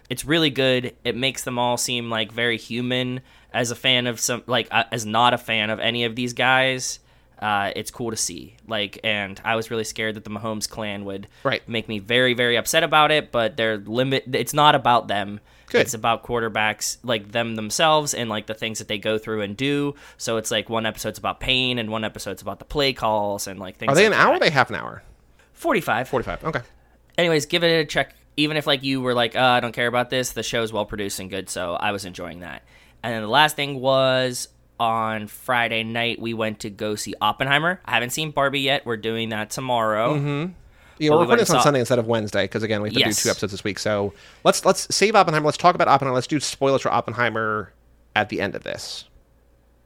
It's 0.10 0.26
really 0.26 0.52
good. 0.52 0.96
It 1.04 1.16
makes 1.16 1.44
them 1.44 1.58
all 1.58 1.78
seem 1.78 2.10
like 2.10 2.32
very 2.32 2.58
human. 2.58 3.22
As 3.56 3.72
a 3.72 3.76
fan 3.76 4.06
of 4.08 4.20
some, 4.20 4.44
like 4.48 4.68
uh, 4.70 4.84
as 4.92 5.06
not 5.06 5.34
a 5.34 5.38
fan 5.38 5.70
of 5.70 5.80
any 5.80 6.04
of 6.04 6.16
these 6.16 6.34
guys, 6.34 7.00
uh, 7.40 7.72
it's 7.76 7.90
cool 7.90 8.12
to 8.12 8.18
see. 8.18 8.58
Like, 8.68 9.00
and 9.04 9.40
I 9.44 9.56
was 9.56 9.72
really 9.72 9.84
scared 9.86 10.16
that 10.16 10.24
the 10.26 10.30
Mahomes 10.30 10.70
clan 10.70 11.06
would 11.06 11.28
Right. 11.44 11.68
make 11.68 11.88
me 11.88 12.00
very, 12.00 12.34
very 12.34 12.58
upset 12.58 12.84
about 12.84 13.12
it. 13.12 13.32
But 13.32 13.56
they're 13.58 13.78
limit. 13.78 14.26
It's 14.36 14.54
not 14.54 14.76
about 14.76 15.08
them. 15.08 15.40
Good. 15.68 15.82
It's 15.82 15.94
about 15.96 16.24
quarterbacks, 16.24 16.98
like 17.02 17.32
them 17.32 17.56
themselves, 17.56 18.14
and 18.14 18.30
like 18.30 18.46
the 18.46 18.54
things 18.54 18.78
that 18.80 18.88
they 18.88 18.98
go 19.00 19.18
through 19.18 19.42
and 19.42 19.58
do. 19.58 19.96
So 20.18 20.38
it's 20.38 20.52
like 20.52 20.70
one 20.70 20.86
episode's 20.86 21.18
about 21.18 21.40
pain, 21.40 21.80
and 21.80 21.90
one 21.90 22.04
episode's 22.04 22.42
about 22.44 22.60
the 22.60 22.66
play 22.66 22.94
calls 22.94 23.48
and 23.48 23.60
like 23.60 23.78
things. 23.78 23.92
Are 23.92 23.96
they 23.96 24.06
an 24.06 24.12
like 24.12 24.20
hour 24.22 24.34
or 24.36 24.40
that. 24.40 24.46
are 24.46 24.50
they 24.50 24.54
half 24.54 24.70
an 24.70 24.76
hour? 24.76 25.02
Forty-five. 25.54 26.08
45. 26.10 26.44
Okay. 26.46 26.62
anyways, 27.18 27.46
give 27.48 27.64
it 27.64 27.68
a 27.68 27.86
check. 27.86 28.14
Even 28.38 28.58
if 28.58 28.68
like 28.68 28.84
you 28.84 29.02
were 29.02 29.14
like, 29.14 29.36
uh, 29.36 29.40
I 29.42 29.60
don't 29.62 29.72
care 29.72 29.88
about 29.88 30.10
this, 30.10 30.34
the 30.34 30.44
show 30.44 30.62
is 30.62 30.72
well 30.74 30.86
produced 30.86 31.20
and 31.20 31.30
good, 31.30 31.50
so 31.50 31.74
I 31.74 31.92
was 31.92 32.06
enjoying 32.06 32.42
that. 32.42 32.64
And 33.04 33.14
then 33.14 33.22
the 33.22 33.28
last 33.30 33.56
thing 33.56 33.80
was 33.80 34.48
on 34.80 35.28
Friday 35.28 35.84
night 35.84 36.20
we 36.20 36.34
went 36.34 36.60
to 36.62 36.70
go 36.70 36.96
see 36.96 37.14
Oppenheimer. 37.22 37.80
I 37.86 37.92
haven't 37.92 38.10
seen 38.12 38.32
Barbie 38.32 38.62
yet. 38.62 38.86
We're 38.86 38.98
doing 38.98 39.30
that 39.30 39.50
tomorrow. 39.50 40.16
Yeah, 40.98 41.10
we're 41.12 41.20
recording 41.20 41.38
this 41.44 41.50
on 41.50 41.62
Sunday 41.62 41.80
instead 41.82 42.00
of 42.00 42.08
Wednesday 42.08 42.44
because 42.46 42.64
again 42.64 42.82
we 42.82 42.90
have 42.90 42.94
to 42.94 43.00
Yes. 43.00 43.18
do 43.18 43.24
two 43.24 43.30
episodes 43.30 43.52
this 43.52 43.64
week. 43.64 43.80
So 43.80 44.14
let's 44.44 44.64
let's 44.66 44.94
save 44.96 45.16
Oppenheimer. 45.16 45.46
Let's 45.46 45.58
talk 45.58 45.76
about 45.76 45.88
Oppenheimer. 45.88 46.16
Let's 46.16 46.28
do 46.28 46.40
spoilers 46.40 46.82
for 46.82 46.92
Oppenheimer 46.92 47.74
at 48.16 48.30
the 48.30 48.40
end 48.42 48.56
of 48.56 48.64
this. 48.64 49.06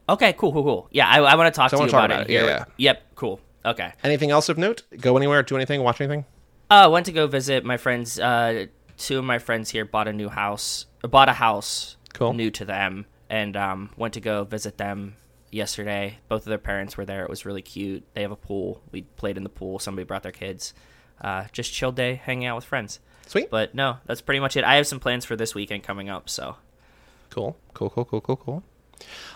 Okay, 0.07 0.33
cool, 0.33 0.51
cool, 0.53 0.63
cool. 0.63 0.87
Yeah, 0.91 1.07
I, 1.07 1.19
I 1.21 1.35
want 1.35 1.53
to 1.53 1.57
talk 1.57 1.69
So 1.71 1.77
to 1.77 1.83
you 1.83 1.89
talk 1.89 2.05
about, 2.05 2.21
about 2.21 2.29
it. 2.29 2.33
Yeah, 2.33 2.45
yeah. 2.45 2.65
Yep, 2.77 3.03
cool. 3.15 3.39
Okay. 3.65 3.91
Anything 4.03 4.31
else 4.31 4.49
of 4.49 4.57
note? 4.57 4.83
Go 4.99 5.17
anywhere? 5.17 5.43
Do 5.43 5.55
anything? 5.55 5.83
Watch 5.83 5.99
anything? 6.01 6.25
Uh, 6.71 6.73
I 6.85 6.87
went 6.87 7.05
to 7.07 7.11
go 7.11 7.27
visit 7.27 7.63
my 7.65 7.77
friend's 7.77 8.19
uh, 8.19 8.65
two 8.97 9.19
of 9.19 9.25
my 9.25 9.37
friends 9.39 9.69
here 9.69 9.85
bought 9.85 10.07
a 10.07 10.13
new 10.13 10.29
house, 10.29 10.85
bought 11.01 11.29
a 11.29 11.33
house 11.33 11.95
Cool. 12.13 12.33
new 12.33 12.51
to 12.51 12.65
them, 12.65 13.05
and 13.29 13.55
um, 13.55 13.89
went 13.97 14.13
to 14.15 14.19
go 14.21 14.43
visit 14.43 14.77
them 14.77 15.15
yesterday. 15.51 16.17
Both 16.27 16.43
of 16.43 16.49
their 16.49 16.57
parents 16.57 16.97
were 16.97 17.05
there. 17.05 17.23
It 17.23 17.29
was 17.29 17.45
really 17.45 17.61
cute. 17.61 18.03
They 18.13 18.21
have 18.21 18.31
a 18.31 18.35
pool. 18.35 18.81
We 18.91 19.01
played 19.03 19.37
in 19.37 19.43
the 19.43 19.49
pool. 19.49 19.79
Somebody 19.79 20.05
brought 20.05 20.23
their 20.23 20.31
kids. 20.31 20.73
Uh, 21.21 21.45
just 21.51 21.73
chill 21.73 21.91
day, 21.91 22.15
hanging 22.23 22.47
out 22.47 22.55
with 22.55 22.65
friends. 22.65 22.99
Sweet. 23.27 23.49
But 23.49 23.75
no, 23.75 23.97
that's 24.05 24.21
pretty 24.21 24.39
much 24.39 24.57
it. 24.57 24.63
I 24.63 24.75
have 24.75 24.87
some 24.87 24.99
plans 24.99 25.25
for 25.25 25.35
this 25.35 25.53
weekend 25.53 25.83
coming 25.83 26.09
up. 26.09 26.29
So 26.29 26.55
Cool, 27.29 27.55
cool, 27.73 27.89
cool, 27.89 28.05
cool, 28.05 28.21
cool, 28.21 28.35
cool. 28.37 28.63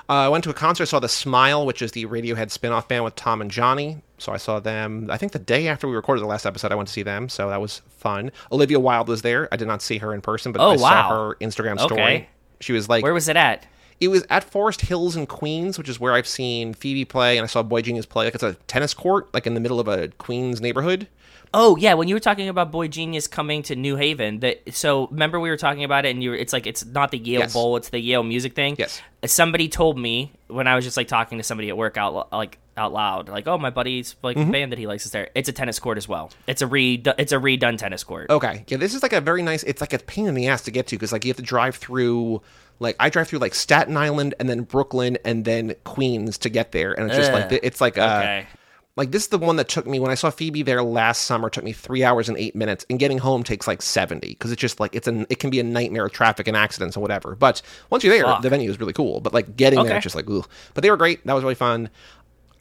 Uh, 0.10 0.14
I 0.14 0.30
went 0.30 0.44
to 0.44 0.50
a 0.50 0.54
concert. 0.54 0.88
Saw 0.88 1.00
the 1.00 1.08
Smile, 1.08 1.66
which 1.66 1.82
is 1.82 1.92
the 1.94 2.06
Radiohead 2.06 2.52
spin-off 2.52 2.88
band 2.90 3.04
with 3.06 3.16
Tom 3.16 3.40
and 3.40 3.50
Jonny. 3.50 4.02
So 4.18 4.34
I 4.34 4.38
saw 4.38 4.60
them. 4.60 5.10
I 5.10 5.18
think 5.18 5.32
the 5.32 5.40
day 5.40 5.68
after 5.68 5.88
we 5.88 5.96
recorded 5.96 6.22
the 6.22 6.28
last 6.28 6.46
episode, 6.46 6.72
I 6.72 6.76
went 6.76 6.88
to 6.88 6.94
see 6.94 7.04
them. 7.04 7.30
So 7.30 7.50
that 7.50 7.62
was 7.62 7.82
fun. 7.98 8.32
Olivia 8.52 8.80
Wilde 8.80 9.08
was 9.08 9.22
there. 9.22 9.48
I 9.52 9.56
did 9.58 9.68
not 9.68 9.82
see 9.82 10.00
her 10.00 10.14
in 10.14 10.22
person, 10.22 10.52
but 10.52 10.62
Oh, 10.62 10.72
I 10.72 10.76
saw 10.78 11.10
her 11.10 11.36
Instagram 11.36 11.80
story. 11.80 12.02
Okay. 12.02 12.30
She 12.64 12.74
was 12.74 12.90
like, 12.90 13.04
where 13.04 13.14
was 13.14 13.28
it 13.28 13.36
at? 13.36 13.66
it 14.00 14.10
was 14.10 14.26
at 14.30 14.44
Forest 14.44 14.82
Hills 14.82 15.16
in 15.16 15.26
Queens, 15.26 15.78
which 15.78 15.88
is 15.88 16.00
where 16.00 16.14
I've 16.14 16.28
seen 16.28 16.74
Phoebe 16.74 17.06
play, 17.06 17.38
and 17.38 17.44
I 17.44 17.48
saw 17.48 17.64
boygenius 17.64 18.08
play. 18.08 18.26
Like 18.26 18.36
it's 18.36 18.44
a 18.44 18.54
tennis 18.68 18.94
court, 18.94 19.34
like 19.34 19.48
in 19.48 19.54
the 19.54 19.60
middle 19.60 19.80
of 19.80 19.88
a 19.88 20.10
Queens 20.10 20.60
neighborhood. 20.60 21.08
Oh 21.54 21.78
yeah, 21.78 21.94
when 21.94 22.08
you 22.08 22.16
were 22.16 22.20
talking 22.20 22.50
about 22.50 22.72
boygenius 22.72 23.30
coming 23.30 23.62
to 23.64 23.76
New 23.76 23.96
Haven, 23.96 24.40
that 24.40 24.62
so 24.74 25.08
remember 25.08 25.40
we 25.40 25.50
were 25.50 25.58
talking 25.58 25.84
about 25.84 26.06
it, 26.06 26.10
and 26.10 26.24
you 26.24 26.32
were, 26.32 26.36
it's 26.36 26.52
like 26.52 26.66
it's 26.66 26.84
not 26.84 27.12
the 27.12 27.18
Yale 27.20 27.42
Yes. 27.42 27.54
Bowl, 27.54 27.78
it's 27.78 27.90
the 27.90 28.00
Yale 28.00 28.24
music 28.24 28.56
thing. 28.56 28.76
Yes. 28.78 29.02
Somebody 29.26 29.70
told 29.70 29.98
me 29.98 30.34
when 30.48 30.68
I 30.68 30.76
was 30.76 30.84
just 30.84 30.98
like 30.98 31.08
talking 31.08 31.38
to 31.38 31.44
somebody 31.44 31.70
at 31.70 31.78
work 31.78 31.96
out 31.96 32.32
like 32.34 32.58
out 32.76 32.92
loud, 32.94 33.30
like, 33.30 33.48
oh 33.48 33.58
my 33.58 33.70
buddy's 33.70 34.16
like 34.24 34.36
Mm-hmm. 34.38 34.52
band 34.52 34.72
that 34.72 34.80
he 34.80 34.88
likes 34.88 35.06
is 35.06 35.12
there. 35.12 35.30
It's 35.36 35.48
a 35.50 35.52
tennis 35.54 35.78
court 35.80 35.98
as 35.98 36.08
well. 36.08 36.32
It's 36.48 36.62
a 36.62 36.68
re 36.68 37.02
it's 37.18 37.32
a 37.32 37.38
redone 37.38 37.78
tennis 37.78 38.04
court. 38.04 38.30
Okay, 38.30 38.66
yeah, 38.68 38.78
this 38.78 38.94
is 38.96 39.04
like 39.04 39.14
a 39.14 39.22
very 39.22 39.42
nice. 39.44 39.64
It's 39.64 39.82
like 39.82 39.94
a 39.94 40.00
pain 40.00 40.26
in 40.28 40.34
the 40.34 40.48
ass 40.48 40.64
to 40.64 40.72
get 40.72 40.88
to 40.88 40.96
because 40.96 41.12
like 41.12 41.24
you 41.26 41.30
have 41.30 41.38
to 41.38 41.44
drive 41.44 41.76
through. 41.76 42.42
Like 42.80 42.96
I 43.00 43.10
drive 43.10 43.28
through 43.28 43.40
like 43.40 43.54
Staten 43.54 43.96
Island 43.96 44.34
and 44.40 44.50
then 44.50 44.62
Brooklyn 44.64 45.18
and 45.24 45.46
then 45.46 45.76
Queens 45.84 46.38
to 46.40 46.50
get 46.50 46.72
there, 46.72 46.94
and 46.94 47.08
it's 47.08 47.16
just 47.16 47.32
like 47.32 47.52
it's 47.64 47.80
like 47.80 47.98
uh, 48.00 48.20
Okay. 48.24 48.48
like 48.96 49.12
this 49.12 49.22
is 49.24 49.28
the 49.30 49.38
one 49.38 49.56
that 49.58 49.70
took 49.70 49.86
me 49.86 50.00
when 50.00 50.10
I 50.10 50.16
saw 50.16 50.32
Phoebe 50.32 50.64
there 50.64 50.82
last 50.82 51.22
summer. 51.22 51.50
Took 51.52 51.64
me 51.64 51.72
three 51.72 52.04
hours 52.04 52.28
and 52.28 52.38
eight 52.40 52.56
minutes, 52.56 52.84
and 52.90 52.98
getting 52.98 53.20
home 53.20 53.44
takes 53.44 53.68
like 53.68 53.84
seventy 53.84 54.30
because 54.30 54.52
it's 54.52 54.60
just 54.60 54.80
like 54.80 54.96
it's 54.96 55.08
an 55.08 55.28
it 55.30 55.38
can 55.38 55.52
be 55.52 55.60
a 55.60 55.64
nightmare 55.64 56.06
of 56.08 56.12
traffic 56.12 56.48
and 56.48 56.58
accidents 56.58 56.96
and 56.96 57.02
whatever. 57.04 57.36
But 57.36 57.62
once 57.92 58.04
you're 58.04 58.14
there, 58.14 58.26
Fuck. 58.26 58.42
the 58.42 58.50
venue 58.50 58.70
is 58.72 58.80
really 58.80 58.94
cool. 58.94 59.22
But 59.22 59.34
like 59.36 59.56
getting 59.56 59.82
there, 59.84 59.96
it's 59.98 60.04
just 60.04 60.16
like 60.16 60.28
ooh. 60.28 60.44
But 60.74 60.82
they 60.82 60.90
were 60.90 60.98
great. 60.98 61.24
That 61.28 61.34
was 61.34 61.44
really 61.44 61.56
fun. 61.56 61.92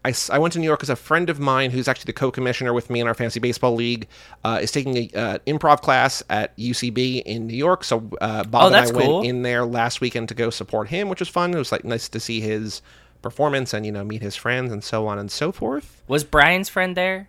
I, 0.05 0.13
I 0.31 0.39
went 0.39 0.53
to 0.55 0.59
New 0.59 0.67
York 0.67 0.81
because 0.81 0.91
a 0.91 0.97
friend 0.97 1.31
of 1.31 1.39
mine, 1.39 1.71
who's 1.71 1.87
actually 1.87 2.07
the 2.07 2.13
co-commissioner 2.15 2.73
with 2.73 2.91
me 2.91 3.01
in 3.01 3.07
our 3.07 3.15
fantasy 3.15 3.39
baseball 3.39 3.75
league, 3.75 4.09
uh, 4.43 4.59
is 4.61 4.73
taking 4.73 4.97
an 4.99 5.09
uh, 5.15 5.39
improv 5.47 5.81
class 5.81 6.23
at 6.29 6.57
UCB 6.57 7.23
in 7.23 7.47
New 7.47 7.55
York. 7.57 7.85
So 7.85 8.11
uh, 8.21 8.43
Bob 8.45 8.63
Oh, 8.63 8.67
and 8.67 8.77
I 8.77 8.81
that's 8.81 8.93
went 8.93 9.27
in 9.27 9.43
there 9.43 9.65
last 9.65 10.01
weekend 10.01 10.29
to 10.31 10.35
go 10.35 10.51
support 10.51 10.89
him, 10.89 11.09
which 11.09 11.21
was 11.21 11.29
fun. 11.29 11.55
It 11.55 11.59
was 11.59 11.71
like 11.71 11.85
nice 11.85 12.09
to 12.09 12.19
see 12.21 12.41
his 12.41 12.83
performance 13.23 13.73
and 13.73 13.87
you 13.87 13.93
know 13.93 14.03
meet 14.03 14.21
his 14.23 14.35
friends 14.35 14.73
and 14.73 14.83
so 14.83 15.07
on 15.07 15.19
and 15.21 15.31
so 15.31 15.53
forth. 15.53 16.03
Was 16.09 16.25
Brian's 16.25 16.69
friend 16.69 16.97
there? 16.97 17.29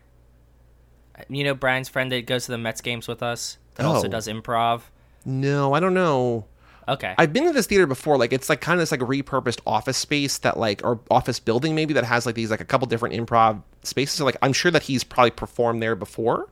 You 1.30 1.44
know 1.44 1.54
Brian's 1.54 1.90
friend 1.90 2.12
that 2.12 2.26
goes 2.26 2.46
to 2.46 2.52
the 2.52 2.58
Mets 2.58 2.82
games 2.82 3.08
with 3.08 3.22
us 3.22 3.58
that 3.76 3.86
also 3.86 4.08
Oh. 4.08 4.12
does 4.12 4.28
improv. 4.28 4.82
No, 5.26 5.74
I 5.74 5.80
don't 5.80 5.94
know. 5.94 6.46
Okay. 6.88 7.14
I've 7.18 7.32
been 7.34 7.46
to 7.46 7.52
this 7.54 7.68
theater 7.68 7.88
before. 7.88 8.18
Like 8.18 8.34
it's 8.34 8.50
like 8.50 8.62
kind 8.62 8.74
of 8.74 8.82
this 8.82 8.92
like 8.92 9.00
repurposed 9.02 9.60
office 9.66 9.98
space 9.98 10.38
that 10.40 10.58
like 10.58 10.82
or 10.84 11.00
office 11.10 11.40
building 11.40 11.76
maybe 11.76 11.94
that 11.96 12.04
has 12.04 12.26
like 12.26 12.36
these 12.36 12.52
like 12.52 12.62
a 12.62 12.66
couple 12.66 12.88
different 12.88 13.16
improv 13.16 13.62
spaces. 13.84 14.16
So 14.18 14.26
like 14.26 14.38
I'm 14.42 14.54
sure 14.54 14.72
that 14.72 14.84
he's 14.84 15.04
probably 15.04 15.32
performed 15.32 15.82
there 15.82 15.96
before. 15.96 16.50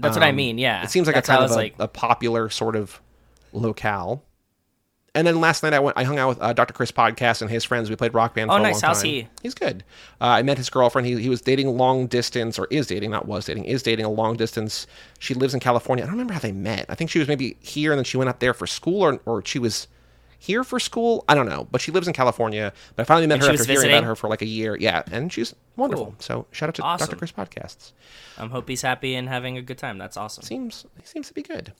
That's 0.00 0.16
what 0.16 0.24
I 0.24 0.30
Um, 0.30 0.36
mean, 0.36 0.58
yeah. 0.58 0.82
It 0.82 0.90
seems 0.90 1.06
like 1.06 1.14
That's 1.14 1.28
a 1.28 1.32
kind 1.32 1.44
of 1.44 1.50
a, 1.50 1.54
like- 1.54 1.74
a 1.78 1.88
popular 1.88 2.48
sort 2.50 2.76
of 2.76 3.00
locale. 3.52 4.22
And 5.16 5.26
then 5.26 5.40
last 5.40 5.62
night 5.62 5.72
I 5.72 5.78
went. 5.78 5.96
I 5.96 6.02
hung 6.04 6.18
out 6.18 6.28
with 6.30 6.42
uh, 6.42 6.52
Dr. 6.52 6.72
Chris 6.72 6.90
Podcast 6.90 7.40
and 7.40 7.50
his 7.50 7.62
friends. 7.62 7.88
We 7.88 7.94
played 7.96 8.14
Rock 8.14 8.34
Band. 8.34 8.50
Oh, 8.50 8.54
for 8.54 8.60
a 8.60 8.62
nice. 8.62 8.82
long 8.82 8.88
How's 8.90 9.02
time. 9.02 9.10
he? 9.10 9.28
He's 9.42 9.54
good. 9.54 9.84
Uh, 10.20 10.24
I 10.24 10.42
met 10.42 10.58
his 10.58 10.68
girlfriend. 10.70 11.06
He 11.06 11.20
he 11.22 11.28
was 11.28 11.40
dating 11.40 11.68
long 11.76 12.06
distance, 12.08 12.58
or 12.58 12.66
is 12.70 12.88
dating, 12.88 13.12
not 13.12 13.26
was 13.26 13.44
dating, 13.46 13.64
is 13.64 13.82
dating 13.82 14.04
a 14.04 14.10
long 14.10 14.36
distance. 14.36 14.86
She 15.20 15.34
lives 15.34 15.54
in 15.54 15.60
California. 15.60 16.02
I 16.04 16.06
don't 16.06 16.14
remember 16.14 16.32
how 16.34 16.40
they 16.40 16.52
met. 16.52 16.86
I 16.88 16.94
think 16.96 17.10
she 17.10 17.20
was 17.20 17.28
maybe 17.28 17.56
here, 17.60 17.92
and 17.92 17.98
then 17.98 18.04
she 18.04 18.16
went 18.16 18.28
up 18.28 18.40
there 18.40 18.54
for 18.54 18.66
school, 18.66 19.02
or 19.02 19.20
or 19.24 19.44
she 19.44 19.60
was 19.60 19.86
here 20.40 20.64
for 20.64 20.80
school. 20.80 21.24
I 21.28 21.34
don't 21.36 21.48
know, 21.48 21.68
but 21.70 21.80
she 21.80 21.92
lives 21.92 22.08
in 22.08 22.12
California. 22.12 22.72
But 22.96 23.02
I 23.02 23.04
finally 23.04 23.28
met 23.28 23.34
And 23.34 23.44
her 23.44 23.52
after 23.52 23.64
hearing 23.72 23.90
about 23.90 24.04
her 24.04 24.16
for 24.16 24.28
like 24.28 24.42
a 24.42 24.46
year. 24.46 24.76
Yeah, 24.76 25.04
and 25.12 25.32
she's 25.32 25.54
wonderful. 25.76 26.06
Cool. 26.06 26.14
So 26.18 26.46
shout 26.50 26.68
out 26.70 26.74
to 26.74 26.82
Awesome. 26.82 27.06
Dr. 27.06 27.16
Chris 27.18 27.30
Podcasts. 27.30 27.92
I 28.36 28.46
hope 28.46 28.68
he's 28.68 28.82
happy 28.82 29.14
and 29.14 29.28
having 29.28 29.56
a 29.58 29.62
good 29.62 29.78
time. 29.78 29.96
That's 29.96 30.16
awesome. 30.16 30.42
seems 30.42 30.84
he 31.00 31.06
seems 31.06 31.28
to 31.28 31.34
be 31.34 31.42
good. 31.42 31.72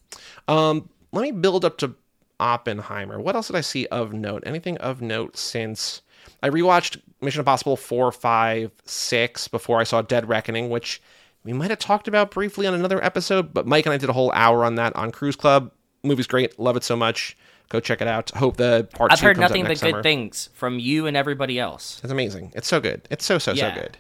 Um, 0.47 0.89
let 1.11 1.23
me 1.23 1.33
build 1.33 1.65
up 1.65 1.79
to 1.79 1.95
Oppenheimer. 2.41 3.21
What 3.21 3.35
else 3.35 3.47
did 3.49 3.57
I 3.57 3.61
see 3.61 3.87
of 3.87 4.13
note? 4.13 4.43
Anything 4.47 4.77
of 4.79 5.01
note 5.01 5.37
since 5.37 6.03
I 6.43 6.49
rewatched 6.51 7.01
Mission 7.21 7.41
Impossible 7.41 7.77
4, 7.77 8.13
5, 8.13 8.71
6 8.85 9.49
before 9.49 9.81
I 9.81 9.85
saw 9.85 10.03
Dead 10.03 10.29
Reckoning, 10.29 10.71
which 10.71 11.01
we 11.45 11.53
might 11.53 11.71
have 11.71 11.79
talked 11.79 12.09
about 12.09 12.31
briefly 12.31 12.67
on 12.67 12.75
another 12.75 13.03
episode, 13.05 13.53
but 13.53 13.67
Mike 13.67 13.87
and 13.87 13.93
I 13.93 13.99
did 13.99 14.09
a 14.09 14.15
whole 14.15 14.33
hour 14.33 14.65
on 14.65 14.75
that 14.77 14.95
on 14.97 15.11
Cruise 15.13 15.37
Club. 15.37 15.71
Movie's 16.03 16.27
great. 16.27 16.59
Love 16.59 16.77
it 16.77 16.85
so 16.85 16.97
much. 16.97 17.37
Go 17.71 17.81
check 17.81 18.01
it 18.03 18.09
out. 18.09 18.31
Hope 18.31 18.57
the 18.59 18.89
part 18.95 19.11
I've 19.13 19.21
heard 19.21 19.39
nothing 19.39 19.63
but 19.63 19.69
good 19.71 19.79
summer. 19.79 20.03
things 20.03 20.51
from 20.53 20.79
you 20.79 21.07
and 21.07 21.17
everybody 21.17 21.59
else. 21.59 22.01
It's 22.03 22.13
amazing. 22.13 22.53
It's 22.55 22.69
so 22.69 22.79
good. 22.81 23.07
It's 23.11 23.25
so 23.25 23.39
so 23.39 23.53
Yeah. 23.53 23.75
so 23.75 23.81
good. 23.81 23.99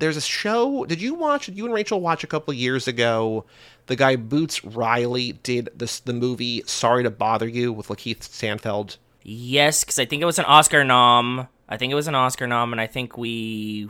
There's 0.00 0.16
a 0.16 0.20
show. 0.20 0.84
Did 0.86 1.00
you 1.00 1.14
watch? 1.14 1.46
Did 1.46 1.56
you 1.56 1.64
and 1.66 1.74
Rachel 1.74 2.00
watch 2.00 2.24
a 2.24 2.26
couple 2.26 2.52
years 2.54 2.88
ago? 2.88 3.44
The 3.86 3.96
guy 3.96 4.16
Boots 4.16 4.64
Riley 4.64 5.32
did 5.32 5.68
this 5.74 6.00
the 6.00 6.12
movie 6.12 6.62
Sorry 6.66 7.02
to 7.02 7.10
Bother 7.10 7.46
You 7.46 7.72
with 7.72 7.88
LaKeith 7.88 8.22
Stanfield. 8.22 8.96
Yes, 9.22 9.84
because 9.84 9.98
I 9.98 10.06
think 10.06 10.22
it 10.22 10.26
was 10.26 10.38
an 10.38 10.46
Oscar 10.46 10.84
nom. 10.84 11.48
I 11.68 11.76
think 11.76 11.92
it 11.92 11.94
was 11.94 12.08
an 12.08 12.14
Oscar 12.14 12.46
nom, 12.46 12.72
and 12.72 12.80
I 12.80 12.86
think 12.86 13.16
we. 13.16 13.88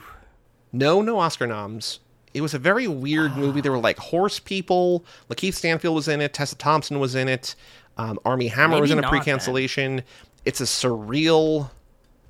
No, 0.72 1.00
no 1.00 1.18
Oscar 1.18 1.46
noms. 1.46 2.00
It 2.34 2.42
was 2.42 2.54
a 2.54 2.58
very 2.58 2.86
weird 2.86 3.36
movie. 3.36 3.60
There 3.60 3.72
were 3.72 3.78
like 3.78 3.98
horse 3.98 4.38
people. 4.38 5.04
LaKeith 5.28 5.54
Stanfield 5.54 5.94
was 5.94 6.08
in 6.08 6.20
it. 6.20 6.34
Tessa 6.34 6.56
Thompson 6.56 7.00
was 7.00 7.14
in 7.14 7.28
it. 7.28 7.54
Um, 7.96 8.18
Armie 8.24 8.48
Hammer 8.48 8.80
was 8.80 8.90
in 8.90 9.02
a 9.02 9.08
pre-cancellation. 9.08 10.02
It's 10.44 10.60
a 10.60 10.64
surreal, 10.64 11.70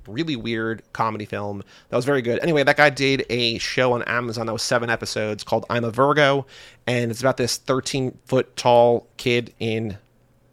really 0.07 0.35
weird 0.35 0.83
comedy 0.93 1.25
film 1.25 1.63
that 1.89 1.95
was 1.95 2.05
very 2.05 2.21
good. 2.21 2.39
Anyway, 2.41 2.63
that 2.63 2.77
guy 2.77 2.89
did 2.89 3.25
a 3.29 3.57
show 3.57 3.93
on 3.93 4.03
Amazon 4.03 4.45
that 4.47 4.53
was 4.53 4.63
seven 4.63 4.89
episodes 4.89 5.43
called 5.43 5.65
"I'm 5.69 5.83
a 5.83 5.91
Virgo," 5.91 6.45
and 6.87 7.11
it's 7.11 7.19
about 7.21 7.37
this 7.37 7.57
13 7.57 8.17
foot 8.25 8.55
tall 8.55 9.07
kid 9.17 9.53
in 9.59 9.97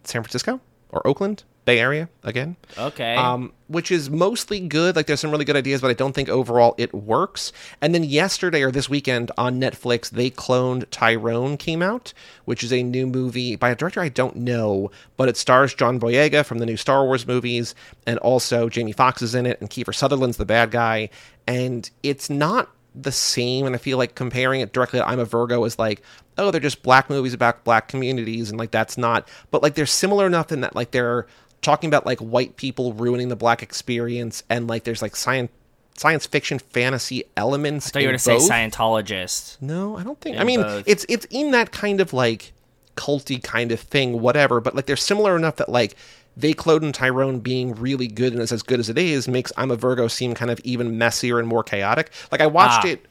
San 0.04 0.22
Francisco 0.22 0.60
or 0.90 1.06
Oakland, 1.06 1.44
Bay 1.68 1.78
Area 1.80 2.08
again 2.24 2.56
Okay. 2.78 3.14
um, 3.14 3.52
which 3.66 3.90
is 3.90 4.08
mostly 4.08 4.58
good. 4.58 4.96
Like 4.96 5.06
there's 5.06 5.20
some 5.20 5.30
really 5.30 5.44
good 5.44 5.54
ideas, 5.56 5.82
but 5.82 5.90
I 5.90 5.92
don't 5.92 6.14
think 6.14 6.30
overall 6.30 6.74
it 6.78 6.94
works. 6.94 7.52
And 7.82 7.94
then 7.94 8.04
yesterday 8.04 8.62
or 8.62 8.70
this 8.70 8.88
weekend 8.88 9.30
on 9.36 9.60
Netflix, 9.60 10.08
they 10.08 10.30
cloned 10.30 10.86
Tyrone 10.90 11.58
came 11.58 11.82
out, 11.82 12.14
which 12.46 12.64
is 12.64 12.72
a 12.72 12.82
new 12.82 13.06
movie 13.06 13.54
by 13.56 13.68
a 13.68 13.76
director 13.76 14.00
I 14.00 14.08
don't 14.08 14.36
know, 14.36 14.90
but 15.18 15.28
it 15.28 15.36
stars 15.36 15.74
John 15.74 16.00
Boyega 16.00 16.42
from 16.46 16.56
the 16.56 16.64
new 16.64 16.78
Star 16.78 17.04
Wars 17.04 17.26
movies, 17.26 17.74
and 18.06 18.18
also 18.20 18.70
Jamie 18.70 18.92
Foxx 18.92 19.20
is 19.20 19.34
in 19.34 19.44
it, 19.44 19.60
and 19.60 19.68
Kiefer 19.68 19.94
Sutherland's 19.94 20.38
the 20.38 20.46
bad 20.46 20.70
guy. 20.70 21.10
And 21.46 21.90
it's 22.02 22.30
not 22.30 22.70
the 22.94 23.12
same 23.12 23.64
and 23.64 23.76
i 23.76 23.78
feel 23.78 23.96
like 23.96 24.16
comparing 24.16 24.60
it 24.60 24.72
directly 24.72 24.98
to 24.98 25.06
i'm 25.06 25.20
a 25.20 25.24
virgo 25.24 25.62
is 25.64 25.78
like 25.78 26.02
oh 26.36 26.50
they're 26.50 26.60
just 26.60 26.82
black 26.82 27.08
movies 27.08 27.32
about 27.34 27.62
black 27.62 27.86
communities 27.86 28.50
and 28.50 28.58
like 28.58 28.72
that's 28.72 28.98
not 28.98 29.28
but 29.52 29.62
like 29.62 29.74
they're 29.74 29.86
similar 29.86 30.26
enough 30.26 30.50
in 30.50 30.62
that 30.62 30.74
like 30.74 30.90
they're 30.90 31.26
talking 31.62 31.88
about 31.88 32.06
like 32.06 32.18
white 32.20 32.56
people 32.56 32.92
ruining 32.92 33.28
the 33.28 33.36
black 33.36 33.62
experience 33.62 34.42
and 34.48 34.68
like 34.68 34.84
there's 34.84 35.02
like 35.02 35.16
science 35.16 35.50
science 35.96 36.26
fiction 36.26 36.58
fantasy 36.60 37.24
elements 37.36 37.88
I 37.88 37.90
thought 37.90 37.98
you 38.02 38.08
were 38.08 38.14
in 38.14 38.20
going 38.24 38.38
to 38.38 38.40
say. 38.44 38.54
Scientologist. 38.54 39.60
No, 39.60 39.96
I 39.98 40.04
don't 40.04 40.20
think. 40.20 40.38
I 40.38 40.44
mean, 40.44 40.62
both. 40.62 40.84
it's 40.86 41.04
it's 41.08 41.26
in 41.30 41.50
that 41.50 41.72
kind 41.72 42.00
of 42.00 42.12
like 42.12 42.52
culty 42.96 43.42
kind 43.42 43.72
of 43.72 43.80
thing, 43.80 44.20
whatever. 44.20 44.60
But 44.60 44.74
like, 44.76 44.86
they're 44.86 44.96
similar 44.96 45.36
enough 45.36 45.56
that 45.56 45.68
like 45.68 45.96
they 46.36 46.52
Cloned 46.54 46.92
Tyrone 46.94 47.40
being 47.40 47.74
really 47.74 48.06
good 48.06 48.32
and 48.32 48.40
is 48.40 48.52
as 48.52 48.62
good 48.62 48.78
as 48.78 48.88
it 48.88 48.96
is 48.96 49.26
makes 49.26 49.52
I'm 49.56 49.72
a 49.72 49.76
Virgo 49.76 50.06
seem 50.06 50.34
kind 50.34 50.52
of 50.52 50.60
even 50.60 50.98
messier 50.98 51.40
and 51.40 51.48
more 51.48 51.64
chaotic. 51.64 52.10
Like 52.30 52.40
I 52.40 52.46
watched 52.46 52.84
Ah. 52.84 52.88
it 52.90 53.06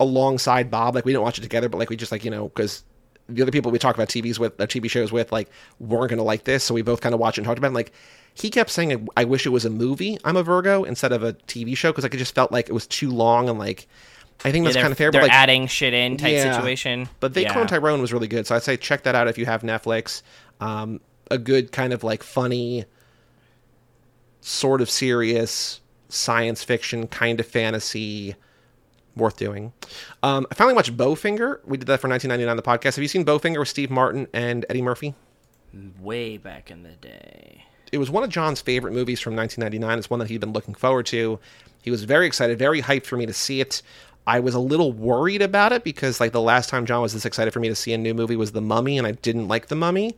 alongside 0.00 0.68
Bob. 0.70 0.96
Like 0.96 1.04
we 1.04 1.12
didn't 1.12 1.22
watch 1.22 1.38
it 1.38 1.42
together, 1.42 1.68
but 1.68 1.78
like 1.78 1.90
we 1.90 1.96
just 1.96 2.10
like 2.10 2.24
you 2.24 2.30
know 2.32 2.48
because 2.48 2.82
the 3.28 3.42
other 3.42 3.52
people 3.52 3.70
we 3.70 3.78
talk 3.78 3.94
about 3.94 4.08
TVs 4.08 4.38
with, 4.38 4.60
uh, 4.60 4.66
TV 4.66 4.90
shows 4.90 5.12
with, 5.12 5.32
like 5.32 5.48
weren't 5.78 6.10
gonna 6.10 6.22
like 6.22 6.44
this, 6.44 6.64
so 6.64 6.74
we 6.74 6.82
both 6.82 7.00
kind 7.00 7.14
of 7.14 7.20
watched 7.20 7.38
and 7.38 7.44
talked 7.46 7.58
about. 7.58 7.68
it. 7.68 7.70
And, 7.70 7.76
like 7.76 7.92
he 8.34 8.50
kept 8.50 8.70
saying, 8.70 9.08
"I 9.16 9.24
wish 9.24 9.44
it 9.46 9.50
was 9.50 9.64
a 9.64 9.70
movie." 9.70 10.18
I'm 10.24 10.36
a 10.36 10.42
Virgo 10.42 10.84
instead 10.84 11.12
of 11.12 11.22
a 11.22 11.32
TV 11.34 11.76
show 11.76 11.90
because 11.92 12.04
like 12.04 12.14
it 12.14 12.18
just 12.18 12.34
felt 12.34 12.50
like 12.52 12.68
it 12.68 12.72
was 12.72 12.86
too 12.86 13.10
long 13.10 13.48
and 13.48 13.58
like. 13.58 13.86
I 14.44 14.50
think 14.50 14.64
that's 14.64 14.74
they're, 14.74 14.82
kind 14.82 14.90
of 14.92 14.98
fair, 14.98 15.12
they're 15.12 15.20
but 15.20 15.28
like 15.28 15.36
adding 15.36 15.68
shit 15.68 15.94
in 15.94 16.16
type 16.16 16.32
Yeah. 16.32 16.52
situation. 16.56 17.08
but 17.20 17.32
They 17.34 17.42
yeah. 17.42 17.52
Clone 17.52 17.68
Tyrone 17.68 18.00
was 18.00 18.12
really 18.12 18.26
good, 18.26 18.44
so 18.46 18.56
I'd 18.56 18.64
say 18.64 18.76
check 18.76 19.04
that 19.04 19.14
out 19.14 19.28
if 19.28 19.38
you 19.38 19.46
have 19.46 19.62
Netflix. 19.62 20.22
Um, 20.60 21.00
a 21.30 21.38
good 21.38 21.70
kind 21.70 21.92
of 21.92 22.02
like 22.02 22.24
funny, 22.24 22.84
sort 24.40 24.80
of 24.80 24.90
serious 24.90 25.80
science 26.08 26.62
fiction 26.64 27.06
kind 27.06 27.38
of 27.40 27.46
fantasy, 27.46 28.34
worth 29.16 29.36
doing. 29.36 29.72
Um, 30.22 30.46
I 30.50 30.54
finally 30.54 30.74
watched 30.74 30.96
Bowfinger. 30.96 31.58
We 31.64 31.76
did 31.76 31.86
that 31.88 32.00
for 32.00 32.08
1999 32.08 32.56
the 32.56 32.62
podcast. 32.62 32.96
Have 32.96 33.02
you 33.02 33.08
seen 33.08 33.24
Bowfinger 33.24 33.58
with 33.58 33.68
Steve 33.68 33.90
Martin 33.90 34.26
and 34.32 34.64
Eddie 34.70 34.82
Murphy? 34.82 35.14
Way 36.00 36.36
back 36.36 36.70
in 36.70 36.82
the 36.82 36.90
day. 36.92 37.64
it 37.92 37.98
was 37.98 38.10
one 38.10 38.22
of 38.24 38.30
John's 38.30 38.60
favorite 38.60 38.92
movies 38.92 39.20
from 39.20 39.34
1999. 39.36 39.98
It's 39.98 40.10
one 40.10 40.18
that 40.20 40.28
he'd 40.28 40.40
been 40.40 40.52
looking 40.52 40.74
forward 40.74 41.06
to. 41.06 41.38
He 41.82 41.90
was 41.90 42.04
very 42.04 42.26
excited, 42.26 42.58
very 42.58 42.80
hyped 42.82 43.06
for 43.06 43.16
me 43.16 43.26
to 43.26 43.32
see 43.32 43.60
it. 43.60 43.82
I 44.26 44.38
was 44.40 44.54
a 44.54 44.60
little 44.60 44.92
worried 44.92 45.42
about 45.42 45.72
it 45.72 45.82
because, 45.82 46.20
like, 46.20 46.32
the 46.32 46.40
last 46.40 46.68
time 46.68 46.86
John 46.86 47.02
was 47.02 47.12
this 47.12 47.24
excited 47.24 47.52
for 47.52 47.58
me 47.60 47.68
to 47.68 47.74
see 47.74 47.92
a 47.92 47.98
new 47.98 48.14
movie 48.14 48.36
was 48.36 48.52
The 48.52 48.60
Mummy, 48.60 48.96
and 48.98 49.06
I 49.06 49.12
didn't 49.12 49.48
like 49.48 49.66
The 49.66 49.74
Mummy. 49.74 50.14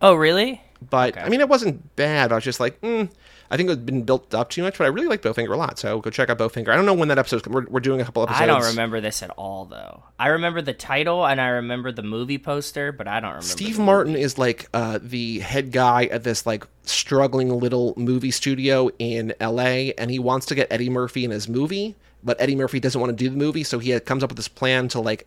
Oh, 0.00 0.14
really? 0.14 0.62
But 0.88 1.16
Okay. 1.16 1.20
I 1.26 1.28
mean, 1.28 1.40
it 1.40 1.48
wasn't 1.48 1.94
bad. 1.96 2.32
I 2.32 2.36
was 2.36 2.44
just 2.44 2.60
like, 2.60 2.80
mm, 2.80 3.10
I 3.52 3.58
think 3.58 3.68
it's 3.68 3.82
been 3.82 4.02
built 4.04 4.34
up 4.34 4.48
too 4.48 4.62
much. 4.62 4.78
But 4.78 4.84
I 4.84 4.88
really 4.88 5.08
like 5.08 5.20
Bowfinger 5.20 5.52
a 5.52 5.56
lot, 5.56 5.78
so 5.78 6.00
go 6.00 6.08
check 6.08 6.30
out 6.30 6.38
Bowfinger. 6.38 6.70
I 6.70 6.74
don't 6.74 6.86
know 6.86 6.94
when 6.94 7.08
that 7.08 7.18
episode's. 7.18 7.46
We're, 7.46 7.66
we're 7.66 7.80
doing 7.80 8.00
a 8.00 8.04
couple 8.04 8.22
episodes. 8.22 8.40
I 8.40 8.46
don't 8.46 8.64
remember 8.64 9.02
this 9.02 9.22
at 9.22 9.28
all, 9.28 9.66
though. 9.66 10.02
I 10.18 10.28
remember 10.28 10.62
the 10.62 10.72
title 10.72 11.26
and 11.26 11.38
I 11.38 11.48
remember 11.48 11.92
the 11.92 12.02
movie 12.02 12.38
poster, 12.38 12.92
but 12.92 13.06
I 13.06 13.20
don't 13.20 13.28
remember. 13.28 13.46
Steve 13.46 13.78
Martin 13.78 14.16
is 14.16 14.38
like 14.38 14.70
uh, 14.72 14.98
the 15.02 15.40
head 15.40 15.70
guy 15.70 16.06
at 16.06 16.24
this 16.24 16.46
like 16.46 16.66
struggling 16.84 17.50
little 17.50 17.92
movie 17.98 18.30
studio 18.30 18.88
in 18.98 19.34
L.A. 19.38 19.92
and 19.94 20.10
he 20.10 20.18
wants 20.18 20.46
to 20.46 20.54
get 20.54 20.72
Eddie 20.72 20.88
Murphy 20.88 21.26
in 21.26 21.30
his 21.30 21.46
movie, 21.46 21.94
but 22.24 22.40
Eddie 22.40 22.56
Murphy 22.56 22.80
doesn't 22.80 23.00
want 23.00 23.10
to 23.10 23.24
do 23.24 23.28
the 23.28 23.36
movie, 23.36 23.64
so 23.64 23.78
he 23.78 24.00
comes 24.00 24.24
up 24.24 24.30
with 24.30 24.38
this 24.38 24.48
plan 24.48 24.88
to 24.88 25.00
like 25.00 25.26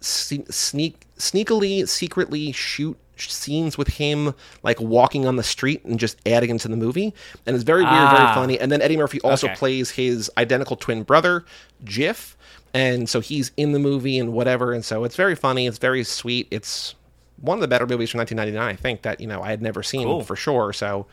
sneak 0.00 1.06
sneakily, 1.16 1.88
secretly 1.88 2.52
shoot 2.52 2.96
scenes 3.26 3.76
with 3.76 3.88
him 3.88 4.34
like 4.62 4.80
walking 4.80 5.26
on 5.26 5.36
the 5.36 5.42
street 5.42 5.84
and 5.84 5.98
just 5.98 6.16
adding 6.26 6.50
into 6.50 6.68
the 6.68 6.76
movie. 6.76 7.12
And 7.46 7.54
it's 7.56 7.64
very 7.64 7.82
weird 7.82 7.94
very 8.10 8.22
Ah. 8.22 8.34
funny. 8.34 8.58
And 8.60 8.70
then 8.70 8.80
eddie 8.80 8.96
murphy 8.96 9.20
also 9.22 9.48
Okay. 9.48 9.56
plays 9.56 9.90
his 9.90 10.30
identical 10.38 10.76
twin 10.76 11.02
brother 11.02 11.44
Jiff 11.84 12.36
and 12.74 13.08
so 13.08 13.20
he's 13.20 13.50
in 13.56 13.72
the 13.72 13.78
movie 13.78 14.18
and 14.18 14.32
whatever. 14.32 14.72
And 14.72 14.84
so 14.84 15.04
it's 15.04 15.16
very 15.16 15.34
funny. 15.34 15.66
It's 15.66 15.78
very 15.78 16.04
sweet. 16.04 16.46
It's 16.50 16.94
one 17.40 17.56
of 17.56 17.60
the 17.62 17.68
better 17.68 17.86
movies 17.86 18.10
from 18.10 18.18
1999 18.18 18.68
i 18.68 18.76
think 18.76 19.02
that 19.02 19.20
you 19.20 19.26
know 19.28 19.40
i 19.42 19.48
had 19.50 19.62
never 19.62 19.80
seen 19.82 20.04
Cool. 20.06 20.22
for 20.24 20.34
sure. 20.36 20.72
So 20.72 21.06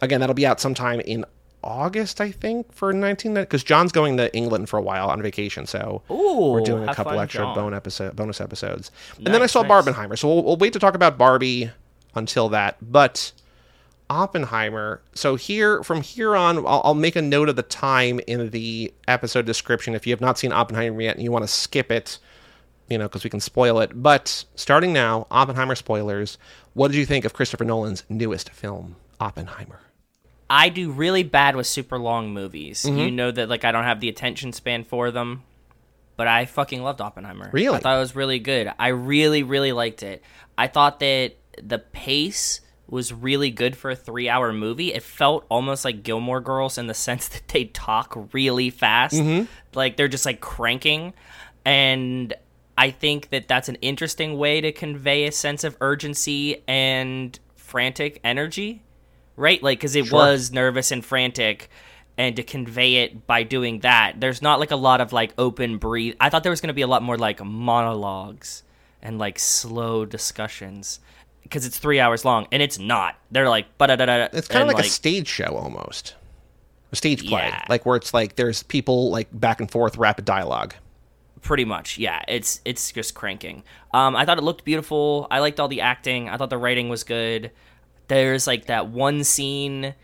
again 0.00 0.20
that'll 0.20 0.34
be 0.34 0.46
out 0.46 0.60
sometime 0.60 1.00
in 1.00 1.24
august 1.64 2.20
i 2.20 2.30
think 2.30 2.72
for 2.72 2.92
19 2.92 3.34
because 3.34 3.64
john's 3.64 3.90
going 3.90 4.16
to 4.16 4.34
england 4.36 4.68
for 4.68 4.78
a 4.78 4.82
while 4.82 5.08
on 5.10 5.20
vacation 5.22 5.66
so 5.66 6.02
Ooh, 6.10 6.50
we're 6.52 6.60
doing 6.60 6.88
a 6.88 6.94
couple 6.94 7.18
extra 7.18 7.44
bone 7.54 7.74
episode, 7.74 8.14
bonus 8.14 8.40
episodes. 8.40 8.90
and 9.16 9.28
then 9.28 9.42
I 9.42 9.46
saw 9.46 9.62
nice. 9.62 9.70
Barbenheimer, 9.70 10.18
so 10.18 10.28
we'll, 10.28 10.44
we'll 10.44 10.56
wait 10.56 10.72
to 10.74 10.78
talk 10.78 10.94
about 10.94 11.18
Barbie 11.18 11.70
until 12.14 12.48
that. 12.50 12.76
But 12.80 13.32
Oppenheimer. 14.10 15.00
So 15.14 15.36
here, 15.36 15.82
from 15.82 16.02
here 16.02 16.36
on, 16.36 16.58
I'll, 16.58 16.82
I'll 16.84 16.94
make 16.94 17.16
a 17.16 17.22
note 17.22 17.48
of 17.48 17.56
the 17.56 17.62
time 17.62 18.20
in 18.26 18.50
the 18.50 18.92
episode 19.08 19.46
description. 19.46 19.94
If 19.94 20.06
you 20.06 20.12
have 20.12 20.20
not 20.20 20.38
seen 20.38 20.52
Oppenheimer 20.52 21.00
yet 21.00 21.16
and 21.16 21.24
you 21.24 21.32
want 21.32 21.42
to 21.44 21.48
skip 21.48 21.90
it, 21.90 22.18
you 22.88 22.98
know, 22.98 23.06
because 23.06 23.24
we 23.24 23.30
can 23.30 23.40
spoil 23.40 23.80
it. 23.80 23.90
But 24.02 24.44
starting 24.54 24.92
now, 24.92 25.26
Oppenheimer 25.30 25.74
spoilers. 25.74 26.38
What 26.74 26.88
did 26.88 26.98
you 26.98 27.06
think 27.06 27.24
of 27.24 27.32
Christopher 27.32 27.64
Nolan's 27.64 28.04
newest 28.08 28.50
film, 28.50 28.96
Oppenheimer? 29.20 29.80
I 30.48 30.68
do 30.68 30.90
really 30.90 31.22
bad 31.22 31.56
with 31.56 31.66
super 31.66 31.98
long 31.98 32.32
movies. 32.32 32.84
Mm-hmm. 32.84 32.98
You 32.98 33.10
know 33.10 33.30
that 33.30 33.48
like 33.48 33.64
I 33.64 33.72
don't 33.72 33.84
have 33.84 34.00
the 34.00 34.08
attention 34.08 34.52
span 34.52 34.84
for 34.84 35.10
them. 35.10 35.42
But 36.16 36.28
I 36.28 36.44
fucking 36.44 36.82
loved 36.82 37.00
Oppenheimer. 37.00 37.50
Really? 37.52 37.76
I 37.76 37.80
thought 37.80 37.96
it 37.96 38.00
was 38.00 38.14
really 38.14 38.38
good. 38.38 38.72
I 38.78 38.88
really, 38.88 39.42
really 39.42 39.72
liked 39.72 40.04
it. 40.04 40.22
I 40.56 40.68
thought 40.68 41.00
that 41.00 41.32
the 41.60 41.80
pace 41.80 42.60
was 42.86 43.12
really 43.12 43.50
good 43.50 43.76
for 43.76 43.90
a 43.90 43.96
three 43.96 44.28
hour 44.28 44.52
movie. 44.52 44.92
It 44.92 45.02
felt 45.02 45.44
almost 45.48 45.84
like 45.84 46.02
Gilmore 46.02 46.40
Girls 46.40 46.78
in 46.78 46.86
the 46.86 46.94
sense 47.08 47.28
that 47.28 47.48
they 47.48 47.64
talk 47.64 48.28
really 48.32 48.70
fast. 48.70 49.14
Mm-hmm. 49.14 49.46
Like 49.74 49.96
they're 49.96 50.08
just 50.08 50.26
like 50.26 50.40
cranking. 50.40 51.14
And 51.64 52.32
I 52.76 52.90
think 52.90 53.30
that 53.30 53.48
that's 53.48 53.68
an 53.68 53.76
interesting 53.76 54.36
way 54.36 54.60
to 54.60 54.70
convey 54.72 55.24
a 55.24 55.32
sense 55.32 55.64
of 55.64 55.76
urgency 55.80 56.62
and 56.68 57.38
frantic 57.56 58.20
energy 58.22 58.82
right? 59.36 59.62
Like, 59.62 59.78
because 59.78 59.96
it 59.96 60.06
Sure. 60.06 60.18
was 60.18 60.52
nervous 60.52 60.90
and 60.90 61.04
frantic, 61.04 61.70
and 62.16 62.36
to 62.36 62.42
convey 62.42 62.96
it 62.96 63.26
by 63.26 63.42
doing 63.42 63.80
that, 63.80 64.20
there's 64.20 64.40
not 64.40 64.60
like 64.60 64.70
a 64.70 64.76
lot 64.76 65.00
of 65.00 65.12
like 65.12 65.32
open 65.38 65.78
breathe. 65.78 66.14
I 66.20 66.30
thought 66.30 66.42
there 66.44 66.50
was 66.50 66.60
going 66.60 66.68
to 66.68 66.74
be 66.74 66.82
a 66.82 66.86
lot 66.86 67.02
more 67.02 67.18
like 67.18 67.42
monologues 67.44 68.62
and 69.02 69.18
like 69.18 69.38
slow 69.38 70.04
discussions 70.04 71.00
because 71.42 71.66
it's 71.66 71.78
three 71.78 72.00
hours 72.00 72.24
long, 72.24 72.46
and 72.52 72.62
it's 72.62 72.78
not. 72.78 73.16
They're 73.30 73.48
like, 73.50 73.66
but 73.78 73.90
It's 73.90 74.48
kind 74.48 74.68
of 74.70 74.74
like, 74.74 74.84
a 74.86 74.88
stage 74.88 75.28
show 75.28 75.56
almost, 75.56 76.14
a 76.92 76.96
stage 76.96 77.26
play, 77.26 77.48
Yeah. 77.48 77.64
like 77.68 77.84
where 77.84 77.96
it's 77.96 78.14
like 78.14 78.36
there's 78.36 78.62
people 78.62 79.10
like 79.10 79.28
back 79.32 79.60
and 79.60 79.70
forth, 79.70 79.96
rapid 79.98 80.24
dialogue. 80.24 80.74
pretty 81.42 81.64
much 81.66 81.98
yeah 81.98 82.22
it's 82.26 82.62
it's 82.64 82.90
just 82.90 83.12
cranking 83.14 83.62
um 83.92 84.16
i 84.16 84.24
thought 84.24 84.38
it 84.38 84.42
looked 84.44 84.64
beautiful 84.64 85.26
i 85.30 85.40
liked 85.40 85.60
all 85.60 85.68
the 85.68 85.82
acting 85.82 86.26
i 86.30 86.38
thought 86.38 86.48
the 86.48 86.56
writing 86.56 86.88
was 86.88 87.04
good 87.04 87.50
there's 88.08 88.46
like 88.46 88.66
that 88.66 88.88
one 88.88 89.24
scene 89.24 89.94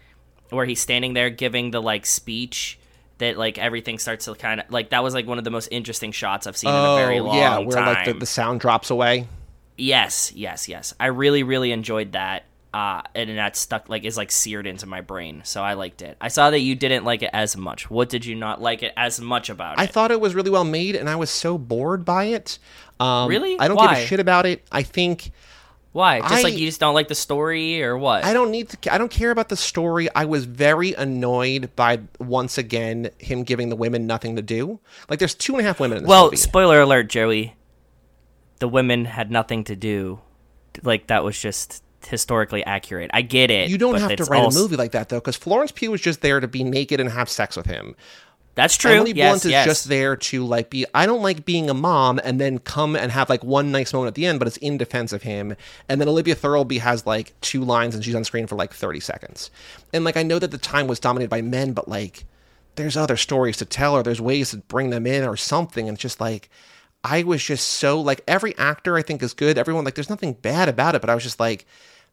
where 0.51 0.67
he's 0.67 0.81
standing 0.81 1.15
there 1.15 1.31
giving 1.31 1.71
the 1.71 1.81
like 1.83 2.07
speech 2.07 2.79
that 3.19 3.37
like 3.37 3.59
everything 3.59 3.99
starts 3.99 4.25
to 4.25 4.35
kind 4.35 4.61
of 4.61 4.71
like 4.71 4.91
that 4.91 5.03
was 5.03 5.15
like 5.15 5.27
one 5.27 5.39
of 5.39 5.45
the 5.45 5.51
most 5.51 5.69
interesting 5.71 6.11
shots 6.13 6.47
i've 6.47 6.57
seen 6.57 6.71
in 6.71 6.77
a 6.77 6.97
very 6.97 7.21
long 7.21 7.37
Oh, 7.37 7.39
yeah, 7.39 7.59
where 7.59 7.77
time 7.77 7.87
like 7.87 8.05
the, 8.07 8.15
the 8.15 8.27
sound 8.27 8.61
drops 8.61 8.91
away. 8.91 9.29
yes 9.77 10.33
yes 10.35 10.69
yes 10.69 10.95
i 10.99 11.07
really 11.07 11.43
really 11.43 11.71
enjoyed 11.73 12.13
that 12.13 12.45
uh 12.73 13.03
and 13.15 13.37
that 13.37 13.57
stuck 13.57 13.89
like 13.89 14.05
is 14.05 14.17
like 14.17 14.31
seared 14.31 14.67
into 14.67 14.87
my 14.87 15.01
brain 15.01 15.43
so 15.45 15.63
i 15.63 15.75
liked 15.75 16.03
it 16.03 16.17
i 16.21 16.29
saw 16.29 16.51
that 16.51 16.61
you 16.61 16.75
didn't 16.75 17.05
like 17.05 17.23
it 17.23 17.31
as 17.33 17.57
much 17.57 17.91
what 17.91 18.09
did 18.09 18.25
you 18.25 18.35
not 18.35 18.61
like 18.63 18.83
it 18.83 18.93
as 18.97 19.21
much 19.21 19.51
about 19.51 19.75
it? 19.79 19.81
I 19.81 19.85
it 19.85 19.91
thought 19.91 20.11
it 20.11 20.21
was 20.21 20.35
really 20.35 20.51
well 20.51 20.65
made, 20.65 20.95
and 20.97 21.09
I 21.11 21.17
was 21.17 21.31
so 21.31 21.59
bored 21.59 22.05
by 22.05 22.25
it. 22.25 22.59
Um, 23.01 23.29
Really? 23.29 23.59
I 23.59 23.67
don't 23.69 23.77
give 23.79 23.91
a 23.91 24.07
shit 24.07 24.21
about 24.21 24.47
it. 24.47 24.65
I 24.71 24.83
think 24.83 25.33
why 25.93 26.21
just 26.21 26.45
like 26.45 26.57
you 26.57 26.67
just 26.67 26.79
don't 26.79 26.95
like 26.95 27.09
the 27.09 27.15
story 27.17 27.83
or 27.83 27.99
what 27.99 28.25
I 28.25 28.33
don't 28.33 28.51
need 28.53 28.69
to. 28.71 28.95
I 28.95 28.99
don't 28.99 29.11
care 29.11 29.31
about 29.33 29.49
the 29.49 29.57
story. 29.57 30.09
I 30.15 30.25
was 30.25 30.45
very 30.45 30.93
annoyed 30.95 31.71
by 31.75 32.01
once 32.21 32.59
again 32.59 33.11
him 33.19 33.43
giving 33.43 33.71
the 33.71 33.77
women 33.77 34.07
nothing 34.07 34.37
to 34.37 34.43
do. 34.43 34.79
Like 35.09 35.19
there's 35.19 35.35
two 35.35 35.53
and 35.55 35.61
a 35.61 35.65
half 35.65 35.81
women 35.81 35.99
in 35.99 36.05
this 36.05 36.09
Well, 36.09 36.27
movie. 36.27 36.37
spoiler 36.37 36.81
alert, 36.81 37.09
Joey. 37.09 37.57
The 38.61 38.69
women 38.69 39.05
had 39.07 39.31
nothing 39.31 39.65
to 39.65 39.75
do. 39.77 40.21
Like 40.83 41.09
that 41.09 41.25
was 41.25 41.39
just 41.41 41.83
historically 42.07 42.65
accurate. 42.65 43.11
I 43.13 43.23
get 43.23 43.51
it. 43.51 43.69
you 43.69 43.77
don't 43.77 43.97
have 43.99 44.15
to 44.17 44.25
write 44.25 44.45
also- 44.45 44.61
a 44.61 44.63
movie 44.63 44.77
like 44.77 44.93
that 44.93 45.09
though, 45.09 45.19
because 45.19 45.37
Florence 45.37 45.73
Pugh 45.73 45.91
was 45.91 46.01
just 46.01 46.21
there 46.21 46.39
to 46.41 46.49
be 46.49 46.63
naked 46.63 47.01
and 47.01 47.11
have 47.11 47.29
sex 47.29 47.57
with 47.57 47.67
him. 47.67 47.97
That's 48.55 48.77
true. 48.77 48.91
Emily 48.91 49.13
yes, 49.13 49.31
Blunt 49.31 49.45
is 49.45 49.51
yes. 49.51 49.67
just 49.67 49.89
there 49.89 50.17
to 50.17 50.45
like 50.45 50.71
be. 50.71 50.85
I 50.93 51.07
don't 51.07 51.23
like 51.23 51.45
being 51.45 51.71
a 51.71 51.75
mom 51.75 52.21
and 52.23 52.41
then 52.41 52.59
come 52.59 52.97
and 52.97 53.13
have 53.13 53.31
like 53.31 53.45
one 53.45 53.71
nice 53.71 53.93
moment 53.93 54.09
at 54.09 54.15
the 54.15 54.27
end, 54.27 54.39
but 54.39 54.49
it's 54.49 54.57
in 54.59 54.77
defense 54.77 55.13
of 55.13 55.23
him. 55.23 55.57
And 55.89 56.01
then 56.01 56.09
Olivia 56.09 56.35
Thirlby 56.35 56.79
has 56.79 57.07
like 57.07 57.39
two 57.41 57.65
lines 57.65 57.95
and 57.95 58.05
she's 58.05 58.15
on 58.15 58.25
screen 58.25 58.47
for 58.47 58.57
like 58.57 58.75
thirty 58.75 59.01
seconds. 59.01 59.51
And 59.93 60.05
like 60.05 60.17
I 60.17 60.23
know 60.23 60.39
that 60.39 60.51
the 60.51 60.59
time 60.59 60.89
was 60.89 61.01
dominated 61.01 61.31
by 61.31 61.43
men, 61.43 61.73
but 61.73 61.89
like 61.89 62.25
there's 62.75 62.97
other 62.97 63.17
stories 63.17 63.57
to 63.59 63.65
tell 63.65 63.95
or 63.95 64.03
there's 64.03 64.21
ways 64.21 64.51
to 64.51 64.59
bring 64.59 64.91
them 64.91 65.07
in 65.07 65.25
or 65.25 65.37
something. 65.37 65.89
And 65.89 65.95
it's 65.95 66.03
just 66.03 66.21
like 66.21 66.51
I 67.05 67.23
was 67.23 67.43
just 67.43 67.67
so 67.67 68.01
like 68.01 68.21
every 68.27 68.57
actor 68.59 68.97
I 68.97 69.03
think 69.03 69.23
is 69.23 69.33
good. 69.33 69.59
Everyone 69.59 69.85
like 69.85 69.95
there's 69.95 70.11
nothing 70.11 70.35
bad 70.35 70.69
about 70.69 70.95
it, 70.95 71.01
but 71.01 71.11
I 71.11 71.15
was 71.15 71.25
just 71.25 71.41
like 71.41 71.67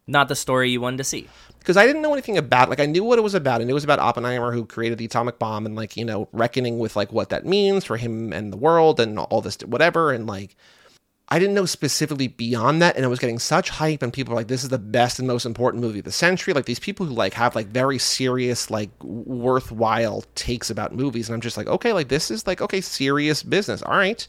not 0.08 0.30
the 0.30 0.36
story 0.36 0.72
you 0.72 0.82
wanted 0.82 0.98
to 0.98 1.04
see. 1.04 1.28
because 1.60 1.76
I 1.78 1.86
didn't 1.86 2.02
know 2.02 2.14
anything 2.14 2.38
about 2.38 2.70
like 2.70 2.80
I 2.80 2.86
knew 2.86 3.04
what 3.04 3.20
it 3.20 3.24
was 3.24 3.34
about. 3.34 3.62
Knew 3.62 3.70
it 3.70 3.74
was 3.74 3.84
about 3.84 4.00
Oppenheimer 4.00 4.54
who 4.54 4.66
created 4.66 4.98
the 4.98 5.06
atomic 5.06 5.38
bomb 5.38 5.66
and 5.66 5.76
like 5.76 5.98
you 5.98 6.06
know 6.06 6.30
reckoning 6.32 6.80
with 6.80 6.96
like 6.96 7.12
what 7.12 7.30
that 7.30 7.46
means 7.46 7.84
for 7.84 7.98
him 7.98 8.32
and 8.32 8.52
the 8.54 8.58
world 8.58 9.00
and 9.00 9.20
all 9.20 9.42
this 9.42 9.58
whatever 9.60 10.12
and 10.14 10.26
like 10.26 10.56
I 11.30 11.40
didn't 11.40 11.56
know 11.56 11.66
specifically 11.66 12.30
beyond 12.30 12.82
that 12.82 12.96
and 12.96 13.04
I 13.04 13.10
was 13.10 13.20
getting 13.20 13.38
such 13.38 13.70
hype 13.70 14.02
and 14.02 14.14
people 14.14 14.32
were 14.32 14.40
like 14.40 14.48
this 14.48 14.64
is 14.64 14.70
the 14.70 14.78
best 14.78 15.20
and 15.20 15.28
most 15.28 15.46
important 15.46 15.84
movie 15.84 16.00
of 16.00 16.06
the 16.06 16.12
century 16.14 16.54
like 16.54 16.64
these 16.64 16.80
people 16.80 17.06
who 17.06 17.14
like 17.14 17.34
have 17.34 17.54
like 17.54 17.68
very 17.68 17.98
serious 18.00 18.72
like 18.72 18.90
worthwhile 19.04 20.24
takes 20.36 20.70
about 20.70 20.96
movies 20.96 21.28
and 21.28 21.34
I'm 21.34 21.42
just 21.42 21.58
like 21.58 21.68
okay 21.68 21.92
like 21.92 22.08
this 22.08 22.32
is 22.32 22.48
like 22.48 22.62
okay 22.62 22.80
serious 22.80 23.44
business 23.44 23.82
all 23.82 23.98
right 23.98 24.26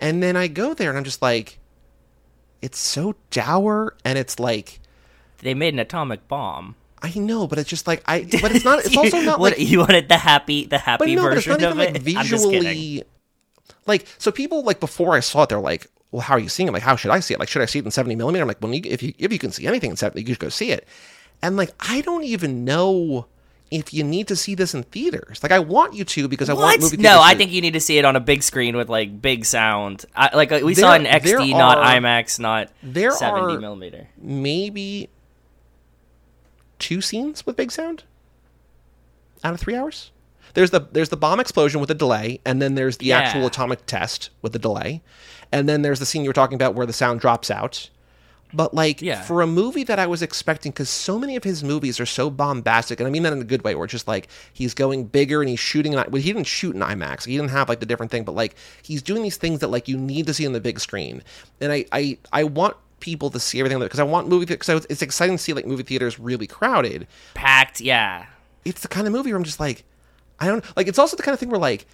and 0.00 0.22
then 0.22 0.34
I 0.34 0.48
go 0.48 0.72
there 0.72 0.88
and 0.88 0.96
I'm 0.96 1.04
just 1.04 1.20
like 1.20 1.58
it's 2.62 2.78
so 2.78 3.16
dour 3.30 3.94
and 4.02 4.16
it's 4.16 4.38
like 4.38 4.79
They 5.42 5.54
made 5.54 5.74
an 5.74 5.80
atomic 5.80 6.28
bomb. 6.28 6.76
I 7.02 7.12
know, 7.16 7.46
but 7.46 7.58
it's 7.58 7.70
just 7.70 7.86
like 7.86 8.02
I. 8.06 8.20
But 8.42 8.52
it's 8.54 8.64
not. 8.64 8.84
It's 8.84 8.96
also 8.96 9.20
not 9.20 9.40
what, 9.40 9.58
like. 9.58 9.68
you 9.68 9.78
wanted 9.78 10.08
the 10.08 10.18
happy, 10.18 10.64
the 10.64 10.70
But 10.70 10.80
happy 10.80 11.14
no, 11.16 11.22
but 11.22 11.36
it's 11.38 11.46
version 11.46 11.62
not 11.62 11.72
of 11.72 11.78
even 11.80 11.96
it. 11.96 12.06
like 12.06 12.16
I'm 12.16 12.24
just 12.26 12.44
kidding. 12.50 12.62
visually. 12.62 13.02
Like 13.86 14.06
so, 14.18 14.30
people 14.30 14.62
like 14.64 14.80
before 14.80 15.14
I 15.14 15.20
saw 15.20 15.44
it, 15.44 15.48
they're 15.48 15.58
like, 15.60 15.86
"Well, 16.10 16.20
how 16.20 16.34
are 16.34 16.38
you 16.38 16.48
seeing 16.50 16.68
it? 16.68 16.72
Like, 16.72 16.82
how 16.82 16.96
should 16.96 17.10
I 17.10 17.20
see 17.20 17.32
it? 17.34 17.40
Like, 17.40 17.48
should 17.48 17.62
I 17.62 17.66
see 17.66 17.78
it 17.78 17.84
in 17.84 17.90
seventy 17.90 18.16
millimeter?" 18.16 18.42
I'm 18.42 18.48
like, 18.48 18.60
"Well, 18.60 18.72
if 18.74 19.02
you 19.02 19.14
if 19.18 19.32
you 19.32 19.38
can 19.38 19.50
see 19.50 19.66
anything 19.66 19.90
in 19.90 19.96
seventy, 19.96 20.20
you 20.22 20.34
should 20.34 20.38
go 20.40 20.48
see 20.50 20.70
it." 20.72 20.86
And 21.42 21.56
like, 21.56 21.70
I 21.80 22.02
don't 22.02 22.24
even 22.24 22.64
know 22.66 23.26
if 23.70 23.94
you 23.94 24.04
need 24.04 24.28
to 24.28 24.36
see 24.36 24.54
this 24.54 24.74
in 24.74 24.82
theaters. 24.82 25.42
Like, 25.42 25.52
I 25.52 25.60
want 25.60 25.94
you 25.94 26.04
to 26.04 26.28
because 26.28 26.50
I 26.50 26.52
want 26.52 26.64
What? 26.64 26.80
movie. 26.82 26.96
No, 26.98 27.10
theaters 27.12 27.24
I 27.24 27.32
to- 27.32 27.38
think 27.38 27.52
you 27.52 27.60
need 27.62 27.72
to 27.72 27.80
see 27.80 27.96
it 27.96 28.04
on 28.04 28.14
a 28.16 28.20
big 28.20 28.42
screen 28.42 28.76
with 28.76 28.90
like 28.90 29.22
big 29.22 29.46
sound. 29.46 30.04
I, 30.14 30.36
like 30.36 30.50
we 30.50 30.74
saw 30.74 30.92
it 30.92 30.96
in 30.96 31.02
There- 31.04 31.18
there 31.20 31.38
XD, 31.38 31.52
not 31.56 31.78
IMAX, 31.78 32.38
not 32.38 32.68
there 32.82 33.12
70 33.12 33.54
are- 33.54 33.60
millimeter. 33.60 34.08
maybe 34.20 35.08
two 36.80 37.00
scenes 37.00 37.46
with 37.46 37.56
big 37.56 37.70
sound 37.70 38.02
out 39.44 39.54
of 39.54 39.60
three 39.60 39.76
hours. 39.76 40.10
There's 40.54 40.70
the 40.70 40.86
there's 40.92 41.10
the 41.10 41.16
bomb 41.16 41.38
explosion 41.40 41.80
with 41.80 41.90
a 41.90 41.94
delay, 41.94 42.40
and 42.44 42.60
then 42.60 42.74
there's 42.74 42.96
the 42.96 43.06
Yeah. 43.06 43.18
actual 43.20 43.46
atomic 43.46 43.86
test 43.86 44.30
with 44.42 44.52
the 44.52 44.58
delay, 44.58 45.00
and 45.52 45.68
then 45.68 45.82
there's 45.82 46.00
the 46.00 46.06
scene 46.06 46.22
you 46.24 46.28
were 46.28 46.34
talking 46.34 46.56
about 46.56 46.74
where 46.74 46.86
the 46.86 46.92
sound 46.92 47.20
drops 47.20 47.50
out. 47.50 47.88
But 48.52 48.74
like 48.74 49.00
Yeah. 49.00 49.22
for 49.22 49.42
a 49.42 49.46
movie 49.46 49.84
that 49.84 50.00
I 50.00 50.08
was 50.08 50.22
expecting, 50.22 50.72
because 50.72 50.90
so 50.90 51.20
many 51.20 51.36
of 51.36 51.44
his 51.44 51.62
movies 51.62 52.00
are 52.00 52.06
so 52.06 52.30
bombastic, 52.30 52.98
and 52.98 53.06
I 53.06 53.10
mean 53.10 53.22
that 53.22 53.32
in 53.32 53.40
a 53.40 53.44
good 53.44 53.62
way, 53.62 53.76
where 53.76 53.84
it's 53.84 53.92
just 53.92 54.08
like 54.08 54.26
he's 54.52 54.74
going 54.74 55.04
bigger 55.04 55.40
and 55.40 55.48
he's 55.48 55.60
shooting. 55.60 55.92
in- 55.92 55.98
Well, 56.10 56.20
he 56.20 56.32
didn't 56.32 56.48
shoot 56.48 56.74
in 56.74 56.80
IMAX. 56.82 57.26
He 57.26 57.36
didn't 57.36 57.52
have 57.52 57.68
like 57.68 57.78
the 57.78 57.86
different 57.86 58.10
thing, 58.10 58.24
but 58.24 58.34
like 58.34 58.56
he's 58.82 59.02
doing 59.02 59.22
these 59.22 59.36
things 59.36 59.60
that 59.60 59.68
like 59.70 59.86
you 59.86 59.96
need 59.96 60.26
to 60.26 60.34
see 60.34 60.44
on 60.48 60.52
the 60.52 60.60
big 60.60 60.80
screen. 60.80 61.22
And 61.60 61.70
I 61.70 61.84
I 61.92 62.18
I 62.32 62.42
want 62.42 62.76
people 63.00 63.30
to 63.30 63.40
see 63.40 63.58
everything 63.58 63.78
because 63.78 63.98
I 64.00 64.04
want 64.04 64.28
movie 64.28 64.46
because 64.46 64.86
it's 64.86 65.02
exciting 65.02 65.36
to 65.36 65.42
see 65.42 65.52
like 65.52 65.66
movie 65.66 65.82
theaters 65.82 66.18
really 66.18 66.46
crowded. 66.46 67.06
Packed, 67.34 67.80
yeah. 67.80 68.26
It's 68.64 68.82
the 68.82 68.88
kind 68.88 69.06
of 69.06 69.12
movie 69.12 69.30
where 69.30 69.38
I'm 69.38 69.44
just 69.44 69.60
like, 69.60 69.84
I 70.38 70.46
don't 70.46 70.64
like. 70.76 70.86
It's 70.86 70.98
also 70.98 71.16
the 71.16 71.22
kind 71.22 71.32
of 71.32 71.40
thing 71.40 71.50
where 71.50 71.60
like. 71.60 71.86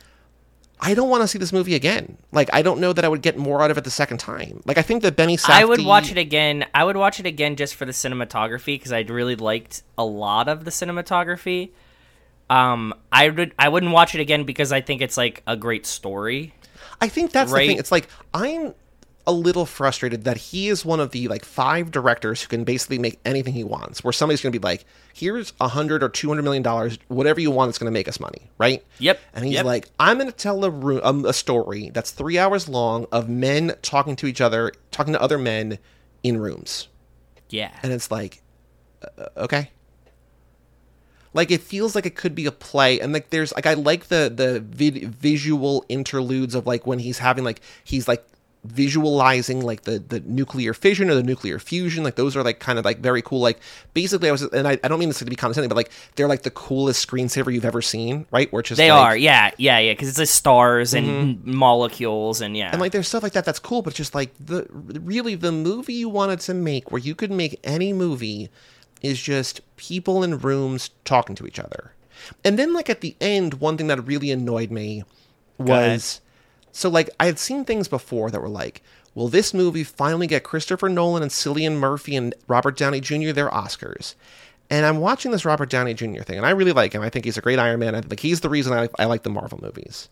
I 0.79 0.93
don't 0.93 1.09
want 1.09 1.23
to 1.23 1.27
see 1.29 1.39
this 1.39 1.55
movie 1.55 1.75
again. 1.75 2.19
Like, 2.33 2.51
I 2.53 2.61
don't 2.61 2.81
know 2.81 2.93
that 2.93 3.03
I 3.03 3.09
would 3.09 3.23
get 3.23 3.39
more 3.39 3.63
out 3.63 3.71
of 3.71 3.79
it 3.79 3.85
the 3.85 3.91
second 3.91 4.19
time. 4.19 4.63
Like, 4.67 4.77
I 4.77 4.83
think 4.83 5.01
that 5.05 5.17
Benny 5.17 5.39
Safdie... 5.39 5.53
I 5.53 5.65
would 5.65 5.83
watch 5.83 6.11
it 6.11 6.19
again. 6.19 6.67
I 6.75 6.85
would 6.85 6.99
watch 6.99 7.19
it 7.19 7.25
again 7.25 7.57
just 7.57 7.77
for 7.77 7.87
the 7.87 7.93
cinematography 7.93 8.75
because 8.75 8.93
I'd 8.93 9.09
really 9.09 9.37
liked 9.37 9.85
a 9.97 10.05
lot 10.05 10.49
of 10.49 10.67
the 10.67 10.71
cinematography. 10.71 11.71
Um, 12.51 12.93
I 13.11 13.31
would 13.31 13.55
I 13.59 13.71
wouldn't 13.71 13.93
watch 13.93 14.15
it 14.15 14.21
again 14.21 14.45
because 14.45 14.71
I 14.71 14.83
think 14.83 15.01
it's 15.01 15.17
like 15.17 15.43
a 15.47 15.57
great 15.57 15.87
story. 15.87 16.53
I 17.01 17.09
think 17.09 17.33
that's 17.33 17.51
the 17.51 17.57
Right. 17.57 17.69
thing. 17.69 17.79
It's 17.79 17.91
like 17.91 18.09
I'm 18.35 18.75
a 19.27 19.33
little 19.33 19.67
frustrated 19.67 20.25
that 20.25 20.37
he 20.37 20.69
is 20.69 20.85
one 20.85 21.01
of 21.01 21.11
the 21.11 21.29
like 21.29 21.45
five 21.45 21.91
directors 21.91 22.43
who 22.43 22.49
can 22.49 22.65
basically 22.65 22.99
make 22.99 23.19
anything 23.25 23.53
he 23.55 23.65
wants. 23.65 24.05
Where 24.05 24.13
somebody's 24.13 24.41
going 24.41 24.53
to 24.53 24.59
be 24.59 24.63
like, 24.63 24.85
"Here's 25.13 25.53
a 25.61 25.69
hundred 25.69 26.03
or 26.03 26.09
two 26.09 26.29
hundred 26.29 26.43
million 26.43 26.63
dollars, 26.63 26.99
whatever 27.09 27.41
you 27.41 27.51
want, 27.51 27.71
it's 27.71 27.79
going 27.79 27.87
to 27.87 27.93
make 27.93 28.09
us 28.09 28.21
money, 28.21 28.51
right?" 28.59 28.85
Yep, 28.99 29.21
And 29.35 29.45
he's 29.45 29.55
yep. 29.55 29.65
like, 29.65 29.91
"I'm 29.99 30.19
going 30.19 30.31
to 30.31 30.37
tell 30.37 30.65
a 30.65 30.71
room, 30.71 31.01
um, 31.03 31.25
a 31.25 31.33
story 31.33 31.91
that's 31.91 32.11
three 32.11 32.39
hours 32.39 32.69
long 32.69 33.07
of 33.11 33.29
men 33.29 33.75
talking 33.83 34.17
to 34.17 34.27
each 34.27 34.41
other, 34.41 34.73
talking 34.91 35.13
to 35.15 35.21
other 35.21 35.39
men 35.39 35.79
in 36.23 36.39
rooms." 36.39 36.89
Yeah, 37.49 37.73
and 37.83 37.93
it's 37.93 38.11
like 38.11 38.43
uh, 39.19 39.27
okay 39.37 39.71
like 41.33 41.51
it 41.51 41.61
feels 41.61 41.95
like 41.95 42.07
it 42.07 42.17
could 42.17 42.35
be 42.35 42.47
a 42.47 42.53
play 42.53 42.99
and 42.99 43.13
like 43.13 43.29
there's 43.29 43.55
like 43.55 43.67
i 43.67 43.75
like 43.75 44.07
the 44.07 44.33
the 44.35 44.59
vid- 44.61 45.15
visual 45.15 45.85
interludes 45.89 46.55
of 46.55 46.67
like 46.67 46.87
when 46.87 46.99
he's 46.99 47.19
having 47.19 47.45
like 47.45 47.61
he's 47.85 48.09
like 48.09 48.27
visualizing 48.67 49.61
like 49.61 49.83
the 49.83 49.99
the 49.99 50.21
nuclear 50.21 50.75
fission 50.75 51.11
or 51.11 51.15
the 51.15 51.23
nuclear 51.23 51.59
fusion 51.59 52.05
like 52.05 52.17
those 52.17 52.37
are 52.37 52.43
like 52.43 52.59
kind 52.59 52.79
of 52.79 52.85
like 52.85 52.99
very 52.99 53.23
cool 53.23 53.41
like 53.41 53.59
basically 53.95 54.29
i 54.29 54.33
was 54.33 54.43
and 54.43 54.67
i, 54.69 54.79
I 54.83 54.89
don't 54.89 54.99
mean 54.99 55.09
this 55.09 55.19
to 55.21 55.25
be 55.25 55.37
condescending 55.37 55.69
but 55.69 55.77
like 55.77 55.91
they're 56.15 56.29
like 56.29 56.43
the 56.43 56.51
coolest 56.51 57.07
screensaver 57.09 57.53
you've 57.53 57.65
ever 57.65 57.83
seen 57.83 58.27
right 58.31 58.53
where 58.53 58.61
it's 58.61 58.69
just 58.71 58.79
they 58.79 58.93
like, 58.93 59.01
are. 59.01 59.17
Yeah, 59.17 59.51
yeah, 59.57 59.79
yeah. 59.79 59.93
Because 59.93 60.09
it's 60.09 60.19
like 60.19 60.29
stars 60.29 60.95
and 60.95 61.07
mm-hmm. 61.07 61.55
molecules 61.55 62.41
and 62.41 62.57
yeah. 62.57 62.71
And 62.73 62.81
like 62.81 62.93
there's 62.93 63.09
stuff 63.09 63.23
like 63.23 63.33
that 63.33 63.45
that's 63.45 63.59
cool, 63.59 63.83
but 63.83 63.95
just 63.95 64.15
like 64.15 64.33
the 64.39 64.67
really 64.71 65.35
the 65.35 65.53
movie 65.53 65.95
you 65.95 66.09
wanted 66.09 66.41
to 66.41 66.55
make 66.55 66.91
where 66.91 67.01
you 67.01 67.15
could 67.15 67.31
make 67.31 67.61
any 67.65 67.93
movie 67.93 68.49
is 69.03 69.21
just 69.21 69.61
people 69.77 70.23
in 70.23 70.39
rooms 70.39 70.91
talking 71.05 71.37
to 71.37 71.47
each 71.47 71.59
other. 71.59 71.93
And 72.45 72.59
then 72.59 72.73
like 72.73 72.89
at 72.91 73.01
the 73.01 73.15
end, 73.21 73.55
one 73.55 73.77
thing 73.77 73.89
that 73.89 74.01
really 74.07 74.31
annoyed 74.31 74.71
me 74.71 75.05
was 75.59 76.21
so 76.77 76.89
like 76.89 77.09
I 77.19 77.27
had 77.27 77.39
seen 77.39 77.65
things 77.65 77.89
before 77.89 78.31
that 78.31 78.41
were 78.41 78.49
like, 78.49 78.83
will 79.15 79.29
this 79.29 79.55
movie 79.55 79.85
finally 79.85 80.27
get 80.27 80.45
Christopher 80.45 80.89
Nolan 80.89 81.23
and 81.23 81.31
Cillian 81.33 81.77
Murphy 81.77 82.17
and 82.17 82.35
Robert 82.49 82.77
Downey 82.77 83.01
Jr. 83.01 83.33
their 83.33 83.49
Oscars? 83.49 84.15
And 84.69 84.85
I'm 84.85 84.99
watching 84.99 85.31
this 85.31 85.45
Robert 85.45 85.71
Downey 85.71 85.95
Jr. 85.95 86.23
thing, 86.23 86.37
and 86.39 86.45
I 86.45 86.51
really 86.51 86.73
like 86.73 86.93
him. 86.93 87.01
I 87.01 87.09
think 87.09 87.25
he's 87.25 87.39
a 87.39 87.41
great 87.41 87.59
Iron 87.59 87.79
Man. 87.81 87.95
I 87.95 88.01
think 88.01 88.21
he's 88.21 88.41
the 88.41 88.49
reason 88.51 88.73
I, 88.73 88.89
I 88.99 89.05
like 89.05 89.23
the 89.23 89.31
Marvel 89.31 89.59
movies. 89.63 90.09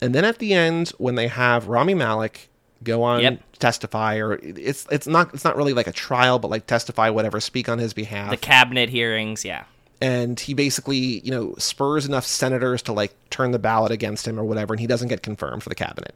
And 0.00 0.14
then 0.14 0.24
at 0.24 0.38
the 0.38 0.54
end, 0.54 0.88
when 0.98 1.14
they 1.14 1.28
have 1.28 1.68
Rami 1.68 1.94
Malek 1.94 2.48
go 2.82 3.02
on 3.04 3.20
Yep. 3.20 3.40
testify, 3.60 4.16
or 4.16 4.40
it's 4.42 4.86
it's 4.90 5.06
not 5.06 5.32
it's 5.34 5.44
not 5.44 5.56
really 5.56 5.74
like 5.74 5.86
a 5.86 5.92
trial, 5.92 6.38
but 6.38 6.50
like 6.50 6.66
testify, 6.66 7.10
whatever, 7.10 7.38
speak 7.38 7.68
on 7.68 7.78
his 7.78 7.92
behalf, 7.92 8.30
the 8.30 8.36
cabinet 8.36 8.88
hearings, 8.88 9.44
yeah. 9.44 9.64
And 10.02 10.38
he 10.38 10.52
basically 10.52 11.20
you 11.20 11.30
know 11.30 11.54
spurs 11.56 12.04
enough 12.04 12.26
senators 12.26 12.82
to 12.82 12.92
like 12.92 13.14
turn 13.30 13.52
the 13.52 13.58
ballot 13.58 13.90
against 13.92 14.28
him 14.28 14.38
or 14.38 14.44
whatever, 14.44 14.74
and 14.74 14.80
he 14.80 14.86
doesn't 14.86 15.08
get 15.08 15.22
confirmed 15.22 15.62
for 15.62 15.70
the 15.70 15.74
cabinet. 15.74 16.14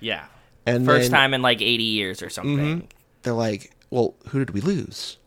Yeah. 0.00 0.24
And 0.64 0.86
First 0.86 1.10
then 1.10 1.20
time 1.20 1.34
in 1.34 1.42
like 1.42 1.60
80 1.60 1.82
years 1.84 2.22
or 2.22 2.30
something. 2.30 2.56
Mm-hmm. 2.58 2.86
they're 3.22 3.32
like, 3.34 3.70
"Well, 3.90 4.14
who 4.28 4.38
did 4.38 4.50
we 4.50 4.60
lose?" 4.62 5.18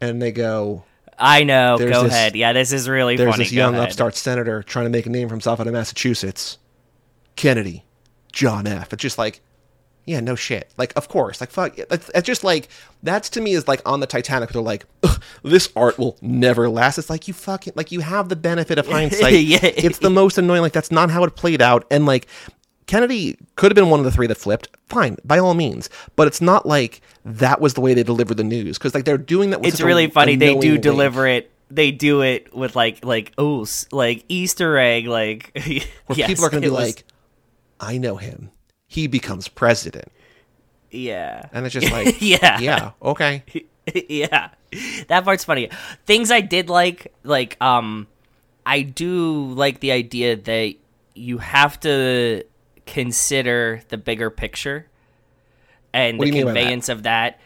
And 0.00 0.20
they 0.22 0.30
go, 0.32 0.84
I 1.18 1.44
know. 1.44 1.78
Go 1.78 1.86
this- 2.04 2.12
ahead. 2.12 2.36
Yeah, 2.36 2.52
this 2.52 2.70
is 2.72 2.88
really 2.88 3.16
There's 3.16 3.32
funny. 3.32 3.44
this 3.44 3.52
Go 3.52 3.56
young 3.56 3.74
ahead. 3.74 3.86
upstart 3.88 4.14
senator 4.14 4.62
trying 4.62 4.84
to 4.84 4.90
make 4.90 5.06
a 5.06 5.10
name 5.10 5.28
for 5.28 5.34
himself 5.34 5.58
out 5.60 5.66
of 5.66 5.72
Massachusetts. 5.72 6.58
Kennedy, 7.36 7.84
John 8.32 8.66
F. 8.66 8.92
It's 8.92 9.00
just 9.02 9.16
like, 9.18 9.40
yeah, 10.06 10.20
no 10.20 10.34
shit. 10.36 10.72
Like, 10.78 10.92
of 10.96 11.08
course. 11.08 11.40
Like, 11.40 11.50
fuck. 11.50 11.76
It's, 11.78 12.10
it's 12.14 12.26
just 12.26 12.44
like, 12.44 12.68
that's 13.02 13.28
to 13.30 13.40
me 13.40 13.52
is 13.54 13.66
like 13.68 13.82
on 13.84 14.00
the 14.00 14.06
Titanic. 14.06 14.50
They're 14.50 14.62
like, 14.62 14.84
"Ugh, 15.02 15.20
this 15.42 15.68
art 15.76 15.98
will 15.98 16.16
never 16.22 16.68
last. 16.68 16.96
It's 16.98 17.10
like, 17.10 17.26
you 17.28 17.34
fucking, 17.34 17.72
like, 17.76 17.90
you 17.92 18.00
have 18.00 18.28
the 18.28 18.36
benefit 18.36 18.78
of 18.78 18.86
hindsight. 18.96 19.34
Yeah. 19.34 19.58
It's 19.62 19.98
the 19.98 20.10
most 20.10 20.38
annoying. 20.38 20.62
Like, 20.62 20.72
that's 20.72 20.90
not 20.92 21.10
how 21.10 21.24
it 21.24 21.34
played 21.36 21.60
out. 21.60 21.84
And 21.90 22.06
like, 22.06 22.26
Kennedy 22.86 23.36
could 23.56 23.72
have 23.72 23.74
been 23.74 23.90
one 23.90 23.98
of 23.98 24.04
the 24.04 24.12
three 24.12 24.28
that 24.28 24.36
flipped. 24.36 24.68
Fine, 24.88 25.16
by 25.24 25.38
all 25.40 25.54
means. 25.54 25.90
But 26.14 26.28
it's 26.28 26.40
not 26.40 26.66
like 26.66 27.00
that 27.24 27.60
was 27.60 27.74
the 27.74 27.80
way 27.80 27.94
they 27.94 28.04
delivered 28.04 28.36
the 28.36 28.44
news. 28.44 28.78
Because, 28.78 28.94
like, 28.94 29.04
they're 29.04 29.18
doing 29.18 29.50
that 29.50 29.58
with 29.60 29.68
it's 29.68 29.78
such 29.78 29.84
a- 29.84 29.86
really 29.88 30.06
funny. 30.08 30.34
a 30.34 30.36
They 30.36 30.54
do 30.54 30.72
wink. 30.72 30.82
deliver 30.82 31.26
it. 31.26 31.50
They 31.68 31.90
do 31.90 32.22
it 32.22 32.54
with 32.54 32.76
like 32.76 33.04
like 33.04 33.32
oh 33.38 33.66
like 33.90 34.24
Easter 34.28 34.78
egg 34.78 35.08
like 35.08 35.50
Where 36.06 36.16
yes, 36.16 36.28
people 36.28 36.44
are 36.44 36.48
going 36.50 36.62
to 36.62 36.68
be 36.68 36.72
was- 36.72 36.80
like, 36.94 37.04
I 37.80 37.98
know 37.98 38.14
him. 38.18 38.52
He 38.96 39.06
becomes 39.08 39.46
president. 39.48 40.08
yeah 40.90 41.48
And 41.52 41.66
it's 41.66 41.74
just 41.74 41.92
like, 41.92 42.16
Yeah. 42.22 42.58
yeah, 42.60 42.92
okay. 43.02 43.42
yeah 44.08 44.48
that 45.08 45.24
part's 45.24 45.44
funny 45.44 45.68
things 46.06 46.30
i 46.32 46.40
did 46.40 46.68
like 46.68 47.12
like 47.22 47.56
um 47.62 48.08
i 48.64 48.82
do 48.82 49.46
like 49.52 49.78
the 49.78 49.92
idea 49.92 50.34
that 50.34 50.74
you 51.14 51.38
have 51.38 51.78
to 51.80 52.42
consider 52.84 53.82
the 53.88 53.96
bigger 53.96 54.28
picture 54.30 54.88
and 55.94 56.18
What 56.18 56.24
the 56.24 56.30
do 56.32 56.38
you 56.38 56.44
mean 56.44 56.46
by 56.46 56.52
that? 56.54 56.60
conveyance 56.60 56.88
of 56.88 57.04
that 57.04 57.38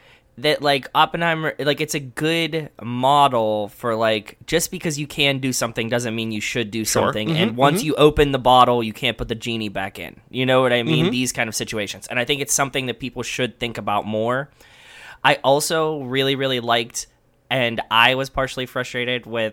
that 0.43 0.62
like 0.62 0.88
oppenheimer 0.95 1.55
like 1.59 1.80
it's 1.80 1.95
a 1.95 2.01
good 2.01 2.70
model 2.82 3.68
for 3.68 3.95
like 3.95 4.36
just 4.47 4.70
because 4.70 4.99
you 4.99 5.07
can 5.07 5.38
do 5.38 5.53
something 5.53 5.88
doesn't 5.88 6.14
mean 6.14 6.32
you 6.32 6.41
should 6.41 6.70
do 6.70 6.84
something 6.84 7.28
Mm-hmm, 7.28 7.36
and 7.36 7.57
once 7.57 7.82
you 7.82 7.95
open 7.97 8.32
the 8.32 8.38
bottle 8.38 8.82
you 8.82 8.93
can't 8.93 9.16
put 9.18 9.28
the 9.28 9.34
genie 9.34 9.68
back 9.68 9.99
in 9.99 10.20
you 10.30 10.45
know 10.47 10.62
what 10.62 10.72
i 10.72 10.82
mean 10.82 11.05
Mm-hmm. 11.07 11.12
these 11.12 11.32
kind 11.32 11.49
of 11.49 11.55
situations 11.55 12.07
and 12.09 12.18
i 12.18 12.24
think 12.24 12.41
it's 12.41 12.55
something 12.55 12.86
that 12.86 12.99
people 13.01 13.22
should 13.22 13.59
think 13.59 13.78
about 13.78 14.07
more 14.07 14.51
I 15.22 15.34
also 15.45 16.01
really, 16.01 16.34
really 16.34 16.61
liked, 16.61 17.07
and 17.51 17.78
I 17.91 18.14
was 18.14 18.30
partially 18.30 18.64
frustrated 18.64 19.26
with, 19.26 19.53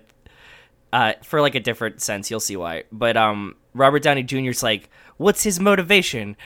uh, 0.94 1.16
for 1.24 1.42
like 1.42 1.56
a 1.56 1.60
different 1.60 2.02
sense. 2.02 2.32
You'll 2.32 2.40
see 2.40 2.56
why. 2.56 2.86
But 2.90 3.18
um, 3.18 3.56
Robert 3.74 4.02
Downey 4.02 4.24
Jr.'s 4.24 4.64
like, 4.64 4.90
"What's 5.18 5.44
his 5.44 5.60
motivation?" 5.60 6.38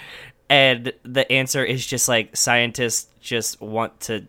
And 0.52 0.92
the 1.04 1.32
answer 1.32 1.64
is 1.64 1.86
just 1.86 2.08
like 2.10 2.36
scientists 2.36 3.08
just 3.22 3.62
want 3.62 4.00
to 4.02 4.28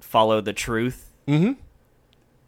follow 0.00 0.40
the 0.40 0.52
truth. 0.52 1.08
Mm-hmm. 1.28 1.52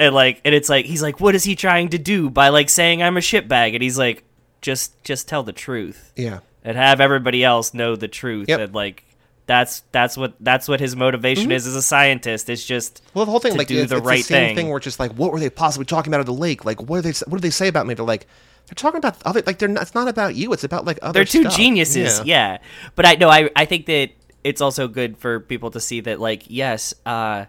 And 0.00 0.14
like, 0.14 0.40
and 0.44 0.54
it's 0.54 0.68
like 0.68 0.86
he's 0.86 1.02
like, 1.02 1.20
"What 1.20 1.34
is 1.36 1.44
he 1.44 1.54
trying 1.54 1.90
to 1.90 1.98
do 1.98 2.28
by 2.30 2.48
like 2.48 2.68
saying 2.68 3.00
I'm 3.02 3.16
a 3.16 3.20
shitbag?" 3.20 3.74
And 3.74 3.82
he's 3.82 3.96
like, 3.96 4.24
"Just, 4.60 5.02
just 5.04 5.28
tell 5.28 5.44
the 5.44 5.52
truth." 5.52 6.12
Yeah. 6.16 6.40
and 6.64 6.76
have 6.76 7.00
everybody 7.00 7.44
else 7.44 7.74
know 7.74 7.94
the 7.96 8.08
truth 8.08 8.48
Yep. 8.48 8.60
and 8.60 8.74
like 8.74 9.04
that's 9.46 9.80
that's 9.92 10.16
what 10.16 10.34
that's 10.38 10.68
what 10.68 10.78
his 10.78 10.94
motivation 10.94 11.50
is 11.50 11.66
as 11.66 11.74
a 11.74 11.82
scientist 11.82 12.48
it's 12.48 12.64
just 12.64 13.02
Well, 13.14 13.24
the 13.24 13.30
whole 13.32 13.40
thing, 13.40 13.52
to 13.52 13.58
like, 13.58 13.66
do 13.66 13.78
it's, 13.80 13.90
the 13.90 13.96
it's 13.96 14.06
right 14.06 14.18
the 14.18 14.22
same 14.22 14.56
thing. 14.56 14.68
where 14.68 14.76
it's 14.78 14.84
just 14.84 15.00
like, 15.00 15.12
what 15.14 15.32
were 15.32 15.40
they 15.40 15.50
possibly 15.50 15.84
talking 15.86 16.12
about 16.12 16.20
at 16.20 16.26
the 16.26 16.32
lake? 16.32 16.64
Like, 16.64 16.80
what 16.80 16.98
are 16.98 17.02
they? 17.02 17.12
What 17.26 17.38
did 17.38 17.42
they 17.42 17.50
say 17.50 17.68
about 17.68 17.86
me? 17.86 17.94
They're 17.94 18.04
like, 18.04 18.26
they're 18.72 18.90
talking 18.90 18.98
about 18.98 19.18
other. 19.26 19.42
Like, 19.46 19.58
they're 19.58 19.68
not. 19.68 19.82
It's 19.82 19.94
not 19.94 20.08
about 20.08 20.34
you. 20.34 20.52
It's 20.54 20.64
about 20.64 20.84
like 20.86 20.98
other. 21.02 21.12
they're 21.12 21.24
two 21.26 21.42
stuff. 21.42 21.56
geniuses 21.56 22.22
yeah. 22.24 22.58
but 22.96 23.04
i 23.06 23.14
know 23.16 23.28
I, 23.28 23.50
I 23.54 23.66
think 23.66 23.86
that 23.86 24.10
it's 24.42 24.60
also 24.60 24.88
good 24.88 25.18
for 25.18 25.40
people 25.40 25.70
to 25.72 25.80
see 25.80 26.00
that 26.00 26.18
like 26.20 26.44
yes 26.48 26.94
uh 27.06 27.44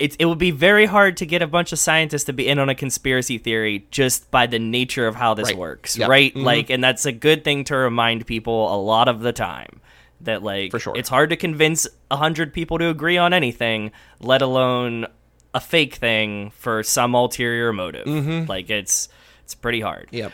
it, 0.00 0.16
it 0.18 0.24
would 0.26 0.38
be 0.38 0.50
very 0.50 0.86
hard 0.86 1.16
to 1.18 1.26
get 1.26 1.40
a 1.42 1.46
bunch 1.46 1.72
of 1.72 1.78
scientists 1.78 2.24
to 2.24 2.32
be 2.32 2.48
in 2.48 2.58
on 2.58 2.68
a 2.68 2.74
conspiracy 2.74 3.38
theory 3.38 3.86
just 3.92 4.28
by 4.32 4.46
the 4.48 4.58
nature 4.58 5.06
of 5.06 5.14
how 5.14 5.34
this 5.34 5.50
Right. 5.50 5.56
works 5.58 5.96
Yep. 5.96 6.08
right 6.08 6.34
Mhm. 6.34 6.42
like 6.42 6.70
and 6.70 6.82
that's 6.82 7.06
a 7.06 7.12
good 7.12 7.44
thing 7.44 7.62
to 7.64 7.76
remind 7.76 8.26
people 8.26 8.74
a 8.74 8.78
lot 8.80 9.06
of 9.08 9.20
the 9.20 9.32
time 9.32 9.80
that 10.22 10.42
like 10.42 10.72
For 10.72 10.80
sure. 10.80 10.96
it's 10.96 11.08
hard 11.08 11.30
to 11.30 11.36
convince 11.36 11.86
a 12.10 12.16
hundred 12.16 12.52
people 12.52 12.78
to 12.78 12.88
agree 12.88 13.16
on 13.16 13.32
anything 13.32 13.92
let 14.20 14.42
alone 14.42 15.06
a 15.54 15.60
fake 15.60 15.94
thing 15.94 16.50
for 16.50 16.82
some 16.82 17.14
ulterior 17.14 17.72
motive 17.72 18.06
like 18.48 18.68
it's 18.70 19.08
it's 19.44 19.54
pretty 19.54 19.80
hard 19.80 20.08
Yep. 20.10 20.32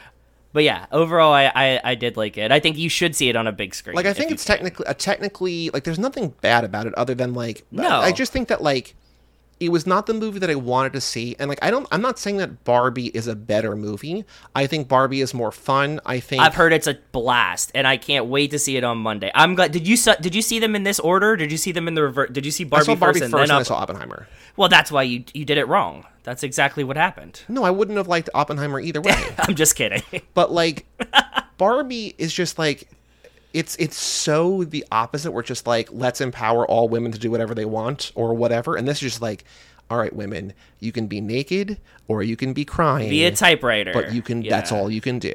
But 0.53 0.65
yeah, 0.65 0.87
overall, 0.91 1.33
I, 1.33 1.51
I 1.55 1.81
I 1.85 1.95
did 1.95 2.17
like 2.17 2.37
it. 2.37 2.51
I 2.51 2.61
think 2.61 2.77
you 2.77 2.89
should 2.89 3.15
see 3.15 3.29
it 3.29 3.37
on 3.37 3.47
a 3.47 3.53
big 3.53 3.75
screen. 3.75 3.95
Like, 3.95 4.07
I 4.07 4.13
think 4.13 4.31
it's 4.31 4.45
technically 4.45 4.85
a 4.89 4.95
technically 4.95 5.71
like. 5.71 5.85
There's 5.85 5.99
nothing 5.99 6.35
bad 6.41 6.65
about 6.65 6.87
it 6.87 6.95
other 6.95 7.15
than 7.15 7.35
like. 7.35 7.65
No. 7.71 7.89
I 7.89 8.13
just 8.13 8.33
think 8.33 8.49
that 8.49 8.63
like. 8.63 8.95
It 9.61 9.69
was 9.69 9.87
not 9.87 10.07
the 10.07 10.15
movie 10.15 10.39
that 10.39 10.49
I 10.51 10.55
wanted 10.55 10.95
to 10.95 11.01
see. 11.01 11.37
And 11.39 11.49
like 11.49 11.59
I 11.63 11.71
don't 11.71 11.87
I'm 11.93 12.01
not 12.01 12.19
saying 12.19 12.39
that 12.39 12.65
Barbie 12.65 13.09
is 13.09 13.27
a 13.27 13.37
better 13.37 13.77
movie. 13.77 14.25
I 14.57 14.67
think 14.67 14.89
Barbie 14.89 15.21
is 15.21 15.35
more 15.35 15.53
fun. 15.53 16.01
I 16.07 16.19
think 16.19 16.43
I've 16.43 16.55
heard 16.55 16.73
it's 16.73 16.87
a 16.87 16.99
blast, 17.13 17.71
and 17.75 17.87
I 17.87 17.97
can't 17.99 18.27
wait 18.27 18.51
to 18.53 18.59
see 18.59 18.77
it 18.77 18.85
on 18.85 18.99
Monday. 18.99 19.31
I'm 19.35 19.55
glad. 19.55 19.71
Did 19.73 19.87
you 19.87 19.97
su- 19.97 20.15
did 20.21 20.35
you 20.35 20.43
see 20.43 20.59
them 20.59 20.75
in 20.75 20.83
this 20.83 20.99
order? 20.99 21.37
Did 21.37 21.53
you 21.53 21.59
see 21.59 21.73
them 21.73 21.87
in 21.87 21.95
the 21.95 22.03
reverse? 22.03 22.31
Did 22.33 22.45
you 22.47 22.51
see 22.51 22.65
I 22.65 22.69
Barbie, 22.69 22.85
saw 22.87 22.95
Barbie 22.97 23.21
first 23.21 23.31
first, 23.31 23.35
and 23.35 23.41
and 23.43 23.51
then 23.51 23.57
I 23.59 23.63
saw 23.63 23.77
Oppenheimer. 23.77 24.27
Well, 24.57 24.69
that's 24.69 24.91
why 24.91 25.03
you 25.03 25.25
you 25.35 25.45
did 25.45 25.59
it 25.59 25.69
wrong. 25.69 26.07
That's 26.23 26.43
exactly 26.43 26.85
what 26.85 26.97
happened. 26.97 27.43
No, 27.49 27.63
I 27.65 27.71
wouldn't 27.71 27.97
have 27.97 28.09
liked 28.09 28.29
Oppenheimer 28.35 28.81
either 28.81 29.01
way. 29.03 29.23
I'm 29.39 29.55
just 29.55 29.75
kidding. 29.77 30.03
but 30.35 30.51
like 30.51 30.87
Barbie 31.59 32.15
is 32.19 32.33
just 32.33 32.59
like 32.59 32.89
it's 33.53 33.77
it's 33.77 33.97
so 33.97 34.65
the 34.65 34.85
opposite. 34.93 35.33
We're 35.33 35.43
just 35.43 35.67
like 35.67 35.89
let's 35.93 36.21
empower 36.21 36.67
all 36.67 36.89
women 36.89 37.13
to 37.13 37.19
do 37.19 37.31
whatever 37.31 37.55
they 37.55 37.65
want 37.65 38.13
or 38.15 38.35
whatever. 38.35 38.77
And 38.77 38.87
this 38.87 38.99
is 38.99 39.13
just 39.13 39.23
like, 39.23 39.45
all 39.91 39.99
right, 39.99 40.15
women, 40.15 40.53
you 40.79 40.93
can 40.93 41.07
be 41.07 41.21
naked 41.21 41.79
or 42.09 42.23
you 42.23 42.37
can 42.37 42.53
be 42.53 42.65
crying. 42.65 43.11
Be 43.11 43.25
a 43.25 43.33
typewriter. 43.33 43.93
but 43.93 44.13
you 44.13 44.23
can. 44.23 44.43
That's 44.43 44.73
all 44.73 44.91
you 44.91 45.01
can 45.01 45.19
do. 45.19 45.35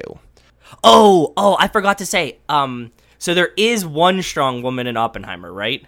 Oh, 0.82 1.32
oh, 1.36 1.56
I 1.60 1.68
forgot 1.68 1.98
to 1.98 2.06
say. 2.06 2.38
Um, 2.48 2.90
so 3.18 3.34
there 3.34 3.52
is 3.56 3.86
one 3.86 4.22
strong 4.22 4.62
woman 4.62 4.86
in 4.86 4.96
Oppenheimer, 4.96 5.52
right? 5.52 5.86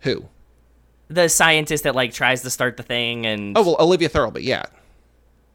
Who? 0.00 0.28
The 1.08 1.28
scientist 1.28 1.84
that 1.84 1.94
like 1.94 2.12
tries 2.12 2.42
to 2.42 2.50
start 2.50 2.76
the 2.76 2.82
thing, 2.82 3.26
and 3.26 3.56
Oh 3.56 3.62
well, 3.62 3.76
Olivia 3.80 4.08
Thirlby, 4.08 4.42
yeah, 4.42 4.64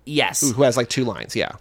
yes, 0.06 0.42
who, 0.42 0.52
who 0.54 0.64
has 0.64 0.76
like 0.76 0.90
two 0.90 1.06
lines, 1.06 1.36
yeah. 1.36 1.54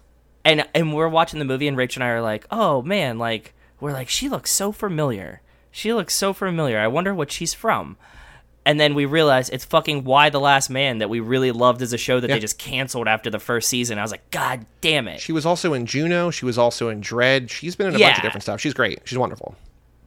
and 0.44 0.66
and 0.74 0.92
we're 0.92 1.08
watching 1.08 1.38
the 1.38 1.44
movie, 1.44 1.68
and 1.68 1.76
Rachel 1.76 2.02
and 2.02 2.10
I 2.10 2.14
are 2.14 2.22
like, 2.22 2.46
oh 2.50 2.82
man, 2.82 3.18
like 3.18 3.53
we're 3.80 3.92
like, 3.92 4.08
she 4.08 4.28
looks 4.28 4.50
so 4.50 4.72
familiar. 4.72 5.40
She 5.70 5.92
looks 5.92 6.14
so 6.14 6.32
familiar. 6.32 6.78
I 6.78 6.86
wonder 6.88 7.14
what 7.14 7.30
she's 7.32 7.52
from. 7.54 7.96
And 8.66 8.80
then 8.80 8.94
we 8.94 9.04
realize 9.04 9.50
it's 9.50 9.64
fucking 9.64 10.04
Y: 10.04 10.30
The 10.30 10.40
Last 10.40 10.70
Man 10.70 10.98
that 10.98 11.10
we 11.10 11.20
really 11.20 11.52
loved 11.52 11.82
as 11.82 11.92
a 11.92 11.98
show 11.98 12.18
that 12.20 12.28
Yeah. 12.28 12.36
they 12.36 12.40
just 12.40 12.58
canceled 12.58 13.06
after 13.08 13.28
the 13.28 13.38
first 13.38 13.68
season. 13.68 13.98
I 13.98 14.02
was 14.02 14.10
like, 14.10 14.30
God 14.30 14.64
damn 14.80 15.06
it. 15.06 15.20
She 15.20 15.32
was 15.32 15.44
also 15.44 15.74
in 15.74 15.84
Juno. 15.84 16.30
She 16.30 16.46
was 16.46 16.56
also 16.56 16.88
in 16.88 17.02
Dredd. 17.02 17.50
She's 17.50 17.76
been 17.76 17.88
in 17.88 17.96
a 17.96 17.98
bunch 17.98 18.16
of 18.16 18.22
different 18.22 18.42
stuff. 18.42 18.60
She's 18.60 18.72
great. 18.72 19.00
She's 19.04 19.18
wonderful. 19.18 19.54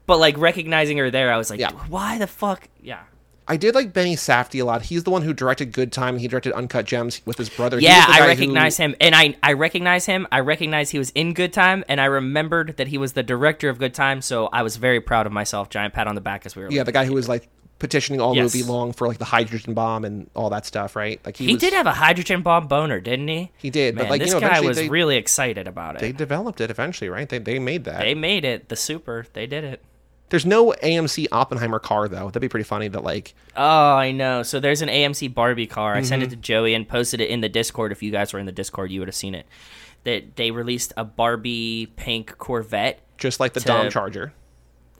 but 0.08 0.18
like 0.20 0.38
recognizing 0.38 0.98
her 0.98 1.12
there, 1.12 1.32
I 1.34 1.38
was 1.38 1.50
like, 1.50 1.60
Yeah. 1.60 1.72
why 1.90 2.18
the 2.18 2.28
fuck? 2.28 2.68
Yeah. 2.82 3.02
I 3.48 3.56
did 3.58 3.76
like 3.76 3.94
Benny 3.94 4.16
Safdie 4.16 4.62
a 4.62 4.66
lot. 4.66 4.82
He's 4.84 5.04
the 5.04 5.10
one 5.10 5.22
who 5.22 5.34
directed 5.34 5.72
Good 5.72 5.92
Time. 5.92 6.18
He 6.18 6.28
directed 6.28 6.54
Uncut 6.54 6.86
Gems 6.86 7.22
with 7.26 7.38
his 7.38 7.50
brother. 7.50 7.80
Yeah, 7.80 8.04
I 8.08 8.20
guy 8.20 8.24
who- 8.24 8.28
recognize 8.30 8.78
him, 8.78 8.96
and 9.00 9.16
I 9.16 9.36
I 9.42 9.54
recognize 9.54 10.06
him. 10.06 10.28
I 10.32 10.42
recognize 10.42 10.90
he 10.90 11.00
was 11.00 11.12
in 11.12 11.34
Good 11.34 11.54
Time, 11.54 11.84
and 11.88 12.02
I 12.02 12.06
remembered 12.06 12.76
that 12.78 12.88
he 12.88 12.98
was 12.98 13.14
the 13.14 13.24
director 13.24 13.70
of 13.70 13.80
Good 13.80 13.94
Time. 13.94 14.22
So 14.22 14.48
I 14.52 14.64
was 14.64 14.76
very 14.78 15.00
proud 15.00 15.26
of 15.26 15.32
myself. 15.32 15.70
Giant 15.70 15.94
pat 15.94 16.08
on 16.08 16.16
the 16.16 16.22
back 16.22 16.46
as 16.46 16.56
we 16.56 16.64
were. 16.64 16.72
Yeah, 16.72 16.84
the 16.84 16.92
guy 16.92 17.06
who 17.06 17.14
was 17.14 17.30
like 17.30 17.48
petitioning 17.80 18.20
all 18.20 18.36
Yes. 18.36 18.56
movie 18.56 18.68
long 18.68 18.92
for 18.92 19.08
like 19.08 19.20
the 19.20 19.26
hydrogen 19.26 19.76
bomb 19.76 20.04
and 20.04 20.30
all 20.36 20.50
that 20.50 20.66
stuff, 20.66 20.96
right? 20.96 21.22
Like 21.24 21.38
he, 21.38 21.46
he 21.46 21.54
was, 21.54 21.62
did 21.62 21.74
have 21.74 21.86
a 21.86 21.94
hydrogen 21.94 22.42
bomb 22.42 22.68
boner, 22.68 23.00
didn't 23.00 23.28
he? 23.28 23.52
He 23.56 23.70
did, 23.70 23.94
Man, 23.94 24.06
but 24.06 24.10
like 24.10 24.20
this 24.22 24.34
you 24.34 24.40
know, 24.40 24.48
guy 24.50 24.62
was 24.62 24.78
they, 24.78 24.90
really 24.90 25.16
excited 25.16 25.68
about 25.68 25.96
it. 25.96 26.02
they 26.02 26.12
developed 26.12 26.60
it 26.60 26.72
eventually, 26.72 27.08
right? 27.10 27.30
They 27.30 27.38
they 27.38 27.60
made 27.60 27.84
that. 27.86 28.02
They 28.02 28.16
made 28.16 28.46
it. 28.46 28.70
The 28.70 28.76
super. 28.76 29.28
They 29.34 29.46
did 29.46 29.64
it. 29.64 29.82
There's 30.30 30.46
no 30.46 30.74
AMC 30.84 31.28
Oppenheimer 31.32 31.80
car 31.80 32.08
though. 32.08 32.26
That'd 32.28 32.42
be 32.42 32.50
pretty 32.50 32.64
funny. 32.66 32.88
That 32.88 33.04
like 33.04 33.34
Oh, 33.56 33.96
I 33.96 34.12
know. 34.12 34.44
So 34.44 34.60
there's 34.60 34.82
an 34.82 34.90
AMC 34.90 35.34
Barbie 35.34 35.68
car. 35.68 35.96
I 35.96 36.02
sent 36.02 36.22
it 36.24 36.30
to 36.32 36.36
Mm-hmm. 36.36 36.42
Joey 36.42 36.74
and 36.74 36.88
posted 36.88 37.22
it 37.22 37.30
in 37.30 37.42
the 37.42 37.50
Discord. 37.50 37.92
If 37.92 38.04
you 38.04 38.12
guys 38.12 38.34
were 38.34 38.40
in 38.40 38.46
the 38.46 38.52
Discord, 38.52 38.92
you 38.92 39.00
would 39.00 39.08
have 39.08 39.16
seen 39.16 39.34
it. 39.36 39.46
That 40.04 40.36
they 40.36 40.52
released 40.52 40.94
a 40.98 41.04
Barbie 41.06 41.92
pink 41.96 42.38
Corvette. 42.38 43.00
just 43.18 43.40
like 43.40 43.54
the 43.54 43.60
To- 43.62 43.68
Dom 43.68 43.90
Charger. 43.90 44.34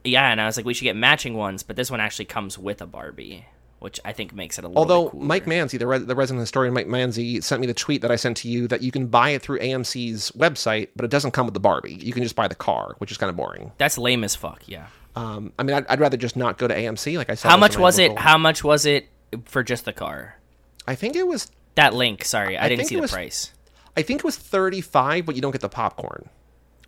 Yeah, 0.04 0.32
and 0.32 0.40
I 0.40 0.46
was 0.46 0.56
like, 0.58 0.66
we 0.66 0.74
should 0.74 0.86
get 0.86 0.96
matching 0.96 1.34
ones, 1.36 1.64
but 1.64 1.76
this 1.76 1.92
one 1.92 2.00
actually 2.00 2.26
comes 2.26 2.58
with 2.58 2.82
a 2.82 2.86
Barbie, 2.88 3.46
which 3.80 4.00
I 4.06 4.14
think 4.14 4.34
makes 4.34 4.58
it 4.58 4.64
a 4.64 4.68
little. 4.70 4.80
Although. 4.82 5.12
Mike 5.18 5.46
Manzi, 5.46 5.78
the, 5.78 5.86
re- 5.88 5.98
the 6.00 6.16
resident 6.16 6.42
historian 6.42 6.74
Mike 6.74 6.88
Manzi, 6.88 7.44
sent 7.44 7.60
me 7.60 7.68
the 7.68 7.74
tweet 7.74 8.02
that 8.04 8.12
I 8.12 8.16
sent 8.16 8.38
to 8.38 8.48
you 8.50 8.68
that 8.70 8.82
you 8.82 8.92
can 8.92 9.08
buy 9.08 9.32
it 9.32 9.42
through 9.42 9.60
AMC's 9.60 10.32
website, 10.32 10.90
but 10.96 11.04
it 11.04 11.12
doesn't 11.12 11.32
come 11.32 11.46
with 11.46 11.54
the 11.54 11.60
Barbie. 11.60 11.96
You 11.96 12.14
can 12.14 12.24
just 12.24 12.36
buy 12.38 12.48
the 12.48 12.56
car, 12.56 12.96
which 13.00 13.12
is 13.12 13.18
kind 13.18 13.30
of 13.30 13.36
boring. 13.36 13.74
that's 13.78 13.98
lame 13.98 14.24
as 14.24 14.34
fuck. 14.36 14.62
Yeah. 14.66 14.88
Um, 15.18 15.54
I 15.58 15.64
mean, 15.64 15.76
I'd, 15.76 15.88
I'd 15.88 16.00
rather 16.00 16.18
just 16.18 16.36
not 16.36 16.58
go 16.58 16.68
to 16.68 16.76
AMC. 16.76 17.18
Like 17.18 17.30
I 17.30 17.36
said, 17.36 17.50
How 17.50 17.58
much 17.58 17.78
was 17.78 17.98
it? 18.00 18.18
How 18.18 18.38
much 18.38 18.64
was 18.64 18.86
it 18.86 19.10
for 19.46 19.64
just 19.64 19.86
the 19.86 19.94
car? 19.94 20.38
I 20.88 20.96
think 20.96 21.16
it 21.16 21.28
was. 21.28 21.52
That 21.76 21.94
link. 21.94 22.24
Sorry, 22.26 22.58
I, 22.58 22.70
didn't 22.70 22.86
see 22.86 22.96
the 22.96 23.02
was- 23.02 23.12
price. 23.12 23.54
I 23.96 24.04
think 24.04 24.20
it 24.20 24.24
was 24.24 24.38
thirty 24.38 24.82
five, 24.82 25.26
but 25.26 25.36
you 25.36 25.42
don't 25.42 25.52
get 25.52 25.62
the 25.62 25.70
popcorn. 25.70 26.30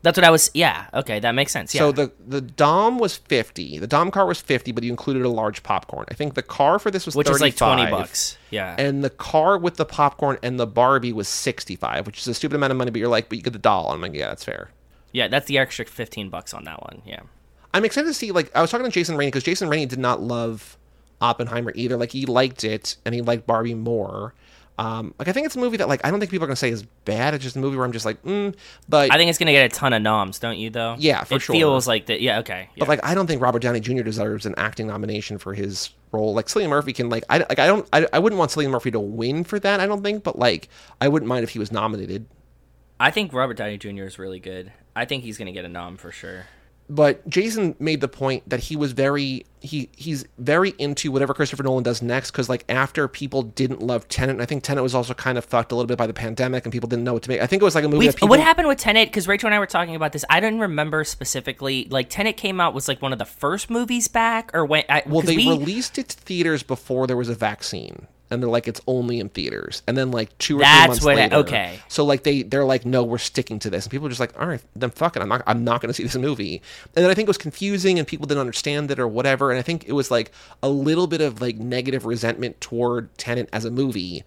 That's 0.02 0.18
what 0.18 0.24
I 0.24 0.30
was. 0.30 0.50
Yeah. 0.54 0.86
Okay, 0.94 1.20
that 1.20 1.34
makes 1.34 1.52
sense. 1.52 1.74
Yeah. 1.76 1.80
So 1.80 1.92
the 1.92 2.12
the 2.26 2.40
Dom 2.40 3.00
was 3.00 3.18
fifty. 3.18 3.80
The 3.80 3.88
Dom 3.88 4.12
car 4.12 4.26
was 4.26 4.40
fifty, 4.40 4.72
but 4.72 4.84
you 4.84 4.92
included 4.92 5.24
a 5.24 5.30
large 5.30 5.62
popcorn. 5.64 6.06
I 6.10 6.14
think 6.14 6.36
the 6.36 6.42
car 6.44 6.80
for 6.80 6.90
this 6.92 7.06
was 7.06 7.16
which 7.16 7.30
is 7.30 7.42
like 7.42 7.56
twenty 7.58 7.90
bucks. 7.90 8.38
Yeah. 8.52 8.76
and 8.78 9.04
the 9.04 9.10
car 9.10 9.58
with 9.58 9.76
the 9.76 9.86
popcorn 9.86 10.38
and 10.42 10.60
the 10.60 10.68
Barbie 10.68 11.12
was 11.12 11.28
sixty 11.28 11.76
five, 11.76 12.06
which 12.06 12.20
is 12.20 12.28
a 12.28 12.34
stupid 12.34 12.56
amount 12.56 12.72
of 12.72 12.78
money. 12.78 12.92
But 12.92 13.00
you're 13.00 13.10
like, 13.10 13.28
but 13.28 13.40
you 13.40 13.44
get 13.44 13.54
the 13.54 13.60
doll. 13.60 13.92
I'm 13.92 14.02
like, 14.02 14.14
yeah, 14.14 14.30
that's 14.30 14.46
fair. 14.46 14.70
yeah, 15.12 15.28
that's 15.28 15.48
the 15.48 15.58
extra 15.58 15.86
fifteen 15.86 16.30
bucks 16.30 16.54
on 16.54 16.64
that 16.66 16.82
one. 16.82 17.02
Yeah. 17.06 17.22
I'm 17.74 17.86
excited 17.86 18.08
to 18.08 18.14
see. 18.14 18.32
Like, 18.32 18.56
I 18.56 18.62
was 18.62 18.72
talking 18.72 18.86
to 18.86 18.92
Jason 18.92 19.16
Rainey 19.16 19.32
because 19.32 19.44
Jason 19.44 19.70
Rainey 19.70 19.86
did 19.86 20.00
not 20.00 20.22
love 20.22 20.78
Oppenheimer 21.22 21.72
either. 21.76 21.98
Like, 21.98 22.12
he 22.12 22.26
liked 22.26 22.64
it 22.64 22.98
and 23.06 23.14
he 23.14 23.22
liked 23.22 23.46
Barbie 23.46 23.76
more. 23.76 24.34
Um, 24.80 25.14
like, 25.20 25.28
I 25.28 25.34
think 25.34 25.46
it's 25.46 25.58
a 25.58 25.60
movie 25.60 25.76
that 25.76 25.90
like 25.90 26.06
I 26.06 26.10
don't 26.10 26.22
think 26.22 26.32
people 26.32 26.46
are 26.46 26.48
gonna 26.48 26.56
say 26.56 26.70
is 26.70 26.84
bad. 27.04 27.34
It's 27.34 27.44
just 27.44 27.58
a 27.58 27.60
movie 27.60 27.76
where 27.76 27.86
I'm 27.86 27.92
just 27.92 28.06
like, 28.06 28.24
mm. 28.24 28.56
But 28.88 29.12
I 29.12 29.18
think 29.18 29.28
it's 29.28 29.38
gonna 29.38 29.52
get 29.52 29.66
a 29.70 29.76
ton 29.76 29.92
of 29.92 30.02
noms, 30.02 30.40
don't 30.40 30.58
you? 30.58 30.70
Though. 30.70 30.96
Yeah, 30.98 31.26
for 31.26 31.36
it 31.36 31.42
sure. 31.42 31.54
feels 31.54 31.86
like 31.86 32.06
that. 32.06 32.22
Yeah. 32.22 32.40
Okay. 32.40 32.70
Yeah. 32.76 32.80
But 32.80 32.88
like, 32.88 33.04
I 33.04 33.14
don't 33.14 33.28
think 33.28 33.42
Robert 33.42 33.62
Downey 33.62 33.82
Jr. 33.82 34.04
deserves 34.04 34.46
an 34.46 34.56
acting 34.56 34.88
nomination 34.88 35.38
for 35.38 35.54
his 35.54 35.90
role. 36.14 36.34
Like, 36.34 36.46
Cillian 36.46 36.70
Murphy 36.70 36.94
can 36.94 37.10
like, 37.10 37.26
I 37.30 37.40
like, 37.40 37.60
I 37.60 37.68
don't, 37.68 37.90
I, 37.92 38.08
I 38.14 38.20
wouldn't 38.20 38.40
want 38.40 38.52
Cillian 38.52 38.70
Murphy 38.70 38.90
to 38.92 39.02
win 39.02 39.44
for 39.44 39.60
that. 39.60 39.82
I 39.82 39.86
don't 39.86 40.02
think, 40.02 40.24
but 40.24 40.40
like, 40.40 40.70
I 41.02 41.10
wouldn't 41.10 41.28
mind 41.28 41.44
if 41.44 41.50
he 41.50 41.60
was 41.60 41.74
nominated. 41.74 42.26
I 43.02 43.12
think 43.12 43.34
Robert 43.34 43.58
Downey 43.58 43.78
Jr. 43.78 44.04
is 44.04 44.18
really 44.18 44.40
good. 44.40 44.72
I 44.96 45.04
think 45.04 45.26
he's 45.26 45.38
gonna 45.38 45.52
get 45.52 45.66
a 45.66 45.70
nom 45.70 45.98
for 45.98 46.14
sure. 46.14 46.46
But 46.90 47.28
Jason 47.30 47.76
made 47.78 48.02
the 48.02 48.08
point 48.08 48.50
that 48.50 48.60
he 48.62 48.76
was 48.76 48.94
very 48.94 49.46
he 49.62 49.90
he's 49.96 50.26
very 50.40 50.74
into 50.80 51.12
whatever 51.12 51.36
Christopher 51.36 51.62
Nolan 51.62 51.84
does 51.84 52.02
next 52.02 52.32
because 52.32 52.50
like 52.50 52.66
after 52.68 53.08
people 53.08 53.44
didn't 53.44 53.82
love 53.82 54.08
Tenet, 54.08 54.36
and 54.36 54.42
I 54.42 54.46
think 54.46 54.64
Tenet 54.64 54.82
was 54.82 54.96
also 54.96 55.14
kind 55.14 55.38
of 55.38 55.46
fucked 55.46 55.72
a 55.72 55.76
little 55.76 55.88
bit 55.88 56.00
by 56.00 56.08
the 56.08 56.14
pandemic 56.14 56.66
and 56.66 56.72
people 56.72 56.90
didn't 56.90 57.04
know 57.04 57.14
what 57.14 57.24
to 57.24 57.30
make. 57.30 57.42
I 57.42 57.48
think 57.48 57.62
it 57.62 57.66
was 57.66 57.76
like 57.76 57.84
a 57.84 57.90
movie 57.90 58.08
that 58.08 58.16
people 58.16 58.30
what 58.30 58.40
happened 58.40 58.68
with 58.68 58.80
Tenet? 58.80 59.10
Because 59.10 59.28
Rachel 59.28 59.48
and 59.48 59.54
I 59.54 59.60
were 59.60 59.68
talking 59.68 59.96
about 59.96 60.14
this. 60.14 60.26
I 60.32 60.40
didn't 60.40 60.60
remember 60.60 61.04
specifically. 61.04 61.88
Like 61.92 62.10
Tenet 62.10 62.38
came 62.38 62.60
out 62.60 62.74
was 62.74 62.88
like 62.88 63.04
one 63.04 63.14
of 63.14 63.20
the 63.20 63.26
first 63.26 63.70
movies 63.70 64.08
back, 64.08 64.50
or 64.56 64.66
when? 64.66 64.84
I, 64.90 65.04
Well, 65.06 65.22
they 65.22 65.36
we, 65.36 65.48
released 65.48 66.00
it 66.00 66.10
to 66.10 66.18
theaters 66.18 66.64
before 66.64 67.06
there 67.06 67.18
was 67.18 67.30
a 67.30 67.36
vaccine, 67.36 68.08
and 68.32 68.42
they're 68.42 68.50
like, 68.50 68.68
it's 68.68 68.82
only 68.88 69.20
in 69.20 69.30
theaters. 69.30 69.82
And 69.88 69.98
then 69.98 70.12
like 70.12 70.38
two 70.38 70.58
or 70.58 70.62
That's 70.62 70.82
three 70.82 70.88
months 70.88 71.06
what 71.06 71.18
I- 71.18 71.22
later, 71.24 71.36
okay. 71.38 71.80
So 71.88 72.06
like 72.06 72.24
they 72.24 72.44
they're 72.44 72.66
like, 72.66 72.86
no, 72.86 73.04
we're 73.04 73.18
sticking 73.18 73.60
to 73.60 73.70
this, 73.70 73.86
and 73.86 73.92
people 73.92 74.08
are 74.08 74.10
just 74.10 74.20
like, 74.20 74.40
all 74.40 74.48
right, 74.48 74.62
then 74.76 74.90
fuck 74.92 75.16
it, 75.16 75.22
I'm 75.22 75.30
not 75.30 75.44
I'm 75.48 75.64
not 75.64 75.82
going 75.82 75.90
to 75.90 75.94
see 75.94 76.04
this 76.04 76.16
movie. 76.16 76.62
And 76.96 77.04
then 77.04 77.10
I 77.10 77.14
think 77.14 77.28
it 77.28 77.30
was 77.30 77.38
confusing, 77.38 77.98
and 77.98 78.08
people 78.08 78.28
didn't 78.28 78.42
understand 78.42 78.92
it 78.92 79.00
or 79.00 79.08
whatever. 79.08 79.52
And 79.52 79.60
I 79.60 79.62
think 79.62 79.88
it 79.88 79.94
was 79.94 80.12
like 80.12 80.32
a 80.62 80.70
little 80.70 81.08
bit 81.08 81.22
of 81.22 81.42
like 81.42 81.58
negative 81.58 82.06
resentment 82.06 82.60
toward 82.62 83.16
Tenet 83.18 83.50
as 83.52 83.66
a 83.66 83.72
movie. 83.72 84.24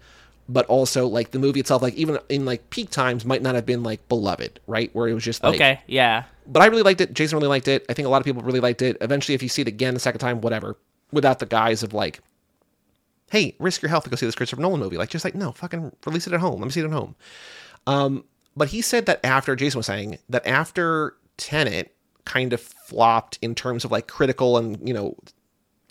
But 0.49 0.65
also, 0.65 1.07
like 1.07 1.31
the 1.31 1.39
movie 1.39 1.61
itself, 1.61 1.81
like 1.81 1.93
even 1.93 2.19
in 2.27 2.43
like 2.43 2.69
peak 2.69 2.89
times, 2.89 3.23
might 3.23 3.41
not 3.41 3.55
have 3.55 3.65
been 3.65 3.81
like 3.81 4.09
beloved, 4.09 4.59
right? 4.67 4.93
Where 4.93 5.07
it 5.07 5.13
was 5.13 5.23
just 5.23 5.41
like, 5.41 5.55
okay, 5.55 5.79
yeah. 5.87 6.23
but 6.45 6.61
I 6.61 6.65
really 6.65 6.81
liked 6.83 6.99
it. 6.99 7.13
Jason 7.13 7.37
really 7.37 7.47
liked 7.47 7.69
it. 7.69 7.85
I 7.87 7.93
think 7.93 8.07
a 8.07 8.09
lot 8.09 8.17
of 8.17 8.25
people 8.25 8.41
really 8.41 8.59
liked 8.59 8.81
it. 8.81 8.97
Eventually, 8.99 9.35
if 9.35 9.41
you 9.41 9.47
see 9.47 9.61
it 9.61 9.69
again 9.69 9.93
the 9.93 10.01
second 10.01 10.19
time, 10.19 10.41
whatever, 10.41 10.75
without 11.13 11.39
the 11.39 11.45
guise 11.45 11.81
of 11.81 11.93
like, 11.93 12.19
hey, 13.33 13.55
risk 13.57 13.81
your 13.81 13.89
health 13.89 14.03
to 14.03 14.11
go 14.11 14.15
see 14.15 14.27
this 14.27 14.35
Christopher 14.35 14.61
Nolan 14.61 14.79
movie. 14.79 14.95
Like, 14.95 15.09
just 15.09 15.25
like, 15.25 15.33
no, 15.33 15.51
fucking 15.53 15.91
release 16.05 16.27
it 16.27 16.33
at 16.33 16.39
home. 16.39 16.59
Let 16.59 16.65
me 16.65 16.69
see 16.69 16.81
it 16.81 16.85
at 16.85 16.91
home. 16.91 17.15
Um, 17.87 18.25
but 18.55 18.67
he 18.67 18.83
said 18.83 19.07
that 19.07 19.25
after, 19.25 19.55
Jason 19.55 19.79
was 19.79 19.87
saying 19.87 20.19
that 20.29 20.45
after 20.45 21.15
Tenet 21.37 21.95
kind 22.25 22.53
of 22.53 22.61
flopped 22.61 23.39
in 23.41 23.55
terms 23.55 23.85
of 23.85 23.91
like 23.91 24.07
critical 24.07 24.55
and, 24.59 24.87
you 24.87 24.93
know, 24.93 25.17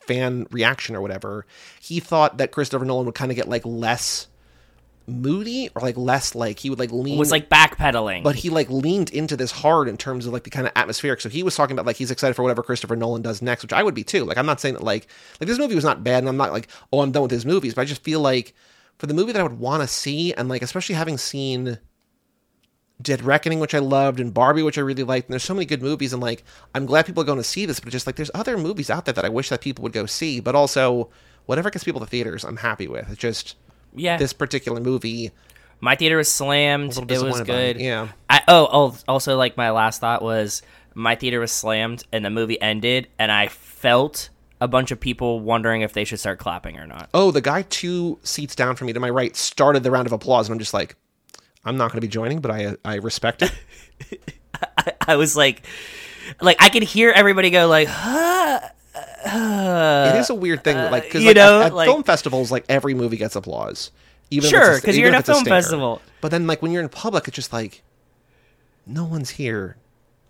fan 0.07 0.47
reaction 0.53 0.95
or 0.95 1.01
whatever, 1.01 1.45
he 1.81 1.99
thought 1.99 2.39
that 2.39 2.53
Christopher 2.53 2.85
Nolan 2.85 3.07
would 3.07 3.17
kind 3.17 3.33
of 3.33 3.37
get 3.37 3.49
like 3.49 3.67
less 3.67 4.29
moody 5.07 5.69
or 5.75 5.83
like 5.83 5.97
less 5.97 6.35
like 6.35 6.59
he 6.59 6.71
would 6.71 6.79
like 6.79 6.93
lean 6.93 7.19
was 7.19 7.31
like 7.31 7.49
backpedaling. 7.49 8.23
but 8.23 8.37
he 8.37 8.51
like 8.51 8.71
leaned 8.71 9.11
into 9.11 9.37
this 9.37 9.51
hard 9.51 9.89
in 9.89 9.97
terms 9.97 10.27
of 10.27 10.33
like 10.33 10.45
the 10.45 10.51
kind 10.51 10.67
of 10.67 10.73
atmospheric. 10.77 11.21
So 11.21 11.29
he 11.29 11.43
was 11.43 11.55
talking 11.55 11.75
about 11.75 11.87
like 11.87 11.97
he's 11.97 12.11
excited 12.11 12.35
for 12.35 12.43
whatever 12.43 12.63
Christopher 12.63 12.97
Nolan 12.97 13.23
does 13.23 13.43
next, 13.43 13.63
which 13.63 13.73
I 13.73 13.83
would 13.83 13.95
be 13.95 14.05
too. 14.05 14.25
Like 14.25 14.39
I'm 14.39 14.47
not 14.47 14.61
saying 14.61 14.75
that 14.75 14.85
like 14.85 15.07
like 15.41 15.49
this 15.49 15.59
movie 15.59 15.75
was 15.75 15.85
not 15.85 16.05
bad, 16.05 16.19
and 16.19 16.29
I'm 16.29 16.37
not 16.37 16.53
like 16.53 16.69
oh 16.93 17.01
I'm 17.01 17.13
done 17.13 17.23
with 17.23 17.31
his 17.31 17.47
movies, 17.47 17.75
but 17.75 17.83
I 17.83 17.85
just 17.85 18.03
feel 18.05 18.21
like 18.21 18.55
for 18.99 19.07
the 19.07 19.15
movie 19.15 19.33
that 19.33 19.41
I 19.41 19.45
would 19.45 19.59
want 19.59 19.83
to 19.83 19.89
see, 19.89 20.33
and 20.35 20.49
like 20.49 20.63
especially 20.63 20.95
having 20.95 21.19
seen 21.19 21.79
Dead 23.01 23.23
Reckoning, 23.23 23.59
which 23.59 23.75
I 23.75 23.81
loved, 23.81 24.21
and 24.21 24.33
Barbie, 24.33 24.63
which 24.63 24.79
I 24.79 24.83
really 24.83 25.03
liked, 25.03 25.29
and 25.29 25.33
there's 25.33 25.43
so 25.43 25.55
many 25.55 25.67
good 25.67 25.83
movies, 25.83 26.13
and 26.13 26.23
like 26.23 26.45
I'm 26.75 26.87
glad 26.87 27.07
people 27.07 27.23
are 27.23 27.27
going 27.27 27.39
to 27.39 27.45
see 27.45 27.67
this, 27.67 27.81
but 27.81 27.93
just 27.93 28.07
like 28.07 28.17
there's 28.17 28.31
other 28.35 28.57
movies 28.57 28.91
out 28.91 29.05
there 29.05 29.15
that 29.15 29.25
I 29.25 29.29
wish 29.29 29.49
that 29.49 29.61
people 29.61 29.83
would 29.83 29.93
go 29.93 30.07
see, 30.07 30.41
but 30.41 30.55
also 30.55 31.11
whatever 31.47 31.71
gets 31.71 31.85
people 31.85 32.01
to 32.01 32.07
theaters, 32.07 32.45
I'm 32.45 32.59
happy 32.59 32.87
with. 32.87 33.09
It's 33.11 33.21
just 33.21 33.57
yeah, 33.95 34.17
this 34.17 34.33
particular 34.33 34.81
movie. 34.81 35.31
my 35.81 35.97
theater 35.97 36.17
was 36.17 36.31
slammed. 36.31 36.97
It 36.97 37.23
was 37.23 37.23
by 37.23 37.41
it, 37.41 37.47
good. 37.47 37.81
yeah. 37.81 38.09
I 38.31 38.43
oh 38.49 38.69
oh 38.73 38.97
also 39.09 39.37
like 39.37 39.57
my 39.57 39.71
last 39.71 40.01
thought 40.01 40.23
was 40.23 40.63
my 40.95 41.15
theater 41.15 41.41
was 41.41 41.53
slammed 41.53 42.05
and 42.13 42.25
the 42.25 42.31
movie 42.31 42.61
ended 42.61 43.09
and 43.19 43.33
I 43.33 43.49
felt 43.49 44.29
a 44.61 44.69
bunch 44.69 44.93
of 44.93 45.01
people 45.01 45.41
wondering 45.41 45.83
if 45.83 45.93
they 45.93 46.05
should 46.05 46.21
start 46.21 46.39
clapping 46.39 46.79
or 46.79 46.87
not. 46.87 47.11
Oh, 47.13 47.33
the 47.33 47.41
guy 47.41 47.63
two 47.63 48.21
seats 48.23 48.55
down 48.55 48.77
from 48.77 48.87
me 48.87 48.93
to 48.93 49.01
my 49.01 49.11
right 49.11 49.35
started 49.35 49.83
the 49.83 49.91
round 49.91 50.07
of 50.07 50.13
applause, 50.13 50.47
and 50.49 50.55
I'm 50.55 50.61
just 50.61 50.73
like, 50.73 50.95
I'm 51.65 51.77
not 51.77 51.91
going 51.91 51.97
to 51.97 52.07
be 52.07 52.09
joining, 52.09 52.41
but 52.41 52.53
I 52.53 52.77
I 52.85 52.97
respect 52.97 53.43
it. 53.43 53.53
I 55.07 55.17
was 55.17 55.37
like, 55.37 55.67
like 56.41 56.63
I 56.63 56.69
could 56.69 56.85
hear 56.85 57.11
everybody 57.11 57.51
go 57.51 57.67
like, 57.67 57.89
it 58.95 60.17
is 60.17 60.31
a 60.31 60.35
weird 60.35 60.65
thing, 60.65 60.77
like 60.77 61.05
because 61.05 61.23
you 61.23 61.29
like, 61.29 61.37
know, 61.37 61.61
at, 61.61 61.67
at 61.69 61.75
like- 61.75 61.89
film 61.89 62.03
festivals, 62.03 62.51
like 62.51 62.65
every 62.69 62.95
movie 62.95 63.17
gets 63.17 63.37
applause. 63.37 63.91
Even 64.31 64.47
if 64.47 64.51
Sure, 64.51 64.73
it's 64.75 64.83
a- 64.83 64.87
'cause 64.87 64.97
you're 64.97 65.09
in 65.09 65.15
a 65.15 65.23
film 65.23 65.45
festival. 65.45 66.01
But 66.21 66.31
then, 66.31 66.47
like 66.47 66.63
when 66.63 66.73
you're 66.73 66.83
in 66.83 66.89
public, 66.89 67.29
it's 67.29 67.35
just 67.35 67.53
like 67.53 67.83
no 68.87 69.05
one's 69.05 69.31
here. 69.31 69.77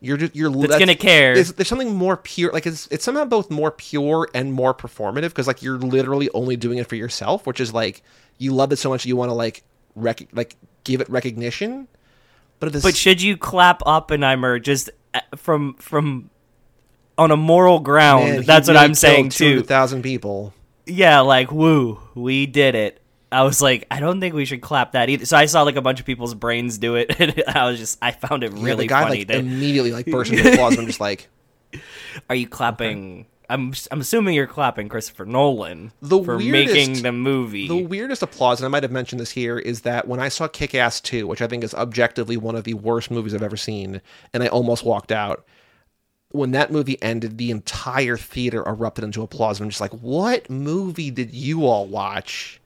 You're 0.01 0.17
just 0.17 0.35
you're 0.35 0.51
That's 0.51 0.79
gonna 0.79 0.97
care. 0.97 1.35
There's, 1.35 1.53
there's 1.53 1.69
something 1.69 1.95
more 1.95 2.17
pure, 2.17 2.51
like 2.53 2.67
it's 2.67 2.89
it's 2.91 3.05
somehow 3.05 3.25
both 3.25 3.51
more 3.51 3.71
pure 3.71 4.29
and 4.35 4.53
more 4.53 4.75
performative 4.75 5.29
because 5.29 5.47
like 5.47 5.63
you're 5.63 5.79
literally 5.79 6.29
only 6.35 6.57
doing 6.57 6.79
it 6.79 6.89
for 6.89 6.97
yourself, 6.97 7.47
which 7.47 7.61
is 7.61 7.73
like 7.73 8.03
you 8.39 8.53
love 8.53 8.73
it 8.73 8.77
so 8.77 8.89
much 8.91 9.07
you 9.07 9.15
want 9.15 9.29
to 9.29 9.35
like 9.35 9.63
rec- 9.95 10.27
like 10.33 10.57
give 10.83 11.01
it 11.01 11.09
recognition. 11.09 11.87
But 12.59 12.83
But 12.83 12.97
should 12.97 13.23
you 13.23 13.37
clap 13.37 13.83
Oppenheimer 13.87 14.59
just 14.59 14.91
uh, 15.15 15.21
from 15.37 15.75
from 15.75 16.31
on 17.19 17.31
a 17.31 17.37
moral 17.37 17.81
ground? 17.81 18.25
Man, 18.25 18.43
That's 18.43 18.69
what 18.69 18.75
really 18.75 18.85
I'm 18.87 18.95
saying 18.95 19.29
too. 19.31 19.51
200,000 19.63 20.03
people. 20.03 20.53
Yeah, 20.87 21.21
like 21.21 21.53
woo, 21.53 22.01
we 22.15 22.47
did 22.47 22.75
it. 22.75 22.99
I 23.31 23.45
was 23.45 23.63
like, 23.63 23.87
I 23.91 23.99
don't 24.01 24.21
think 24.21 24.35
we 24.35 24.45
should 24.45 24.61
clap 24.61 24.93
that 24.93 25.09
either. 25.09 25.25
So 25.25 25.37
I 25.39 25.47
saw 25.47 25.63
like 25.63 25.77
a 25.77 25.81
bunch 25.83 26.01
of 26.01 26.07
people's 26.07 26.35
brains 26.35 26.77
do 26.79 26.97
it, 26.97 27.15
and 27.21 27.43
I 27.49 27.67
was 27.71 27.79
just, 27.79 27.99
I 28.03 28.11
found 28.11 28.45
it 28.45 28.53
Yeah, 28.53 28.63
really 28.65 28.85
the 28.85 28.89
guy 28.89 29.03
funny. 29.05 29.19
like 29.21 29.29
that, 29.29 29.39
immediately 29.39 29.93
like 29.93 30.07
burst 30.07 30.33
into 30.33 30.51
applause. 30.53 30.77
I'm 30.79 30.87
just 30.87 31.01
like, 31.01 31.29
are 32.29 32.35
you 32.37 32.47
clapping? 32.49 33.27
I'm 33.49 33.73
I'm 33.91 34.01
assuming 34.01 34.35
you're 34.35 34.47
clapping 34.47 34.89
Christopher 34.89 35.25
Nolan 35.27 35.93
The 36.01 36.23
for 36.23 36.37
weirdest- 36.39 36.75
making 36.75 37.03
the 37.03 37.13
movie. 37.13 37.69
The 37.69 37.77
weirdest 37.77 38.23
applause, 38.23 38.61
and 38.61 38.67
I 38.67 38.69
might 38.69 38.83
have 38.83 38.93
mentioned 38.93 39.21
this 39.21 39.31
here, 39.31 39.59
is 39.59 39.83
that 39.83 40.09
when 40.09 40.21
I 40.21 40.29
saw 40.29 40.49
Kick 40.49 40.75
Ass 40.75 41.01
2, 41.01 41.27
which 41.27 41.43
I 41.43 41.47
think 41.47 41.63
is 41.65 41.75
objectively 41.75 42.37
one 42.37 42.55
of 42.57 42.65
the 42.65 42.75
worst 42.75 43.11
movies 43.11 43.35
I've 43.35 43.43
ever 43.43 43.57
seen, 43.57 44.01
and 44.33 44.43
I 44.43 44.47
almost 44.49 44.85
walked 44.85 45.13
out, 45.13 45.45
when 46.33 46.53
that 46.53 46.71
movie 46.73 47.01
ended, 47.03 47.39
the 47.39 47.51
entire 47.51 48.17
theater 48.17 48.63
erupted 48.67 49.05
into 49.05 49.23
applause. 49.23 49.61
I'm 49.61 49.69
just 49.69 49.81
like, 49.81 49.93
what 49.93 50.49
movie 50.51 51.11
did 51.11 51.33
you 51.33 51.67
all 51.67 51.87
watch 51.87 52.61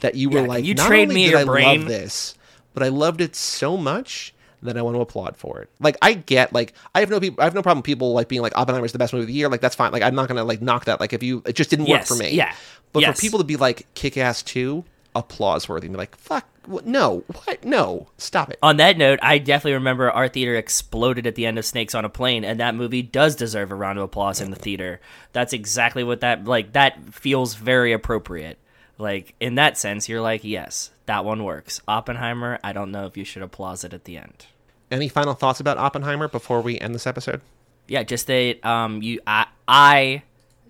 that 0.00 0.14
you 0.14 0.28
were 0.30 0.40
Yeah, 0.40 0.46
like, 0.48 0.64
you 0.64 0.74
not 0.74 0.92
only 0.92 1.14
me 1.14 1.24
did 1.26 1.34
I 1.34 1.44
brain?" 1.44 1.80
love 1.80 1.88
this, 1.88 2.34
but 2.74 2.82
I 2.82 2.88
loved 2.88 3.20
it 3.20 3.36
so 3.36 3.76
much 3.76 4.34
that 4.62 4.76
I 4.76 4.82
want 4.82 4.96
to 4.96 5.00
applaud 5.00 5.36
for 5.36 5.60
it. 5.60 5.68
Like 5.80 5.96
I 6.00 6.14
get 6.14 6.52
like 6.52 6.72
I 6.94 7.00
have 7.00 7.10
no 7.10 7.18
people 7.18 7.40
I 7.40 7.44
have 7.44 7.54
no 7.54 7.62
problem 7.62 7.82
people 7.82 8.12
like 8.12 8.28
being 8.28 8.42
like 8.42 8.56
Oppenheimer's 8.56 8.92
the 8.92 8.98
best 8.98 9.12
movie 9.12 9.24
of 9.24 9.26
the 9.28 9.32
year. 9.34 9.48
Like 9.48 9.60
that's 9.60 9.74
fine. 9.74 9.90
Like 9.92 10.02
I'm 10.02 10.14
not 10.14 10.28
gonna 10.28 10.44
like 10.44 10.62
knock 10.62 10.84
that. 10.84 11.00
Like 11.00 11.12
if 11.12 11.22
you 11.22 11.42
it 11.46 11.54
just 11.56 11.68
didn't 11.70 11.86
Yes, 11.86 12.08
work 12.08 12.18
for 12.18 12.22
me. 12.22 12.30
yeah, 12.36 12.54
But 12.92 13.00
yes. 13.00 13.16
for 13.16 13.20
people 13.20 13.38
to 13.40 13.44
be 13.44 13.56
like 13.56 13.86
kick 13.94 14.16
ass 14.16 14.42
two, 14.42 14.84
applause 15.14 15.68
worthy 15.68 15.86
and 15.86 15.94
be 15.94 15.98
like, 15.98 16.16
fuck 16.16 16.46
what? 16.66 16.86
no, 16.86 17.24
what? 17.44 17.64
No, 17.64 18.08
stop 18.18 18.50
it. 18.50 18.58
On 18.62 18.76
that 18.76 18.96
note, 18.96 19.18
I 19.22 19.38
definitely 19.38 19.74
remember 19.74 20.10
our 20.10 20.28
theater 20.28 20.54
exploded 20.54 21.26
at 21.26 21.34
the 21.34 21.46
end 21.46 21.58
of 21.58 21.66
Snakes 21.66 21.94
on 21.94 22.04
a 22.04 22.08
Plane, 22.08 22.44
and 22.44 22.60
that 22.60 22.74
movie 22.74 23.02
does 23.02 23.34
deserve 23.36 23.70
a 23.70 23.74
round 23.74 23.98
of 23.98 24.04
applause 24.04 24.40
in 24.40 24.50
the 24.50 24.56
theater. 24.56 25.00
That's 25.32 25.52
exactly 25.52 26.04
what 26.04 26.20
that 26.20 26.44
like. 26.44 26.72
That 26.72 27.14
feels 27.14 27.54
very 27.54 27.92
appropriate. 27.92 28.58
Like 28.98 29.34
in 29.40 29.56
that 29.56 29.76
sense, 29.78 30.08
you're 30.08 30.20
like, 30.20 30.44
yes, 30.44 30.90
that 31.06 31.24
one 31.24 31.44
works. 31.44 31.80
Oppenheimer, 31.88 32.58
I 32.62 32.72
don't 32.72 32.92
know 32.92 33.06
if 33.06 33.16
you 33.16 33.24
should 33.24 33.42
applause 33.42 33.84
it 33.84 33.92
at 33.92 34.04
the 34.04 34.16
end. 34.16 34.46
Any 34.90 35.08
final 35.08 35.34
thoughts 35.34 35.58
about 35.58 35.78
Oppenheimer 35.78 36.28
before 36.28 36.60
we 36.60 36.78
end 36.78 36.94
this 36.94 37.06
episode? 37.06 37.40
Yeah, 37.88 38.02
just 38.02 38.26
that 38.26 38.64
um, 38.64 39.02
you, 39.02 39.20
I, 39.26 39.46
I 39.66 40.22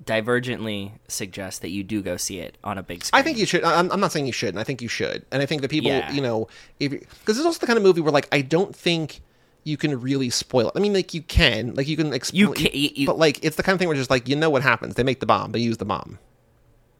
divergently 0.04 0.92
suggest 1.08 1.62
that 1.62 1.70
you 1.70 1.82
do 1.84 2.02
go 2.02 2.16
see 2.16 2.38
it 2.38 2.58
on 2.64 2.78
a 2.78 2.82
big 2.82 3.04
screen. 3.04 3.20
I 3.20 3.22
think 3.22 3.38
you 3.38 3.46
should. 3.46 3.64
I'm, 3.64 3.90
I'm 3.92 4.00
not 4.00 4.12
saying 4.12 4.26
you 4.26 4.32
shouldn't. 4.32 4.58
I 4.58 4.64
think 4.64 4.82
you 4.82 4.88
should. 4.88 5.24
And 5.30 5.42
I 5.42 5.46
think 5.46 5.62
that 5.62 5.70
people, 5.70 5.90
Yeah. 5.90 6.10
you 6.12 6.20
know, 6.20 6.48
if 6.80 6.90
because 6.92 7.36
it's 7.38 7.46
also 7.46 7.58
the 7.60 7.66
kind 7.66 7.76
of 7.76 7.82
movie 7.82 8.00
where 8.00 8.12
like 8.12 8.28
I 8.32 8.40
don't 8.42 8.74
think 8.74 9.20
you 9.64 9.76
can 9.76 10.00
really 10.00 10.28
spoil 10.30 10.68
it. 10.68 10.72
I 10.74 10.80
mean, 10.80 10.92
like 10.92 11.14
you 11.14 11.22
can, 11.22 11.74
like 11.74 11.86
you 11.86 11.96
can 11.96 12.12
explain, 12.12 12.40
You 12.40 12.52
ca- 12.54 12.70
you- 12.72 12.90
you- 12.94 13.06
but 13.06 13.18
like 13.18 13.44
it's 13.44 13.56
the 13.56 13.62
kind 13.62 13.74
of 13.74 13.78
thing 13.78 13.86
where 13.88 13.96
just 13.96 14.10
like 14.10 14.28
you 14.28 14.34
know 14.36 14.50
what 14.50 14.62
happens. 14.62 14.94
They 14.96 15.04
make 15.04 15.20
the 15.20 15.26
bomb. 15.26 15.52
They 15.52 15.60
use 15.60 15.76
the 15.76 15.84
bomb. 15.84 16.18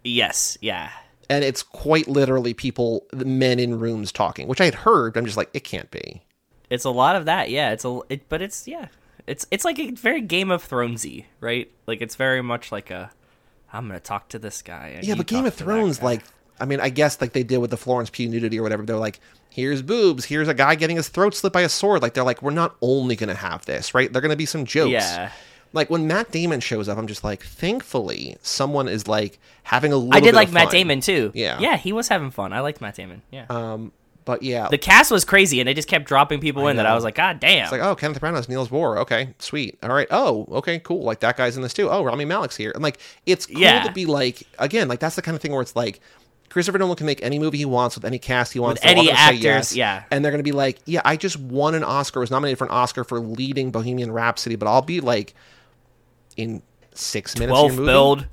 yes, 0.05 0.57
yeah. 0.61 0.91
and 1.31 1.45
it's 1.45 1.63
quite 1.63 2.09
literally 2.09 2.53
people, 2.53 3.07
the 3.11 3.25
men 3.25 3.59
in 3.59 3.79
rooms 3.79 4.13
talking, 4.13 4.49
which 4.49 4.61
I 4.61 4.65
had 4.67 4.75
heard. 4.75 5.15
But 5.15 5.21
I'm 5.21 5.27
just 5.27 5.37
like, 5.39 5.49
it 5.55 5.65
can't 5.65 5.91
be. 5.91 6.23
It's 6.69 6.85
a 6.85 6.91
lot 6.91 7.17
of 7.17 7.25
that, 7.27 7.49
yeah. 7.51 7.71
It's 7.71 7.85
a, 7.85 8.01
it, 8.11 8.29
but 8.29 8.43
it's 8.43 8.67
yeah, 8.69 8.89
it's 9.27 9.47
it's 9.51 9.65
like 9.65 9.79
a 9.79 9.91
very 9.93 10.21
Game 10.21 10.51
of 10.51 10.69
Thronesy, 10.69 11.27
right? 11.41 11.71
Like 11.87 12.01
it's 12.01 12.17
very 12.17 12.43
much 12.43 12.73
like 12.73 12.91
a, 12.91 13.11
I'm 13.73 13.87
gonna 13.89 14.01
talk 14.01 14.29
to 14.31 14.39
this 14.39 14.63
guy. 14.63 15.01
Yeah, 15.03 15.15
but 15.15 15.27
Game 15.27 15.45
of 15.47 15.55
Thrones, 15.55 16.03
like, 16.03 16.23
I 16.61 16.65
mean, 16.65 16.81
I 16.81 16.89
guess 16.89 17.21
like 17.21 17.33
they 17.33 17.43
did 17.43 17.59
with 17.59 17.71
the 17.71 17.77
Florence 17.77 18.11
Pugh 18.11 18.29
nudity 18.29 18.59
or 18.59 18.63
whatever. 18.63 18.83
They're 18.85 18.97
like, 18.97 19.21
here's 19.51 19.83
boobs, 19.83 20.25
here's 20.25 20.49
a 20.49 20.55
guy 20.55 20.75
getting 20.75 20.97
his 20.97 21.09
throat 21.09 21.35
slit 21.35 21.53
by 21.53 21.63
a 21.63 21.69
sword. 21.69 22.03
Like, 22.03 22.15
they're 22.15 22.25
like, 22.25 22.43
we're 22.43 22.51
not 22.51 22.77
only 22.83 23.17
gonna 23.17 23.35
have 23.35 23.65
this, 23.65 23.95
right? 23.95 24.13
They're 24.13 24.23
gonna 24.23 24.37
be 24.37 24.47
some 24.47 24.65
jokes. 24.65 24.93
Yeah. 24.93 25.31
Like 25.75 25.89
when 25.89 26.07
Matt 26.07 26.31
Damon 26.31 26.61
shows 26.61 26.87
up, 26.89 26.99
I'm 26.99 27.07
just 27.07 27.25
like, 27.25 27.43
thankfully, 27.43 28.37
someone 28.43 28.89
is 28.89 29.09
like 29.09 29.39
having 29.63 29.93
a 29.93 29.97
little. 29.97 30.15
I 30.15 30.21
did 30.21 30.35
like 30.35 30.53
Matt. 30.53 30.71
Damon 30.71 31.01
too. 31.01 31.31
Yeah. 31.35 31.59
yeah, 31.61 31.79
he 31.79 31.93
was 31.93 32.09
having 32.09 32.31
fun. 32.31 32.53
I 32.53 32.61
liked 32.61 32.81
Matt 32.83 32.97
Damon. 32.97 33.23
Yeah, 33.31 33.47
Um, 33.49 33.93
but 34.25 34.43
yeah, 34.43 34.69
the 34.69 34.79
cast 34.79 35.11
was 35.11 35.25
crazy, 35.25 35.61
and 35.61 35.69
they 35.69 35.75
just 35.75 35.89
kept 35.89 36.05
dropping 36.07 36.41
people 36.41 36.69
in 36.69 36.77
that 36.77 36.87
I 36.87 36.95
was 36.95 37.05
like, 37.05 37.15
God 37.17 37.41
damn. 37.41 37.65
It's 37.65 37.73
like, 37.73 37.81
oh, 37.81 37.95
Kenneth 37.95 38.21
Branagh's 38.21 38.49
Niels 38.49 38.69
Bohr. 38.69 38.99
Okay, 38.99 39.35
sweet. 39.39 39.79
All 39.83 39.91
right. 39.91 40.07
Oh, 40.11 40.47
okay, 40.53 40.79
cool. 40.79 41.03
Like 41.03 41.21
that 41.21 41.37
guy's 41.37 41.57
in 41.57 41.63
this 41.63 41.73
too. 41.75 41.91
Oh, 41.91 42.03
Rami 42.05 42.25
Malek's 42.25 42.57
here. 42.57 42.71
And 42.75 42.83
like, 42.83 42.99
it's 43.27 43.47
cool 43.47 43.59
Yeah. 43.61 43.83
to 43.85 43.93
be 43.93 44.07
like, 44.07 44.43
again, 44.59 44.89
like 44.89 45.01
that's 45.01 45.17
the 45.17 45.23
kind 45.23 45.35
of 45.35 45.43
thing 45.43 45.53
where 45.53 45.63
it's 45.63 45.75
like, 45.77 46.01
Christopher 46.51 46.77
Nolan 46.79 46.97
can 46.97 47.07
make 47.07 47.23
any 47.23 47.39
movie 47.39 47.57
he 47.57 47.65
wants 47.65 47.95
with 47.97 48.05
any 48.05 48.19
cast 48.19 48.53
he 48.53 48.59
wants. 48.61 48.83
With 48.83 48.91
any 48.91 49.11
actors, 49.11 49.41
yes. 49.43 49.75
yeah. 49.75 50.05
And 50.11 50.23
they're 50.25 50.31
gonna 50.33 50.43
be 50.43 50.53
like, 50.53 50.81
yeah, 50.85 51.01
I 51.05 51.17
just 51.17 51.39
won 51.39 51.75
an 51.75 51.83
Oscar. 51.83 52.21
Was 52.21 52.31
nominated 52.31 52.59
for 52.59 52.65
an 52.67 52.71
Oscar 52.71 53.05
for 53.05 53.19
leading 53.21 53.71
Bohemian 53.71 54.13
Rhapsody, 54.13 54.57
but 54.57 54.69
I'll 54.69 54.83
be 54.83 55.01
like, 55.01 55.35
in 56.37 56.63
six 56.95 57.37
minutes. 57.39 57.53
of 57.53 57.59
Twelve 57.59 57.73
your 57.73 57.81
movie, 57.81 57.93
build. 57.93 58.27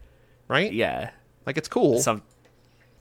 right? 0.50 0.72
Yeah, 0.74 1.12
Like 1.46 1.58
it's 1.58 1.70
cool. 1.70 2.00
some 2.00 2.22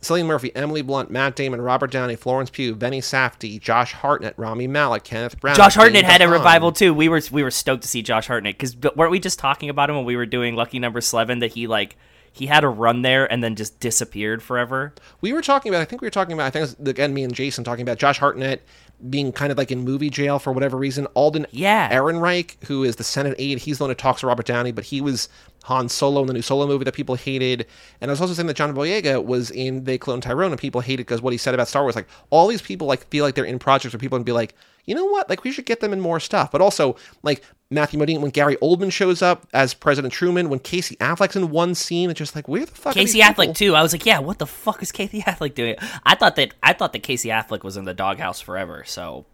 Cillian 0.01 0.27
Murphy, 0.27 0.55
Emily 0.55 0.81
Blunt, 0.81 1.11
Matt 1.11 1.35
Damon, 1.35 1.61
Robert 1.61 1.91
Downey, 1.91 2.15
Florence 2.15 2.51
Pugh, 2.51 2.75
Benny 2.75 3.01
Safdie, 3.01 3.61
Josh 3.61 3.93
Hartnett, 3.93 4.35
Rami 4.37 4.69
Malek, 4.69 5.03
Kenneth 5.03 5.41
Branagh. 5.41 5.57
Josh 5.57 5.75
Hartnett 5.75 6.05
had 6.05 6.23
a 6.23 6.29
revival 6.29 6.71
too. 6.71 6.95
We 6.95 7.09
were 7.09 7.21
we 7.33 7.43
were 7.43 7.51
stoked 7.51 7.83
to 7.83 7.89
see 7.89 8.03
Josh 8.03 8.29
Hartnett 8.29 8.57
because 8.57 8.77
weren't 8.95 9.11
we 9.11 9.19
just 9.19 9.39
talking 9.39 9.71
about 9.71 9.91
him 9.91 9.97
when 9.97 10.05
we 10.05 10.17
were 10.17 10.27
doing 10.27 10.55
Lucky 10.55 10.79
Number 10.79 11.01
Eleven 11.13 11.41
that 11.41 11.53
he 11.53 11.67
like 11.67 11.97
he 12.31 12.47
had 12.47 12.63
a 12.63 12.69
run 12.69 13.03
there 13.03 13.31
and 13.31 13.43
then 13.43 13.57
just 13.57 13.81
disappeared 13.81 14.43
forever. 14.43 14.95
We 15.21 15.33
were 15.33 15.43
talking 15.43 15.71
about. 15.71 15.83
I 15.83 15.85
think 15.85 16.01
we 16.01 16.07
were 16.07 16.11
talking 16.11 16.33
about. 16.33 16.47
I 16.47 16.51
think 16.51 16.69
it 16.69 16.79
was, 16.79 16.89
again 16.89 17.13
me 17.13 17.25
and 17.25 17.35
Jason 17.35 17.65
talking 17.65 17.83
about 17.83 17.99
Josh 17.99 18.19
Hartnett 18.19 18.63
being 19.11 19.33
kind 19.33 19.53
of 19.53 19.59
like 19.59 19.71
in 19.71 19.81
movie 19.85 20.11
jail 20.11 20.39
for 20.39 20.53
whatever 20.53 20.77
reason. 20.77 21.07
Alden 21.15 21.47
Yeah. 21.51 21.93
Ehrenreich, 21.95 22.57
who 22.67 22.85
is 22.85 22.97
the 22.97 23.05
Senate 23.05 23.35
aide, 23.39 23.59
he's 23.59 23.79
the 23.79 23.85
one 23.85 23.91
who 23.91 23.95
talks 23.95 24.21
to 24.21 24.27
Robert 24.27 24.47
Downey, 24.47 24.73
but 24.73 24.85
he 24.85 25.01
was 25.01 25.29
Han 25.65 25.89
Solo 25.89 26.21
in 26.23 26.27
the 26.27 26.33
new 26.33 26.43
Solo 26.43 26.67
movie 26.67 26.85
that 26.85 26.95
people 26.95 27.15
hated. 27.15 27.67
And 28.01 28.11
I 28.11 28.13
was 28.13 28.21
also 28.21 28.33
saying 28.35 28.47
that 28.47 28.57
John 28.57 28.75
Boyega 28.75 29.25
was 29.25 29.51
in 29.51 29.85
They 29.85 29.99
Clone 29.99 30.21
Tyrone, 30.21 30.51
and 30.53 30.61
people 30.61 30.81
hated 30.81 31.07
because 31.07 31.21
what 31.23 31.33
he 31.33 31.39
said 31.39 31.55
about 31.55 31.69
Star 31.69 31.83
Wars. 31.83 31.95
Like 31.97 32.09
all 32.31 32.49
these 32.49 32.63
people 32.63 32.87
like 32.87 33.07
feel 33.09 33.25
like 33.25 33.35
they're 33.35 33.45
in 33.45 33.59
projects 33.59 33.93
where 33.95 34.01
people 34.01 34.17
and 34.17 34.25
be 34.25 34.33
like, 34.33 34.55
you 34.85 34.95
know 34.95 35.05
what, 35.05 35.29
like 35.29 35.45
we 35.45 35.53
should 35.53 35.67
get 35.67 35.81
them 35.81 35.93
in 35.93 36.01
more 36.01 36.19
stuff. 36.19 36.51
But 36.51 36.63
also 36.63 36.97
like 37.23 37.43
Matthew 37.71 38.01
Modine 38.01 38.21
when 38.23 38.31
Gary 38.31 38.57
Oldman 38.63 38.91
shows 38.91 39.21
up 39.21 39.47
as 39.53 39.75
President 39.75 40.15
Truman, 40.15 40.49
when 40.49 40.59
Casey 40.61 40.97
Affleck's 40.97 41.37
in 41.37 41.51
one 41.51 41.75
scene, 41.75 42.09
it's 42.09 42.17
just 42.17 42.35
like 42.35 42.49
where 42.49 42.65
the 42.65 42.73
fuck? 42.73 42.95
Casey 42.95 43.21
Affleck 43.21 43.37
people? 43.37 43.55
too. 43.55 43.77
I 43.77 43.83
was 43.83 43.93
like, 43.93 44.07
yeah, 44.07 44.21
what 44.21 44.39
the 44.39 44.47
fuck 44.47 44.83
is 44.83 44.91
Casey 44.91 45.21
Affleck 45.27 45.55
doing? 45.55 45.77
I 46.07 46.15
thought 46.15 46.37
that 46.37 46.55
I 46.63 46.73
thought 46.73 46.95
that 46.95 47.03
Casey 47.03 47.29
Affleck 47.29 47.63
was 47.63 47.77
in 47.77 47.85
the 47.85 47.93
doghouse 47.93 48.41
forever. 48.41 48.83
So 48.89 49.26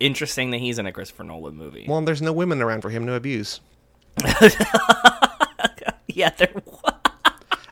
interesting 0.00 0.50
that 0.50 0.58
he's 0.58 0.78
in 0.78 0.86
a 0.86 0.92
Christopher 0.92 1.24
Nolan 1.24 1.56
movie. 1.56 1.86
Well, 1.88 2.02
there's 2.02 2.22
no 2.22 2.32
women 2.32 2.60
around 2.62 2.80
for 2.82 2.90
him 2.90 3.06
to 3.06 3.14
abuse. 3.14 3.60
yeah, 6.08 6.30
there 6.30 6.50
was. 6.54 6.80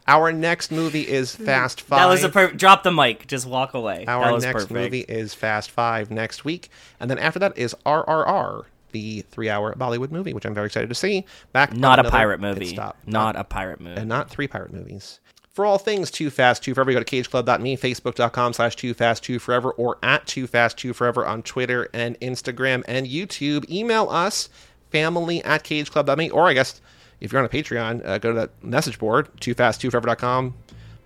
Our 0.06 0.32
next 0.32 0.70
movie 0.70 1.08
is 1.08 1.34
Fast 1.34 1.80
Five. 1.80 2.00
That 2.00 2.06
was 2.06 2.24
a 2.24 2.28
per- 2.28 2.52
drop 2.52 2.82
the 2.82 2.92
mic, 2.92 3.26
just 3.26 3.46
walk 3.46 3.72
away. 3.72 4.04
Our 4.06 4.32
next 4.32 4.52
perfect. 4.52 4.70
movie 4.72 5.00
is 5.00 5.32
Fast 5.32 5.70
Five 5.70 6.10
next 6.10 6.44
week, 6.44 6.68
and 7.00 7.10
then 7.10 7.18
after 7.18 7.38
that 7.38 7.56
is 7.56 7.74
RRR, 7.86 8.64
the 8.92 9.22
three-hour 9.22 9.74
Bollywood 9.76 10.10
movie, 10.10 10.34
which 10.34 10.44
I'm 10.44 10.52
very 10.52 10.66
excited 10.66 10.90
to 10.90 10.94
see. 10.94 11.24
Back 11.52 11.72
Not 11.74 11.98
a 11.98 12.10
pirate 12.10 12.38
movie. 12.38 12.66
stop. 12.66 12.98
Not 13.06 13.34
a 13.34 13.44
pirate 13.44 13.80
movie. 13.80 13.98
and 13.98 14.06
not 14.08 14.28
three 14.28 14.46
pirate 14.46 14.74
movies. 14.74 15.20
For 15.54 15.64
all 15.64 15.78
things 15.78 16.10
Too 16.10 16.30
Fast, 16.30 16.64
Too 16.64 16.74
Forever, 16.74 16.92
go 16.92 17.00
to 17.00 17.04
cageclub.me, 17.04 17.76
facebook.com 17.76 18.54
slash 18.54 18.74
Too 18.74 18.92
Fast, 18.92 19.22
Too 19.22 19.38
Forever, 19.38 19.70
or 19.70 19.98
at 20.02 20.26
Too 20.26 20.48
Fast, 20.48 20.76
Too 20.76 20.92
Forever 20.92 21.24
on 21.24 21.44
Twitter 21.44 21.88
and 21.92 22.18
Instagram 22.18 22.82
and 22.88 23.06
YouTube. 23.06 23.70
Email 23.70 24.08
us, 24.10 24.48
family 24.90 25.44
at 25.44 25.62
cageclub.me, 25.62 26.30
or 26.30 26.48
I 26.48 26.54
guess 26.54 26.80
if 27.20 27.32
you're 27.32 27.38
on 27.38 27.46
a 27.46 27.48
Patreon, 27.48 28.04
uh, 28.04 28.18
go 28.18 28.30
to 28.30 28.40
that 28.40 28.64
message 28.64 28.98
board, 28.98 29.28
Too 29.40 29.54
Fast, 29.54 29.80
Too 29.80 29.92
Forever.com, 29.92 30.54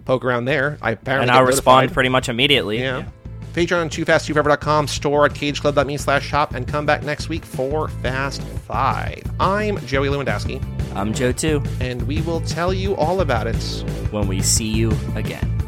poke 0.07 0.25
around 0.25 0.47
there. 0.47 0.79
I 0.81 0.93
apparently 0.93 1.29
and 1.29 1.31
I'll 1.31 1.45
respond 1.45 1.93
pretty 1.93 2.09
much 2.09 2.31
immediately. 2.31 2.81
Yeah. 2.81 3.05
Patreon 3.59 3.81
on 3.81 3.91
toofast2forever.com, 3.91 4.87
store 4.87 5.25
at 5.25 5.33
cageclub.me 5.33 5.97
slash 5.97 6.25
shop, 6.25 6.55
and 6.55 6.69
come 6.69 6.87
back 6.87 7.03
next 7.03 7.29
week 7.29 7.45
for 7.45 7.89
Fast 7.89 8.41
5. 8.41 9.21
I'm 9.41 9.85
Joey 9.85 10.07
Lewandowski, 10.07 10.63
I'm 10.95 11.13
Joe 11.13 11.33
too. 11.33 11.61
and 11.81 12.01
we 12.07 12.21
will 12.21 12.41
tell 12.43 12.73
you 12.73 12.95
all 12.95 13.21
about 13.21 13.49
it 13.49 13.57
When 14.13 14.29
we 14.29 14.43
see 14.43 14.69
you 14.69 14.93
again. 15.17 15.68